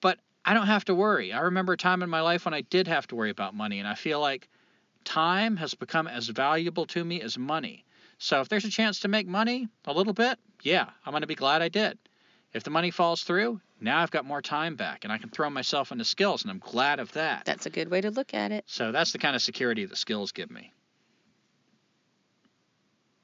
But 0.00 0.18
i 0.44 0.54
don't 0.54 0.66
have 0.66 0.84
to 0.86 0.94
worry. 0.94 1.32
I 1.32 1.40
remember 1.40 1.74
a 1.74 1.76
time 1.76 2.02
in 2.02 2.10
my 2.10 2.20
life 2.20 2.44
when 2.44 2.54
i 2.54 2.62
did 2.62 2.88
have 2.88 3.06
to 3.08 3.16
worry 3.16 3.30
about 3.30 3.54
money 3.54 3.78
and 3.78 3.88
i 3.88 3.94
feel 3.94 4.20
like 4.20 4.48
time 5.04 5.56
has 5.56 5.74
become 5.74 6.06
as 6.08 6.28
valuable 6.28 6.84
to 6.86 7.04
me 7.04 7.22
as 7.22 7.38
money. 7.38 7.84
So 8.18 8.40
if 8.40 8.48
there's 8.48 8.64
a 8.64 8.70
chance 8.70 9.00
to 9.00 9.08
make 9.08 9.26
money 9.26 9.68
a 9.84 9.92
little 9.92 10.12
bit, 10.12 10.38
yeah, 10.62 10.86
I'm 11.04 11.12
going 11.12 11.20
to 11.20 11.26
be 11.26 11.34
glad 11.34 11.62
I 11.62 11.68
did. 11.68 11.98
If 12.52 12.64
the 12.64 12.70
money 12.70 12.90
falls 12.90 13.22
through, 13.22 13.60
now 13.80 14.00
I've 14.00 14.10
got 14.10 14.24
more 14.24 14.42
time 14.42 14.76
back 14.76 15.04
and 15.04 15.12
I 15.12 15.18
can 15.18 15.30
throw 15.30 15.50
myself 15.50 15.92
into 15.92 16.04
skills 16.04 16.42
and 16.42 16.50
I'm 16.50 16.58
glad 16.58 16.98
of 17.00 17.12
that. 17.12 17.44
That's 17.44 17.66
a 17.66 17.70
good 17.70 17.90
way 17.90 18.00
to 18.00 18.10
look 18.10 18.34
at 18.34 18.52
it. 18.52 18.64
So 18.66 18.92
that's 18.92 19.12
the 19.12 19.18
kind 19.18 19.36
of 19.36 19.42
security 19.42 19.84
that 19.84 19.96
skills 19.96 20.32
give 20.32 20.50
me. 20.50 20.72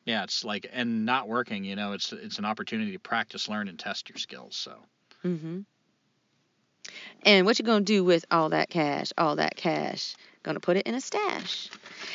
Yeah, 0.04 0.24
it's 0.24 0.44
like 0.44 0.68
and 0.72 1.06
not 1.06 1.28
working, 1.28 1.64
you 1.64 1.76
know, 1.76 1.92
it's 1.92 2.12
it's 2.12 2.38
an 2.38 2.44
opportunity 2.44 2.92
to 2.92 2.98
practice, 2.98 3.48
learn 3.48 3.68
and 3.68 3.78
test 3.78 4.08
your 4.08 4.18
skills. 4.18 4.56
So 4.56 4.76
hmm 5.22 5.60
And 7.22 7.46
what 7.46 7.58
you 7.58 7.64
gonna 7.64 7.84
do 7.84 8.02
with 8.04 8.24
all 8.30 8.48
that 8.50 8.68
cash? 8.68 9.12
All 9.16 9.36
that 9.36 9.56
cash? 9.56 10.16
Gonna 10.42 10.60
put 10.60 10.76
it 10.76 10.86
in 10.86 10.94
a 10.94 11.00
stash. 11.00 11.68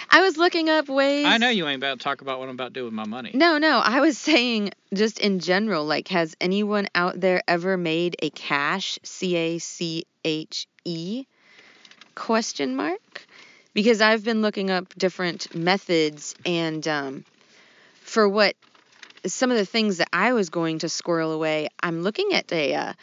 I 0.10 0.22
was 0.22 0.38
looking 0.38 0.70
up 0.70 0.90
ways. 0.90 1.26
I 1.26 1.38
know 1.38 1.50
you 1.50 1.66
ain't 1.68 1.78
about 1.78 2.00
to 2.00 2.04
talk 2.04 2.22
about 2.22 2.40
what 2.40 2.50
I'm 2.50 2.56
about 2.56 2.74
to 2.74 2.80
do 2.80 2.84
with 2.84 2.94
my 2.94 3.06
money. 3.06 3.32
No, 3.34 3.58
no. 3.58 3.80
I 3.80 4.02
was 4.02 4.18
saying 4.18 4.72
just 4.94 5.20
in 5.20 5.40
general, 5.40 5.86
like, 5.86 6.10
has 6.10 6.36
anyone 6.42 6.88
out 6.94 7.20
there 7.20 7.42
ever 7.48 7.78
made 7.78 8.18
a 8.22 8.30
cash 8.30 9.00
C 9.04 9.36
A 9.36 9.58
C 9.60 10.06
H 10.26 10.68
E 10.84 11.26
question 12.16 12.76
mark? 12.76 13.26
Because 13.74 14.02
I've 14.02 14.24
been 14.24 14.42
looking 14.42 14.72
up 14.72 14.94
different 14.98 15.56
methods 15.56 16.36
and 16.46 16.86
um, 16.88 17.26
for 18.02 18.28
what 18.28 18.56
some 19.26 19.52
of 19.52 19.58
the 19.58 19.66
things 19.66 19.98
that 19.98 20.10
I 20.12 20.34
was 20.34 20.50
going 20.50 20.80
to 20.80 20.90
squirrel 20.90 21.32
away, 21.32 21.70
I'm 21.82 22.02
looking 22.02 22.34
at 22.34 22.52
a 22.52 22.76
uh, 22.76 22.94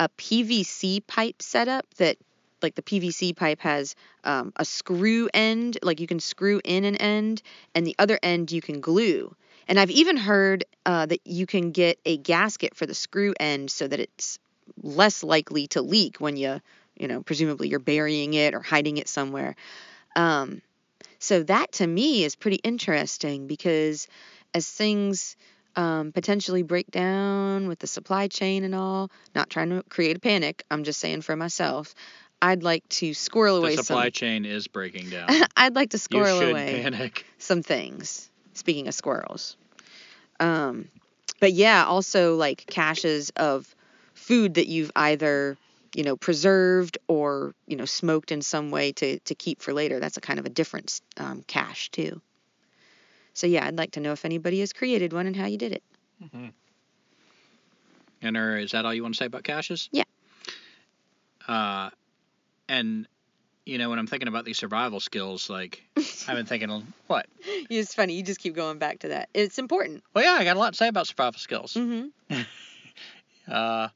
a 0.00 0.08
PVC 0.08 1.06
pipe 1.06 1.42
setup 1.42 1.86
that 1.94 2.16
like 2.62 2.74
the 2.74 2.82
PVC 2.82 3.34
pipe 3.36 3.60
has 3.60 3.94
um, 4.24 4.52
a 4.56 4.64
screw 4.64 5.28
end, 5.32 5.78
like 5.82 6.00
you 6.00 6.06
can 6.06 6.20
screw 6.20 6.60
in 6.64 6.84
an 6.84 6.96
end, 6.96 7.42
and 7.74 7.86
the 7.86 7.96
other 7.98 8.18
end 8.22 8.52
you 8.52 8.60
can 8.60 8.80
glue. 8.80 9.34
And 9.68 9.78
I've 9.78 9.90
even 9.90 10.16
heard 10.16 10.64
uh, 10.84 11.06
that 11.06 11.20
you 11.24 11.46
can 11.46 11.70
get 11.70 11.98
a 12.04 12.16
gasket 12.16 12.74
for 12.74 12.86
the 12.86 12.94
screw 12.94 13.34
end 13.38 13.70
so 13.70 13.86
that 13.86 14.00
it's 14.00 14.38
less 14.82 15.22
likely 15.22 15.66
to 15.68 15.82
leak 15.82 16.20
when 16.20 16.36
you, 16.36 16.60
you 16.96 17.08
know, 17.08 17.22
presumably 17.22 17.68
you're 17.68 17.78
burying 17.78 18.34
it 18.34 18.54
or 18.54 18.60
hiding 18.60 18.96
it 18.96 19.08
somewhere. 19.08 19.54
Um, 20.16 20.62
so 21.18 21.42
that 21.44 21.72
to 21.72 21.86
me 21.86 22.24
is 22.24 22.34
pretty 22.34 22.56
interesting 22.56 23.46
because 23.46 24.08
as 24.54 24.68
things 24.68 25.36
um, 25.76 26.12
potentially 26.12 26.62
break 26.62 26.90
down 26.90 27.68
with 27.68 27.78
the 27.78 27.86
supply 27.86 28.28
chain 28.28 28.64
and 28.64 28.74
all, 28.74 29.10
not 29.34 29.48
trying 29.48 29.70
to 29.70 29.82
create 29.88 30.16
a 30.16 30.20
panic, 30.20 30.64
I'm 30.70 30.84
just 30.84 31.00
saying 31.00 31.22
for 31.22 31.36
myself, 31.36 31.94
I'd 32.42 32.62
like 32.64 32.86
to 32.90 33.14
squirrel 33.14 33.56
away 33.56 33.76
The 33.76 33.84
supply 33.84 34.04
some. 34.06 34.10
chain 34.12 34.44
is 34.44 34.66
breaking 34.66 35.10
down. 35.10 35.28
I'd 35.56 35.76
like 35.76 35.90
to 35.90 35.98
squirrel 35.98 36.40
should 36.40 36.50
away 36.50 36.82
panic. 36.82 37.24
some 37.38 37.62
things. 37.62 38.28
Speaking 38.54 38.88
of 38.88 38.94
squirrels. 38.94 39.56
Um, 40.40 40.88
but 41.40 41.52
yeah, 41.52 41.84
also 41.86 42.34
like 42.34 42.66
caches 42.66 43.30
of 43.36 43.72
food 44.14 44.54
that 44.54 44.66
you've 44.66 44.90
either, 44.96 45.56
you 45.94 46.02
know, 46.02 46.16
preserved 46.16 46.98
or, 47.06 47.54
you 47.68 47.76
know, 47.76 47.84
smoked 47.84 48.32
in 48.32 48.42
some 48.42 48.72
way 48.72 48.90
to, 48.92 49.20
to 49.20 49.34
keep 49.36 49.62
for 49.62 49.72
later. 49.72 50.00
That's 50.00 50.16
a 50.16 50.20
kind 50.20 50.40
of 50.40 50.44
a 50.46 50.50
different 50.50 51.00
um, 51.18 51.44
cache 51.46 51.90
too. 51.90 52.20
So 53.34 53.46
yeah, 53.46 53.64
I'd 53.66 53.76
like 53.78 53.92
to 53.92 54.00
know 54.00 54.12
if 54.12 54.24
anybody 54.24 54.58
has 54.60 54.72
created 54.72 55.12
one 55.12 55.26
and 55.28 55.36
how 55.36 55.46
you 55.46 55.58
did 55.58 55.72
it. 55.72 55.82
And 58.20 58.36
or 58.36 58.56
is 58.58 58.72
that 58.72 58.84
all 58.84 58.92
you 58.92 59.02
want 59.02 59.14
to 59.14 59.18
say 59.18 59.26
about 59.26 59.44
caches? 59.44 59.88
Yeah. 59.92 60.04
Uh, 61.48 61.90
and 62.68 63.06
you 63.64 63.78
know 63.78 63.90
when 63.90 63.98
I'm 63.98 64.06
thinking 64.06 64.28
about 64.28 64.44
these 64.44 64.58
survival 64.58 65.00
skills, 65.00 65.48
like 65.50 65.82
I've 65.96 66.36
been 66.36 66.46
thinking, 66.46 66.92
what? 67.06 67.26
It's 67.44 67.94
funny. 67.94 68.14
You 68.14 68.22
just 68.22 68.40
keep 68.40 68.54
going 68.54 68.78
back 68.78 69.00
to 69.00 69.08
that. 69.08 69.28
It's 69.34 69.58
important. 69.58 70.02
Well, 70.14 70.24
yeah, 70.24 70.36
I 70.38 70.44
got 70.44 70.56
a 70.56 70.58
lot 70.58 70.72
to 70.72 70.76
say 70.76 70.88
about 70.88 71.06
survival 71.06 71.38
skills. 71.38 71.74
Mm-hmm. 71.74 72.40
Uh, 73.50 73.88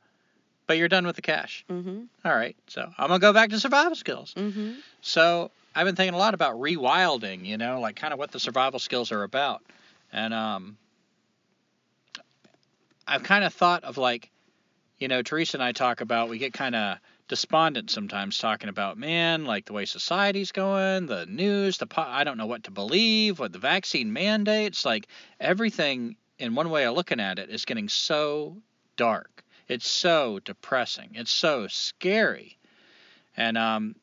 but 0.67 0.77
you're 0.77 0.89
done 0.89 1.07
with 1.07 1.15
the 1.15 1.23
cash. 1.23 1.65
Mm-hmm. 1.71 2.03
All 2.25 2.35
right, 2.35 2.57
so 2.67 2.83
I'm 2.99 3.07
gonna 3.07 3.21
go 3.21 3.33
back 3.33 3.51
to 3.51 3.61
survival 3.61 3.95
skills. 3.95 4.35
Mm-hmm. 4.35 4.73
So 5.03 5.53
I've 5.77 5.85
been 5.85 5.95
thinking 5.95 6.15
a 6.15 6.19
lot 6.19 6.35
about 6.35 6.57
rewilding, 6.57 7.45
you 7.45 7.59
know, 7.59 7.81
like 7.81 7.97
kind 7.97 8.13
of 8.15 8.19
what 8.19 8.33
the 8.33 8.41
survival 8.41 8.79
skills 8.79 9.13
are 9.13 9.23
about. 9.23 9.63
And 10.11 10.33
um, 10.33 10.79
I've 13.07 13.23
kind 13.23 13.45
of 13.45 13.53
thought 13.53 13.85
of 13.85 13.99
like, 13.99 14.31
you 14.99 15.09
know, 15.09 15.21
Teresa 15.21 15.59
and 15.59 15.63
I 15.63 15.73
talk 15.73 16.01
about, 16.01 16.31
we 16.31 16.39
get 16.39 16.55
kind 16.55 16.75
of 16.75 16.99
despondent 17.29 17.91
sometimes 17.91 18.39
talking 18.39 18.69
about, 18.69 18.99
man, 18.99 19.45
like 19.45 19.65
the 19.65 19.73
way 19.73 19.85
society's 19.85 20.53
going, 20.53 21.07
the 21.07 21.27
news, 21.27 21.79
the 21.79 21.87
po- 21.87 22.03
I 22.07 22.25
don't 22.25 22.39
know 22.39 22.47
what 22.47 22.65
to 22.65 22.71
believe, 22.71 23.39
what 23.39 23.53
the 23.53 23.59
vaccine 23.59 24.13
mandates, 24.13 24.85
like 24.85 25.09
everything 25.41 26.17
in 26.39 26.55
one 26.55 26.71
way 26.71 26.85
of 26.85 26.95
looking 26.95 27.21
at 27.21 27.39
it 27.39 27.51
is 27.51 27.65
getting 27.65 27.89
so 27.89 28.57
dark. 28.97 29.45
It's 29.69 29.89
so 29.89 30.39
depressing. 30.41 31.11
It's 31.15 31.33
so 31.33 31.67
scary. 31.67 32.57
And 33.37 33.59
um, 33.59 33.97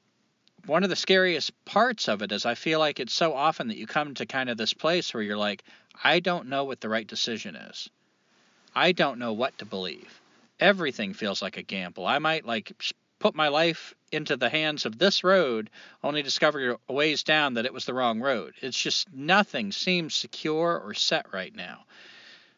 one 0.66 0.84
of 0.84 0.90
the 0.90 0.96
scariest 0.96 1.52
parts 1.66 2.08
of 2.08 2.22
it 2.22 2.32
is 2.32 2.46
I 2.46 2.56
feel 2.56 2.80
like 2.80 3.00
it's 3.00 3.14
so 3.14 3.34
often 3.34 3.70
that 3.70 3.78
you 3.78 3.88
come 3.88 4.14
to 4.16 4.26
kind 4.26 4.50
of 4.50 4.58
this 4.58 4.74
place 4.74 5.14
where 5.14 5.24
you're 5.24 5.38
like, 5.38 5.64
I 6.04 6.20
don't 6.20 6.50
know 6.50 6.66
what 6.66 6.82
the 6.82 6.90
right 6.90 7.08
decision 7.08 7.56
is. 7.56 7.90
I 8.76 8.92
don't 8.92 9.20
know 9.20 9.34
what 9.34 9.58
to 9.60 9.66
believe. 9.66 10.22
Everything 10.60 11.14
feels 11.14 11.42
like 11.42 11.58
a 11.58 11.64
gamble. 11.64 12.06
I 12.06 12.20
might 12.20 12.46
like 12.46 12.72
put 13.24 13.36
my 13.36 13.48
life 13.48 13.96
into 14.12 14.36
the 14.36 14.50
hands 14.50 14.86
of 14.86 15.00
this 15.00 15.24
road, 15.24 15.70
only 16.04 16.22
discover 16.22 16.78
a 16.90 16.94
ways 16.94 17.24
down 17.24 17.54
that 17.54 17.66
it 17.66 17.72
was 17.72 17.86
the 17.86 17.94
wrong 17.94 18.20
road. 18.20 18.54
It's 18.62 18.78
just 18.78 19.14
nothing 19.14 19.72
seems 19.72 20.14
secure 20.14 20.78
or 20.78 20.94
set 20.94 21.32
right 21.32 21.56
now. 21.56 21.86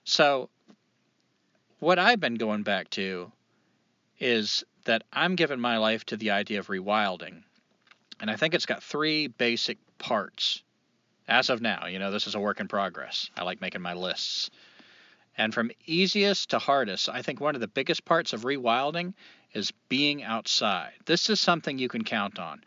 So, 0.05 0.49
what 1.78 1.99
I've 1.99 2.20
been 2.20 2.34
going 2.34 2.63
back 2.63 2.89
to 2.91 3.32
is 4.20 4.63
that 4.86 5.03
I'm 5.13 5.36
giving 5.36 5.59
my 5.59 5.78
life 5.78 6.03
to 6.07 6.18
the 6.18 6.32
idea 6.32 6.57
of 6.57 6.68
rewilding. 6.68 7.43
And 8.20 8.32
I 8.32 8.36
think 8.36 8.55
it's 8.55 8.66
got 8.66 8.82
three 8.82 9.28
basic 9.28 9.78
parts. 9.99 10.63
As 11.28 11.51
of 11.51 11.61
now, 11.61 11.86
you 11.86 11.99
know, 11.99 12.09
this 12.09 12.26
is 12.26 12.34
a 12.34 12.39
work 12.39 12.59
in 12.59 12.68
progress. 12.68 13.30
I 13.38 13.43
like 13.43 13.61
making 13.61 13.84
my 13.84 13.93
lists. 13.93 14.49
And 15.38 15.53
from 15.53 15.71
easiest 15.86 16.51
to 16.51 16.59
hardest, 16.59 17.09
I 17.09 17.21
think 17.21 17.41
one 17.41 17.55
of 17.55 17.61
the 17.61 17.67
biggest 17.67 18.05
parts 18.05 18.33
of 18.33 18.43
rewilding 18.43 19.13
is 19.53 19.71
being 19.89 20.23
outside. 20.23 20.93
This 21.05 21.29
is 21.29 21.39
something 21.39 21.77
you 21.77 21.89
can 21.89 22.03
count 22.03 22.39
on. 22.39 22.63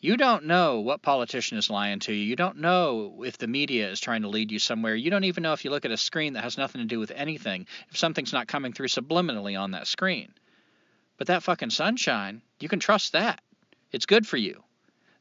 You 0.00 0.16
don't 0.16 0.46
know 0.46 0.80
what 0.80 1.02
politician 1.02 1.58
is 1.58 1.70
lying 1.70 2.00
to 2.00 2.12
you. 2.12 2.24
You 2.24 2.34
don't 2.34 2.58
know 2.58 3.22
if 3.24 3.38
the 3.38 3.46
media 3.46 3.88
is 3.88 4.00
trying 4.00 4.22
to 4.22 4.28
lead 4.28 4.50
you 4.50 4.58
somewhere. 4.58 4.96
You 4.96 5.10
don't 5.10 5.24
even 5.24 5.44
know 5.44 5.52
if 5.52 5.64
you 5.64 5.70
look 5.70 5.84
at 5.84 5.92
a 5.92 5.96
screen 5.96 6.32
that 6.32 6.42
has 6.42 6.58
nothing 6.58 6.80
to 6.80 6.88
do 6.88 6.98
with 6.98 7.12
anything, 7.12 7.66
if 7.88 7.96
something's 7.96 8.32
not 8.32 8.48
coming 8.48 8.72
through 8.72 8.88
subliminally 8.88 9.58
on 9.58 9.70
that 9.70 9.86
screen. 9.86 10.32
But 11.18 11.28
that 11.28 11.44
fucking 11.44 11.70
sunshine, 11.70 12.42
you 12.58 12.68
can 12.68 12.80
trust 12.80 13.12
that. 13.12 13.40
It's 13.92 14.06
good 14.06 14.26
for 14.26 14.36
you. 14.36 14.64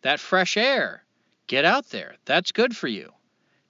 That 0.02 0.20
fresh 0.20 0.58
air, 0.58 1.04
get 1.45 1.64
out 1.64 1.89
there. 1.89 2.16
That's 2.26 2.52
good 2.52 2.76
for 2.76 2.88
you. 2.88 3.12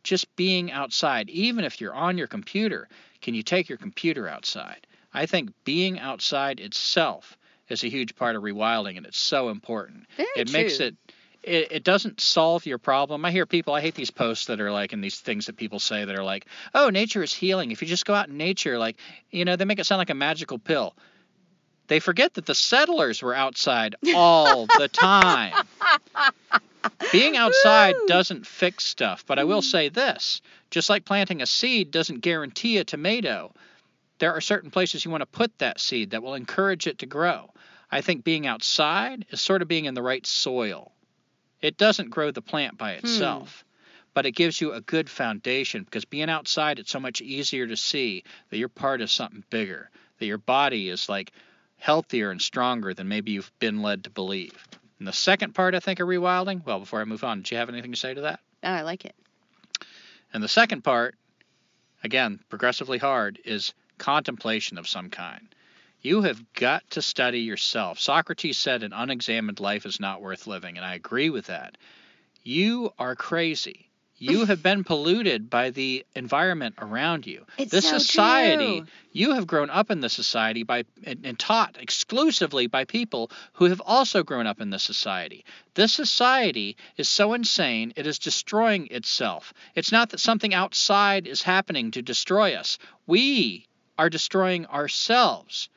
Just 0.03 0.33
being 0.37 0.71
outside, 0.71 1.29
even 1.29 1.65
if 1.65 1.81
you're 1.81 1.93
on 1.93 2.17
your 2.17 2.27
computer, 2.27 2.87
can 3.21 3.33
you 3.33 3.43
take 3.43 3.69
your 3.69 3.77
computer 3.77 4.27
outside? 4.27 4.87
I 5.13 5.25
think 5.25 5.51
being 5.63 5.99
outside 5.99 6.59
itself 6.59 7.37
is 7.69 7.83
a 7.83 7.89
huge 7.89 8.15
part 8.15 8.35
of 8.35 8.43
rewilding, 8.43 8.97
and 8.97 9.05
it's 9.05 9.19
so 9.19 9.49
important. 9.49 10.05
Very 10.17 10.29
it 10.35 10.47
true. 10.47 10.59
makes 10.59 10.79
it, 10.79 10.95
it 11.43 11.71
it 11.71 11.83
doesn't 11.83 12.21
solve 12.21 12.65
your 12.65 12.77
problem. 12.77 13.25
I 13.25 13.31
hear 13.31 13.45
people. 13.45 13.73
I 13.73 13.81
hate 13.81 13.95
these 13.95 14.11
posts 14.11 14.45
that 14.45 14.61
are 14.61 14.71
like, 14.71 14.93
and 14.93 15.03
these 15.03 15.19
things 15.19 15.45
that 15.45 15.57
people 15.57 15.79
say 15.79 16.05
that 16.05 16.17
are 16.17 16.23
like, 16.23 16.45
"Oh, 16.73 16.89
nature 16.89 17.23
is 17.23 17.33
healing. 17.33 17.71
If 17.71 17.81
you 17.81 17.87
just 17.87 18.05
go 18.05 18.13
out 18.13 18.29
in 18.29 18.37
nature, 18.37 18.77
like, 18.77 18.97
you 19.31 19.45
know, 19.45 19.55
they 19.55 19.65
make 19.65 19.79
it 19.79 19.85
sound 19.85 19.99
like 19.99 20.09
a 20.09 20.15
magical 20.15 20.59
pill." 20.59 20.95
They 21.87 21.99
forget 21.99 22.35
that 22.35 22.45
the 22.45 22.55
settlers 22.55 23.21
were 23.21 23.35
outside 23.35 23.95
all 24.15 24.65
the 24.77 24.87
time. 24.87 25.67
Being 27.11 27.35
outside 27.37 27.95
doesn't 28.07 28.47
fix 28.47 28.85
stuff, 28.85 29.25
but 29.25 29.37
I 29.37 29.43
will 29.43 29.61
Mm. 29.61 29.71
say 29.71 29.89
this 29.89 30.41
just 30.69 30.89
like 30.89 31.05
planting 31.05 31.41
a 31.41 31.45
seed 31.45 31.91
doesn't 31.91 32.21
guarantee 32.21 32.77
a 32.77 32.83
tomato, 32.83 33.53
there 34.19 34.33
are 34.33 34.41
certain 34.41 34.71
places 34.71 35.03
you 35.03 35.11
want 35.11 35.21
to 35.21 35.25
put 35.25 35.57
that 35.59 35.79
seed 35.79 36.11
that 36.11 36.23
will 36.23 36.35
encourage 36.35 36.87
it 36.87 36.99
to 36.99 37.05
grow. 37.05 37.53
I 37.91 38.01
think 38.01 38.23
being 38.23 38.47
outside 38.47 39.25
is 39.29 39.41
sort 39.41 39.61
of 39.61 39.67
being 39.67 39.85
in 39.85 39.93
the 39.93 40.01
right 40.01 40.25
soil. 40.25 40.93
It 41.61 41.77
doesn't 41.77 42.09
grow 42.09 42.31
the 42.31 42.41
plant 42.41 42.77
by 42.77 42.93
itself, 42.93 43.65
but 44.13 44.25
it 44.25 44.31
gives 44.31 44.61
you 44.61 44.71
a 44.73 44.81
good 44.81 45.09
foundation 45.09 45.83
because 45.83 46.05
being 46.05 46.29
outside, 46.29 46.79
it's 46.79 46.91
so 46.91 46.99
much 46.99 47.21
easier 47.21 47.67
to 47.67 47.75
see 47.75 48.23
that 48.49 48.57
you're 48.57 48.69
part 48.69 49.01
of 49.01 49.11
something 49.11 49.43
bigger, 49.49 49.89
that 50.19 50.25
your 50.25 50.37
body 50.37 50.89
is 50.89 51.09
like 51.09 51.31
healthier 51.77 52.31
and 52.31 52.41
stronger 52.41 52.93
than 52.93 53.07
maybe 53.07 53.31
you've 53.33 53.51
been 53.59 53.81
led 53.81 54.05
to 54.05 54.09
believe. 54.09 54.67
And 55.01 55.07
the 55.07 55.13
second 55.13 55.55
part, 55.55 55.73
I 55.73 55.79
think, 55.79 55.99
of 55.99 56.07
rewilding, 56.07 56.63
well, 56.63 56.79
before 56.79 57.01
I 57.01 57.05
move 57.05 57.23
on, 57.23 57.39
did 57.39 57.49
you 57.49 57.57
have 57.57 57.69
anything 57.69 57.91
to 57.91 57.97
say 57.97 58.13
to 58.13 58.21
that? 58.21 58.39
Oh, 58.61 58.69
I 58.69 58.81
like 58.83 59.03
it. 59.03 59.15
And 60.31 60.43
the 60.43 60.47
second 60.47 60.83
part, 60.83 61.15
again, 62.03 62.39
progressively 62.49 62.99
hard, 62.99 63.39
is 63.43 63.73
contemplation 63.97 64.77
of 64.77 64.87
some 64.87 65.09
kind. 65.09 65.47
You 66.03 66.21
have 66.21 66.53
got 66.53 66.87
to 66.91 67.01
study 67.01 67.39
yourself. 67.39 67.99
Socrates 67.99 68.59
said 68.59 68.83
an 68.83 68.93
unexamined 68.93 69.59
life 69.59 69.87
is 69.87 69.99
not 69.99 70.21
worth 70.21 70.45
living, 70.45 70.77
and 70.77 70.85
I 70.85 70.93
agree 70.93 71.31
with 71.31 71.47
that. 71.47 71.79
You 72.43 72.93
are 72.99 73.15
crazy. 73.15 73.89
You 74.21 74.45
have 74.45 74.61
been 74.61 74.83
polluted 74.83 75.49
by 75.49 75.71
the 75.71 76.05
environment 76.15 76.75
around 76.77 77.25
you. 77.25 77.43
It's 77.57 77.71
this 77.71 77.89
so 77.89 77.97
society, 77.97 78.81
true. 78.81 78.87
you 79.11 79.31
have 79.33 79.47
grown 79.47 79.71
up 79.71 79.89
in 79.89 79.99
this 79.99 80.13
society 80.13 80.61
by 80.61 80.83
and, 81.03 81.25
and 81.25 81.39
taught 81.39 81.75
exclusively 81.79 82.67
by 82.67 82.85
people 82.85 83.31
who 83.53 83.65
have 83.65 83.81
also 83.83 84.21
grown 84.21 84.45
up 84.45 84.61
in 84.61 84.69
this 84.69 84.83
society. 84.83 85.43
This 85.73 85.91
society 85.91 86.77
is 86.97 87.09
so 87.09 87.33
insane 87.33 87.93
it 87.95 88.05
is 88.05 88.19
destroying 88.19 88.87
itself. 88.91 89.55
It's 89.73 89.91
not 89.91 90.11
that 90.11 90.19
something 90.19 90.53
outside 90.53 91.25
is 91.25 91.41
happening 91.41 91.89
to 91.91 92.03
destroy 92.03 92.53
us. 92.53 92.77
We 93.07 93.65
are 93.97 94.09
destroying 94.09 94.67
ourselves. 94.67 95.67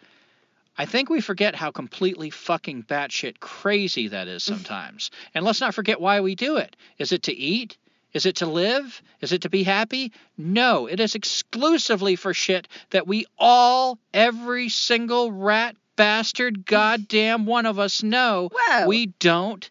I 0.77 0.85
think 0.85 1.09
we 1.09 1.21
forget 1.23 1.55
how 1.55 1.71
completely 1.71 2.29
fucking 2.29 2.83
batshit 2.83 3.41
crazy 3.41 4.09
that 4.09 4.29
is 4.29 4.45
sometimes. 4.45 5.11
and 5.35 5.45
let's 5.45 5.61
not 5.63 5.75
forget 5.75 6.01
why 6.01 6.21
we 6.21 6.35
do 6.35 6.57
it. 6.57 6.77
Is 6.99 7.13
it 7.13 7.23
to 7.25 7.33
eat? 7.33 7.79
Is 8.15 8.27
it 8.27 8.37
to 8.37 8.47
live? 8.47 9.03
Is 9.21 9.33
it 9.33 9.43
to 9.43 9.51
be 9.51 9.65
happy? 9.65 10.13
No, 10.39 10.87
it 10.87 11.01
is 11.01 11.17
exclusively 11.17 12.15
for 12.15 12.33
shit 12.33 12.69
that 12.91 13.09
we 13.09 13.27
all, 13.37 13.99
every 14.15 14.69
single 14.69 15.33
rat 15.33 15.77
bastard, 15.97 16.65
goddamn 16.65 17.45
one 17.45 17.67
of 17.67 17.79
us 17.81 18.03
know 18.05 18.51
Whoa. 18.53 18.87
we 18.87 19.07
don't 19.07 19.69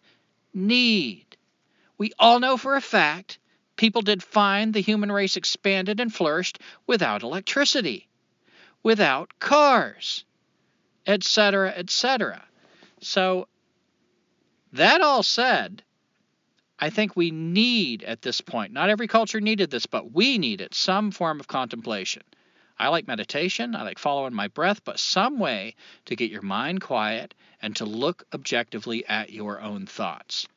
need. 0.52 1.24
We 1.96 2.12
all 2.18 2.38
know 2.38 2.58
for 2.58 2.76
a 2.76 2.82
fact 2.82 3.38
people 3.76 4.02
did 4.02 4.22
fine, 4.22 4.72
the 4.72 4.80
human 4.80 5.10
race 5.10 5.36
expanded 5.36 5.98
and 5.98 6.14
flourished 6.14 6.58
without 6.86 7.22
electricity, 7.22 8.08
without 8.82 9.32
cars, 9.38 10.24
etc., 11.06 11.70
etc. 11.70 12.44
So, 13.00 13.48
that 14.72 15.00
all 15.00 15.22
said, 15.22 15.82
I 16.78 16.90
think 16.90 17.16
we 17.16 17.30
need 17.30 18.02
at 18.02 18.22
this 18.22 18.40
point, 18.40 18.72
not 18.72 18.90
every 18.90 19.06
culture 19.06 19.40
needed 19.40 19.70
this, 19.70 19.86
but 19.86 20.12
we 20.12 20.38
need 20.38 20.60
it, 20.60 20.74
some 20.74 21.10
form 21.10 21.40
of 21.40 21.46
contemplation. 21.46 22.22
I 22.78 22.88
like 22.88 23.06
meditation, 23.06 23.76
I 23.76 23.82
like 23.82 23.98
following 23.98 24.34
my 24.34 24.48
breath, 24.48 24.82
but 24.84 24.98
some 24.98 25.38
way 25.38 25.76
to 26.06 26.16
get 26.16 26.30
your 26.30 26.42
mind 26.42 26.80
quiet 26.80 27.34
and 27.62 27.76
to 27.76 27.84
look 27.84 28.24
objectively 28.34 29.06
at 29.06 29.30
your 29.30 29.60
own 29.60 29.86
thoughts. 29.86 30.48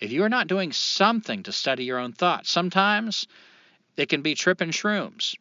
If 0.00 0.10
you 0.10 0.24
are 0.24 0.28
not 0.28 0.48
doing 0.48 0.72
something 0.72 1.44
to 1.44 1.52
study 1.52 1.84
your 1.84 1.98
own 1.98 2.12
thoughts, 2.12 2.50
sometimes 2.50 3.26
it 3.96 4.08
can 4.08 4.22
be 4.22 4.34
tripping 4.34 4.70
shrooms. 4.70 5.36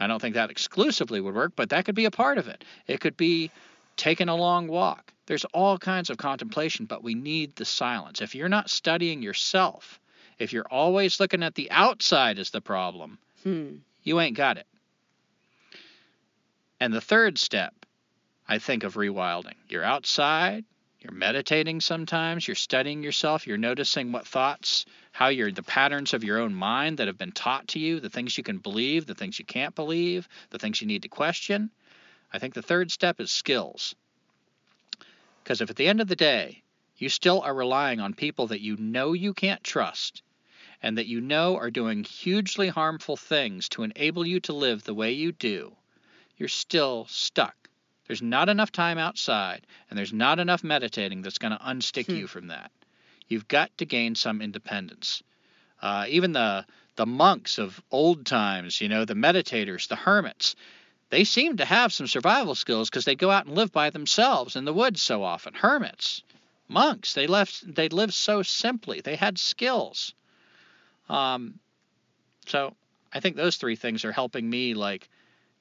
I 0.00 0.06
don't 0.06 0.20
think 0.20 0.34
that 0.34 0.50
exclusively 0.50 1.20
would 1.20 1.34
work, 1.34 1.52
but 1.54 1.70
that 1.70 1.84
could 1.84 1.94
be 1.94 2.06
a 2.06 2.10
part 2.10 2.38
of 2.38 2.48
it. 2.48 2.64
It 2.86 3.00
could 3.00 3.16
be 3.16 3.50
taking 3.96 4.28
a 4.28 4.36
long 4.36 4.66
walk. 4.66 5.12
There's 5.26 5.44
all 5.46 5.78
kinds 5.78 6.10
of 6.10 6.18
contemplation, 6.18 6.86
but 6.86 7.02
we 7.02 7.14
need 7.14 7.56
the 7.56 7.64
silence. 7.64 8.20
If 8.20 8.34
you're 8.34 8.48
not 8.48 8.70
studying 8.70 9.22
yourself, 9.22 10.00
if 10.38 10.52
you're 10.52 10.68
always 10.70 11.20
looking 11.20 11.42
at 11.42 11.54
the 11.54 11.70
outside 11.70 12.38
as 12.38 12.50
the 12.50 12.60
problem, 12.60 13.18
Hmm. 13.42 13.76
you 14.02 14.20
ain't 14.20 14.36
got 14.36 14.58
it. 14.58 14.66
And 16.80 16.92
the 16.92 17.00
third 17.00 17.38
step, 17.38 17.86
I 18.46 18.58
think, 18.58 18.84
of 18.84 18.94
rewilding 18.94 19.54
you're 19.68 19.84
outside, 19.84 20.64
you're 21.00 21.12
meditating 21.12 21.80
sometimes, 21.80 22.46
you're 22.48 22.54
studying 22.54 23.02
yourself, 23.02 23.46
you're 23.46 23.56
noticing 23.58 24.12
what 24.12 24.26
thoughts, 24.26 24.84
how 25.12 25.28
you're 25.28 25.52
the 25.52 25.62
patterns 25.62 26.14
of 26.14 26.24
your 26.24 26.38
own 26.38 26.54
mind 26.54 26.98
that 26.98 27.06
have 27.06 27.18
been 27.18 27.32
taught 27.32 27.68
to 27.68 27.78
you, 27.78 28.00
the 28.00 28.10
things 28.10 28.36
you 28.36 28.44
can 28.44 28.58
believe, 28.58 29.06
the 29.06 29.14
things 29.14 29.38
you 29.38 29.44
can't 29.44 29.74
believe, 29.74 30.28
the 30.50 30.58
things 30.58 30.80
you 30.80 30.86
need 30.86 31.02
to 31.02 31.08
question. 31.08 31.70
I 32.32 32.38
think 32.38 32.54
the 32.54 32.62
third 32.62 32.90
step 32.90 33.20
is 33.20 33.30
skills. 33.30 33.94
Because 35.44 35.60
if 35.60 35.68
at 35.68 35.76
the 35.76 35.86
end 35.86 36.00
of 36.00 36.08
the 36.08 36.16
day, 36.16 36.62
you 36.96 37.10
still 37.10 37.42
are 37.42 37.54
relying 37.54 38.00
on 38.00 38.14
people 38.14 38.46
that 38.46 38.62
you 38.62 38.78
know 38.78 39.12
you 39.12 39.34
can't 39.34 39.62
trust 39.62 40.22
and 40.80 40.96
that 40.96 41.06
you 41.06 41.20
know 41.20 41.56
are 41.58 41.70
doing 41.70 42.02
hugely 42.02 42.68
harmful 42.68 43.16
things 43.18 43.68
to 43.68 43.82
enable 43.82 44.26
you 44.26 44.40
to 44.40 44.54
live 44.54 44.84
the 44.84 44.94
way 44.94 45.12
you 45.12 45.32
do, 45.32 45.76
you're 46.38 46.48
still 46.48 47.04
stuck. 47.10 47.68
There's 48.06 48.22
not 48.22 48.48
enough 48.48 48.72
time 48.72 48.96
outside, 48.96 49.66
and 49.90 49.98
there's 49.98 50.14
not 50.14 50.38
enough 50.38 50.64
meditating 50.64 51.20
that's 51.20 51.38
going 51.38 51.52
to 51.52 51.62
unstick 51.62 52.06
Hmm. 52.06 52.16
you 52.16 52.26
from 52.26 52.46
that. 52.46 52.70
You've 53.28 53.46
got 53.46 53.76
to 53.78 53.84
gain 53.84 54.14
some 54.14 54.40
independence. 54.40 55.22
Uh, 55.82 56.06
even 56.08 56.32
the 56.32 56.64
the 56.96 57.06
monks 57.06 57.58
of 57.58 57.82
old 57.90 58.24
times, 58.24 58.80
you 58.80 58.88
know, 58.88 59.04
the 59.04 59.14
meditators, 59.14 59.88
the 59.88 59.96
hermits, 59.96 60.54
they 61.14 61.22
seem 61.22 61.58
to 61.58 61.64
have 61.64 61.92
some 61.92 62.08
survival 62.08 62.56
skills 62.56 62.90
because 62.90 63.04
they'd 63.04 63.20
go 63.20 63.30
out 63.30 63.46
and 63.46 63.54
live 63.54 63.70
by 63.70 63.90
themselves 63.90 64.56
in 64.56 64.64
the 64.64 64.72
woods 64.72 65.00
so 65.00 65.22
often. 65.22 65.54
Hermits, 65.54 66.24
monks, 66.66 67.14
they 67.14 67.28
left 67.28 67.72
they 67.72 67.88
lived 67.88 68.14
so 68.14 68.42
simply. 68.42 69.00
They 69.00 69.14
had 69.14 69.38
skills. 69.38 70.12
Um, 71.08 71.60
so 72.46 72.74
I 73.12 73.20
think 73.20 73.36
those 73.36 73.58
three 73.58 73.76
things 73.76 74.04
are 74.04 74.10
helping 74.10 74.50
me 74.50 74.74
like, 74.74 75.08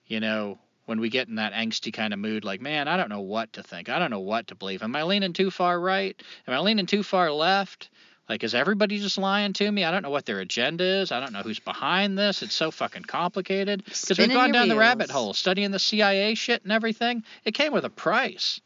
you 0.07 0.19
know, 0.19 0.57
when 0.85 0.99
we 0.99 1.09
get 1.09 1.27
in 1.27 1.35
that 1.35 1.53
angsty 1.53 1.93
kind 1.93 2.13
of 2.13 2.19
mood, 2.19 2.43
like, 2.43 2.59
man, 2.59 2.87
I 2.87 2.97
don't 2.97 3.09
know 3.09 3.21
what 3.21 3.53
to 3.53 3.61
think. 3.61 3.89
I 3.89 3.99
don't 3.99 4.09
know 4.09 4.21
what 4.21 4.47
to 4.47 4.55
believe. 4.55 4.81
Am 4.81 4.95
I 4.95 5.03
leaning 5.03 5.33
too 5.33 5.51
far 5.51 5.79
right? 5.79 6.19
Am 6.47 6.55
I 6.55 6.59
leaning 6.61 6.87
too 6.87 7.03
far 7.03 7.31
left? 7.31 7.91
Like, 8.29 8.43
is 8.43 8.55
everybody 8.55 8.99
just 8.99 9.17
lying 9.17 9.51
to 9.53 9.69
me? 9.69 9.83
I 9.83 9.91
don't 9.91 10.01
know 10.01 10.09
what 10.09 10.25
their 10.25 10.39
agenda 10.39 10.83
is. 11.01 11.11
I 11.11 11.19
don't 11.19 11.33
know 11.33 11.41
who's 11.41 11.59
behind 11.59 12.17
this. 12.17 12.41
It's 12.41 12.55
so 12.55 12.71
fucking 12.71 13.03
complicated. 13.03 13.83
Because 13.83 14.17
we've 14.17 14.31
gone 14.31 14.51
down 14.53 14.69
the 14.69 14.77
rabbit 14.77 15.11
hole, 15.11 15.33
studying 15.33 15.71
the 15.71 15.79
CIA 15.79 16.33
shit 16.35 16.63
and 16.63 16.71
everything. 16.71 17.23
It 17.43 17.53
came 17.53 17.73
with 17.73 17.83
a 17.83 17.89
price. 17.89 18.61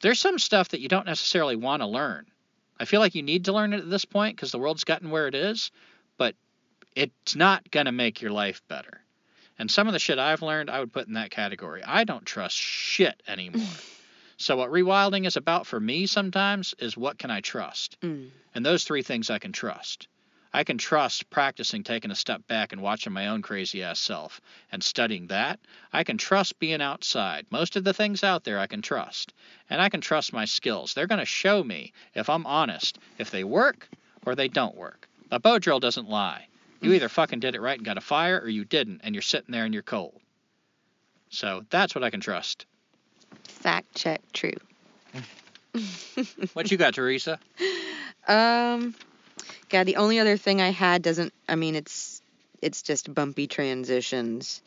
There's 0.00 0.20
some 0.20 0.38
stuff 0.38 0.70
that 0.70 0.80
you 0.80 0.88
don't 0.88 1.06
necessarily 1.06 1.56
want 1.56 1.82
to 1.82 1.86
learn. 1.86 2.26
I 2.80 2.84
feel 2.84 3.00
like 3.00 3.14
you 3.14 3.22
need 3.22 3.46
to 3.46 3.52
learn 3.52 3.72
it 3.72 3.80
at 3.80 3.90
this 3.90 4.04
point 4.04 4.36
because 4.36 4.52
the 4.52 4.58
world's 4.58 4.84
gotten 4.84 5.10
where 5.10 5.26
it 5.26 5.34
is, 5.34 5.70
but 6.16 6.34
it's 6.94 7.34
not 7.34 7.68
going 7.70 7.86
to 7.86 7.92
make 7.92 8.20
your 8.22 8.30
life 8.30 8.62
better. 8.68 9.00
And 9.58 9.70
some 9.70 9.88
of 9.88 9.92
the 9.92 9.98
shit 9.98 10.18
I've 10.18 10.42
learned, 10.42 10.70
I 10.70 10.78
would 10.78 10.92
put 10.92 11.08
in 11.08 11.14
that 11.14 11.30
category. 11.30 11.82
I 11.84 12.04
don't 12.04 12.24
trust 12.24 12.56
shit 12.56 13.20
anymore. 13.26 13.66
So, 14.40 14.54
what 14.56 14.70
rewilding 14.70 15.26
is 15.26 15.36
about 15.36 15.66
for 15.66 15.80
me 15.80 16.06
sometimes 16.06 16.72
is 16.78 16.96
what 16.96 17.18
can 17.18 17.28
I 17.28 17.40
trust? 17.40 18.00
Mm. 18.02 18.30
And 18.54 18.64
those 18.64 18.84
three 18.84 19.02
things 19.02 19.30
I 19.30 19.40
can 19.40 19.50
trust. 19.50 20.06
I 20.52 20.62
can 20.62 20.78
trust 20.78 21.28
practicing 21.28 21.82
taking 21.82 22.12
a 22.12 22.14
step 22.14 22.46
back 22.46 22.72
and 22.72 22.80
watching 22.80 23.12
my 23.12 23.26
own 23.26 23.42
crazy 23.42 23.82
ass 23.82 23.98
self 23.98 24.40
and 24.70 24.82
studying 24.82 25.26
that. 25.26 25.58
I 25.92 26.04
can 26.04 26.18
trust 26.18 26.60
being 26.60 26.80
outside. 26.80 27.46
Most 27.50 27.74
of 27.74 27.82
the 27.82 27.92
things 27.92 28.22
out 28.22 28.44
there 28.44 28.60
I 28.60 28.68
can 28.68 28.80
trust. 28.80 29.34
And 29.68 29.82
I 29.82 29.88
can 29.88 30.00
trust 30.00 30.32
my 30.32 30.44
skills. 30.44 30.94
They're 30.94 31.08
going 31.08 31.18
to 31.18 31.26
show 31.26 31.62
me, 31.64 31.92
if 32.14 32.30
I'm 32.30 32.46
honest, 32.46 32.96
if 33.18 33.32
they 33.32 33.42
work 33.42 33.88
or 34.24 34.36
they 34.36 34.48
don't 34.48 34.76
work. 34.76 35.08
A 35.32 35.40
bow 35.40 35.58
drill 35.58 35.80
doesn't 35.80 36.08
lie. 36.08 36.46
You 36.80 36.92
either 36.92 37.08
fucking 37.08 37.40
did 37.40 37.56
it 37.56 37.60
right 37.60 37.76
and 37.76 37.84
got 37.84 37.98
a 37.98 38.00
fire 38.00 38.40
or 38.40 38.48
you 38.48 38.64
didn't 38.64 39.00
and 39.02 39.16
you're 39.16 39.22
sitting 39.22 39.50
there 39.50 39.64
and 39.64 39.74
you're 39.74 39.82
cold. 39.82 40.20
So 41.28 41.64
that's 41.70 41.92
what 41.92 42.04
I 42.04 42.10
can 42.10 42.20
trust. 42.20 42.66
Fact 43.58 43.94
check 43.94 44.20
true. 44.32 44.54
What 46.54 46.70
you 46.70 46.76
got, 46.76 46.94
Teresa? 46.94 47.38
Um, 48.26 48.94
God, 49.68 49.84
the 49.84 49.96
only 49.96 50.18
other 50.18 50.36
thing 50.36 50.60
I 50.60 50.70
had 50.70 51.02
doesn't. 51.02 51.32
I 51.48 51.54
mean, 51.54 51.76
it's 51.76 52.20
it's 52.60 52.82
just 52.82 53.12
bumpy 53.12 53.46
transitions, 53.46 54.62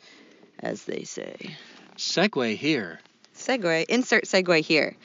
as 0.60 0.84
they 0.84 1.04
say. 1.04 1.56
Segway 1.98 2.56
here. 2.56 3.00
Segue. 3.36 3.86
Insert 3.86 4.26
segue 4.26 4.62
here. 4.62 4.96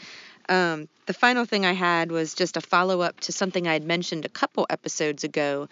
Um, 0.48 0.88
the 1.06 1.12
final 1.12 1.44
thing 1.44 1.66
I 1.66 1.72
had 1.72 2.12
was 2.12 2.34
just 2.34 2.56
a 2.56 2.60
follow 2.60 3.00
up 3.00 3.20
to 3.20 3.32
something 3.32 3.66
I 3.66 3.72
had 3.72 3.84
mentioned 3.84 4.24
a 4.24 4.28
couple 4.28 4.66
episodes 4.70 5.24
ago. 5.24 5.68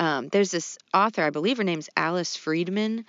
Um, 0.00 0.28
there's 0.28 0.50
this 0.50 0.78
author, 0.92 1.22
I 1.22 1.30
believe 1.30 1.58
her 1.58 1.64
name's 1.64 1.88
Alice 1.96 2.36
Friedemann, 2.36 3.04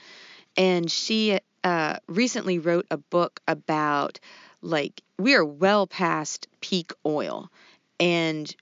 and 0.56 0.92
she 0.92 1.40
uh, 1.64 1.98
recently 2.08 2.60
wrote 2.60 2.86
a 2.92 2.98
book 2.98 3.40
about 3.48 4.20
like 4.62 5.02
we 5.18 5.36
are 5.36 5.46
well 5.46 5.88
past 5.88 6.48
peak 6.62 6.92
oil, 7.06 7.50
and 8.00 8.54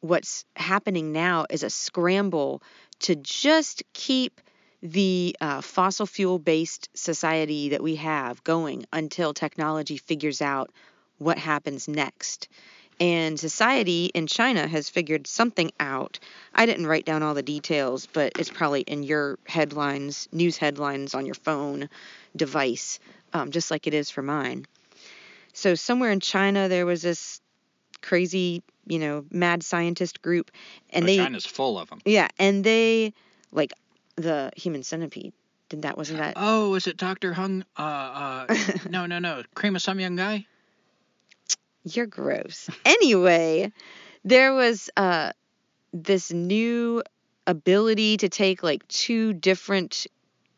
what's 0.00 0.44
happening 0.56 1.12
now 1.12 1.46
is 1.48 1.62
a 1.62 1.70
scramble 1.70 2.62
to 3.00 3.16
just 3.16 3.82
keep 3.92 4.40
the 4.82 5.34
uh, 5.40 5.62
fossil 5.62 6.06
fuel 6.06 6.38
based 6.38 6.90
society 6.94 7.70
that 7.70 7.82
we 7.82 7.96
have 7.96 8.44
going 8.44 8.84
until 8.92 9.32
technology 9.32 9.96
figures 9.96 10.42
out 10.42 10.70
what 11.18 11.38
happens 11.38 11.88
next. 11.88 12.48
And 13.00 13.40
society 13.40 14.06
in 14.14 14.26
China 14.26 14.68
has 14.68 14.88
figured 14.88 15.26
something 15.26 15.72
out. 15.80 16.20
I 16.54 16.66
didn't 16.66 16.86
write 16.86 17.04
down 17.04 17.22
all 17.22 17.34
the 17.34 17.42
details, 17.42 18.06
but 18.06 18.32
it's 18.38 18.50
probably 18.50 18.82
in 18.82 19.02
your 19.02 19.38
headlines, 19.46 20.28
news 20.30 20.58
headlines 20.58 21.14
on 21.14 21.26
your 21.26 21.34
phone 21.34 21.88
device, 22.36 23.00
um, 23.32 23.50
just 23.50 23.70
like 23.70 23.86
it 23.86 23.94
is 23.94 24.10
for 24.10 24.22
mine. 24.22 24.66
So, 25.54 25.74
somewhere 25.74 26.10
in 26.10 26.20
China, 26.20 26.68
there 26.68 26.84
was 26.84 27.00
this 27.00 27.40
crazy, 28.02 28.62
you 28.86 28.98
know, 28.98 29.24
mad 29.30 29.62
scientist 29.62 30.20
group, 30.20 30.50
and 30.90 31.04
Oh, 31.04 31.06
they 31.06 31.16
China's 31.16 31.46
full 31.46 31.78
of 31.78 31.88
them. 31.88 32.00
yeah, 32.04 32.28
and 32.38 32.62
they 32.62 33.14
like 33.52 33.72
the 34.16 34.50
human 34.56 34.82
centipede. 34.82 35.32
Did 35.70 35.82
that 35.82 35.96
wasn't 35.96 36.18
that? 36.18 36.34
Oh, 36.36 36.70
was 36.70 36.86
it 36.86 36.96
Dr. 36.96 37.32
Hung? 37.32 37.64
Uh, 37.76 37.82
uh, 38.48 38.54
no, 38.90 39.06
no, 39.06 39.18
no. 39.18 39.42
Cream 39.54 39.74
of 39.76 39.82
some 39.82 39.98
young 39.98 40.16
guy? 40.16 40.46
You're 41.84 42.06
gross. 42.06 42.68
Anyway, 42.84 43.72
there 44.24 44.54
was 44.54 44.90
uh 44.96 45.32
this 45.92 46.32
new 46.32 47.02
ability 47.46 48.16
to 48.18 48.28
take 48.28 48.62
like 48.62 48.86
two 48.88 49.32
different 49.32 50.06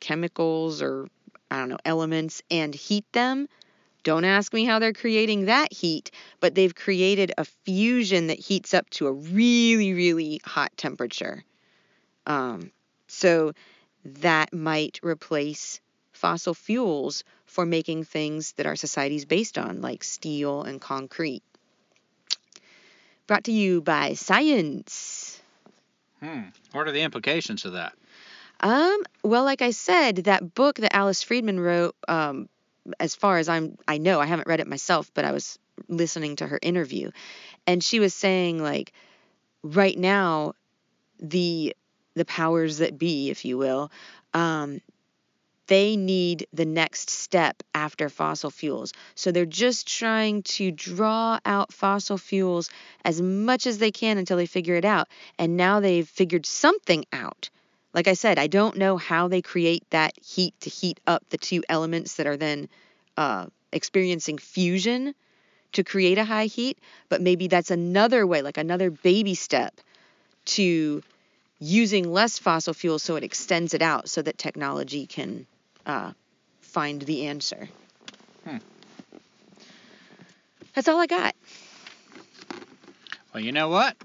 chemicals 0.00 0.80
or 0.82 1.08
I 1.50 1.58
don't 1.58 1.68
know, 1.68 1.78
elements 1.84 2.42
and 2.50 2.74
heat 2.74 3.04
them. 3.12 3.48
Don't 4.06 4.24
ask 4.24 4.52
me 4.54 4.64
how 4.64 4.78
they're 4.78 4.92
creating 4.92 5.46
that 5.46 5.72
heat, 5.72 6.12
but 6.38 6.54
they've 6.54 6.72
created 6.72 7.32
a 7.36 7.44
fusion 7.44 8.28
that 8.28 8.38
heats 8.38 8.72
up 8.72 8.88
to 8.90 9.08
a 9.08 9.12
really, 9.12 9.94
really 9.94 10.40
hot 10.44 10.70
temperature. 10.76 11.42
Um, 12.24 12.70
so 13.08 13.50
that 14.04 14.52
might 14.52 15.00
replace 15.02 15.80
fossil 16.12 16.54
fuels 16.54 17.24
for 17.46 17.66
making 17.66 18.04
things 18.04 18.52
that 18.52 18.66
our 18.66 18.76
society 18.76 19.16
is 19.16 19.24
based 19.24 19.58
on, 19.58 19.80
like 19.80 20.04
steel 20.04 20.62
and 20.62 20.80
concrete. 20.80 21.42
Brought 23.26 23.42
to 23.44 23.52
you 23.52 23.80
by 23.80 24.14
science. 24.14 25.42
Hmm. 26.22 26.42
What 26.70 26.86
are 26.86 26.92
the 26.92 27.02
implications 27.02 27.64
of 27.64 27.72
that? 27.72 27.92
Um, 28.60 29.02
well, 29.24 29.42
like 29.42 29.62
I 29.62 29.72
said, 29.72 30.18
that 30.26 30.54
book 30.54 30.76
that 30.76 30.94
Alice 30.94 31.24
Friedemann 31.24 31.58
wrote, 31.58 31.96
um, 32.06 32.48
as 33.00 33.14
far 33.14 33.38
as 33.38 33.48
I'm, 33.48 33.76
I 33.86 33.98
know, 33.98 34.20
I 34.20 34.26
haven't 34.26 34.48
read 34.48 34.60
it 34.60 34.66
myself, 34.66 35.10
but 35.14 35.24
I 35.24 35.32
was 35.32 35.58
listening 35.88 36.36
to 36.36 36.46
her 36.46 36.58
interview, 36.62 37.10
and 37.66 37.82
she 37.82 38.00
was 38.00 38.14
saying 38.14 38.62
like, 38.62 38.92
right 39.62 39.98
now, 39.98 40.54
the 41.18 41.76
the 42.14 42.24
powers 42.24 42.78
that 42.78 42.98
be, 42.98 43.30
if 43.30 43.44
you 43.44 43.58
will, 43.58 43.90
um, 44.32 44.80
they 45.66 45.96
need 45.96 46.46
the 46.52 46.64
next 46.64 47.10
step 47.10 47.62
after 47.74 48.08
fossil 48.08 48.50
fuels. 48.50 48.92
So 49.14 49.32
they're 49.32 49.44
just 49.44 49.86
trying 49.86 50.42
to 50.44 50.70
draw 50.70 51.38
out 51.44 51.72
fossil 51.72 52.18
fuels 52.18 52.70
as 53.04 53.20
much 53.20 53.66
as 53.66 53.78
they 53.78 53.90
can 53.90 54.18
until 54.18 54.36
they 54.36 54.46
figure 54.46 54.76
it 54.76 54.84
out. 54.84 55.08
And 55.38 55.56
now 55.56 55.80
they've 55.80 56.08
figured 56.08 56.46
something 56.46 57.04
out. 57.12 57.50
Like 57.96 58.08
I 58.08 58.12
said, 58.12 58.38
I 58.38 58.46
don't 58.46 58.76
know 58.76 58.98
how 58.98 59.26
they 59.26 59.40
create 59.40 59.82
that 59.88 60.12
heat 60.22 60.54
to 60.60 60.68
heat 60.68 61.00
up 61.06 61.24
the 61.30 61.38
two 61.38 61.62
elements 61.66 62.16
that 62.16 62.26
are 62.26 62.36
then 62.36 62.68
uh, 63.16 63.46
experiencing 63.72 64.36
fusion 64.36 65.14
to 65.72 65.82
create 65.82 66.18
a 66.18 66.24
high 66.24 66.44
heat, 66.44 66.78
but 67.08 67.22
maybe 67.22 67.48
that's 67.48 67.70
another 67.70 68.26
way, 68.26 68.42
like 68.42 68.58
another 68.58 68.90
baby 68.90 69.34
step 69.34 69.80
to 70.44 71.02
using 71.58 72.12
less 72.12 72.38
fossil 72.38 72.74
fuels 72.74 73.02
so 73.02 73.16
it 73.16 73.24
extends 73.24 73.72
it 73.72 73.80
out 73.80 74.10
so 74.10 74.20
that 74.20 74.36
technology 74.36 75.06
can 75.06 75.46
uh, 75.86 76.12
find 76.60 77.00
the 77.00 77.28
answer. 77.28 77.66
Hmm. 78.44 78.58
That's 80.74 80.86
all 80.86 81.00
I 81.00 81.06
got. 81.06 81.34
Well, 83.32 83.42
you 83.42 83.52
know 83.52 83.70
what? 83.70 83.96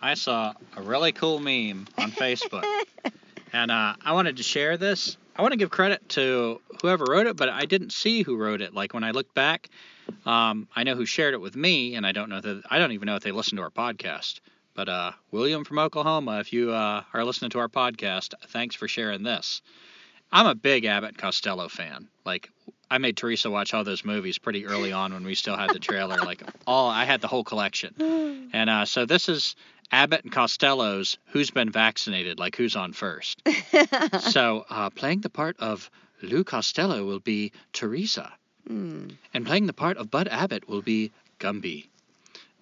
I 0.00 0.14
saw 0.14 0.52
a 0.76 0.82
really 0.82 1.12
cool 1.12 1.38
meme 1.38 1.86
on 1.98 2.12
Facebook, 2.12 2.64
and 3.52 3.70
uh, 3.70 3.94
I 4.04 4.12
wanted 4.12 4.36
to 4.38 4.42
share 4.42 4.76
this. 4.76 5.16
I 5.34 5.42
want 5.42 5.52
to 5.52 5.58
give 5.58 5.70
credit 5.70 6.08
to 6.10 6.60
whoever 6.82 7.04
wrote 7.08 7.26
it, 7.26 7.36
but 7.36 7.48
I 7.48 7.64
didn't 7.64 7.92
see 7.92 8.22
who 8.22 8.36
wrote 8.36 8.60
it. 8.60 8.74
Like 8.74 8.94
when 8.94 9.04
I 9.04 9.10
looked 9.10 9.34
back, 9.34 9.68
um, 10.24 10.68
I 10.74 10.84
know 10.84 10.94
who 10.94 11.06
shared 11.06 11.34
it 11.34 11.40
with 11.40 11.56
me, 11.56 11.94
and 11.94 12.06
I 12.06 12.12
don't 12.12 12.28
know 12.28 12.40
that 12.40 12.62
I 12.70 12.78
don't 12.78 12.92
even 12.92 13.06
know 13.06 13.16
if 13.16 13.22
they 13.22 13.32
listened 13.32 13.58
to 13.58 13.62
our 13.62 13.70
podcast. 13.70 14.40
But 14.74 14.88
uh, 14.90 15.12
William 15.30 15.64
from 15.64 15.78
Oklahoma, 15.78 16.38
if 16.40 16.52
you 16.52 16.70
uh, 16.70 17.02
are 17.14 17.24
listening 17.24 17.50
to 17.52 17.58
our 17.58 17.68
podcast, 17.68 18.34
thanks 18.48 18.74
for 18.74 18.86
sharing 18.88 19.22
this. 19.22 19.62
I'm 20.30 20.46
a 20.46 20.54
big 20.54 20.84
Abbott 20.84 21.16
Costello 21.16 21.68
fan. 21.68 22.08
Like 22.24 22.50
I 22.90 22.98
made 22.98 23.16
Teresa 23.16 23.50
watch 23.50 23.72
all 23.74 23.84
those 23.84 24.04
movies 24.04 24.38
pretty 24.38 24.66
early 24.66 24.92
on 24.92 25.14
when 25.14 25.24
we 25.24 25.34
still 25.34 25.56
had 25.56 25.70
the 25.70 25.78
trailer. 25.78 26.18
Like 26.18 26.42
all, 26.66 26.90
I 26.90 27.04
had 27.04 27.20
the 27.20 27.28
whole 27.28 27.44
collection. 27.44 27.94
And 28.52 28.70
uh, 28.70 28.84
so 28.86 29.04
this 29.04 29.28
is 29.28 29.56
Abbott 29.92 30.24
and 30.24 30.32
Costello's 30.32 31.18
Who's 31.28 31.50
Been 31.50 31.70
Vaccinated, 31.70 32.38
like 32.38 32.56
who's 32.56 32.76
on 32.76 32.92
first. 32.92 33.40
so 34.20 34.64
uh, 34.68 34.90
playing 34.90 35.20
the 35.20 35.30
part 35.30 35.56
of 35.58 35.90
Lou 36.22 36.44
Costello 36.44 37.04
will 37.04 37.20
be 37.20 37.52
Teresa, 37.72 38.32
Hmm. 38.66 39.08
and 39.32 39.46
playing 39.46 39.66
the 39.66 39.72
part 39.72 39.96
of 39.96 40.10
Bud 40.10 40.26
Abbott 40.28 40.68
will 40.68 40.82
be 40.82 41.12
Gumby. 41.38 41.86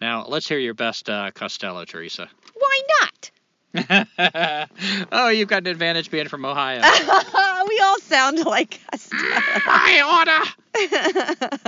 Now 0.00 0.26
let's 0.26 0.46
hear 0.46 0.58
your 0.58 0.74
best 0.74 1.08
uh, 1.08 1.30
Costello, 1.30 1.84
Teresa. 1.86 2.28
Why 2.54 2.80
not? 3.00 3.30
oh, 5.12 5.28
you've 5.28 5.48
got 5.48 5.62
an 5.62 5.66
advantage 5.68 6.10
being 6.10 6.28
from 6.28 6.44
Ohio. 6.44 6.80
we 7.68 7.80
all 7.80 7.98
sound 8.00 8.38
like 8.44 8.80
Costello. 8.90 9.22
I 9.66 10.44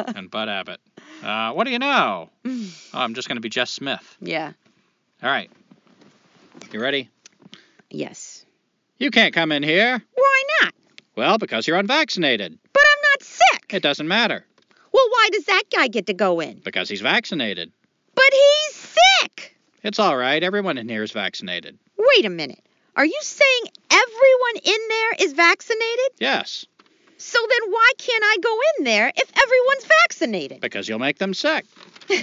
order. 0.04 0.14
and 0.18 0.30
Bud 0.30 0.48
Abbott. 0.48 0.80
Uh, 1.22 1.52
what 1.52 1.64
do 1.64 1.70
you 1.72 1.78
know? 1.78 2.28
Oh, 2.44 2.68
I'm 2.92 3.14
just 3.14 3.28
going 3.28 3.36
to 3.36 3.40
be 3.42 3.48
Jess 3.48 3.70
Smith. 3.70 4.16
yeah. 4.20 4.52
All 5.22 5.30
right. 5.30 5.50
You 6.72 6.80
ready? 6.80 7.08
Yes. 7.90 8.44
You 8.98 9.10
can't 9.10 9.34
come 9.34 9.52
in 9.52 9.62
here. 9.62 10.02
Why 10.14 10.42
not? 10.62 10.74
Well, 11.16 11.38
because 11.38 11.66
you're 11.66 11.78
unvaccinated. 11.78 12.58
But 12.72 12.82
I'm 12.82 13.02
not 13.12 13.22
sick. 13.22 13.74
It 13.74 13.82
doesn't 13.82 14.08
matter 14.08 14.44
Well, 14.92 15.06
why 15.10 15.28
does 15.32 15.44
that 15.46 15.62
guy 15.74 15.88
get 15.88 16.06
to 16.06 16.14
go 16.14 16.40
in? 16.40 16.60
because 16.64 16.88
he's 16.88 17.00
vaccinated. 17.00 17.72
But 18.14 18.24
he's 18.32 18.74
sick. 18.76 19.56
It's 19.82 19.98
all 19.98 20.16
right. 20.16 20.42
Everyone 20.42 20.78
in 20.78 20.88
here 20.88 21.02
is 21.02 21.12
vaccinated. 21.12 21.78
Wait 21.96 22.24
a 22.24 22.30
minute. 22.30 22.62
Are 22.96 23.04
you 23.04 23.18
saying 23.22 23.62
everyone 23.90 24.56
in 24.64 24.88
there 24.88 25.12
is 25.26 25.32
vaccinated? 25.34 26.10
Yes, 26.18 26.64
So 27.18 27.38
then 27.38 27.70
why 27.70 27.90
can't 27.98 28.24
I 28.24 28.36
go 28.42 28.58
in 28.78 28.84
there 28.84 29.12
if 29.14 29.32
everyone's 29.36 29.84
vaccinated? 30.02 30.60
because 30.60 30.88
you'll 30.88 30.98
make 30.98 31.18
them 31.18 31.34
sick. 31.34 31.66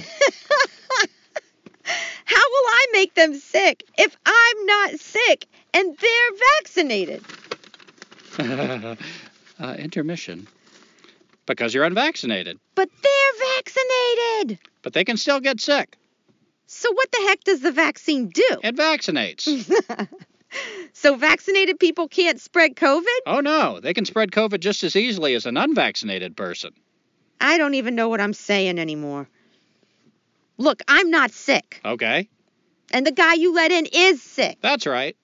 How 2.25 2.35
will 2.35 2.67
I 2.67 2.85
make 2.93 3.13
them 3.13 3.35
sick 3.35 3.83
if 3.97 4.15
I'm 4.25 4.65
not 4.65 4.99
sick 4.99 5.45
and 5.73 5.97
they're 5.97 6.31
vaccinated? 6.59 7.23
uh, 9.59 9.75
intermission. 9.77 10.47
Because 11.45 11.73
you're 11.73 11.83
unvaccinated. 11.83 12.57
But 12.75 12.89
they're 13.01 13.47
vaccinated. 13.55 14.59
But 14.81 14.93
they 14.93 15.03
can 15.03 15.17
still 15.17 15.39
get 15.39 15.59
sick. 15.59 15.97
So 16.67 16.91
what 16.93 17.11
the 17.11 17.25
heck 17.27 17.43
does 17.43 17.59
the 17.59 17.71
vaccine 17.71 18.29
do? 18.29 18.47
It 18.63 18.75
vaccinates. 18.75 19.43
so 20.93 21.15
vaccinated 21.15 21.79
people 21.79 22.07
can't 22.07 22.39
spread 22.39 22.75
COVID? 22.75 23.19
oh 23.27 23.41
no, 23.41 23.79
they 23.79 23.93
can 23.93 24.05
spread 24.05 24.31
COVID 24.31 24.59
just 24.59 24.83
as 24.83 24.95
easily 24.95 25.35
as 25.35 25.45
an 25.45 25.57
unvaccinated 25.57 26.37
person. 26.37 26.73
I 27.41 27.57
don't 27.57 27.73
even 27.75 27.95
know 27.95 28.07
what 28.07 28.21
I'm 28.21 28.33
saying 28.33 28.79
anymore. 28.79 29.27
Look, 30.63 30.81
I'm 30.87 31.11
not 31.11 31.31
sick. 31.31 31.81
Okay, 31.83 32.29
And 32.91 33.05
the 33.05 33.11
guy 33.11 33.33
you 33.33 33.53
let 33.53 33.71
in 33.71 33.85
is 33.91 34.21
sick. 34.23 34.57
that's 34.61 34.85
right. 34.87 35.17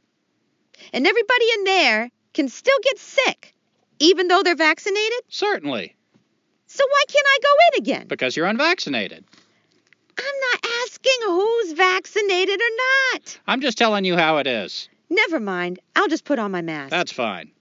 And 0.91 1.07
everybody 1.07 1.45
in 1.55 1.63
there 1.63 2.09
can 2.33 2.49
still 2.49 2.77
get 2.83 2.99
sick, 2.99 3.53
even 3.99 4.27
though 4.27 4.43
they're 4.43 4.55
vaccinated. 4.55 5.19
Certainly. 5.29 5.95
So 6.67 6.83
why 6.85 7.03
can't 7.07 7.25
I 7.25 7.37
go 7.41 7.49
in 7.77 7.83
again? 7.83 8.07
Because 8.07 8.35
you're 8.35 8.47
unvaccinated. 8.47 9.23
I'm 10.17 10.39
not 10.51 10.65
asking 10.83 11.13
who's 11.25 11.71
vaccinated 11.71 12.59
or 12.59 12.73
not. 13.13 13.39
I'm 13.47 13.61
just 13.61 13.77
telling 13.77 14.03
you 14.03 14.17
how 14.17 14.37
it 14.37 14.47
is. 14.47 14.89
Never 15.09 15.39
mind. 15.39 15.79
I'll 15.95 16.09
just 16.09 16.25
put 16.25 16.37
on 16.39 16.51
my 16.51 16.61
mask. 16.61 16.91
That's 16.91 17.11
fine. 17.13 17.51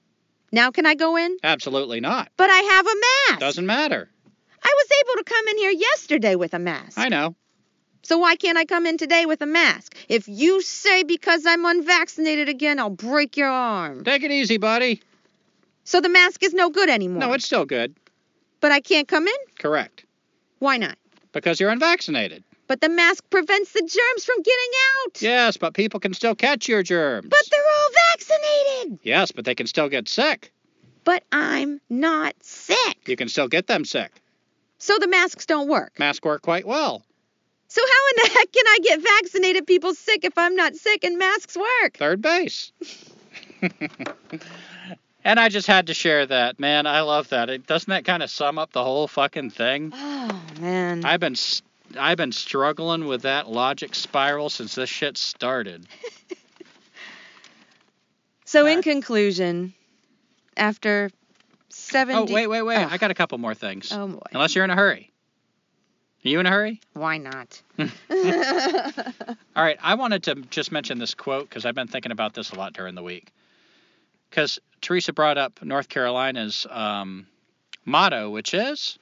now 0.50 0.72
can 0.72 0.84
I 0.84 0.94
go 0.96 1.16
in? 1.16 1.36
Absolutely 1.44 2.00
not. 2.00 2.28
But 2.36 2.50
I 2.50 2.58
have 2.58 2.86
a 2.86 2.96
mask. 3.30 3.40
Doesn't 3.40 3.66
matter. 3.66 4.10
I 4.64 4.74
was 4.76 4.88
able 5.04 5.22
to 5.22 5.24
come 5.32 5.46
in 5.48 5.58
here 5.58 5.70
yesterday 5.70 6.34
with 6.34 6.52
a 6.54 6.58
mask. 6.58 6.98
I 6.98 7.08
know. 7.08 7.36
So 8.08 8.16
why 8.16 8.36
can't 8.36 8.56
I 8.56 8.64
come 8.64 8.86
in 8.86 8.96
today 8.96 9.26
with 9.26 9.42
a 9.42 9.46
mask? 9.46 9.94
If 10.08 10.28
you 10.28 10.62
say 10.62 11.02
because 11.02 11.44
I'm 11.44 11.66
unvaccinated 11.66 12.48
again, 12.48 12.78
I'll 12.78 12.88
break 12.88 13.36
your 13.36 13.50
arm. 13.50 14.02
Take 14.02 14.22
it 14.22 14.30
easy, 14.30 14.56
buddy. 14.56 15.02
So 15.84 16.00
the 16.00 16.08
mask 16.08 16.42
is 16.42 16.54
no 16.54 16.70
good 16.70 16.88
anymore. 16.88 17.20
No, 17.20 17.34
it's 17.34 17.44
still 17.44 17.66
good. 17.66 17.94
But 18.60 18.72
I 18.72 18.80
can't 18.80 19.06
come 19.06 19.28
in? 19.28 19.36
Correct. 19.58 20.06
Why 20.58 20.78
not? 20.78 20.96
Because 21.32 21.60
you're 21.60 21.68
unvaccinated. 21.68 22.44
But 22.66 22.80
the 22.80 22.88
mask 22.88 23.28
prevents 23.28 23.72
the 23.72 23.80
germs 23.80 24.24
from 24.24 24.36
getting 24.36 24.70
out. 25.04 25.20
Yes, 25.20 25.58
but 25.58 25.74
people 25.74 26.00
can 26.00 26.14
still 26.14 26.34
catch 26.34 26.66
your 26.66 26.82
germs. 26.82 27.28
But 27.28 27.42
they're 27.50 27.60
all 27.60 27.90
vaccinated. 28.10 29.00
Yes, 29.02 29.32
but 29.32 29.44
they 29.44 29.54
can 29.54 29.66
still 29.66 29.90
get 29.90 30.08
sick. 30.08 30.50
But 31.04 31.24
I'm 31.30 31.78
not 31.90 32.36
sick. 32.40 33.06
You 33.06 33.16
can 33.16 33.28
still 33.28 33.48
get 33.48 33.66
them 33.66 33.84
sick. 33.84 34.22
So 34.78 34.96
the 34.98 35.08
masks 35.08 35.44
don't 35.44 35.68
work. 35.68 35.98
Masks 35.98 36.24
work 36.24 36.40
quite 36.40 36.66
well. 36.66 37.04
So 37.78 37.84
how 37.84 38.08
in 38.10 38.32
the 38.32 38.38
heck 38.38 38.52
can 38.52 38.64
I 38.66 38.78
get 38.82 39.00
vaccinated 39.00 39.64
people 39.64 39.94
sick 39.94 40.24
if 40.24 40.36
I'm 40.36 40.56
not 40.56 40.74
sick 40.74 41.04
and 41.04 41.16
masks 41.16 41.56
work? 41.56 41.96
Third 41.96 42.20
base. 42.20 42.72
and 45.24 45.38
I 45.38 45.48
just 45.48 45.68
had 45.68 45.86
to 45.86 45.94
share 45.94 46.26
that. 46.26 46.58
Man, 46.58 46.88
I 46.88 47.02
love 47.02 47.28
that. 47.28 47.50
It, 47.50 47.68
doesn't 47.68 47.88
that 47.88 48.04
kind 48.04 48.24
of 48.24 48.30
sum 48.30 48.58
up 48.58 48.72
the 48.72 48.82
whole 48.82 49.06
fucking 49.06 49.50
thing? 49.50 49.92
Oh 49.94 50.42
man. 50.60 51.04
I've 51.04 51.20
been 51.20 51.36
I've 51.96 52.16
been 52.16 52.32
struggling 52.32 53.06
with 53.06 53.22
that 53.22 53.48
logic 53.48 53.94
spiral 53.94 54.50
since 54.50 54.74
this 54.74 54.90
shit 54.90 55.16
started. 55.16 55.86
So 58.44 58.64
in 58.64 58.80
conclusion, 58.80 59.74
after 60.56 61.10
70 61.68 62.18
Oh, 62.18 62.24
wait, 62.32 62.46
wait, 62.46 62.62
wait. 62.62 62.78
Oh. 62.78 62.88
I 62.90 62.96
got 62.96 63.10
a 63.10 63.14
couple 63.14 63.36
more 63.36 63.54
things. 63.54 63.92
Oh 63.92 64.06
boy. 64.08 64.22
Unless 64.32 64.54
you're 64.54 64.64
in 64.64 64.70
a 64.70 64.74
hurry. 64.74 65.12
Are 66.24 66.28
you 66.28 66.40
in 66.40 66.46
a 66.46 66.50
hurry? 66.50 66.80
Why 66.94 67.18
not? 67.18 67.62
All 67.78 67.86
right, 69.56 69.78
I 69.80 69.94
wanted 69.94 70.24
to 70.24 70.34
just 70.50 70.72
mention 70.72 70.98
this 70.98 71.14
quote 71.14 71.48
because 71.48 71.64
I've 71.64 71.74
been 71.74 71.86
thinking 71.86 72.12
about 72.12 72.34
this 72.34 72.50
a 72.50 72.56
lot 72.56 72.72
during 72.72 72.94
the 72.94 73.02
week. 73.02 73.32
Because 74.28 74.58
Teresa 74.80 75.12
brought 75.12 75.38
up 75.38 75.62
North 75.62 75.88
Carolina's 75.88 76.66
um, 76.70 77.26
motto, 77.84 78.30
which 78.30 78.52
is 78.52 78.98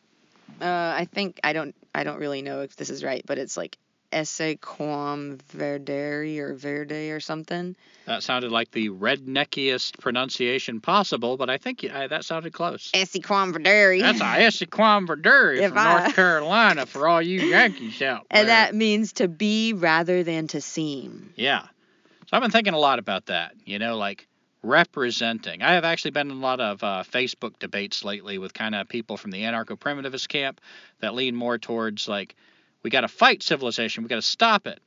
Uh, 0.60 0.64
I 0.64 1.09
think 1.10 1.40
I 1.43 1.52
don't 1.52 1.74
I 1.94 2.05
don't 2.05 2.18
really 2.18 2.43
know 2.43 2.60
if 2.60 2.76
this 2.76 2.90
is 2.90 3.02
right, 3.02 3.24
but 3.26 3.38
it's 3.38 3.56
like 3.56 3.78
esse 4.16 4.56
quam 4.60 5.38
verdere 5.55 6.38
or 6.38 6.55
verde 6.55 7.10
or 7.10 7.20
something. 7.20 7.76
that 8.06 8.22
sounded 8.22 8.51
like 8.51 8.70
the 8.70 8.88
redneckiest 8.88 9.98
pronunciation 9.98 10.80
possible, 10.80 11.36
but 11.36 11.51
I 11.51 11.59
think 11.59 11.84
uh, 11.84 12.06
that 12.09 12.24
sounded 12.24 12.52
close. 12.52 12.90
Esse 12.94 13.18
quam 13.24 13.52
verdere. 13.52 14.01
That's 14.01 14.20
a 14.20 14.24
Essequan 14.24 15.06
Verdure 15.06 15.59
If 15.59 15.68
from 15.70 15.78
I- 15.78 15.98
North 16.01 16.14
Carolina 16.14 16.86
for 16.86 17.06
all 17.09 17.20
you 17.20 17.40
Yankees 17.43 18.01
out 18.02 18.26
there. 18.30 18.40
and 18.40 18.48
that 18.48 18.74
means 18.74 19.12
to 19.14 19.28
be 19.28 19.72
rather 19.72 20.22
than 20.22 20.47
to 20.48 20.60
seem. 20.60 21.32
Yeah. 21.36 21.62
So 21.62 22.36
I've 22.36 22.43
been 22.43 22.51
thinking 22.51 22.74
a 22.74 22.78
lot 22.78 22.98
about 22.98 23.26
that, 23.26 23.52
you 23.64 23.78
know, 23.78 23.97
like 23.97 24.26
representing. 24.62 25.62
I 25.62 25.74
have 25.74 25.84
actually 25.84 26.10
been 26.12 26.30
in 26.30 26.36
a 26.36 26.40
lot 26.40 26.60
of 26.60 26.82
uh, 26.82 27.05
Facebook 27.09 27.59
debates 27.59 28.05
lately 28.05 28.38
with 28.38 28.52
kind 28.55 28.74
of 28.74 28.88
people 28.88 29.16
from 29.16 29.30
the 29.30 29.43
anarcho 29.43 29.78
primitivist 29.78 30.28
camp 30.28 30.60
that 31.01 31.14
lean 31.14 31.34
more 31.36 31.59
towards 31.59 32.09
like, 32.09 32.34
we 32.86 32.90
got 32.90 33.00
to 33.00 33.08
fight 33.08 33.42
civilization, 33.42 34.04
we 34.04 34.08
got 34.08 34.14
to 34.14 34.22
stop 34.22 34.68
it. 34.68 34.80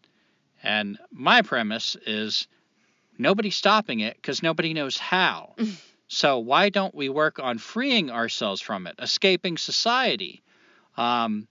And 0.64 0.98
my 1.12 1.42
premise 1.42 1.98
is 2.08 2.48
nobody's 3.18 3.58
stopping 3.58 4.00
it 4.00 4.16
because 4.16 4.42
nobody 4.42 4.74
knows 4.74 4.98
how. 4.98 5.54
so 6.08 6.40
why 6.40 6.70
don't 6.70 6.96
we 6.96 7.10
work 7.10 7.40
on 7.40 7.58
freeing 7.58 8.10
ourselves 8.10 8.62
from 8.62 8.88
it, 8.88 8.96
escaping 9.00 9.58
society? 9.58 10.42
Um, 10.96 11.50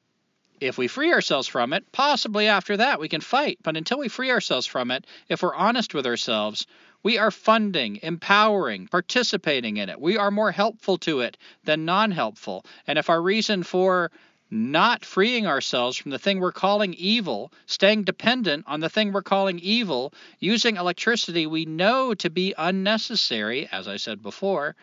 if 0.58 0.78
we 0.78 0.88
free 0.88 1.12
ourselves 1.12 1.48
from 1.48 1.74
it, 1.74 1.84
possibly 1.92 2.46
after 2.46 2.78
that 2.78 2.98
we 2.98 3.10
can 3.10 3.20
fight. 3.20 3.58
But 3.62 3.76
until 3.76 3.98
we 3.98 4.08
free 4.08 4.30
ourselves 4.30 4.66
from 4.66 4.90
it, 4.90 5.06
if 5.28 5.42
we're 5.42 5.54
honest 5.54 5.92
with 5.92 6.06
ourselves, 6.06 6.66
we 7.02 7.18
are 7.18 7.30
funding, 7.30 8.00
empowering, 8.02 8.88
participating 8.88 9.76
in 9.76 9.90
it. 9.90 10.00
We 10.00 10.16
are 10.16 10.30
more 10.30 10.50
helpful 10.50 10.96
to 10.98 11.20
it 11.20 11.36
than 11.64 11.84
non 11.84 12.10
helpful. 12.10 12.64
And 12.86 12.98
if 12.98 13.10
our 13.10 13.20
reason 13.20 13.64
for 13.64 14.10
not 14.50 15.04
freeing 15.04 15.46
ourselves 15.46 15.96
from 15.96 16.10
the 16.10 16.18
thing 16.18 16.40
we're 16.40 16.52
calling 16.52 16.94
evil, 16.94 17.52
staying 17.66 18.04
dependent 18.04 18.64
on 18.66 18.80
the 18.80 18.88
thing 18.88 19.12
we're 19.12 19.22
calling 19.22 19.58
evil, 19.58 20.12
using 20.38 20.76
electricity 20.76 21.46
we 21.46 21.64
know 21.66 22.14
to 22.14 22.30
be 22.30 22.54
unnecessary, 22.56 23.68
as 23.70 23.88
I 23.88 23.96
said 23.96 24.22
before, 24.22 24.74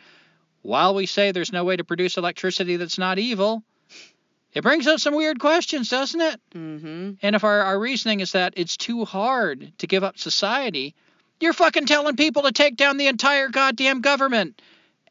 while 0.62 0.94
we 0.94 1.06
say 1.06 1.32
there's 1.32 1.52
no 1.52 1.64
way 1.64 1.76
to 1.76 1.84
produce 1.84 2.18
electricity 2.18 2.76
that's 2.78 2.98
not 2.98 3.20
evil, 3.20 3.64
it 4.54 4.64
brings 4.64 4.88
up 4.88 5.00
some 5.00 5.16
weird 5.16 5.40
questions, 5.40 5.90
doesn't 5.90 6.22
it? 6.22 6.40
Mm-hmm. 6.54 7.12
And 7.22 7.36
if 7.36 7.44
our, 7.44 7.62
our 7.62 7.80
reasoning 7.80 8.22
is 8.22 8.32
that 8.32 8.54
it's 8.56 8.78
too 8.78 9.06
hard 9.06 9.72
to 9.80 9.88
give 9.88 10.04
up 10.04 10.18
society, 10.18 10.96
you're 11.40 11.54
fucking 11.54 11.86
telling 11.86 12.16
people 12.16 12.44
to 12.44 12.52
take 12.52 12.78
down 12.78 12.98
the 12.98 13.08
entire 13.08 13.50
goddamn 13.50 14.02
government 14.02 14.62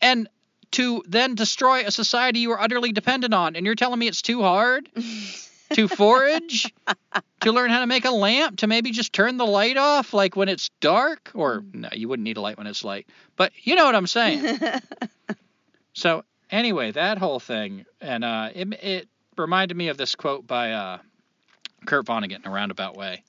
and 0.01 0.29
to 0.75 1.03
then 1.07 1.35
destroy 1.35 1.85
a 1.85 1.91
society 1.91 2.41
you 2.41 2.53
are 2.53 2.61
utterly 2.61 2.93
dependent 2.93 3.35
on. 3.35 3.57
And 3.57 3.67
you're 3.67 3.75
telling 3.75 3.99
me 3.99 4.07
it's 4.07 4.23
too 4.23 4.43
hard 4.43 4.89
to 5.73 5.89
forage, 5.89 6.73
to 7.41 7.53
learn 7.53 7.71
how 7.71 7.81
to 7.81 7.87
make 7.87 8.05
a 8.05 8.11
lamp, 8.11 8.59
to 8.59 8.67
maybe 8.67 8.91
just 8.91 9.13
turn 9.13 9.37
the 9.37 9.47
light 9.47 9.77
off 9.77 10.13
like 10.13 10.37
when 10.37 10.49
it's 10.49 10.71
dark? 10.81 11.31
Or 11.35 11.65
no, 11.73 11.89
you 11.93 12.09
wouldn't 12.09 12.25
need 12.25 12.37
a 12.37 12.41
light 12.41 12.59
when 12.59 12.67
it's 12.67 12.85
light. 12.85 13.09
But 13.37 13.53
you 13.63 13.75
know 13.75 13.85
what 13.85 13.95
I'm 13.95 14.07
saying. 14.07 14.59
So 15.95 16.25
anyway, 16.51 16.91
that 16.91 17.19
whole 17.19 17.41
thing, 17.41 17.87
and 18.01 18.25
uh, 18.25 18.51
it, 18.55 18.69
it 18.83 19.09
reminded 19.39 19.77
me 19.77 19.89
of 19.89 19.97
this 19.97 20.15
quote 20.15 20.47
by 20.47 20.73
uh, 20.73 20.99
Kurt 21.87 22.05
Vonnegut 22.07 22.45
in 22.45 22.47
a 22.47 22.51
roundabout 22.51 22.97
way. 22.97 23.23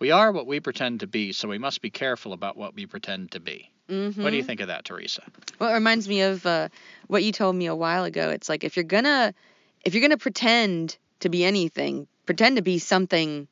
We 0.00 0.10
are 0.10 0.32
what 0.32 0.46
we 0.46 0.60
pretend 0.60 1.00
to 1.00 1.06
be, 1.06 1.32
so 1.32 1.48
we 1.48 1.58
must 1.58 1.82
be 1.82 1.90
careful 1.90 2.32
about 2.32 2.56
what 2.56 2.74
we 2.74 2.86
pretend 2.86 3.32
to 3.32 3.40
be. 3.40 3.69
Mm-hmm. 3.90 4.22
What 4.22 4.30
do 4.30 4.36
you 4.36 4.42
think 4.42 4.60
of 4.60 4.68
that, 4.68 4.84
Teresa? 4.84 5.22
Well, 5.58 5.70
it 5.70 5.74
reminds 5.74 6.08
me 6.08 6.22
of 6.22 6.46
uh, 6.46 6.68
what 7.08 7.24
you 7.24 7.32
told 7.32 7.56
me 7.56 7.66
a 7.66 7.74
while 7.74 8.04
ago. 8.04 8.30
It's 8.30 8.48
like 8.48 8.64
if 8.64 8.76
you're 8.76 8.84
gonna 8.84 9.34
if 9.84 9.94
you're 9.94 10.02
gonna 10.02 10.16
pretend 10.16 10.96
to 11.20 11.28
be 11.28 11.44
anything, 11.44 12.06
pretend 12.26 12.56
to 12.56 12.62
be 12.62 12.78
something 12.78 13.48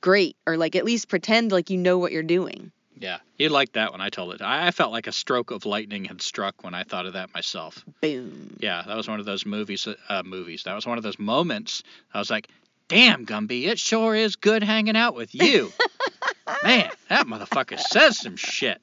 great, 0.00 0.36
or 0.46 0.56
like 0.56 0.76
at 0.76 0.84
least 0.84 1.08
pretend 1.08 1.52
like 1.52 1.70
you 1.70 1.78
know 1.78 1.98
what 1.98 2.12
you're 2.12 2.22
doing. 2.22 2.72
Yeah, 3.00 3.18
you 3.36 3.48
liked 3.48 3.74
that 3.74 3.92
when 3.92 4.00
I 4.00 4.08
told 4.08 4.34
it. 4.34 4.42
I, 4.42 4.72
felt 4.72 4.90
like 4.90 5.06
a 5.06 5.12
stroke 5.12 5.52
of 5.52 5.66
lightning 5.66 6.04
had 6.04 6.20
struck 6.20 6.64
when 6.64 6.74
I 6.74 6.82
thought 6.82 7.06
of 7.06 7.12
that 7.12 7.32
myself. 7.32 7.84
Boom. 8.00 8.56
Yeah, 8.58 8.82
that 8.84 8.96
was 8.96 9.06
one 9.06 9.20
of 9.20 9.26
those 9.26 9.46
movies. 9.46 9.86
Uh, 10.08 10.22
movies. 10.24 10.64
That 10.64 10.74
was 10.74 10.86
one 10.86 10.98
of 10.98 11.04
those 11.04 11.18
moments. 11.18 11.82
I 12.12 12.18
was 12.18 12.30
like, 12.30 12.48
"Damn, 12.88 13.24
Gumby, 13.24 13.66
it 13.66 13.78
sure 13.78 14.14
is 14.14 14.36
good 14.36 14.62
hanging 14.62 14.96
out 14.96 15.14
with 15.14 15.34
you." 15.34 15.72
Man, 16.64 16.90
that 17.08 17.26
motherfucker 17.26 17.78
says 17.78 18.18
some 18.18 18.36
shit. 18.36 18.80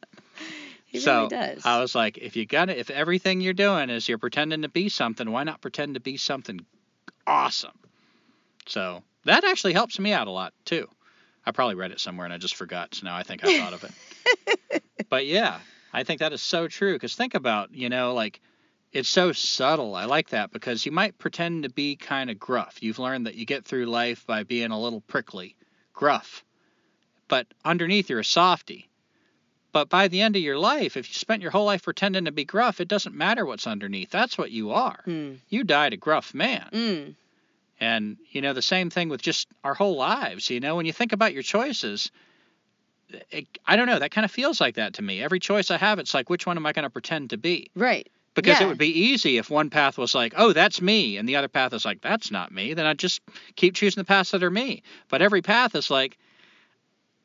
He 0.95 1.01
so 1.01 1.15
really 1.15 1.29
does. 1.29 1.65
I 1.65 1.79
was 1.79 1.95
like, 1.95 2.17
if 2.17 2.35
you 2.35 2.45
got 2.45 2.65
to 2.65 2.79
if 2.79 2.89
everything 2.89 3.41
you're 3.41 3.53
doing 3.53 3.89
is 3.89 4.07
you're 4.07 4.17
pretending 4.17 4.61
to 4.63 4.69
be 4.69 4.89
something, 4.89 5.29
why 5.29 5.43
not 5.43 5.61
pretend 5.61 5.95
to 5.95 5.99
be 5.99 6.17
something 6.17 6.65
awesome? 7.27 7.77
So 8.67 9.03
that 9.25 9.43
actually 9.43 9.73
helps 9.73 9.99
me 9.99 10.13
out 10.13 10.27
a 10.27 10.31
lot 10.31 10.53
too. 10.63 10.87
I 11.45 11.51
probably 11.51 11.75
read 11.75 11.91
it 11.91 11.99
somewhere 11.99 12.25
and 12.25 12.33
I 12.33 12.37
just 12.37 12.55
forgot, 12.55 12.95
so 12.95 13.05
now 13.05 13.15
I 13.15 13.23
think 13.23 13.45
I 13.45 13.59
thought 13.59 13.73
of 13.73 13.83
it. 13.83 14.83
but 15.09 15.25
yeah, 15.25 15.59
I 15.93 16.03
think 16.03 16.19
that 16.19 16.33
is 16.33 16.41
so 16.41 16.67
true. 16.67 16.93
Because 16.93 17.15
think 17.15 17.35
about, 17.35 17.73
you 17.73 17.89
know, 17.89 18.13
like 18.13 18.41
it's 18.91 19.09
so 19.09 19.31
subtle. 19.31 19.93
I 19.93 20.05
like 20.05 20.29
that 20.29 20.51
because 20.51 20.85
you 20.85 20.91
might 20.91 21.17
pretend 21.17 21.63
to 21.63 21.69
be 21.69 21.95
kind 21.95 22.29
of 22.29 22.39
gruff. 22.39 22.77
You've 22.81 22.99
learned 22.99 23.27
that 23.27 23.35
you 23.35 23.45
get 23.45 23.65
through 23.65 23.85
life 23.85 24.25
by 24.25 24.43
being 24.43 24.71
a 24.71 24.79
little 24.79 25.01
prickly, 25.01 25.55
gruff, 25.93 26.43
but 27.27 27.45
underneath 27.63 28.09
you're 28.09 28.21
a 28.21 28.25
softy. 28.25 28.89
But 29.75 29.89
by 29.89 30.07
the 30.07 30.21
end 30.21 30.37
of 30.37 30.41
your 30.41 30.57
life, 30.57 30.95
if 30.95 31.09
you 31.09 31.13
spent 31.15 31.41
your 31.41 31.51
whole 31.51 31.65
life 31.65 31.83
pretending 31.83 32.23
to 32.23 32.31
be 32.31 32.45
gruff, 32.45 32.79
it 32.79 32.87
doesn't 32.87 33.13
matter 33.13 33.45
what's 33.45 33.67
underneath. 33.67 34.09
That's 34.09 34.37
what 34.37 34.49
you 34.49 34.71
are. 34.71 35.01
Mm. 35.05 35.39
You 35.49 35.65
died 35.65 35.91
a 35.91 35.97
gruff 35.97 36.33
man. 36.33 36.69
Mm. 36.71 37.15
And, 37.81 38.15
you 38.31 38.39
know, 38.39 38.53
the 38.53 38.61
same 38.61 38.89
thing 38.89 39.09
with 39.09 39.21
just 39.21 39.49
our 39.65 39.73
whole 39.73 39.97
lives. 39.97 40.49
You 40.49 40.61
know, 40.61 40.77
when 40.77 40.85
you 40.85 40.93
think 40.93 41.11
about 41.11 41.33
your 41.33 41.43
choices, 41.43 42.09
it, 43.29 43.47
I 43.67 43.75
don't 43.75 43.87
know, 43.87 43.99
that 43.99 44.11
kind 44.11 44.23
of 44.23 44.31
feels 44.31 44.61
like 44.61 44.75
that 44.75 44.93
to 44.93 45.01
me. 45.01 45.21
Every 45.21 45.41
choice 45.41 45.69
I 45.69 45.75
have, 45.75 45.99
it's 45.99 46.13
like, 46.13 46.29
which 46.29 46.45
one 46.45 46.55
am 46.55 46.65
I 46.65 46.71
going 46.71 46.83
to 46.83 46.89
pretend 46.89 47.31
to 47.31 47.37
be? 47.37 47.69
Right. 47.75 48.09
Because 48.33 48.61
Yeah. 48.61 48.67
it 48.67 48.69
would 48.69 48.77
be 48.77 49.07
easy 49.07 49.39
if 49.39 49.49
one 49.49 49.69
path 49.69 49.97
was 49.97 50.15
like, 50.15 50.35
oh, 50.37 50.53
that's 50.53 50.81
me, 50.81 51.17
and 51.17 51.27
the 51.27 51.35
other 51.35 51.49
path 51.49 51.73
is 51.73 51.83
like, 51.83 51.99
that's 51.99 52.31
not 52.31 52.49
me. 52.49 52.75
Then 52.75 52.85
I'd 52.85 52.97
just 52.97 53.19
keep 53.57 53.75
choosing 53.75 53.99
the 53.99 54.05
paths 54.05 54.31
that 54.31 54.41
are 54.41 54.49
me. 54.49 54.83
But 55.09 55.21
every 55.21 55.41
path 55.41 55.75
is 55.75 55.91
like, 55.91 56.17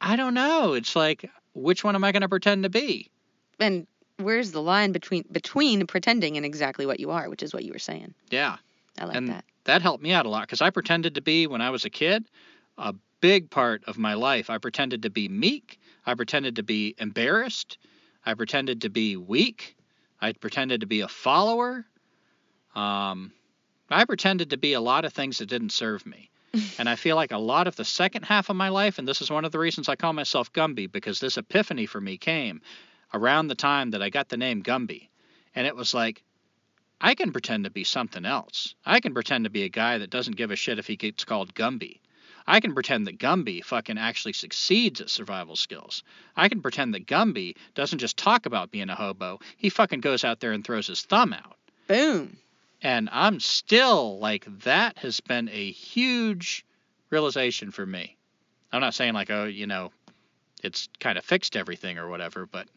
I 0.00 0.16
don't 0.16 0.34
know. 0.34 0.72
It's 0.72 0.96
like, 0.96 1.30
which 1.54 1.84
one 1.84 1.94
am 1.94 2.04
I 2.04 2.12
going 2.12 2.22
to 2.22 2.28
pretend 2.28 2.62
to 2.62 2.68
be? 2.68 3.10
And 3.58 3.86
where's 4.18 4.52
the 4.52 4.62
line 4.62 4.92
between 4.92 5.24
between 5.30 5.86
pretending 5.86 6.36
and 6.36 6.46
exactly 6.46 6.86
what 6.86 7.00
you 7.00 7.10
are, 7.10 7.28
which 7.28 7.42
is 7.42 7.52
what 7.52 7.64
you 7.64 7.72
were 7.72 7.78
saying. 7.78 8.14
Yeah. 8.30 8.56
I 8.98 9.04
like 9.04 9.16
and 9.16 9.28
that. 9.28 9.44
that 9.64 9.82
helped 9.82 10.02
me 10.02 10.12
out 10.12 10.26
a 10.26 10.28
lot 10.28 10.42
because 10.42 10.60
I 10.60 10.70
pretended 10.70 11.14
to 11.14 11.22
be, 11.22 11.46
when 11.46 11.60
I 11.60 11.70
was 11.70 11.84
a 11.84 11.90
kid, 11.90 12.24
a 12.76 12.94
big 13.20 13.50
part 13.50 13.82
of 13.86 13.98
my 13.98 14.14
life. 14.14 14.50
I 14.50 14.58
pretended 14.58 15.02
to 15.02 15.10
be 15.10 15.28
meek. 15.28 15.78
I 16.04 16.14
pretended 16.14 16.56
to 16.56 16.62
be 16.62 16.94
embarrassed. 16.98 17.78
I 18.24 18.34
pretended 18.34 18.82
to 18.82 18.90
be 18.90 19.16
weak. 19.16 19.76
I 20.20 20.32
pretended 20.32 20.80
to 20.80 20.86
be 20.86 21.00
a 21.00 21.08
follower. 21.08 21.86
Um, 22.74 23.32
I 23.90 24.04
pretended 24.04 24.50
to 24.50 24.56
be 24.56 24.74
a 24.74 24.80
lot 24.80 25.04
of 25.04 25.12
things 25.12 25.38
that 25.38 25.46
didn't 25.46 25.72
serve 25.72 26.04
me. 26.06 26.30
And 26.78 26.88
I 26.88 26.96
feel 26.96 27.16
like 27.16 27.32
a 27.32 27.38
lot 27.38 27.66
of 27.66 27.76
the 27.76 27.84
second 27.84 28.24
half 28.24 28.48
of 28.48 28.56
my 28.56 28.68
life, 28.68 28.98
and 28.98 29.06
this 29.06 29.22
is 29.22 29.30
one 29.30 29.44
of 29.44 29.52
the 29.52 29.58
reasons 29.58 29.88
I 29.88 29.96
call 29.96 30.12
myself 30.12 30.52
Gumby, 30.52 30.90
because 30.90 31.20
this 31.20 31.36
epiphany 31.36 31.86
for 31.86 32.00
me 32.00 32.16
came 32.16 32.60
around 33.12 33.48
the 33.48 33.54
time 33.54 33.90
that 33.90 34.02
I 34.02 34.10
got 34.10 34.28
the 34.28 34.36
name 34.36 34.62
Gumby. 34.62 35.08
And 35.54 35.66
it 35.66 35.76
was 35.76 35.94
like, 35.94 36.22
I 37.00 37.14
can 37.14 37.32
pretend 37.32 37.64
to 37.64 37.70
be 37.70 37.84
something 37.84 38.24
else. 38.24 38.74
I 38.84 39.00
can 39.00 39.14
pretend 39.14 39.44
to 39.44 39.50
be 39.50 39.64
a 39.64 39.68
guy 39.68 39.98
that 39.98 40.10
doesn't 40.10 40.36
give 40.36 40.50
a 40.50 40.56
shit 40.56 40.78
if 40.78 40.86
he 40.86 40.96
gets 40.96 41.24
called 41.24 41.54
Gumby. 41.54 42.00
I 42.46 42.60
can 42.60 42.74
pretend 42.74 43.06
that 43.06 43.18
Gumby 43.18 43.64
fucking 43.64 43.98
actually 43.98 44.32
succeeds 44.32 45.00
at 45.00 45.10
survival 45.10 45.56
skills. 45.56 46.02
I 46.36 46.48
can 46.48 46.62
pretend 46.62 46.94
that 46.94 47.06
Gumby 47.06 47.56
doesn't 47.74 48.00
just 48.00 48.16
talk 48.16 48.46
about 48.46 48.70
being 48.70 48.90
a 48.90 48.94
hobo, 48.94 49.40
he 49.56 49.68
fucking 49.68 50.00
goes 50.00 50.24
out 50.24 50.40
there 50.40 50.52
and 50.52 50.64
throws 50.64 50.88
his 50.88 51.02
thumb 51.02 51.32
out. 51.32 51.56
Boom. 51.86 52.38
And 52.82 53.08
I'm 53.12 53.40
still 53.40 54.18
like, 54.18 54.46
that 54.64 54.98
has 54.98 55.20
been 55.20 55.48
a 55.50 55.70
huge 55.70 56.64
realization 57.10 57.70
for 57.70 57.84
me. 57.84 58.16
I'm 58.72 58.80
not 58.80 58.94
saying 58.94 59.14
like, 59.14 59.30
oh, 59.30 59.44
you 59.44 59.66
know, 59.66 59.90
it's 60.62 60.88
kind 60.98 61.18
of 61.18 61.24
fixed 61.24 61.56
everything 61.56 61.98
or 61.98 62.08
whatever, 62.08 62.46
but 62.46 62.68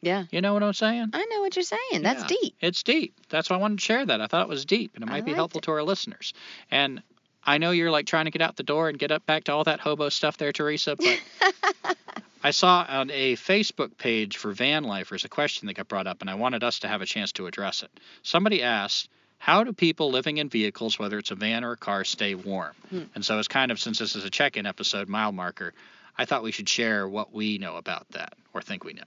Yeah. 0.00 0.24
you 0.30 0.40
know 0.40 0.54
what 0.54 0.62
I'm 0.62 0.72
saying? 0.72 1.10
I 1.12 1.24
know 1.30 1.40
what 1.40 1.56
you're 1.56 1.62
saying. 1.62 2.02
That's 2.02 2.22
Yeah. 2.22 2.36
deep. 2.40 2.54
It's 2.60 2.82
deep. 2.82 3.14
That's 3.28 3.50
why 3.50 3.56
I 3.56 3.58
wanted 3.58 3.78
to 3.78 3.84
share 3.84 4.06
that. 4.06 4.20
I 4.20 4.26
thought 4.26 4.42
it 4.42 4.48
was 4.48 4.64
deep 4.64 4.92
and 4.94 5.02
it 5.04 5.08
might 5.08 5.24
be 5.24 5.32
helpful 5.32 5.58
it. 5.58 5.64
to 5.64 5.72
our 5.72 5.82
listeners. 5.82 6.32
And 6.70 7.02
I 7.42 7.58
know 7.58 7.72
you're 7.72 7.90
like 7.90 8.06
trying 8.06 8.24
to 8.26 8.30
get 8.30 8.40
out 8.40 8.56
the 8.56 8.62
door 8.62 8.88
and 8.88 8.98
get 8.98 9.10
up 9.10 9.26
back 9.26 9.44
to 9.44 9.52
all 9.52 9.64
that 9.64 9.80
hobo 9.80 10.08
stuff 10.08 10.38
there, 10.38 10.52
Teresa, 10.52 10.96
but 10.96 11.20
I 12.42 12.50
saw 12.50 12.84
on 12.88 13.10
a 13.10 13.36
Facebook 13.36 13.96
page 13.98 14.36
for 14.36 14.52
van 14.52 14.84
lifers 14.84 15.24
a 15.24 15.28
question 15.28 15.66
that 15.66 15.74
got 15.74 15.88
brought 15.88 16.06
up 16.06 16.20
and 16.20 16.30
I 16.30 16.34
wanted 16.34 16.62
us 16.62 16.80
to 16.80 16.88
have 16.88 17.02
a 17.02 17.06
chance 17.06 17.32
to 17.32 17.46
address 17.46 17.82
it. 17.82 17.90
Somebody 18.22 18.62
asked, 18.62 19.08
how 19.38 19.64
do 19.64 19.72
people 19.72 20.10
living 20.10 20.38
in 20.38 20.48
vehicles, 20.48 20.98
whether 20.98 21.18
it's 21.18 21.30
a 21.30 21.34
van 21.34 21.64
or 21.64 21.72
a 21.72 21.76
car, 21.76 22.04
stay 22.04 22.34
warm? 22.34 22.74
Hmm. 22.90 23.02
And 23.14 23.24
so 23.24 23.38
it's 23.38 23.48
kind 23.48 23.70
of, 23.70 23.78
since 23.78 23.98
this 23.98 24.16
is 24.16 24.24
a 24.24 24.30
check-in 24.30 24.66
episode, 24.66 25.08
mile 25.08 25.32
marker, 25.32 25.74
I 26.16 26.24
thought 26.24 26.42
we 26.42 26.52
should 26.52 26.68
share 26.68 27.08
what 27.08 27.32
we 27.32 27.58
know 27.58 27.76
about 27.76 28.08
that 28.10 28.34
or 28.52 28.62
think 28.62 28.84
we 28.84 28.94
know. 28.94 29.02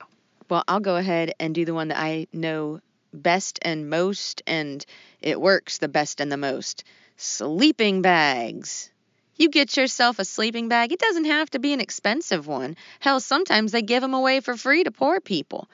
Well, 0.50 0.64
I'll 0.68 0.80
go 0.80 0.96
ahead 0.96 1.34
and 1.40 1.56
do 1.56 1.66
the 1.66 1.74
one 1.74 1.90
that 1.90 2.00
I 2.00 2.28
know 2.34 2.82
best 3.14 3.60
and 3.62 3.90
most, 3.90 4.42
and 4.46 4.86
it 5.22 5.40
works 5.40 5.78
the 5.78 5.88
best 5.88 6.22
and 6.22 6.32
the 6.32 6.38
most. 6.38 6.84
Sleeping 7.16 8.02
bags. 8.02 8.92
You 9.38 9.50
get 9.50 9.78
yourself 9.78 10.20
a 10.20 10.26
sleeping 10.26 10.68
bag. 10.68 10.92
It 10.92 11.00
doesn't 11.00 11.26
have 11.26 11.50
to 11.52 11.60
be 11.60 11.74
an 11.74 11.80
expensive 11.80 12.48
one. 12.48 12.76
Hell, 13.00 13.20
sometimes 13.20 13.72
they 13.72 13.82
give 13.82 14.02
them 14.02 14.14
away 14.14 14.40
for 14.40 14.56
free 14.56 14.84
to 14.84 14.92
poor 14.92 15.20
people. 15.20 15.68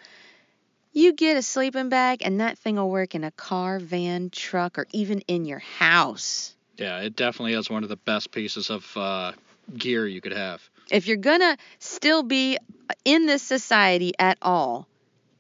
You 0.94 1.14
get 1.14 1.38
a 1.38 1.42
sleeping 1.42 1.90
bag, 1.90 2.22
and 2.24 2.40
that 2.40 2.60
thing 2.60 2.76
will 2.76 2.90
work 2.90 3.16
in 3.16 3.24
a 3.24 3.32
car, 3.32 3.80
van, 3.80 4.30
truck, 4.30 4.78
or 4.78 4.86
even 4.92 5.22
in 5.22 5.46
your 5.46 5.60
house. 5.60 6.56
Yeah, 6.78 7.00
it 7.00 7.16
definitely 7.16 7.54
is 7.54 7.68
one 7.68 7.82
of 7.82 7.90
the 7.90 7.96
best 7.96 8.32
pieces 8.32 8.70
of 8.70 8.86
uh, 8.96 9.32
gear 9.76 10.08
you 10.08 10.22
could 10.22 10.34
have. 10.34 10.62
If 10.92 11.08
you're 11.08 11.18
gonna 11.18 11.58
still 11.80 12.22
be 12.22 12.60
in 13.04 13.26
this 13.26 13.42
society 13.42 14.14
at 14.20 14.38
all, 14.42 14.88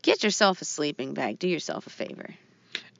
get 0.01 0.23
yourself 0.23 0.61
a 0.61 0.65
sleeping 0.65 1.13
bag. 1.13 1.37
Do 1.37 1.47
yourself 1.47 1.85
a 1.85 1.91
favor. 1.91 2.33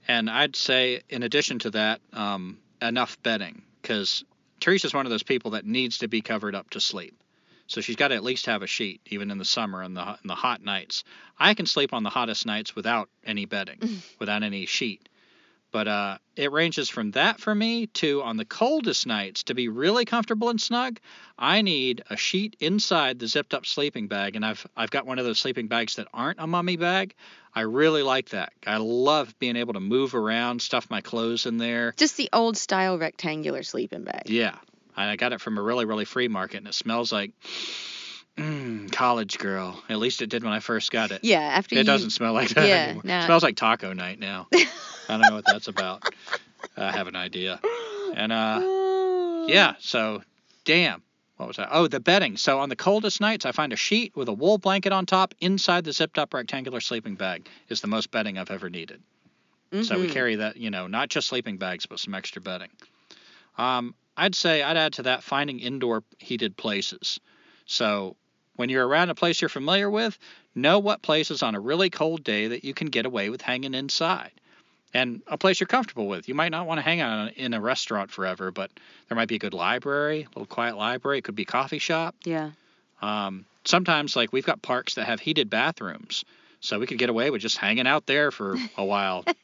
And 0.07 0.29
I'd 0.29 0.55
say, 0.55 1.01
in 1.09 1.23
addition 1.23 1.59
to 1.59 1.71
that, 1.71 2.01
um, 2.11 2.59
enough 2.81 3.21
bedding, 3.23 3.63
because 3.81 4.23
Teresa's 4.59 4.93
one 4.93 5.05
of 5.05 5.09
those 5.09 5.23
people 5.23 5.51
that 5.51 5.65
needs 5.65 5.99
to 5.99 6.07
be 6.07 6.21
covered 6.21 6.53
up 6.53 6.69
to 6.71 6.79
sleep. 6.79 7.15
So 7.73 7.81
she's 7.81 7.95
got 7.95 8.09
to 8.09 8.15
at 8.15 8.23
least 8.23 8.45
have 8.45 8.61
a 8.61 8.67
sheet, 8.67 9.01
even 9.07 9.31
in 9.31 9.39
the 9.39 9.45
summer 9.45 9.81
and 9.81 9.97
the 9.97 10.01
in 10.23 10.27
the 10.27 10.35
hot 10.35 10.63
nights. 10.63 11.03
I 11.39 11.55
can 11.55 11.65
sleep 11.65 11.91
on 11.91 12.03
the 12.03 12.11
hottest 12.11 12.45
nights 12.45 12.75
without 12.75 13.09
any 13.25 13.45
bedding, 13.45 14.03
without 14.19 14.43
any 14.43 14.67
sheet. 14.67 15.09
But 15.71 15.87
uh, 15.87 16.17
it 16.35 16.51
ranges 16.51 16.87
from 16.87 17.11
that 17.11 17.39
for 17.39 17.53
me 17.55 17.87
to 17.87 18.21
on 18.21 18.37
the 18.37 18.45
coldest 18.45 19.07
nights 19.07 19.41
to 19.45 19.55
be 19.55 19.69
really 19.69 20.05
comfortable 20.05 20.49
and 20.49 20.61
snug. 20.61 20.99
I 21.35 21.63
need 21.63 22.03
a 22.11 22.15
sheet 22.15 22.55
inside 22.59 23.17
the 23.17 23.25
zipped 23.25 23.55
up 23.55 23.65
sleeping 23.65 24.07
bag, 24.07 24.35
and 24.35 24.45
I've 24.45 24.67
I've 24.77 24.91
got 24.91 25.07
one 25.07 25.17
of 25.17 25.25
those 25.25 25.39
sleeping 25.39 25.67
bags 25.67 25.95
that 25.95 26.07
aren't 26.13 26.39
a 26.39 26.45
mummy 26.45 26.77
bag. 26.77 27.15
I 27.55 27.61
really 27.61 28.03
like 28.03 28.29
that. 28.29 28.53
I 28.67 28.77
love 28.77 29.33
being 29.39 29.55
able 29.55 29.73
to 29.73 29.79
move 29.79 30.13
around, 30.13 30.61
stuff 30.61 30.91
my 30.91 31.01
clothes 31.01 31.47
in 31.47 31.57
there. 31.57 31.95
Just 31.97 32.17
the 32.17 32.29
old 32.31 32.55
style 32.55 32.99
rectangular 32.99 33.63
sleeping 33.63 34.03
bag. 34.03 34.29
Yeah, 34.29 34.57
I 34.95 35.15
got 35.15 35.33
it 35.33 35.41
from 35.41 35.57
a 35.57 35.61
really 35.61 35.85
really 35.85 36.05
free 36.05 36.27
market, 36.27 36.57
and 36.57 36.67
it 36.67 36.73
smells 36.73 37.11
like 37.11 37.31
mm, 38.37 38.91
college 38.91 39.37
girl. 39.37 39.81
At 39.89 39.99
least 39.99 40.21
it 40.21 40.29
did 40.29 40.43
when 40.43 40.53
I 40.53 40.59
first 40.59 40.91
got 40.91 41.11
it. 41.11 41.23
Yeah, 41.23 41.39
after 41.39 41.75
It 41.75 41.79
you 41.79 41.83
doesn't 41.83 42.11
smell 42.11 42.33
like 42.33 42.49
that 42.49 42.67
Yeah, 42.67 42.75
anymore. 42.85 43.01
no. 43.05 43.19
It 43.19 43.25
smells 43.25 43.43
like 43.43 43.55
taco 43.55 43.93
night 43.93 44.19
now. 44.19 44.47
I 44.53 45.17
don't 45.17 45.27
know 45.27 45.35
what 45.35 45.45
that's 45.45 45.67
about. 45.67 46.03
I 46.77 46.91
have 46.91 47.07
an 47.07 47.15
idea. 47.15 47.59
And 48.15 48.31
uh 48.31 48.61
yeah, 49.47 49.75
so 49.79 50.23
damn. 50.65 51.03
What 51.37 51.47
was 51.47 51.57
that? 51.57 51.69
Oh, 51.71 51.87
the 51.87 51.99
bedding. 51.99 52.37
So 52.37 52.59
on 52.59 52.69
the 52.69 52.75
coldest 52.75 53.19
nights, 53.19 53.45
I 53.45 53.51
find 53.51 53.73
a 53.73 53.75
sheet 53.75 54.15
with 54.15 54.29
a 54.29 54.33
wool 54.33 54.59
blanket 54.59 54.93
on 54.93 55.05
top 55.07 55.33
inside 55.41 55.83
the 55.83 55.91
zipped 55.91 56.19
up 56.19 56.33
rectangular 56.33 56.79
sleeping 56.79 57.15
bag 57.15 57.49
is 57.69 57.81
the 57.81 57.87
most 57.87 58.11
bedding 58.11 58.37
I've 58.37 58.51
ever 58.51 58.69
needed. 58.69 59.01
So 59.81 59.99
we 59.99 60.05
Mhm. 60.07 60.11
carry 60.11 60.35
that, 60.35 60.57
you 60.57 60.69
know, 60.69 60.85
not 60.85 61.09
just 61.09 61.27
sleeping 61.27 61.57
bags, 61.57 61.87
but 61.87 61.99
some 61.99 62.13
extra 62.13 62.39
bedding. 62.41 62.69
Um, 63.57 63.95
I'd 64.15 64.35
say 64.35 64.61
I'd 64.61 64.77
add 64.77 64.93
to 64.93 65.03
that 65.03 65.23
finding 65.23 65.59
indoor 65.59 66.03
heated 66.19 66.55
places. 66.55 67.19
So 67.65 68.15
when 68.55 68.69
you're 68.69 68.87
around 68.87 69.09
a 69.09 69.15
place 69.15 69.41
you're 69.41 69.49
familiar 69.49 69.89
with, 69.89 70.17
know 70.55 70.79
what 70.79 71.01
places 71.01 71.41
on 71.41 71.55
a 71.55 71.59
really 71.59 71.89
cold 71.89 72.23
day 72.23 72.49
that 72.49 72.63
you 72.63 72.73
can 72.73 72.87
get 72.87 73.05
away 73.05 73.29
with 73.29 73.41
hanging 73.41 73.73
inside. 73.73 74.31
And 74.93 75.23
a 75.25 75.39
place 75.39 75.59
you're 75.59 75.67
comfortable 75.67 76.07
with. 76.07 76.29
You 76.29 76.35
might 76.35 76.51
not 76.51 76.67
want 76.67 76.77
to 76.77 76.83
hang 76.83 77.01
out 77.01 77.33
in 77.33 77.55
a 77.55 77.61
restaurant 77.61 78.11
forever, 78.11 78.51
but 78.51 78.69
there 79.09 79.15
might 79.15 79.27
be 79.27 79.35
a 79.35 79.39
good 79.39 79.55
library, 79.55 80.21
a 80.21 80.27
little 80.39 80.45
quiet 80.45 80.77
library. 80.77 81.17
It 81.17 81.23
could 81.23 81.35
be 81.35 81.43
a 81.43 81.47
coffee 81.47 81.79
shop. 81.79 82.15
Yeah. 82.23 82.51
Um, 83.01 83.45
sometimes, 83.65 84.15
like 84.15 84.31
we've 84.31 84.45
got 84.45 84.61
parks 84.61 84.95
that 84.95 85.07
have 85.07 85.19
heated 85.19 85.49
bathrooms, 85.49 86.23
so 86.63 86.79
we 86.79 86.87
could 86.87 86.97
get 86.97 87.09
away 87.09 87.29
with 87.29 87.41
just 87.41 87.57
hanging 87.57 87.85
out 87.85 88.05
there 88.05 88.31
for 88.31 88.55
a 88.77 88.85
while. 88.85 89.25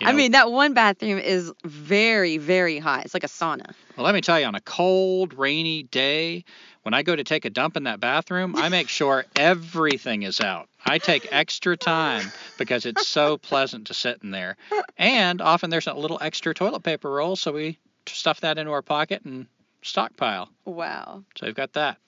You 0.00 0.06
I 0.06 0.12
mean, 0.12 0.32
that 0.32 0.50
one 0.50 0.72
bathroom 0.72 1.18
is 1.18 1.52
very, 1.62 2.38
very 2.38 2.78
hot. 2.78 3.04
It's 3.04 3.12
like 3.12 3.24
a 3.24 3.28
sauna. 3.28 3.74
Well, 3.94 4.06
let 4.06 4.14
me 4.14 4.22
tell 4.22 4.40
you, 4.40 4.46
on 4.46 4.54
a 4.54 4.60
cold, 4.60 5.34
rainy 5.34 5.82
day, 5.82 6.44
when 6.82 6.94
I 6.94 7.02
go 7.02 7.14
to 7.14 7.24
take 7.24 7.44
a 7.44 7.50
dump 7.50 7.76
in 7.76 7.82
that 7.84 8.00
bathroom, 8.00 8.56
I 8.56 8.70
make 8.70 8.88
sure 8.90 9.26
everything 9.36 10.22
is 10.22 10.40
out. 10.40 10.68
I 10.84 10.96
take 10.96 11.28
extra 11.30 11.76
time 11.76 12.30
because 12.56 12.86
it's 12.86 13.06
so 13.06 13.36
pleasant 13.36 13.88
to 13.88 13.94
sit 13.94 14.20
in 14.22 14.30
there. 14.30 14.56
And 14.96 15.42
often 15.42 15.68
there's 15.68 15.86
a 15.86 15.94
little 15.94 16.18
extra 16.22 16.54
toilet 16.54 16.82
paper 16.82 17.10
roll, 17.10 17.36
so 17.36 17.52
we 17.52 17.78
stuff 18.06 18.40
that 18.40 18.56
into 18.56 18.72
our 18.72 18.82
pocket 18.82 19.22
and 19.24 19.46
stockpile. 19.82 20.48
Wow. 20.64 21.24
So 21.36 21.46
we've 21.46 21.54
got 21.54 21.74
that. 21.74 21.98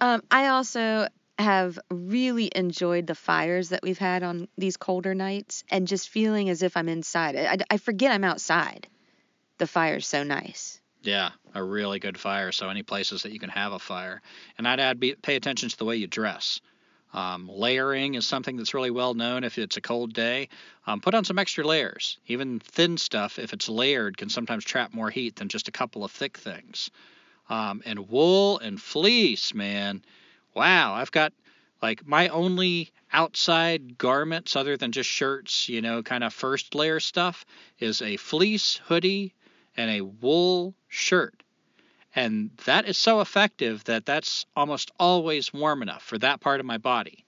Um, 0.00 0.22
I 0.30 0.46
also 0.48 1.08
have 1.40 1.78
really 1.90 2.50
enjoyed 2.54 3.06
the 3.06 3.14
fires 3.14 3.70
that 3.70 3.82
we've 3.82 3.98
had 3.98 4.22
on 4.22 4.48
these 4.56 4.76
colder 4.76 5.14
nights 5.14 5.64
and 5.70 5.88
just 5.88 6.08
feeling 6.08 6.48
as 6.48 6.62
if 6.62 6.76
I'm 6.76 6.88
inside. 6.88 7.36
I, 7.36 7.58
I 7.70 7.76
forget 7.78 8.12
I'm 8.12 8.24
outside. 8.24 8.86
The 9.58 9.66
fire's 9.66 10.06
so 10.06 10.22
nice. 10.22 10.80
Yeah, 11.02 11.30
a 11.54 11.62
really 11.62 11.98
good 11.98 12.18
fire. 12.18 12.52
So 12.52 12.68
any 12.68 12.82
places 12.82 13.22
that 13.22 13.32
you 13.32 13.38
can 13.38 13.50
have 13.50 13.72
a 13.72 13.78
fire, 13.78 14.20
and 14.58 14.68
I'd 14.68 14.80
add 14.80 15.00
be, 15.00 15.14
pay 15.14 15.36
attention 15.36 15.68
to 15.68 15.76
the 15.76 15.84
way 15.84 15.96
you 15.96 16.06
dress. 16.06 16.60
Um, 17.12 17.48
layering 17.52 18.14
is 18.14 18.26
something 18.26 18.56
that's 18.56 18.74
really 18.74 18.90
well 18.90 19.14
known 19.14 19.42
if 19.42 19.58
it's 19.58 19.76
a 19.76 19.80
cold 19.80 20.12
day. 20.12 20.48
Um, 20.86 21.00
put 21.00 21.14
on 21.14 21.24
some 21.24 21.38
extra 21.38 21.64
layers. 21.64 22.18
Even 22.26 22.60
thin 22.60 22.98
stuff, 22.98 23.38
if 23.38 23.52
it's 23.52 23.68
layered, 23.68 24.16
can 24.16 24.28
sometimes 24.28 24.64
trap 24.64 24.94
more 24.94 25.10
heat 25.10 25.36
than 25.36 25.48
just 25.48 25.68
a 25.68 25.72
couple 25.72 26.04
of 26.04 26.12
thick 26.12 26.38
things. 26.38 26.90
Um, 27.48 27.82
and 27.84 28.08
wool 28.08 28.58
and 28.60 28.80
fleece, 28.80 29.54
man. 29.54 30.04
Wow, 30.60 30.92
I've 30.92 31.10
got 31.10 31.32
like 31.80 32.06
my 32.06 32.28
only 32.28 32.92
outside 33.10 33.96
garments 33.96 34.56
other 34.56 34.76
than 34.76 34.92
just 34.92 35.08
shirts, 35.08 35.70
you 35.70 35.80
know, 35.80 36.02
kind 36.02 36.22
of 36.22 36.34
first 36.34 36.74
layer 36.74 37.00
stuff 37.00 37.46
is 37.78 38.02
a 38.02 38.18
fleece 38.18 38.78
hoodie 38.84 39.32
and 39.74 39.90
a 39.90 40.02
wool 40.02 40.74
shirt. 40.86 41.42
And 42.14 42.50
that 42.66 42.86
is 42.86 42.98
so 42.98 43.22
effective 43.22 43.84
that 43.84 44.04
that's 44.04 44.44
almost 44.54 44.90
always 45.00 45.50
warm 45.50 45.80
enough 45.80 46.02
for 46.02 46.18
that 46.18 46.42
part 46.42 46.60
of 46.60 46.66
my 46.66 46.76
body. 46.76 47.24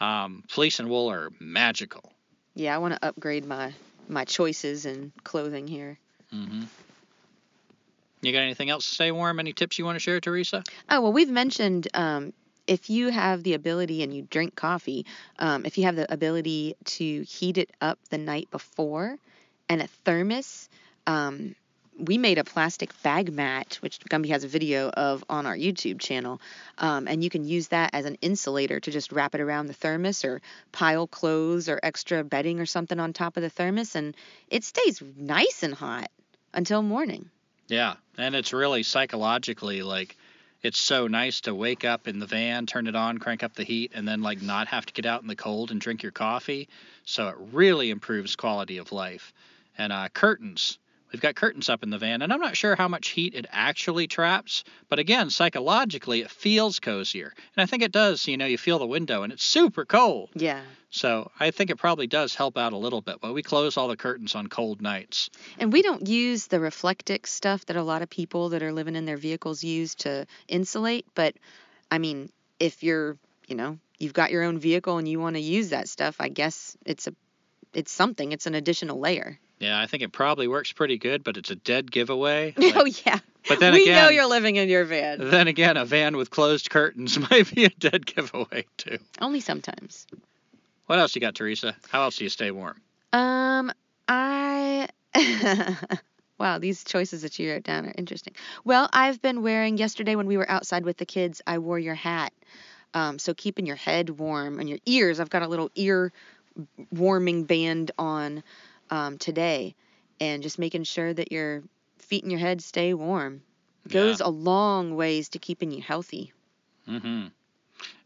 Um, 0.00 0.42
fleece 0.48 0.80
and 0.80 0.90
wool 0.90 1.08
are 1.08 1.30
magical. 1.38 2.12
Yeah, 2.54 2.74
I 2.74 2.78
want 2.78 2.94
to 2.94 3.06
upgrade 3.06 3.46
my 3.46 3.74
my 4.08 4.24
choices 4.24 4.86
in 4.86 5.12
clothing 5.22 5.68
here. 5.68 6.00
Mm-hmm. 6.34 6.64
You 8.22 8.32
got 8.32 8.40
anything 8.40 8.70
else 8.70 8.88
to 8.88 8.94
stay 8.94 9.12
warm? 9.12 9.38
Any 9.38 9.52
tips 9.52 9.78
you 9.78 9.84
want 9.84 9.94
to 9.94 10.00
share, 10.00 10.20
Teresa? 10.20 10.64
Oh 10.90 11.00
well, 11.00 11.12
we've 11.12 11.30
mentioned 11.30 11.86
um, 11.94 12.32
if 12.66 12.90
you 12.90 13.10
have 13.10 13.42
the 13.42 13.54
ability 13.54 14.02
and 14.02 14.14
you 14.14 14.22
drink 14.22 14.54
coffee, 14.54 15.06
um, 15.38 15.64
if 15.66 15.78
you 15.78 15.84
have 15.84 15.96
the 15.96 16.12
ability 16.12 16.76
to 16.84 17.22
heat 17.22 17.58
it 17.58 17.70
up 17.80 17.98
the 18.10 18.18
night 18.18 18.50
before, 18.50 19.18
and 19.68 19.82
a 19.82 19.86
thermos. 20.04 20.68
Um, 21.06 21.54
we 21.98 22.18
made 22.18 22.38
a 22.38 22.44
plastic 22.44 22.90
bag 23.02 23.32
mat, 23.32 23.78
which 23.80 24.00
Gumby 24.00 24.28
has 24.28 24.44
a 24.44 24.48
video 24.48 24.88
of 24.88 25.24
on 25.28 25.46
our 25.46 25.56
YouTube 25.56 26.00
channel, 26.00 26.40
um, 26.78 27.06
and 27.06 27.22
you 27.22 27.30
can 27.30 27.44
use 27.44 27.68
that 27.68 27.90
as 27.92 28.06
an 28.06 28.16
insulator 28.22 28.80
to 28.80 28.90
just 28.90 29.12
wrap 29.12 29.34
it 29.34 29.40
around 29.40 29.66
the 29.66 29.74
thermos 29.74 30.24
or 30.24 30.40
pile 30.72 31.06
clothes 31.06 31.68
or 31.68 31.78
extra 31.82 32.24
bedding 32.24 32.60
or 32.60 32.66
something 32.66 32.98
on 32.98 33.12
top 33.12 33.36
of 33.36 33.42
the 33.42 33.50
thermos, 33.50 33.94
and 33.94 34.16
it 34.48 34.64
stays 34.64 35.02
nice 35.16 35.62
and 35.62 35.74
hot 35.74 36.10
until 36.54 36.82
morning. 36.82 37.28
Yeah, 37.68 37.94
and 38.18 38.34
it's 38.34 38.52
really 38.52 38.82
psychologically 38.82 39.82
like 39.82 40.16
it's 40.62 40.78
so 40.78 41.06
nice 41.08 41.40
to 41.42 41.54
wake 41.54 41.84
up 41.84 42.06
in 42.06 42.18
the 42.18 42.26
van, 42.26 42.66
turn 42.66 42.86
it 42.86 42.94
on, 42.94 43.18
crank 43.18 43.42
up 43.42 43.54
the 43.54 43.64
heat, 43.64 43.92
and 43.94 44.06
then 44.06 44.22
like 44.22 44.42
not 44.42 44.68
have 44.68 44.86
to 44.86 44.92
get 44.92 45.06
out 45.06 45.22
in 45.22 45.28
the 45.28 45.36
cold 45.36 45.70
and 45.70 45.80
drink 45.80 46.02
your 46.02 46.12
coffee. 46.12 46.68
So 47.04 47.28
it 47.28 47.36
really 47.52 47.90
improves 47.90 48.36
quality 48.36 48.78
of 48.78 48.92
life. 48.92 49.32
And 49.76 49.92
uh, 49.92 50.08
curtains 50.10 50.78
We've 51.12 51.20
got 51.20 51.34
curtains 51.34 51.68
up 51.68 51.82
in 51.82 51.90
the 51.90 51.98
van, 51.98 52.22
and 52.22 52.32
I'm 52.32 52.40
not 52.40 52.56
sure 52.56 52.74
how 52.74 52.88
much 52.88 53.08
heat 53.08 53.34
it 53.34 53.46
actually 53.50 54.06
traps, 54.06 54.64
but 54.88 54.98
again, 54.98 55.28
psychologically, 55.28 56.22
it 56.22 56.30
feels 56.30 56.80
cozier. 56.80 57.34
And 57.56 57.62
I 57.62 57.66
think 57.66 57.82
it 57.82 57.92
does. 57.92 58.26
You 58.26 58.38
know, 58.38 58.46
you 58.46 58.56
feel 58.56 58.78
the 58.78 58.86
window, 58.86 59.22
and 59.22 59.32
it's 59.32 59.44
super 59.44 59.84
cold. 59.84 60.30
Yeah. 60.34 60.62
So 60.90 61.30
I 61.38 61.50
think 61.50 61.70
it 61.70 61.76
probably 61.76 62.06
does 62.06 62.34
help 62.34 62.56
out 62.56 62.72
a 62.72 62.78
little 62.78 63.00
bit, 63.00 63.16
but 63.20 63.34
we 63.34 63.42
close 63.42 63.76
all 63.76 63.88
the 63.88 63.96
curtains 63.96 64.34
on 64.34 64.46
cold 64.46 64.80
nights. 64.80 65.30
And 65.58 65.72
we 65.72 65.82
don't 65.82 66.06
use 66.08 66.46
the 66.46 66.58
Reflectix 66.58 67.26
stuff 67.26 67.66
that 67.66 67.76
a 67.76 67.82
lot 67.82 68.02
of 68.02 68.10
people 68.10 68.50
that 68.50 68.62
are 68.62 68.72
living 68.72 68.96
in 68.96 69.04
their 69.04 69.16
vehicles 69.16 69.62
use 69.62 69.94
to 69.96 70.26
insulate, 70.48 71.06
but 71.14 71.34
I 71.90 71.98
mean, 71.98 72.30
if 72.58 72.82
you're, 72.82 73.18
you 73.48 73.54
know, 73.54 73.78
you've 73.98 74.14
got 74.14 74.30
your 74.30 74.42
own 74.42 74.58
vehicle 74.58 74.98
and 74.98 75.06
you 75.06 75.20
want 75.20 75.36
to 75.36 75.42
use 75.42 75.70
that 75.70 75.88
stuff, 75.88 76.16
I 76.20 76.28
guess 76.28 76.76
it's 76.86 77.06
a 77.06 77.14
it's 77.74 77.92
something. 77.92 78.32
It's 78.32 78.46
an 78.46 78.54
additional 78.54 78.98
layer. 79.00 79.38
Yeah, 79.62 79.80
I 79.80 79.86
think 79.86 80.02
it 80.02 80.10
probably 80.10 80.48
works 80.48 80.72
pretty 80.72 80.98
good, 80.98 81.22
but 81.22 81.36
it's 81.36 81.52
a 81.52 81.54
dead 81.54 81.90
giveaway. 81.90 82.52
Like, 82.62 82.76
oh 82.76 82.84
yeah. 82.84 83.20
But 83.48 83.60
then 83.60 83.74
we 83.74 83.82
again, 83.82 84.02
know 84.02 84.10
you're 84.10 84.26
living 84.26 84.56
in 84.56 84.68
your 84.68 84.84
van. 84.84 85.30
Then 85.30 85.46
again, 85.46 85.76
a 85.76 85.84
van 85.84 86.16
with 86.16 86.30
closed 86.30 86.68
curtains 86.68 87.18
might 87.30 87.52
be 87.54 87.64
a 87.64 87.68
dead 87.68 88.04
giveaway 88.04 88.64
too. 88.76 88.98
Only 89.20 89.40
sometimes. 89.40 90.06
What 90.86 90.98
else 90.98 91.14
you 91.14 91.20
got, 91.20 91.36
Teresa? 91.36 91.76
How 91.90 92.02
else 92.02 92.16
do 92.16 92.24
you 92.24 92.30
stay 92.30 92.50
warm? 92.50 92.80
Um, 93.12 93.70
I. 94.08 94.88
wow, 96.38 96.58
these 96.58 96.82
choices 96.82 97.22
that 97.22 97.38
you 97.38 97.52
wrote 97.52 97.62
down 97.62 97.86
are 97.86 97.94
interesting. 97.96 98.34
Well, 98.64 98.88
I've 98.92 99.22
been 99.22 99.42
wearing 99.42 99.76
yesterday 99.76 100.16
when 100.16 100.26
we 100.26 100.36
were 100.36 100.50
outside 100.50 100.84
with 100.84 100.96
the 100.96 101.06
kids. 101.06 101.40
I 101.46 101.58
wore 101.58 101.78
your 101.78 101.94
hat. 101.94 102.32
Um, 102.94 103.20
so 103.20 103.32
keeping 103.32 103.66
your 103.66 103.76
head 103.76 104.10
warm 104.10 104.58
and 104.58 104.68
your 104.68 104.78
ears. 104.86 105.20
I've 105.20 105.30
got 105.30 105.42
a 105.42 105.48
little 105.48 105.70
ear 105.76 106.12
warming 106.90 107.44
band 107.44 107.92
on 107.98 108.42
um, 108.92 109.16
today 109.16 109.74
and 110.20 110.42
just 110.42 110.58
making 110.58 110.84
sure 110.84 111.12
that 111.12 111.32
your 111.32 111.62
feet 111.98 112.22
and 112.22 112.30
your 112.30 112.40
head 112.40 112.60
stay 112.60 112.92
warm 112.92 113.42
goes 113.88 114.20
Yeah. 114.20 114.26
a 114.26 114.30
long 114.30 114.94
ways 114.94 115.30
to 115.30 115.38
keeping 115.38 115.72
you 115.72 115.80
healthy. 115.80 116.32
Mm-hmm. 116.86 117.28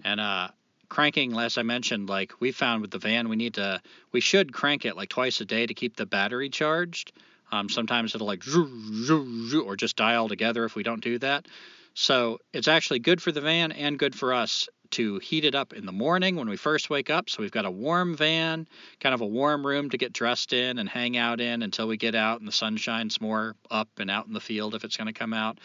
And 0.05 0.21
uh, 0.21 0.49
cranking, 0.89 1.37
as 1.37 1.59
I 1.59 1.63
mentioned, 1.63 2.09
like 2.09 2.41
we 2.41 2.53
found 2.53 2.83
with 2.83 2.93
the 2.93 2.99
van, 2.99 3.29
we 3.29 3.37
need 3.37 3.55
to, 3.55 3.83
we 4.13 4.21
should 4.21 4.53
crank 4.53 4.85
it 4.85 4.97
like 4.97 5.09
twice 5.09 5.41
a 5.41 5.45
day 5.45 5.67
to 5.67 5.75
keep 5.75 5.97
the 5.97 6.07
battery 6.07 6.49
charged. 6.49 7.13
Um, 7.51 7.69
sometimes 7.69 8.15
it'll 8.15 8.27
like 8.29 8.45
or 8.47 9.77
just 9.77 9.97
die 9.97 10.15
altogether 10.15 10.65
if 10.65 10.77
we 10.77 10.85
don't 10.85 11.03
do 11.03 11.19
that. 11.19 11.47
So 11.95 12.39
it's 12.53 12.69
actually 12.69 13.01
good 13.01 13.21
for 13.21 13.33
the 13.33 13.41
van 13.41 13.73
and 13.73 13.99
good 13.99 14.15
for 14.15 14.35
us 14.35 14.69
to 14.93 15.19
heat 15.19 15.45
it 15.45 15.55
up 15.55 15.73
in 15.73 15.87
the 15.87 15.93
morning 15.93 16.37
when 16.37 16.49
we 16.49 16.57
first 16.57 16.91
wake 16.91 17.11
up. 17.11 17.31
So 17.31 17.43
we've 17.43 17.51
got 17.51 17.65
a 17.65 17.71
warm 17.71 18.17
van, 18.17 18.67
kind 19.01 19.15
of 19.15 19.21
a 19.21 19.27
warm 19.27 19.67
room 19.67 19.91
to 19.91 19.99
get 19.99 20.13
dressed 20.13 20.53
in 20.53 20.79
and 20.79 20.89
hang 20.89 21.17
out 21.17 21.41
in 21.41 21.63
until 21.63 21.89
we 21.89 21.97
get 21.97 22.15
out 22.15 22.39
and 22.39 22.49
the 22.49 22.53
sun 22.53 22.77
shines 22.77 23.21
more 23.21 23.57
up 23.71 23.89
and 23.99 24.11
out 24.11 24.27
in 24.27 24.33
the 24.33 24.41
field 24.41 24.75
if 24.75 24.85
it's 24.85 24.97
going 24.97 25.07
to 25.07 25.13
come 25.13 25.33
out. 25.33 25.59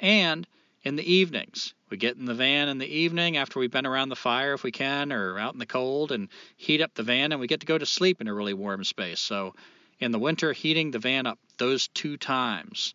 And 0.00 0.46
in 0.82 0.96
the 0.96 1.12
evenings, 1.12 1.74
we 1.90 1.96
get 1.96 2.16
in 2.16 2.24
the 2.24 2.34
van 2.34 2.68
in 2.68 2.78
the 2.78 2.86
evening 2.86 3.36
after 3.36 3.58
we've 3.58 3.70
been 3.70 3.86
around 3.86 4.08
the 4.08 4.16
fire 4.16 4.54
if 4.54 4.62
we 4.62 4.72
can 4.72 5.12
or 5.12 5.38
out 5.38 5.52
in 5.52 5.58
the 5.58 5.66
cold 5.66 6.12
and 6.12 6.28
heat 6.56 6.80
up 6.80 6.94
the 6.94 7.02
van 7.02 7.32
and 7.32 7.40
we 7.40 7.46
get 7.46 7.60
to 7.60 7.66
go 7.66 7.78
to 7.78 7.86
sleep 7.86 8.20
in 8.20 8.28
a 8.28 8.34
really 8.34 8.54
warm 8.54 8.84
space. 8.84 9.20
So 9.20 9.54
in 9.98 10.12
the 10.12 10.18
winter, 10.18 10.52
heating 10.52 10.90
the 10.90 10.98
van 10.98 11.26
up 11.26 11.38
those 11.58 11.88
two 11.88 12.16
times 12.16 12.94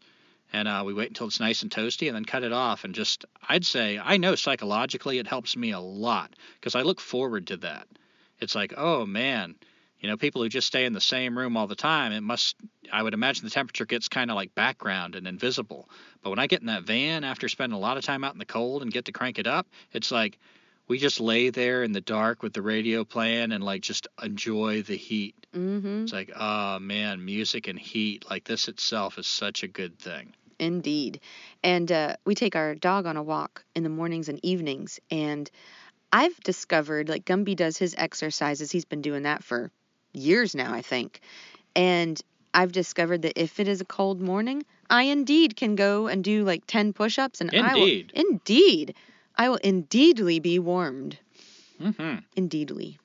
and 0.53 0.67
uh, 0.67 0.83
we 0.85 0.93
wait 0.93 1.09
until 1.09 1.27
it's 1.27 1.39
nice 1.39 1.63
and 1.63 1.71
toasty 1.71 2.07
and 2.07 2.15
then 2.15 2.23
cut 2.23 2.43
it 2.43 2.53
off 2.53 2.83
and 2.83 2.93
just 2.93 3.25
i'd 3.49 3.65
say 3.65 3.99
i 4.01 4.17
know 4.17 4.35
psychologically 4.35 5.17
it 5.17 5.27
helps 5.27 5.57
me 5.57 5.71
a 5.71 5.79
lot 5.79 6.31
because 6.59 6.75
i 6.75 6.81
look 6.81 7.01
forward 7.01 7.47
to 7.47 7.57
that. 7.57 7.87
It's 8.39 8.55
like 8.55 8.73
oh 8.77 9.05
man 9.05 9.55
you 9.99 10.09
know 10.09 10.17
people 10.17 10.43
who 10.43 10.49
just 10.49 10.67
stay 10.67 10.83
in 10.83 10.91
the 10.93 11.01
same 11.01 11.37
room 11.37 11.55
all 11.55 11.67
the 11.67 11.75
time 11.75 12.11
it 12.11 12.21
must 12.21 12.55
i 12.91 13.01
would 13.01 13.13
imagine 13.13 13.45
the 13.45 13.51
temperature 13.51 13.85
gets 13.85 14.09
kind 14.09 14.29
of 14.29 14.35
like 14.35 14.53
background 14.53 15.15
and 15.15 15.27
invisible. 15.27 15.89
But 16.21 16.29
when 16.29 16.39
i 16.39 16.47
get 16.47 16.61
in 16.61 16.67
that 16.67 16.83
van 16.83 17.23
after 17.23 17.47
spending 17.49 17.75
a 17.75 17.81
lot 17.81 17.97
of 17.97 18.03
time 18.03 18.23
out 18.23 18.33
in 18.33 18.39
the 18.39 18.45
cold 18.45 18.81
and 18.81 18.91
get 18.91 19.05
to 19.05 19.11
crank 19.11 19.39
it 19.39 19.47
up 19.47 19.67
it's 19.91 20.11
like 20.11 20.39
we 20.89 20.97
just 20.97 21.21
lay 21.21 21.49
there 21.49 21.83
in 21.83 21.93
the 21.93 22.01
dark 22.01 22.43
with 22.43 22.51
the 22.51 22.61
radio 22.61 23.05
playing 23.05 23.53
and 23.53 23.63
like 23.63 23.81
just 23.81 24.07
enjoy 24.21 24.81
the 24.81 24.97
heat. 24.97 25.35
Mm-hmm. 25.55 26.03
it's 26.03 26.13
like 26.13 26.31
oh 26.35 26.79
man 26.79 27.23
music 27.23 27.69
and 27.69 27.79
heat 27.79 28.25
like 28.29 28.43
this 28.43 28.67
itself 28.67 29.17
is 29.17 29.27
such 29.27 29.63
a 29.63 29.67
good 29.69 29.97
thing 29.97 30.33
Indeed. 30.59 31.19
And 31.63 31.91
uh, 31.91 32.15
we 32.25 32.35
take 32.35 32.55
our 32.55 32.75
dog 32.75 33.05
on 33.05 33.17
a 33.17 33.23
walk 33.23 33.63
in 33.75 33.83
the 33.83 33.89
mornings 33.89 34.29
and 34.29 34.39
evenings. 34.43 34.99
And 35.11 35.49
I've 36.11 36.37
discovered, 36.41 37.09
like 37.09 37.25
Gumby 37.25 37.55
does 37.55 37.77
his 37.77 37.95
exercises, 37.97 38.71
he's 38.71 38.85
been 38.85 39.01
doing 39.01 39.23
that 39.23 39.43
for 39.43 39.71
years 40.13 40.55
now, 40.55 40.73
I 40.73 40.81
think. 40.81 41.21
And 41.75 42.21
I've 42.53 42.71
discovered 42.71 43.23
that 43.23 43.41
if 43.41 43.59
it 43.59 43.67
is 43.67 43.81
a 43.81 43.85
cold 43.85 44.21
morning, 44.21 44.63
I 44.89 45.03
indeed 45.03 45.55
can 45.55 45.75
go 45.75 46.07
and 46.07 46.23
do 46.23 46.43
like 46.43 46.63
10 46.67 46.93
push 46.93 47.17
ups. 47.17 47.41
And 47.41 47.49
I 47.51 47.73
Indeed. 47.73 48.11
will, 48.13 48.27
indeed, 48.31 48.95
I 49.35 49.49
will 49.49 49.57
indeedly 49.57 50.39
be 50.39 50.59
warmed. 50.59 51.17
mm-hmm 51.81 52.19
Indeedly. 52.35 52.99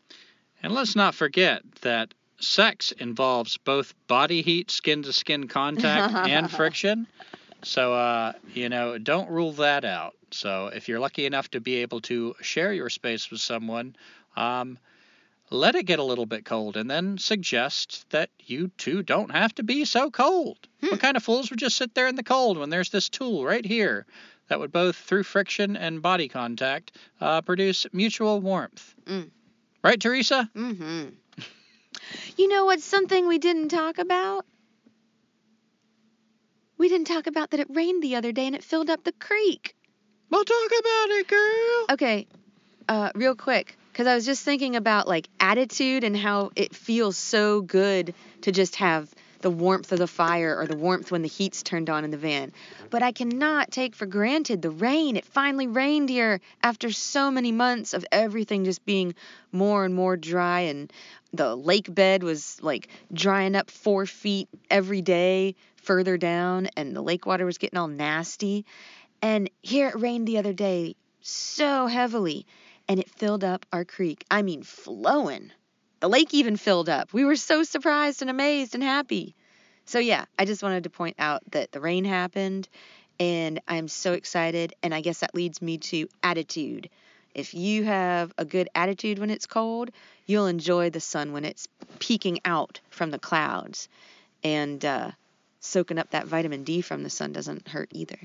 And 0.63 0.75
let's 0.75 0.97
not 0.97 1.15
forget 1.15 1.63
that 1.83 2.13
sex 2.41 2.93
involves 2.93 3.57
both 3.59 3.95
body 4.07 4.43
heat, 4.43 4.71
skin 4.71 5.03
to 5.03 5.13
skin 5.13 5.49
contact, 5.49 6.15
and 6.29 6.51
friction. 6.59 7.07
So, 7.63 7.93
uh, 7.93 8.33
you 8.55 8.69
know, 8.69 8.99
don't 8.99 9.31
rule 9.31 9.53
that 9.55 9.85
out. 9.85 10.15
So, 10.31 10.69
if 10.69 10.89
you're 10.89 11.01
lucky 11.01 11.27
enough 11.27 11.51
to 11.51 11.61
be 11.61 11.77
able 11.77 12.01
to 12.03 12.35
share 12.41 12.73
your 12.73 12.89
space 12.89 13.31
with 13.31 13.41
someone, 13.41 13.97
um, 14.37 14.79
let 15.51 15.75
it 15.75 15.85
get 15.85 15.99
a 15.99 16.05
little 16.05 16.27
bit 16.27 16.45
cold 16.45 16.77
and 16.77 16.91
then 16.91 17.19
suggest 17.19 18.09
that 18.11 18.31
you 18.45 18.71
two 18.77 19.03
don't 19.03 19.31
have 19.31 19.55
to 19.57 19.63
be 19.63 19.85
so 19.85 20.11
cold. 20.11 20.59
Hmm. 20.81 20.89
What 20.89 21.01
kind 21.01 21.17
of 21.17 21.23
fools 21.23 21.51
would 21.51 21.59
just 21.59 21.77
sit 21.77 21.95
there 21.95 22.07
in 22.07 22.17
the 22.17 22.23
cold 22.23 22.59
when 22.59 22.71
there's 22.71 22.91
this 22.91 23.09
tool 23.09 23.45
right 23.45 23.65
here 23.65 24.07
that 24.49 24.61
would 24.61 24.73
both, 24.73 24.97
through 24.97 25.23
friction 25.25 25.77
and 25.77 26.03
body 26.03 26.29
contact, 26.29 26.93
uh, 27.21 27.41
produce 27.41 27.87
mutual 27.93 28.41
warmth? 28.41 28.95
Mm. 29.07 29.31
Right, 29.83 30.01
Teresa? 30.01 30.51
Mm-hmm. 30.55 31.09
You 32.39 32.49
know 32.49 32.65
what's 32.65 32.85
something 32.85 33.27
we 33.27 33.39
didn't 33.39 33.69
talk 33.69 33.99
about? 33.99 34.47
We 36.79 36.89
didn't 36.89 37.09
talk 37.09 37.27
about 37.27 37.51
that 37.51 37.61
it 37.61 37.67
rained 37.71 38.03
the 38.03 38.15
other 38.17 38.31
day 38.31 38.47
and 38.47 38.55
it 38.55 38.63
filled 38.63 38.89
up 38.89 39.03
the 39.03 39.13
creek. 39.13 39.75
We'll 40.31 40.45
talk 40.45 40.71
about 40.79 41.11
it, 41.11 41.29
girl. 41.29 41.87
Okay, 41.91 42.27
uh, 42.89 43.11
real 43.15 43.35
quick, 43.35 43.77
because 43.93 44.07
I 44.07 44.15
was 44.15 44.25
just 44.25 44.45
thinking 44.45 44.77
about 44.77 45.09
like 45.09 45.29
attitude 45.41 46.05
and 46.05 46.17
how 46.17 46.51
it 46.55 46.77
feels 46.77 47.17
so 47.17 47.61
good 47.61 48.15
to 48.43 48.53
just 48.53 48.77
have 48.77 49.13
the 49.41 49.51
warmth 49.51 49.93
of 49.93 49.99
the 49.99 50.07
fire 50.07 50.57
or 50.59 50.67
the 50.67 50.77
warmth 50.77 51.11
when 51.11 51.23
the 51.23 51.29
heat's 51.29 51.63
turned 51.63 51.89
on 51.89 52.05
in 52.05 52.11
the 52.11 52.17
van. 52.17 52.53
But 52.91 53.03
I 53.03 53.13
cannot 53.13 53.71
take 53.71 53.95
for 53.95 54.07
granted 54.07 54.63
the 54.63 54.71
rain. 54.71 55.17
It 55.17 55.25
finally 55.25 55.67
rained 55.67 56.09
here 56.09 56.41
after 56.63 56.91
so 56.91 57.31
many 57.31 57.53
months 57.53 57.95
of 57.95 58.05
everything 58.11 58.65
just 58.65 58.85
being 58.85 59.15
more 59.53 59.85
and 59.85 59.95
more 59.95 60.17
dry 60.17 60.61
and 60.61 60.93
the 61.33 61.55
lake 61.55 61.95
bed 61.95 62.23
was 62.23 62.61
like 62.63 62.89
drying 63.13 63.55
up 63.55 63.71
four 63.71 64.07
feet 64.07 64.49
every 64.71 65.03
day 65.03 65.55
further 65.77 66.17
down 66.17 66.69
and 66.77 66.95
the 66.97 67.03
lake 67.03 67.27
water 67.27 67.45
was 67.45 67.59
getting 67.59 67.79
all 67.79 67.89
nasty. 67.89 68.65
And 69.23 69.51
here 69.63 69.89
it 69.89 69.99
rained 69.99 70.27
the 70.27 70.39
other 70.39 70.53
day 70.53 70.97
so 71.21 71.87
heavily 71.87 72.47
and 72.89 72.99
it 72.99 73.11
filled 73.11 73.45
up 73.45 73.67
our 73.73 73.85
creek. 73.85 74.25
I 74.31 74.43
mean, 74.43 74.63
flowing. 74.63 75.53
The 76.01 76.09
lake 76.09 76.33
even 76.33 76.57
filled 76.57 76.89
up. 76.89 77.13
We 77.13 77.25
were 77.25 77.37
so 77.37 77.63
surprised 77.63 78.23
and 78.23 78.31
amazed 78.31 78.75
and 78.75 78.83
happy. 78.83 79.35
So, 79.85 79.99
yeah, 79.99 80.27
I 80.39 80.45
just 80.45 80.63
wanted 80.63 80.85
to 80.85 80.91
point 80.91 81.17
out 81.19 81.43
that 81.53 81.73
the 81.73 81.81
rain 81.81 82.05
happened 82.05 82.69
and 83.19 83.61
I'm 83.67 83.89
so 83.89 84.13
excited. 84.13 84.75
And 84.83 84.95
I 84.95 85.01
guess 85.01 85.21
that 85.21 85.35
leads 85.35 85.61
me 85.61 85.79
to 85.79 86.09
attitude. 86.23 86.89
If 87.35 87.55
you 87.55 87.85
have 87.85 88.33
a 88.39 88.45
good 88.45 88.69
attitude 88.75 89.19
when 89.19 89.31
it's 89.31 89.47
cold, 89.47 89.91
you'll 90.27 90.47
enjoy 90.47 90.91
the 90.91 91.01
sun 91.01 91.33
when 91.33 91.45
it's 91.45 91.69
peeking 91.99 92.41
out 92.45 92.81
from 92.91 93.11
the 93.11 93.19
clouds. 93.19 93.89
And 94.45 94.85
uh, 94.85 95.11
soaking 95.61 95.99
up 95.99 96.11
that 96.11 96.27
vitamin 96.27 96.65
D 96.65 96.81
from 96.81 97.03
the 97.03 97.11
sun 97.11 97.33
doesn't 97.33 97.69
hurt 97.69 97.89
either. 97.93 98.19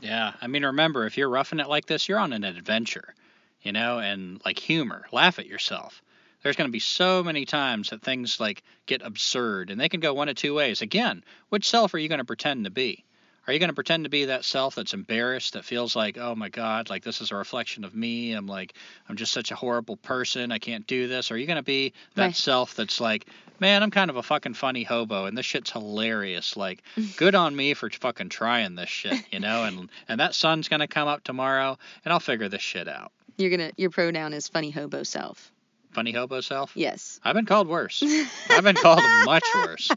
Yeah, 0.00 0.32
I 0.40 0.46
mean, 0.46 0.64
remember, 0.64 1.06
if 1.06 1.18
you're 1.18 1.28
roughing 1.28 1.60
it 1.60 1.68
like 1.68 1.86
this, 1.86 2.08
you're 2.08 2.18
on 2.18 2.32
an 2.32 2.44
adventure, 2.44 3.14
you 3.62 3.72
know, 3.72 3.98
and 3.98 4.40
like 4.44 4.58
humor, 4.58 5.06
laugh 5.12 5.38
at 5.38 5.46
yourself. 5.46 6.02
There's 6.42 6.56
going 6.56 6.68
to 6.68 6.72
be 6.72 6.78
so 6.78 7.22
many 7.24 7.44
times 7.44 7.90
that 7.90 8.02
things 8.02 8.38
like 8.38 8.62
get 8.86 9.02
absurd, 9.02 9.70
and 9.70 9.80
they 9.80 9.88
can 9.88 10.00
go 10.00 10.14
one 10.14 10.28
of 10.28 10.36
two 10.36 10.54
ways. 10.54 10.82
Again, 10.82 11.24
which 11.48 11.68
self 11.68 11.94
are 11.94 11.98
you 11.98 12.08
going 12.08 12.18
to 12.18 12.24
pretend 12.24 12.64
to 12.64 12.70
be? 12.70 13.04
Are 13.46 13.52
you 13.52 13.58
going 13.58 13.70
to 13.70 13.74
pretend 13.74 14.04
to 14.04 14.10
be 14.10 14.26
that 14.26 14.44
self 14.44 14.74
that's 14.74 14.92
embarrassed, 14.92 15.54
that 15.54 15.64
feels 15.64 15.96
like, 15.96 16.18
oh 16.18 16.34
my 16.34 16.50
God, 16.50 16.90
like 16.90 17.02
this 17.02 17.22
is 17.22 17.30
a 17.30 17.34
reflection 17.34 17.82
of 17.82 17.94
me? 17.94 18.34
I'm 18.34 18.46
like, 18.46 18.74
I'm 19.08 19.16
just 19.16 19.32
such 19.32 19.50
a 19.50 19.54
horrible 19.54 19.96
person. 19.96 20.52
I 20.52 20.58
can't 20.58 20.86
do 20.86 21.08
this. 21.08 21.30
Or 21.30 21.34
are 21.34 21.38
you 21.38 21.46
going 21.46 21.56
to 21.56 21.62
be 21.62 21.94
that 22.14 22.22
Right. 22.22 22.36
self 22.36 22.74
that's 22.74 23.00
like, 23.00 23.26
man, 23.58 23.82
I'm 23.82 23.90
kind 23.90 24.10
of 24.10 24.16
a 24.16 24.22
fucking 24.22 24.52
funny 24.52 24.82
hobo 24.82 25.24
and 25.24 25.36
this 25.36 25.46
shit's 25.46 25.70
hilarious. 25.70 26.58
Like, 26.58 26.82
good 27.16 27.34
on 27.34 27.56
me 27.56 27.72
for 27.72 27.88
fucking 27.88 28.28
trying 28.28 28.74
this 28.74 28.90
shit, 28.90 29.18
you 29.32 29.40
know? 29.40 29.64
And 29.64 29.88
and 30.08 30.20
that 30.20 30.34
sun's 30.34 30.68
going 30.68 30.80
to 30.80 30.86
come 30.86 31.08
up 31.08 31.24
tomorrow 31.24 31.78
and 32.04 32.12
I'll 32.12 32.20
figure 32.20 32.50
this 32.50 32.60
shit 32.60 32.86
out. 32.86 33.12
You're 33.38 33.50
gonna 33.50 33.72
your 33.78 33.88
pronoun 33.88 34.34
is 34.34 34.46
funny 34.46 34.70
hobo 34.70 35.04
self. 35.04 35.50
Funny 35.98 36.12
hobo 36.12 36.40
self? 36.40 36.70
Yes. 36.76 37.18
I've 37.24 37.34
been 37.34 37.44
called 37.44 37.66
worse. 37.66 38.04
I've 38.50 38.62
been 38.62 38.76
called 38.76 39.00
much 39.24 39.42
worse. 39.52 39.90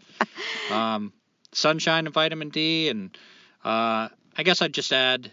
Um, 0.71 1.13
sunshine 1.51 2.07
and 2.07 2.13
vitamin 2.13 2.49
D, 2.49 2.89
and 2.89 3.15
uh, 3.63 4.09
I 4.35 4.43
guess 4.43 4.63
I'd 4.63 4.73
just 4.73 4.91
add, 4.91 5.29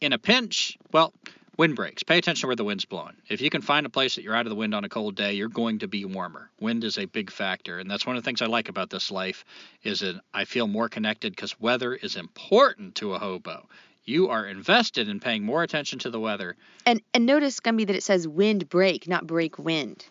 in 0.00 0.12
a 0.12 0.18
pinch, 0.18 0.76
well, 0.90 1.12
windbreaks. 1.56 2.02
Pay 2.02 2.18
attention 2.18 2.40
to 2.40 2.46
where 2.48 2.56
the 2.56 2.64
wind's 2.64 2.86
blowing. 2.86 3.14
If 3.28 3.40
you 3.40 3.50
can 3.50 3.62
find 3.62 3.86
a 3.86 3.88
place 3.88 4.16
that 4.16 4.24
you're 4.24 4.34
out 4.34 4.46
of 4.46 4.50
the 4.50 4.56
wind 4.56 4.74
on 4.74 4.82
a 4.82 4.88
cold 4.88 5.14
day, 5.14 5.34
you're 5.34 5.46
going 5.46 5.78
to 5.78 5.86
be 5.86 6.04
warmer. 6.04 6.50
Wind 6.58 6.82
is 6.82 6.98
a 6.98 7.04
big 7.04 7.30
factor, 7.30 7.78
and 7.78 7.88
that's 7.88 8.04
one 8.04 8.16
of 8.16 8.24
the 8.24 8.26
things 8.26 8.42
I 8.42 8.46
like 8.46 8.68
about 8.68 8.90
this 8.90 9.12
life. 9.12 9.44
Is 9.84 10.00
that 10.00 10.20
I 10.34 10.44
feel 10.44 10.66
more 10.66 10.88
connected 10.88 11.36
because 11.36 11.60
weather 11.60 11.94
is 11.94 12.16
important 12.16 12.96
to 12.96 13.14
a 13.14 13.20
hobo. 13.20 13.68
You 14.04 14.28
are 14.30 14.46
invested 14.46 15.08
in 15.08 15.20
paying 15.20 15.44
more 15.44 15.62
attention 15.62 16.00
to 16.00 16.10
the 16.10 16.18
weather. 16.18 16.56
And 16.86 17.00
and 17.14 17.26
notice 17.26 17.60
Gumby 17.60 17.86
that 17.86 17.96
it 17.96 18.02
says 18.02 18.26
wind 18.26 18.68
break, 18.68 19.06
not 19.08 19.26
break 19.26 19.58
wind. 19.58 20.04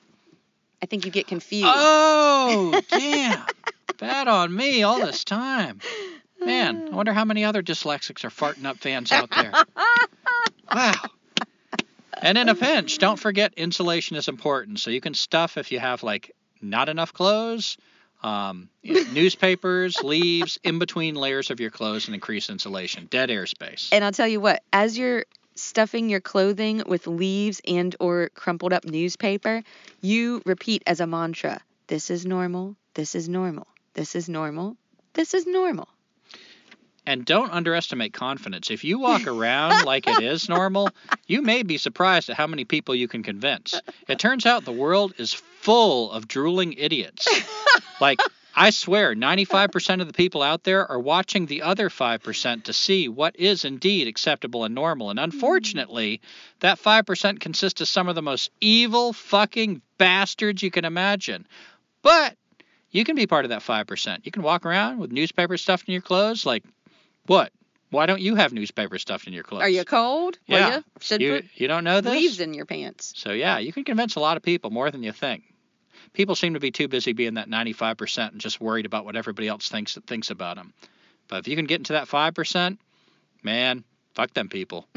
I 0.82 0.86
think 0.86 1.06
you 1.06 1.12
get 1.12 1.28
confused. 1.28 1.68
Oh, 1.68 2.82
damn. 2.90 3.46
Bad 4.00 4.28
on 4.28 4.56
me 4.56 4.84
all 4.84 5.00
this 5.00 5.24
time. 5.24 5.80
Man, 6.40 6.90
I 6.92 6.96
wonder 6.96 7.14
how 7.14 7.24
many 7.24 7.44
other 7.46 7.62
dyslexics 7.62 8.24
are 8.24 8.30
farting 8.30 8.66
up 8.66 8.78
fans 8.78 9.12
out 9.12 9.30
there. 9.30 9.52
Wow. 10.74 10.94
And 12.22 12.38
in 12.38 12.48
a 12.48 12.56
pinch, 12.56 12.98
don't 12.98 13.20
forget 13.20 13.54
insulation 13.58 14.16
is 14.16 14.30
important. 14.30 14.80
So 14.80 14.90
you 14.90 15.02
can 15.02 15.14
stuff 15.14 15.58
if 15.58 15.72
you 15.72 15.80
have 15.80 16.02
like 16.02 16.34
not 16.62 16.88
enough 16.88 17.14
clothes, 17.14 17.78
um, 18.24 18.70
newspapers, 18.84 19.98
leaves 20.04 20.60
in 20.64 20.80
between 20.80 21.16
layers 21.16 21.50
of 21.50 21.60
your 21.60 21.72
clothes 21.72 22.08
and 22.08 22.16
increase 22.16 22.50
insulation. 22.50 23.08
Dead 23.10 23.30
airspace. 23.30 23.90
And 23.92 24.04
I'll 24.04 24.12
tell 24.12 24.28
you 24.28 24.40
what, 24.40 24.64
as 24.72 24.98
you're 24.98 25.26
stuffing 25.56 26.10
your 26.10 26.22
clothing 26.22 26.84
with 26.88 27.08
leaves 27.08 27.62
and 27.68 27.96
or 28.00 28.30
crumpled 28.30 28.74
up 28.74 28.86
newspaper, 28.86 29.64
you 30.02 30.42
repeat 30.46 30.84
as 30.88 31.00
a 31.00 31.08
mantra, 31.08 31.62
this 31.88 32.10
is 32.10 32.26
normal, 32.26 32.76
this 32.94 33.16
is 33.16 33.28
normal, 33.28 33.68
this 33.94 34.16
is 34.16 34.30
normal, 34.30 34.78
this 35.14 35.34
is 35.34 35.46
normal. 35.46 35.88
And 37.06 37.26
don't 37.26 37.52
underestimate 37.52 38.14
confidence. 38.14 38.70
If 38.70 38.84
you 38.84 39.00
walk 39.00 39.26
around 39.28 39.86
like 39.86 40.08
it 40.08 40.22
is 40.22 40.48
normal, 40.48 40.90
you 41.28 41.42
may 41.42 41.64
be 41.64 41.78
surprised 41.78 42.30
at 42.30 42.38
how 42.38 42.48
many 42.48 42.64
people 42.64 42.94
you 42.94 43.08
can 43.08 43.24
convince. 43.24 43.80
It 44.08 44.20
turns 44.20 44.46
out 44.46 44.66
the 44.66 44.72
world 44.72 45.14
is 45.18 45.34
full 45.34 46.12
of 46.12 46.28
drooling 46.28 46.74
idiots. 46.74 47.28
Like, 48.00 48.20
I 48.56 48.72
swear, 48.72 49.16
95% 49.16 50.02
of 50.02 50.08
the 50.08 50.14
people 50.14 50.42
out 50.42 50.64
there 50.64 50.86
are 50.92 51.00
watching 51.00 51.46
the 51.46 51.62
other 51.62 51.90
5% 51.90 52.64
to 52.64 52.74
see 52.74 53.08
what 53.08 53.36
is 53.40 53.64
indeed 53.64 54.08
acceptable 54.08 54.66
and 54.66 54.76
normal. 54.76 55.10
And 55.10 55.20
unfortunately, 55.20 56.22
that 56.60 56.80
5% 56.80 57.40
consists 57.40 57.80
of 57.82 57.88
some 57.88 58.10
of 58.10 58.16
the 58.16 58.22
most 58.22 58.52
evil 58.60 59.14
fucking 59.14 59.82
bastards 59.98 60.62
you 60.62 60.70
can 60.70 60.84
imagine. 60.84 61.48
But 62.02 62.36
you 62.90 63.06
can 63.06 63.16
be 63.16 63.26
part 63.26 63.46
of 63.46 63.50
that 63.50 63.62
5%. 63.62 64.26
You 64.26 64.32
can 64.32 64.44
walk 64.44 64.66
around 64.66 65.00
with 65.00 65.12
newspaper 65.12 65.56
stuffed 65.56 65.88
in 65.88 65.94
your 65.94 66.02
clothes. 66.02 66.46
Like, 66.46 66.66
what? 67.32 67.54
Why 67.92 68.06
don't 68.08 68.22
you 68.22 68.36
have 68.36 68.52
newspaper 68.52 68.98
stuffed 68.98 69.26
in 69.28 69.32
your 69.34 69.44
clothes? 69.44 69.64
Are 69.64 69.70
you 69.70 69.86
cold? 69.86 70.38
Yeah. 70.48 70.78
You 70.78 70.84
should 71.00 71.22
You, 71.22 71.36
put 71.36 71.46
you 71.56 71.68
don't 71.70 71.86
know 71.86 72.02
this? 72.02 72.12
leaves 72.12 72.40
in 72.42 72.54
your 72.54 72.66
pants. 72.66 73.14
So 73.16 73.32
yeah, 73.32 73.58
you 73.60 73.72
can 73.72 73.86
convince 73.86 74.16
a 74.16 74.20
lot 74.20 74.36
of 74.36 74.44
people 74.44 74.70
more 74.70 74.92
than 74.92 75.02
you 75.02 75.14
think. 75.14 75.44
People 76.14 76.36
seem 76.36 76.56
to 76.56 76.60
be 76.60 76.72
too 76.72 76.90
busy 76.90 77.14
being 77.14 77.36
that 77.36 77.50
95% 77.50 78.32
and 78.34 78.42
just 78.42 78.60
worried 78.60 78.86
about 78.86 79.06
what 79.06 79.16
everybody 79.16 79.48
else 79.48 79.70
thinks 79.70 79.98
thinks 80.08 80.30
about 80.30 80.58
them. 80.58 80.74
But 81.30 81.40
if 81.40 81.48
you 81.48 81.56
can 81.56 81.66
get 81.66 81.80
into 81.80 81.94
that 81.94 82.08
5%, 82.10 82.78
man, 83.44 83.86
fuck 84.14 84.34
them 84.34 84.50
people. 84.50 84.88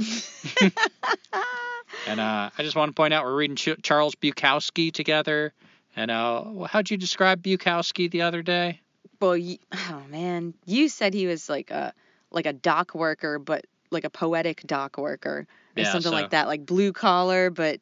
and 2.09 2.19
uh, 2.21 2.51
I 2.57 2.63
just 2.63 2.75
want 2.75 2.91
to 2.91 2.95
point 2.95 3.15
out 3.15 3.25
we're 3.25 3.37
reading 3.37 3.57
Ch- 3.57 3.81
Charles 3.83 4.17
Bukowski 4.17 4.93
together. 4.93 5.53
And 5.95 6.11
uh, 6.11 6.65
how'd 6.65 6.91
you 6.91 6.97
describe 6.97 7.43
Bukowski 7.43 8.11
the 8.11 8.23
other 8.23 8.43
day? 8.43 8.81
Well, 9.21 9.37
you, 9.37 9.59
oh 9.73 10.03
man, 10.11 10.55
you 10.67 10.89
said 10.89 11.15
he 11.15 11.27
was 11.27 11.49
like 11.49 11.71
a 11.71 11.95
like 12.35 12.47
a 12.47 12.53
dock 12.53 12.95
worker, 12.95 13.39
but 13.39 13.65
like 13.91 14.05
a 14.05 14.11
poetic 14.11 14.63
dock 14.67 14.99
worker 14.99 15.47
or 15.77 15.83
Yeah, 15.83 15.93
something 15.93 16.11
so- 16.11 16.17
like 16.17 16.31
that, 16.31 16.47
like 16.49 16.67
blue 16.67 16.93
collar, 16.93 17.51
but 17.51 17.81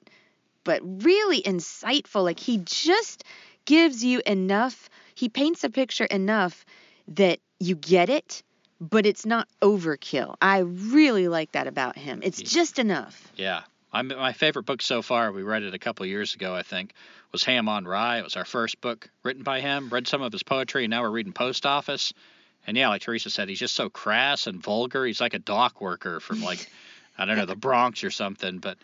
but 0.65 0.81
really 1.05 1.43
insightful. 1.43 2.23
Like 2.23 2.39
he 2.39 2.59
just 2.59 3.25
gives 3.65 4.05
you 4.05 4.21
enough. 4.27 4.89
He 5.15 5.29
paints 5.29 5.65
a 5.65 5.71
picture 5.71 6.05
enough 6.05 6.65
that 7.09 7.41
you 7.59 7.75
get 7.75 8.09
it, 8.11 8.43
but 8.81 9.07
it's 9.07 9.27
not 9.27 9.49
overkill. 9.61 10.37
I 10.41 10.59
really 10.59 11.27
like 11.29 11.53
that 11.53 11.67
about 11.67 11.97
him. 11.99 12.21
It's 12.23 12.41
Yeah. 12.41 12.47
just 12.49 12.79
enough. 12.79 13.29
Yeah. 13.37 13.63
I'm, 13.95 14.09
my 14.09 14.33
favorite 14.33 14.65
book 14.65 14.81
so 14.81 15.03
far, 15.03 15.33
we 15.33 15.43
read 15.43 15.63
it 15.65 15.75
a 15.75 15.79
couple 15.79 16.05
of 16.05 16.09
years 16.09 16.35
ago, 16.35 16.55
I 16.55 16.63
think, 16.63 16.95
was 17.31 17.45
Ham 17.45 17.69
on 17.69 17.85
Rye. 17.85 18.19
It 18.19 18.25
was 18.25 18.37
our 18.37 18.45
first 18.47 18.81
book 18.81 19.11
written 19.23 19.43
by 19.43 19.61
him. 19.61 19.91
Read 19.91 20.07
some 20.09 20.23
of 20.23 20.33
his 20.33 20.43
poetry, 20.43 20.85
and 20.85 20.91
now 20.91 21.03
we're 21.03 21.11
reading 21.11 21.33
Post 21.35 21.67
Office. 21.67 22.15
And 22.67 22.77
yeah, 22.77 22.89
like 22.89 23.03
Teresa 23.03 23.31
said, 23.31 23.49
he's 23.49 23.59
just 23.59 23.75
so 23.75 23.89
crass 23.89 24.47
and 24.47 24.63
vulgar. 24.63 25.05
He's 25.05 25.21
like 25.21 25.35
a 25.35 25.39
dock 25.39 25.81
worker 25.81 26.21
from 26.21 26.43
like, 26.43 26.71
I 27.19 27.25
don't 27.25 27.37
know, 27.37 27.47
the 27.47 27.57
Bronx 27.57 28.05
or 28.05 28.11
something. 28.11 28.59
But 28.59 28.79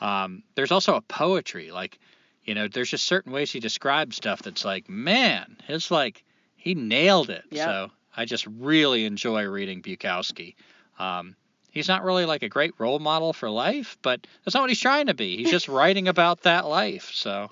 um, 0.00 0.42
there's 0.54 0.72
also 0.72 0.94
a 0.94 1.00
poetry. 1.00 1.70
Like, 1.70 1.98
you 2.44 2.54
know, 2.54 2.68
there's 2.68 2.90
just 2.90 3.06
certain 3.06 3.32
ways 3.32 3.50
he 3.50 3.60
describes 3.60 4.16
stuff 4.16 4.42
that's 4.42 4.64
like, 4.64 4.88
man, 4.88 5.56
it's 5.68 5.90
like 5.90 6.24
he 6.56 6.74
nailed 6.74 7.30
it. 7.30 7.44
Yep. 7.50 7.64
So 7.64 7.90
I 8.16 8.24
just 8.24 8.46
really 8.46 9.04
enjoy 9.04 9.44
reading 9.44 9.82
Bukowski. 9.82 10.54
Um, 10.98 11.36
he's 11.70 11.88
not 11.88 12.04
really 12.04 12.26
like 12.26 12.42
a 12.42 12.48
great 12.48 12.74
role 12.78 12.98
model 12.98 13.32
for 13.32 13.48
life, 13.48 13.96
but 14.02 14.26
that's 14.44 14.54
not 14.54 14.62
what 14.62 14.70
he's 14.70 14.80
trying 14.80 15.06
to 15.06 15.14
be. 15.14 15.36
He's 15.36 15.50
just 15.50 15.68
writing 15.68 16.08
about 16.08 16.42
that 16.42 16.66
life. 16.66 17.10
So 17.12 17.50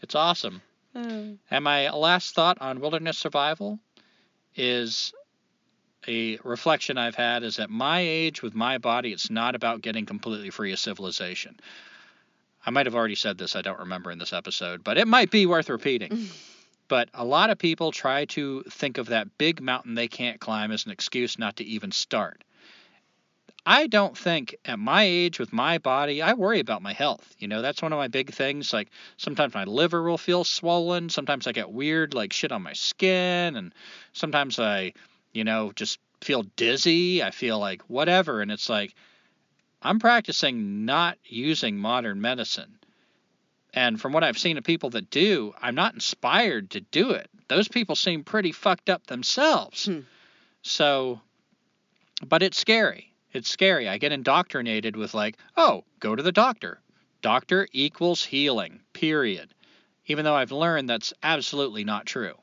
it's 0.00 0.14
awesome. 0.14 0.62
And 1.50 1.64
my 1.64 1.90
last 1.90 2.34
thought 2.34 2.58
on 2.60 2.80
wilderness 2.80 3.18
survival 3.18 3.78
is 4.54 5.12
a 6.06 6.38
reflection 6.44 6.98
I've 6.98 7.14
had 7.14 7.42
is 7.42 7.58
at 7.58 7.70
my 7.70 8.00
age 8.00 8.42
with 8.42 8.54
my 8.54 8.78
body, 8.78 9.12
it's 9.12 9.30
not 9.30 9.54
about 9.54 9.82
getting 9.82 10.06
completely 10.06 10.50
free 10.50 10.72
of 10.72 10.78
civilization. 10.78 11.58
I 12.64 12.70
might 12.70 12.86
have 12.86 12.94
already 12.94 13.14
said 13.14 13.38
this, 13.38 13.56
I 13.56 13.62
don't 13.62 13.78
remember 13.78 14.10
in 14.10 14.18
this 14.18 14.32
episode, 14.32 14.84
but 14.84 14.98
it 14.98 15.08
might 15.08 15.30
be 15.30 15.46
worth 15.46 15.68
repeating. 15.68 16.28
but 16.88 17.08
a 17.14 17.24
lot 17.24 17.50
of 17.50 17.58
people 17.58 17.92
try 17.92 18.24
to 18.26 18.62
think 18.70 18.98
of 18.98 19.08
that 19.08 19.38
big 19.38 19.60
mountain 19.60 19.94
they 19.94 20.08
can't 20.08 20.40
climb 20.40 20.72
as 20.72 20.86
an 20.86 20.92
excuse 20.92 21.38
not 21.38 21.56
to 21.56 21.64
even 21.64 21.92
start. 21.92 22.42
I 23.66 23.86
don't 23.86 24.16
think 24.16 24.56
at 24.64 24.78
my 24.78 25.02
age 25.02 25.38
with 25.38 25.52
my 25.52 25.78
body, 25.78 26.22
I 26.22 26.32
worry 26.32 26.60
about 26.60 26.80
my 26.80 26.92
health. 26.92 27.34
You 27.38 27.48
know, 27.48 27.60
that's 27.60 27.82
one 27.82 27.92
of 27.92 27.98
my 27.98 28.08
big 28.08 28.32
things. 28.32 28.72
Like 28.72 28.88
sometimes 29.18 29.54
my 29.54 29.64
liver 29.64 30.02
will 30.02 30.18
feel 30.18 30.44
swollen. 30.44 31.10
Sometimes 31.10 31.46
I 31.46 31.52
get 31.52 31.70
weird, 31.70 32.14
like 32.14 32.32
shit 32.32 32.52
on 32.52 32.62
my 32.62 32.72
skin. 32.72 33.56
And 33.56 33.74
sometimes 34.12 34.58
I, 34.58 34.94
you 35.32 35.44
know, 35.44 35.72
just 35.74 35.98
feel 36.22 36.44
dizzy. 36.56 37.22
I 37.22 37.30
feel 37.30 37.58
like 37.58 37.82
whatever. 37.82 38.40
And 38.40 38.50
it's 38.50 38.68
like, 38.68 38.94
I'm 39.82 39.98
practicing 39.98 40.84
not 40.84 41.18
using 41.24 41.76
modern 41.76 42.20
medicine. 42.20 42.78
And 43.74 44.00
from 44.00 44.12
what 44.12 44.24
I've 44.24 44.38
seen 44.38 44.58
of 44.58 44.64
people 44.64 44.90
that 44.90 45.10
do, 45.10 45.52
I'm 45.60 45.74
not 45.74 45.94
inspired 45.94 46.70
to 46.70 46.80
do 46.80 47.10
it. 47.10 47.28
Those 47.48 47.68
people 47.68 47.96
seem 47.96 48.24
pretty 48.24 48.52
fucked 48.52 48.88
up 48.90 49.06
themselves. 49.06 49.86
Hmm. 49.86 50.00
So, 50.62 51.20
but 52.26 52.42
it's 52.42 52.58
scary. 52.58 53.12
It's 53.32 53.50
scary. 53.50 53.88
I 53.88 53.98
get 53.98 54.12
indoctrinated 54.12 54.96
with, 54.96 55.14
like, 55.14 55.36
oh, 55.56 55.84
go 56.00 56.16
to 56.16 56.22
the 56.22 56.32
doctor. 56.32 56.80
Doctor 57.20 57.68
equals 57.72 58.24
healing, 58.24 58.80
period. 58.92 59.54
Even 60.06 60.24
though 60.24 60.34
I've 60.34 60.52
learned 60.52 60.88
that's 60.88 61.12
absolutely 61.22 61.84
not 61.84 62.06
true. 62.06 62.34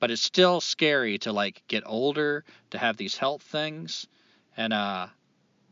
But 0.00 0.10
it's 0.10 0.22
still 0.22 0.60
scary 0.60 1.18
to, 1.18 1.32
like, 1.32 1.62
get 1.68 1.82
older, 1.86 2.44
to 2.70 2.78
have 2.78 2.96
these 2.96 3.16
health 3.16 3.42
things. 3.42 4.06
And, 4.56 4.72
uh, 4.72 5.08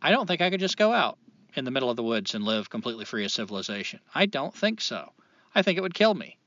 I 0.01 0.11
don't 0.11 0.27
think 0.27 0.41
I 0.41 0.51
could 0.51 0.61
just 0.61 0.77
go 0.77 0.93
out 0.93 1.19
in 1.55 1.65
the 1.65 1.71
middle 1.71 1.91
of 1.91 1.97
the 1.97 2.03
woods 2.03 2.35
and 2.35 2.45
live 2.45 2.69
completely 2.69 3.05
free 3.05 3.25
of 3.25 3.31
civilization. 3.31 4.01
I 4.15 4.27
don't 4.27 4.55
think 4.55 4.81
so. 4.81 5.13
I 5.55 5.63
think 5.63 5.79
it 5.79 5.83
would 5.83 5.95
kill 5.95 6.15
me. 6.15 6.39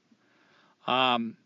Um, 0.87 1.37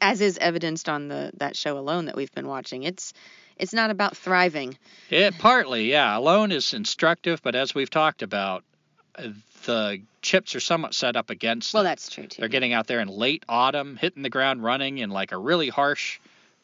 As 0.00 0.20
is 0.20 0.38
evidenced 0.38 0.88
on 0.88 1.08
the 1.08 1.32
that 1.34 1.56
show 1.56 1.76
alone 1.76 2.06
that 2.06 2.16
we've 2.16 2.32
been 2.32 2.48
watching. 2.48 2.84
It's 2.84 3.12
it's 3.60 3.72
not 3.74 3.90
about 3.90 4.16
thriving. 4.16 4.76
it 5.10 5.38
partly, 5.38 5.90
yeah. 5.90 6.16
Alone 6.16 6.50
is 6.50 6.72
instructive, 6.74 7.42
but 7.42 7.54
as 7.54 7.74
we've 7.74 7.90
talked 7.90 8.22
about, 8.22 8.64
the 9.64 10.02
chips 10.22 10.54
are 10.54 10.60
somewhat 10.60 10.94
set 10.94 11.16
up 11.16 11.30
against. 11.30 11.74
Well, 11.74 11.84
that's 11.84 12.08
true 12.08 12.26
too. 12.26 12.40
They're 12.40 12.48
getting 12.48 12.72
out 12.72 12.86
there 12.86 13.00
in 13.00 13.08
late 13.08 13.44
autumn, 13.48 13.96
hitting 13.96 14.22
the 14.22 14.30
ground 14.30 14.62
running 14.64 14.98
in 14.98 15.10
like 15.10 15.32
a 15.32 15.38
really 15.38 15.68
harsh 15.68 16.18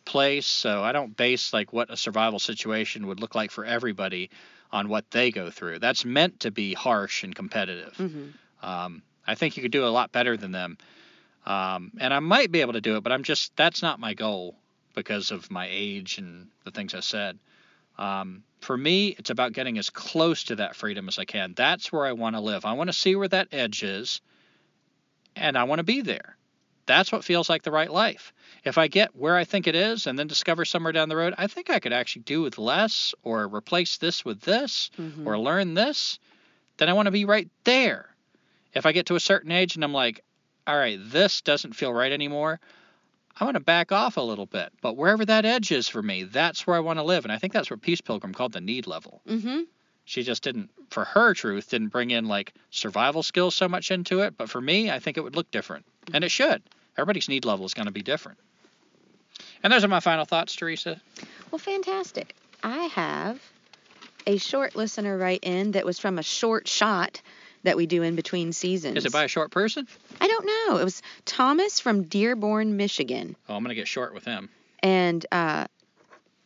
place. 0.04 0.46
So 0.46 0.82
I 0.82 0.92
don't 0.92 1.16
base 1.16 1.52
like 1.52 1.72
what 1.72 1.90
a 1.90 1.96
survival 1.96 2.38
situation 2.38 3.06
would 3.08 3.20
look 3.20 3.34
like 3.34 3.50
for 3.50 3.64
everybody 3.64 4.30
on 4.72 4.88
what 4.88 5.10
they 5.10 5.30
go 5.30 5.50
through. 5.50 5.78
That's 5.78 6.04
meant 6.04 6.40
to 6.40 6.50
be 6.50 6.74
harsh 6.74 7.24
and 7.24 7.34
competitive. 7.34 7.94
hmm 7.96 8.28
Um, 8.62 9.02
I 9.26 9.34
think 9.34 9.56
you 9.56 9.62
could 9.62 9.72
do 9.72 9.84
a 9.84 9.88
lot 9.88 10.12
better 10.12 10.36
than 10.36 10.52
them. 10.52 10.78
Um, 11.44 11.92
and 12.00 12.14
I 12.14 12.20
might 12.20 12.50
be 12.50 12.60
able 12.60 12.72
to 12.72 12.80
do 12.80 12.96
it, 12.96 13.02
but 13.02 13.12
I'm 13.12 13.22
just, 13.22 13.54
that's 13.56 13.82
not 13.82 14.00
my 14.00 14.14
goal 14.14 14.56
because 14.96 15.30
of 15.30 15.48
my 15.50 15.68
age 15.70 16.18
and 16.18 16.48
the 16.64 16.72
things 16.72 16.94
I 16.94 17.00
said. 17.00 17.38
Um, 17.98 18.42
for 18.60 18.76
me, 18.76 19.14
it's 19.16 19.30
about 19.30 19.52
getting 19.52 19.78
as 19.78 19.90
close 19.90 20.44
to 20.44 20.56
that 20.56 20.74
freedom 20.74 21.06
as 21.06 21.18
I 21.20 21.24
can. 21.24 21.54
That's 21.54 21.92
where 21.92 22.04
I 22.04 22.12
want 22.12 22.34
to 22.34 22.40
live. 22.40 22.64
I 22.64 22.72
want 22.72 22.88
to 22.88 22.92
see 22.92 23.14
where 23.14 23.28
that 23.28 23.48
edge 23.52 23.84
is, 23.84 24.20
and 25.36 25.56
I 25.56 25.64
want 25.64 25.78
to 25.78 25.84
be 25.84 26.00
there. 26.00 26.36
That's 26.86 27.10
what 27.12 27.24
feels 27.24 27.48
like 27.48 27.62
the 27.62 27.70
right 27.70 27.90
life. 27.90 28.32
If 28.64 28.78
I 28.78 28.88
get 28.88 29.14
where 29.14 29.36
I 29.36 29.44
think 29.44 29.66
it 29.66 29.74
is 29.74 30.06
and 30.06 30.18
then 30.18 30.28
discover 30.28 30.64
somewhere 30.64 30.92
down 30.92 31.08
the 31.08 31.16
road, 31.16 31.34
I 31.36 31.46
think 31.46 31.68
I 31.68 31.80
could 31.80 31.92
actually 31.92 32.22
do 32.22 32.42
with 32.42 32.58
less 32.58 33.14
or 33.22 33.46
replace 33.48 33.98
this 33.98 34.24
with 34.24 34.40
this 34.40 34.90
hmm 34.96 35.26
or 35.26 35.38
learn 35.38 35.74
this, 35.74 36.18
then 36.76 36.88
I 36.88 36.92
want 36.92 37.06
to 37.06 37.12
be 37.12 37.24
right 37.24 37.48
there. 37.64 38.14
If 38.72 38.86
I 38.86 38.92
get 38.92 39.06
to 39.06 39.16
a 39.16 39.20
certain 39.20 39.50
age 39.50 39.74
and 39.74 39.82
I'm 39.82 39.92
like, 39.92 40.22
all 40.66 40.76
right, 40.76 40.98
this 41.02 41.40
doesn't 41.40 41.74
feel 41.74 41.92
right 41.92 42.12
anymore, 42.12 42.60
I 43.38 43.44
want 43.44 43.54
to 43.56 43.60
back 43.60 43.92
off 43.92 44.16
a 44.16 44.22
little 44.22 44.46
bit. 44.46 44.72
But 44.80 44.96
wherever 44.96 45.24
that 45.24 45.44
edge 45.44 45.70
is 45.70 45.88
for 45.88 46.02
me, 46.02 46.24
that's 46.24 46.66
where 46.66 46.76
I 46.76 46.80
want 46.80 46.98
to 46.98 47.02
live. 47.02 47.24
And 47.24 47.32
I 47.32 47.38
think 47.38 47.52
that's 47.52 47.70
what 47.70 47.82
Peace 47.82 48.00
Pilgrim 48.00 48.32
called 48.32 48.52
the 48.52 48.60
need 48.60 48.86
level. 48.86 49.20
hmm 49.26 49.62
She 50.04 50.22
just 50.22 50.42
didn't, 50.42 50.70
for 50.90 51.04
her 51.04 51.34
truth, 51.34 51.68
didn't 51.70 51.88
bring 51.88 52.10
in 52.10 52.26
like 52.26 52.54
survival 52.70 53.22
skills 53.22 53.54
so 53.54 53.68
much 53.68 53.90
into 53.90 54.20
it. 54.20 54.36
But 54.38 54.48
for 54.48 54.60
me, 54.60 54.90
I 54.90 54.98
think 54.98 55.16
it 55.18 55.20
would 55.22 55.36
look 55.36 55.50
different. 55.50 55.84
And 56.14 56.24
it 56.24 56.30
should. 56.30 56.62
Everybody's 56.96 57.28
need 57.28 57.44
level 57.44 57.66
is 57.66 57.74
going 57.74 57.86
to 57.86 57.92
be 57.92 58.02
different. 58.02 58.38
And 59.62 59.72
those 59.72 59.84
are 59.84 59.88
my 59.88 60.00
final 60.00 60.24
thoughts, 60.24 60.56
Teresa. 60.56 61.00
Well, 61.50 61.58
fantastic. 61.58 62.34
I 62.62 62.84
have 62.84 63.40
a 64.26 64.38
short 64.38 64.74
listener 64.76 65.16
write 65.18 65.40
in 65.42 65.72
that 65.72 65.84
was 65.84 65.98
from 65.98 66.18
a 66.18 66.22
short 66.22 66.66
shot 66.66 67.20
that 67.66 67.76
we 67.76 67.86
do 67.86 68.02
in 68.02 68.16
between 68.16 68.52
seasons. 68.52 68.96
Is 68.96 69.04
it 69.04 69.12
by 69.12 69.24
a 69.24 69.28
short 69.28 69.50
person? 69.50 69.86
I 70.20 70.26
don't 70.26 70.46
know. 70.46 70.78
It 70.78 70.84
was 70.84 71.02
Thomas 71.24 71.78
from 71.78 72.04
Dearborn, 72.04 72.76
Michigan. 72.76 73.36
Oh, 73.48 73.54
I'm 73.54 73.62
going 73.62 73.70
to 73.70 73.74
get 73.74 73.88
short 73.88 74.14
with 74.14 74.24
him. 74.24 74.48
And 74.82 75.24
uh, 75.30 75.66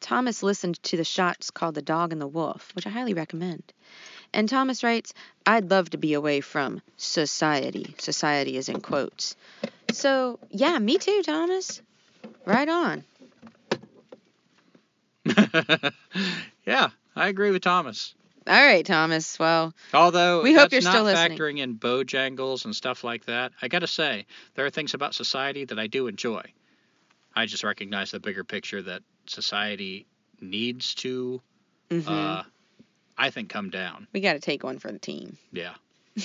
Thomas 0.01 0.43
listened 0.43 0.83
to 0.85 0.97
the 0.97 1.05
shots 1.05 1.51
called 1.51 1.75
The 1.75 1.83
Dog 1.83 2.13
and 2.13 2.21
the 2.21 2.27
Wolf, 2.27 2.75
which 2.75 2.87
I 2.87 2.91
highly 2.91 3.15
recommend. 3.15 3.63
And 4.33 4.49
Thomas 4.49 4.83
writes, 4.83 5.13
I'd 5.45 5.71
love 5.71 5.91
to 5.91 5.99
be 5.99 6.15
away 6.15 6.41
from 6.41 6.81
society. 6.97 7.95
Society 7.99 8.57
is 8.57 8.69
in 8.69 8.81
quotes. 8.81 9.37
So, 9.93 10.39
yeah, 10.51 10.79
me 10.79 10.99
too, 10.99 11.23
Thomas. 11.23 11.83
Right 12.45 12.69
on. 12.69 13.05
yeah, 16.67 16.91
I 17.15 17.29
agree 17.29 17.51
with 17.51 17.63
Thomas. 17.63 18.15
All 18.47 18.65
right, 18.65 18.85
Thomas. 18.85 19.39
Well, 19.39 19.75
Although 19.93 20.43
We 20.43 20.55
hope 20.55 20.73
you're 20.73 20.81
still 20.81 21.05
not 21.05 21.05
listening. 21.05 21.39
factoring 21.39 21.59
in 21.59 21.77
Bojangles 21.77 22.65
and 22.65 22.75
stuff 22.75 23.05
like 23.05 23.27
that, 23.27 23.53
I 23.61 23.69
gotta 23.69 23.87
say 23.87 24.27
there 24.55 24.65
are 24.65 24.71
things 24.71 24.95
about 24.95 25.15
society 25.15 25.65
that 25.67 25.79
I 25.79 25.87
do 25.87 26.07
enjoy. 26.07 26.43
I 27.35 27.47
just 27.47 27.62
recognize 27.65 28.11
the 28.11 28.21
bigger 28.21 28.43
picture 28.45 28.83
that 28.83 29.03
society 29.27 30.07
needs 30.41 30.95
to, 30.97 31.41
mhm. 31.91 32.09
uh, 32.09 32.43
I 33.17 33.31
think, 33.31 33.51
come 33.51 33.71
down. 33.71 34.07
we 34.12 34.21
got 34.21 34.33
to 34.33 34.41
take 34.41 34.65
one 34.65 34.79
for 34.79 34.91
the 34.91 34.99
team. 34.99 35.37
Yeah. 35.53 35.75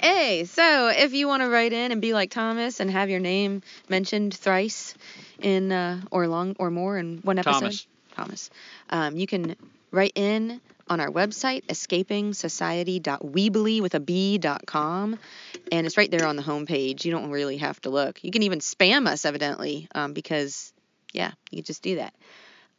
Hey, 0.00 0.44
so 0.44 0.88
if 0.88 1.12
you 1.12 1.26
want 1.26 1.42
to 1.42 1.48
write 1.48 1.72
in 1.72 1.90
and 1.90 2.00
be 2.00 2.12
like 2.12 2.30
Thomas 2.30 2.78
and 2.78 2.88
have 2.88 3.10
your 3.10 3.18
name 3.18 3.62
mentioned 3.88 4.32
thrice 4.32 4.94
in 5.40 5.72
uh, 5.72 6.00
or 6.12 6.28
long 6.28 6.54
or 6.60 6.70
more 6.70 6.98
in 6.98 7.18
one 7.18 7.38
episode, 7.38 7.58
Thomas. 7.58 7.86
Thomas, 8.14 8.50
um, 8.90 9.16
you 9.16 9.26
can 9.26 9.56
write 9.90 10.12
in 10.14 10.60
on 10.88 11.00
our 11.00 11.10
website 11.10 11.66
escapingsociety.weebly 11.66 13.82
with 13.82 13.94
a 13.94 14.00
b 14.00 14.38
dot 14.38 14.66
com, 14.66 15.18
and 15.70 15.86
it's 15.86 15.96
right 15.96 16.10
there 16.10 16.26
on 16.26 16.36
the 16.36 16.42
homepage. 16.42 17.04
You 17.04 17.12
don't 17.12 17.30
really 17.30 17.58
have 17.58 17.80
to 17.82 17.90
look. 17.90 18.22
You 18.24 18.30
can 18.30 18.42
even 18.42 18.60
spam 18.60 19.06
us, 19.06 19.24
evidently, 19.24 19.88
um, 19.94 20.12
because 20.12 20.72
yeah, 21.12 21.32
you 21.50 21.62
just 21.62 21.82
do 21.82 21.96
that. 21.96 22.14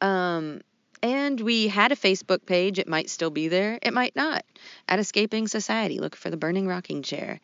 Um, 0.02 0.61
and 1.02 1.40
we 1.40 1.68
had 1.68 1.91
a 1.91 1.95
Facebook 1.95 2.45
page. 2.45 2.80
It 2.80 2.88
might 2.88 3.10
still 3.10 3.30
be 3.30 3.48
there. 3.48 3.80
It 3.81 3.94
might 3.94 4.15
not. 4.15 4.44
At 4.88 4.99
Escaping 4.99 5.48
Society, 5.48 5.99
look 5.99 6.15
for 6.15 6.30
the 6.30 6.38
Burning 6.38 6.68
Rocking 6.68 7.03
Chair. 7.03 7.40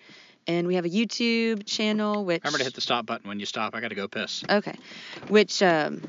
And 0.48 0.68
we 0.68 0.76
have 0.76 0.86
a 0.86 0.90
YouTube 0.90 1.66
channel, 1.66 2.24
which 2.24 2.44
Remember 2.44 2.60
to 2.60 2.66
hit 2.66 2.76
the 2.76 2.82
stop 2.82 3.08
button 3.08 3.28
when 3.28 3.40
you 3.40 3.48
stop. 3.48 3.74
I 3.74 3.82
gotta 3.82 3.96
go 3.96 4.08
piss. 4.08 4.44
okay, 4.48 4.76
which 5.28 5.64
um, 5.64 6.04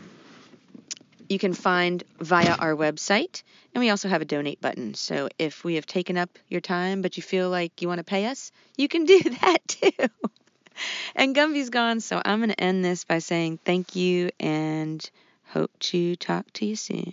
you 1.29 1.39
can 1.39 1.53
find 1.53 2.03
via 2.21 2.55
our 2.59 2.75
website. 2.75 3.43
And 3.75 3.83
we 3.83 3.91
also 3.91 4.09
have 4.09 4.23
a 4.23 4.27
donate 4.27 4.61
button. 4.61 4.95
So 4.95 5.29
if 5.39 5.65
we 5.65 5.75
have 5.75 5.87
taken 5.87 6.17
up 6.17 6.31
your 6.49 6.61
time, 6.61 7.03
but 7.03 7.17
you 7.17 7.23
feel 7.23 7.51
like 7.51 7.83
you 7.83 7.89
want 7.89 7.99
to 7.99 8.05
pay 8.05 8.27
us, 8.27 8.53
you 8.77 8.89
can 8.89 9.05
do 9.15 9.21
that 9.21 9.59
too. 9.67 9.91
and 11.15 11.35
Gumby's 11.35 11.71
gone, 11.71 12.01
so 12.01 12.21
I'm 12.25 12.39
going 12.39 12.51
to 12.51 12.61
end 12.61 12.85
this 12.85 13.05
by 13.05 13.19
saying 13.19 13.59
thank 13.65 13.97
you 13.97 14.31
and 14.41 15.09
hope 15.47 15.71
to 15.79 16.17
talk 16.17 16.51
to 16.55 16.67
you 16.67 16.77
soon. 16.77 17.13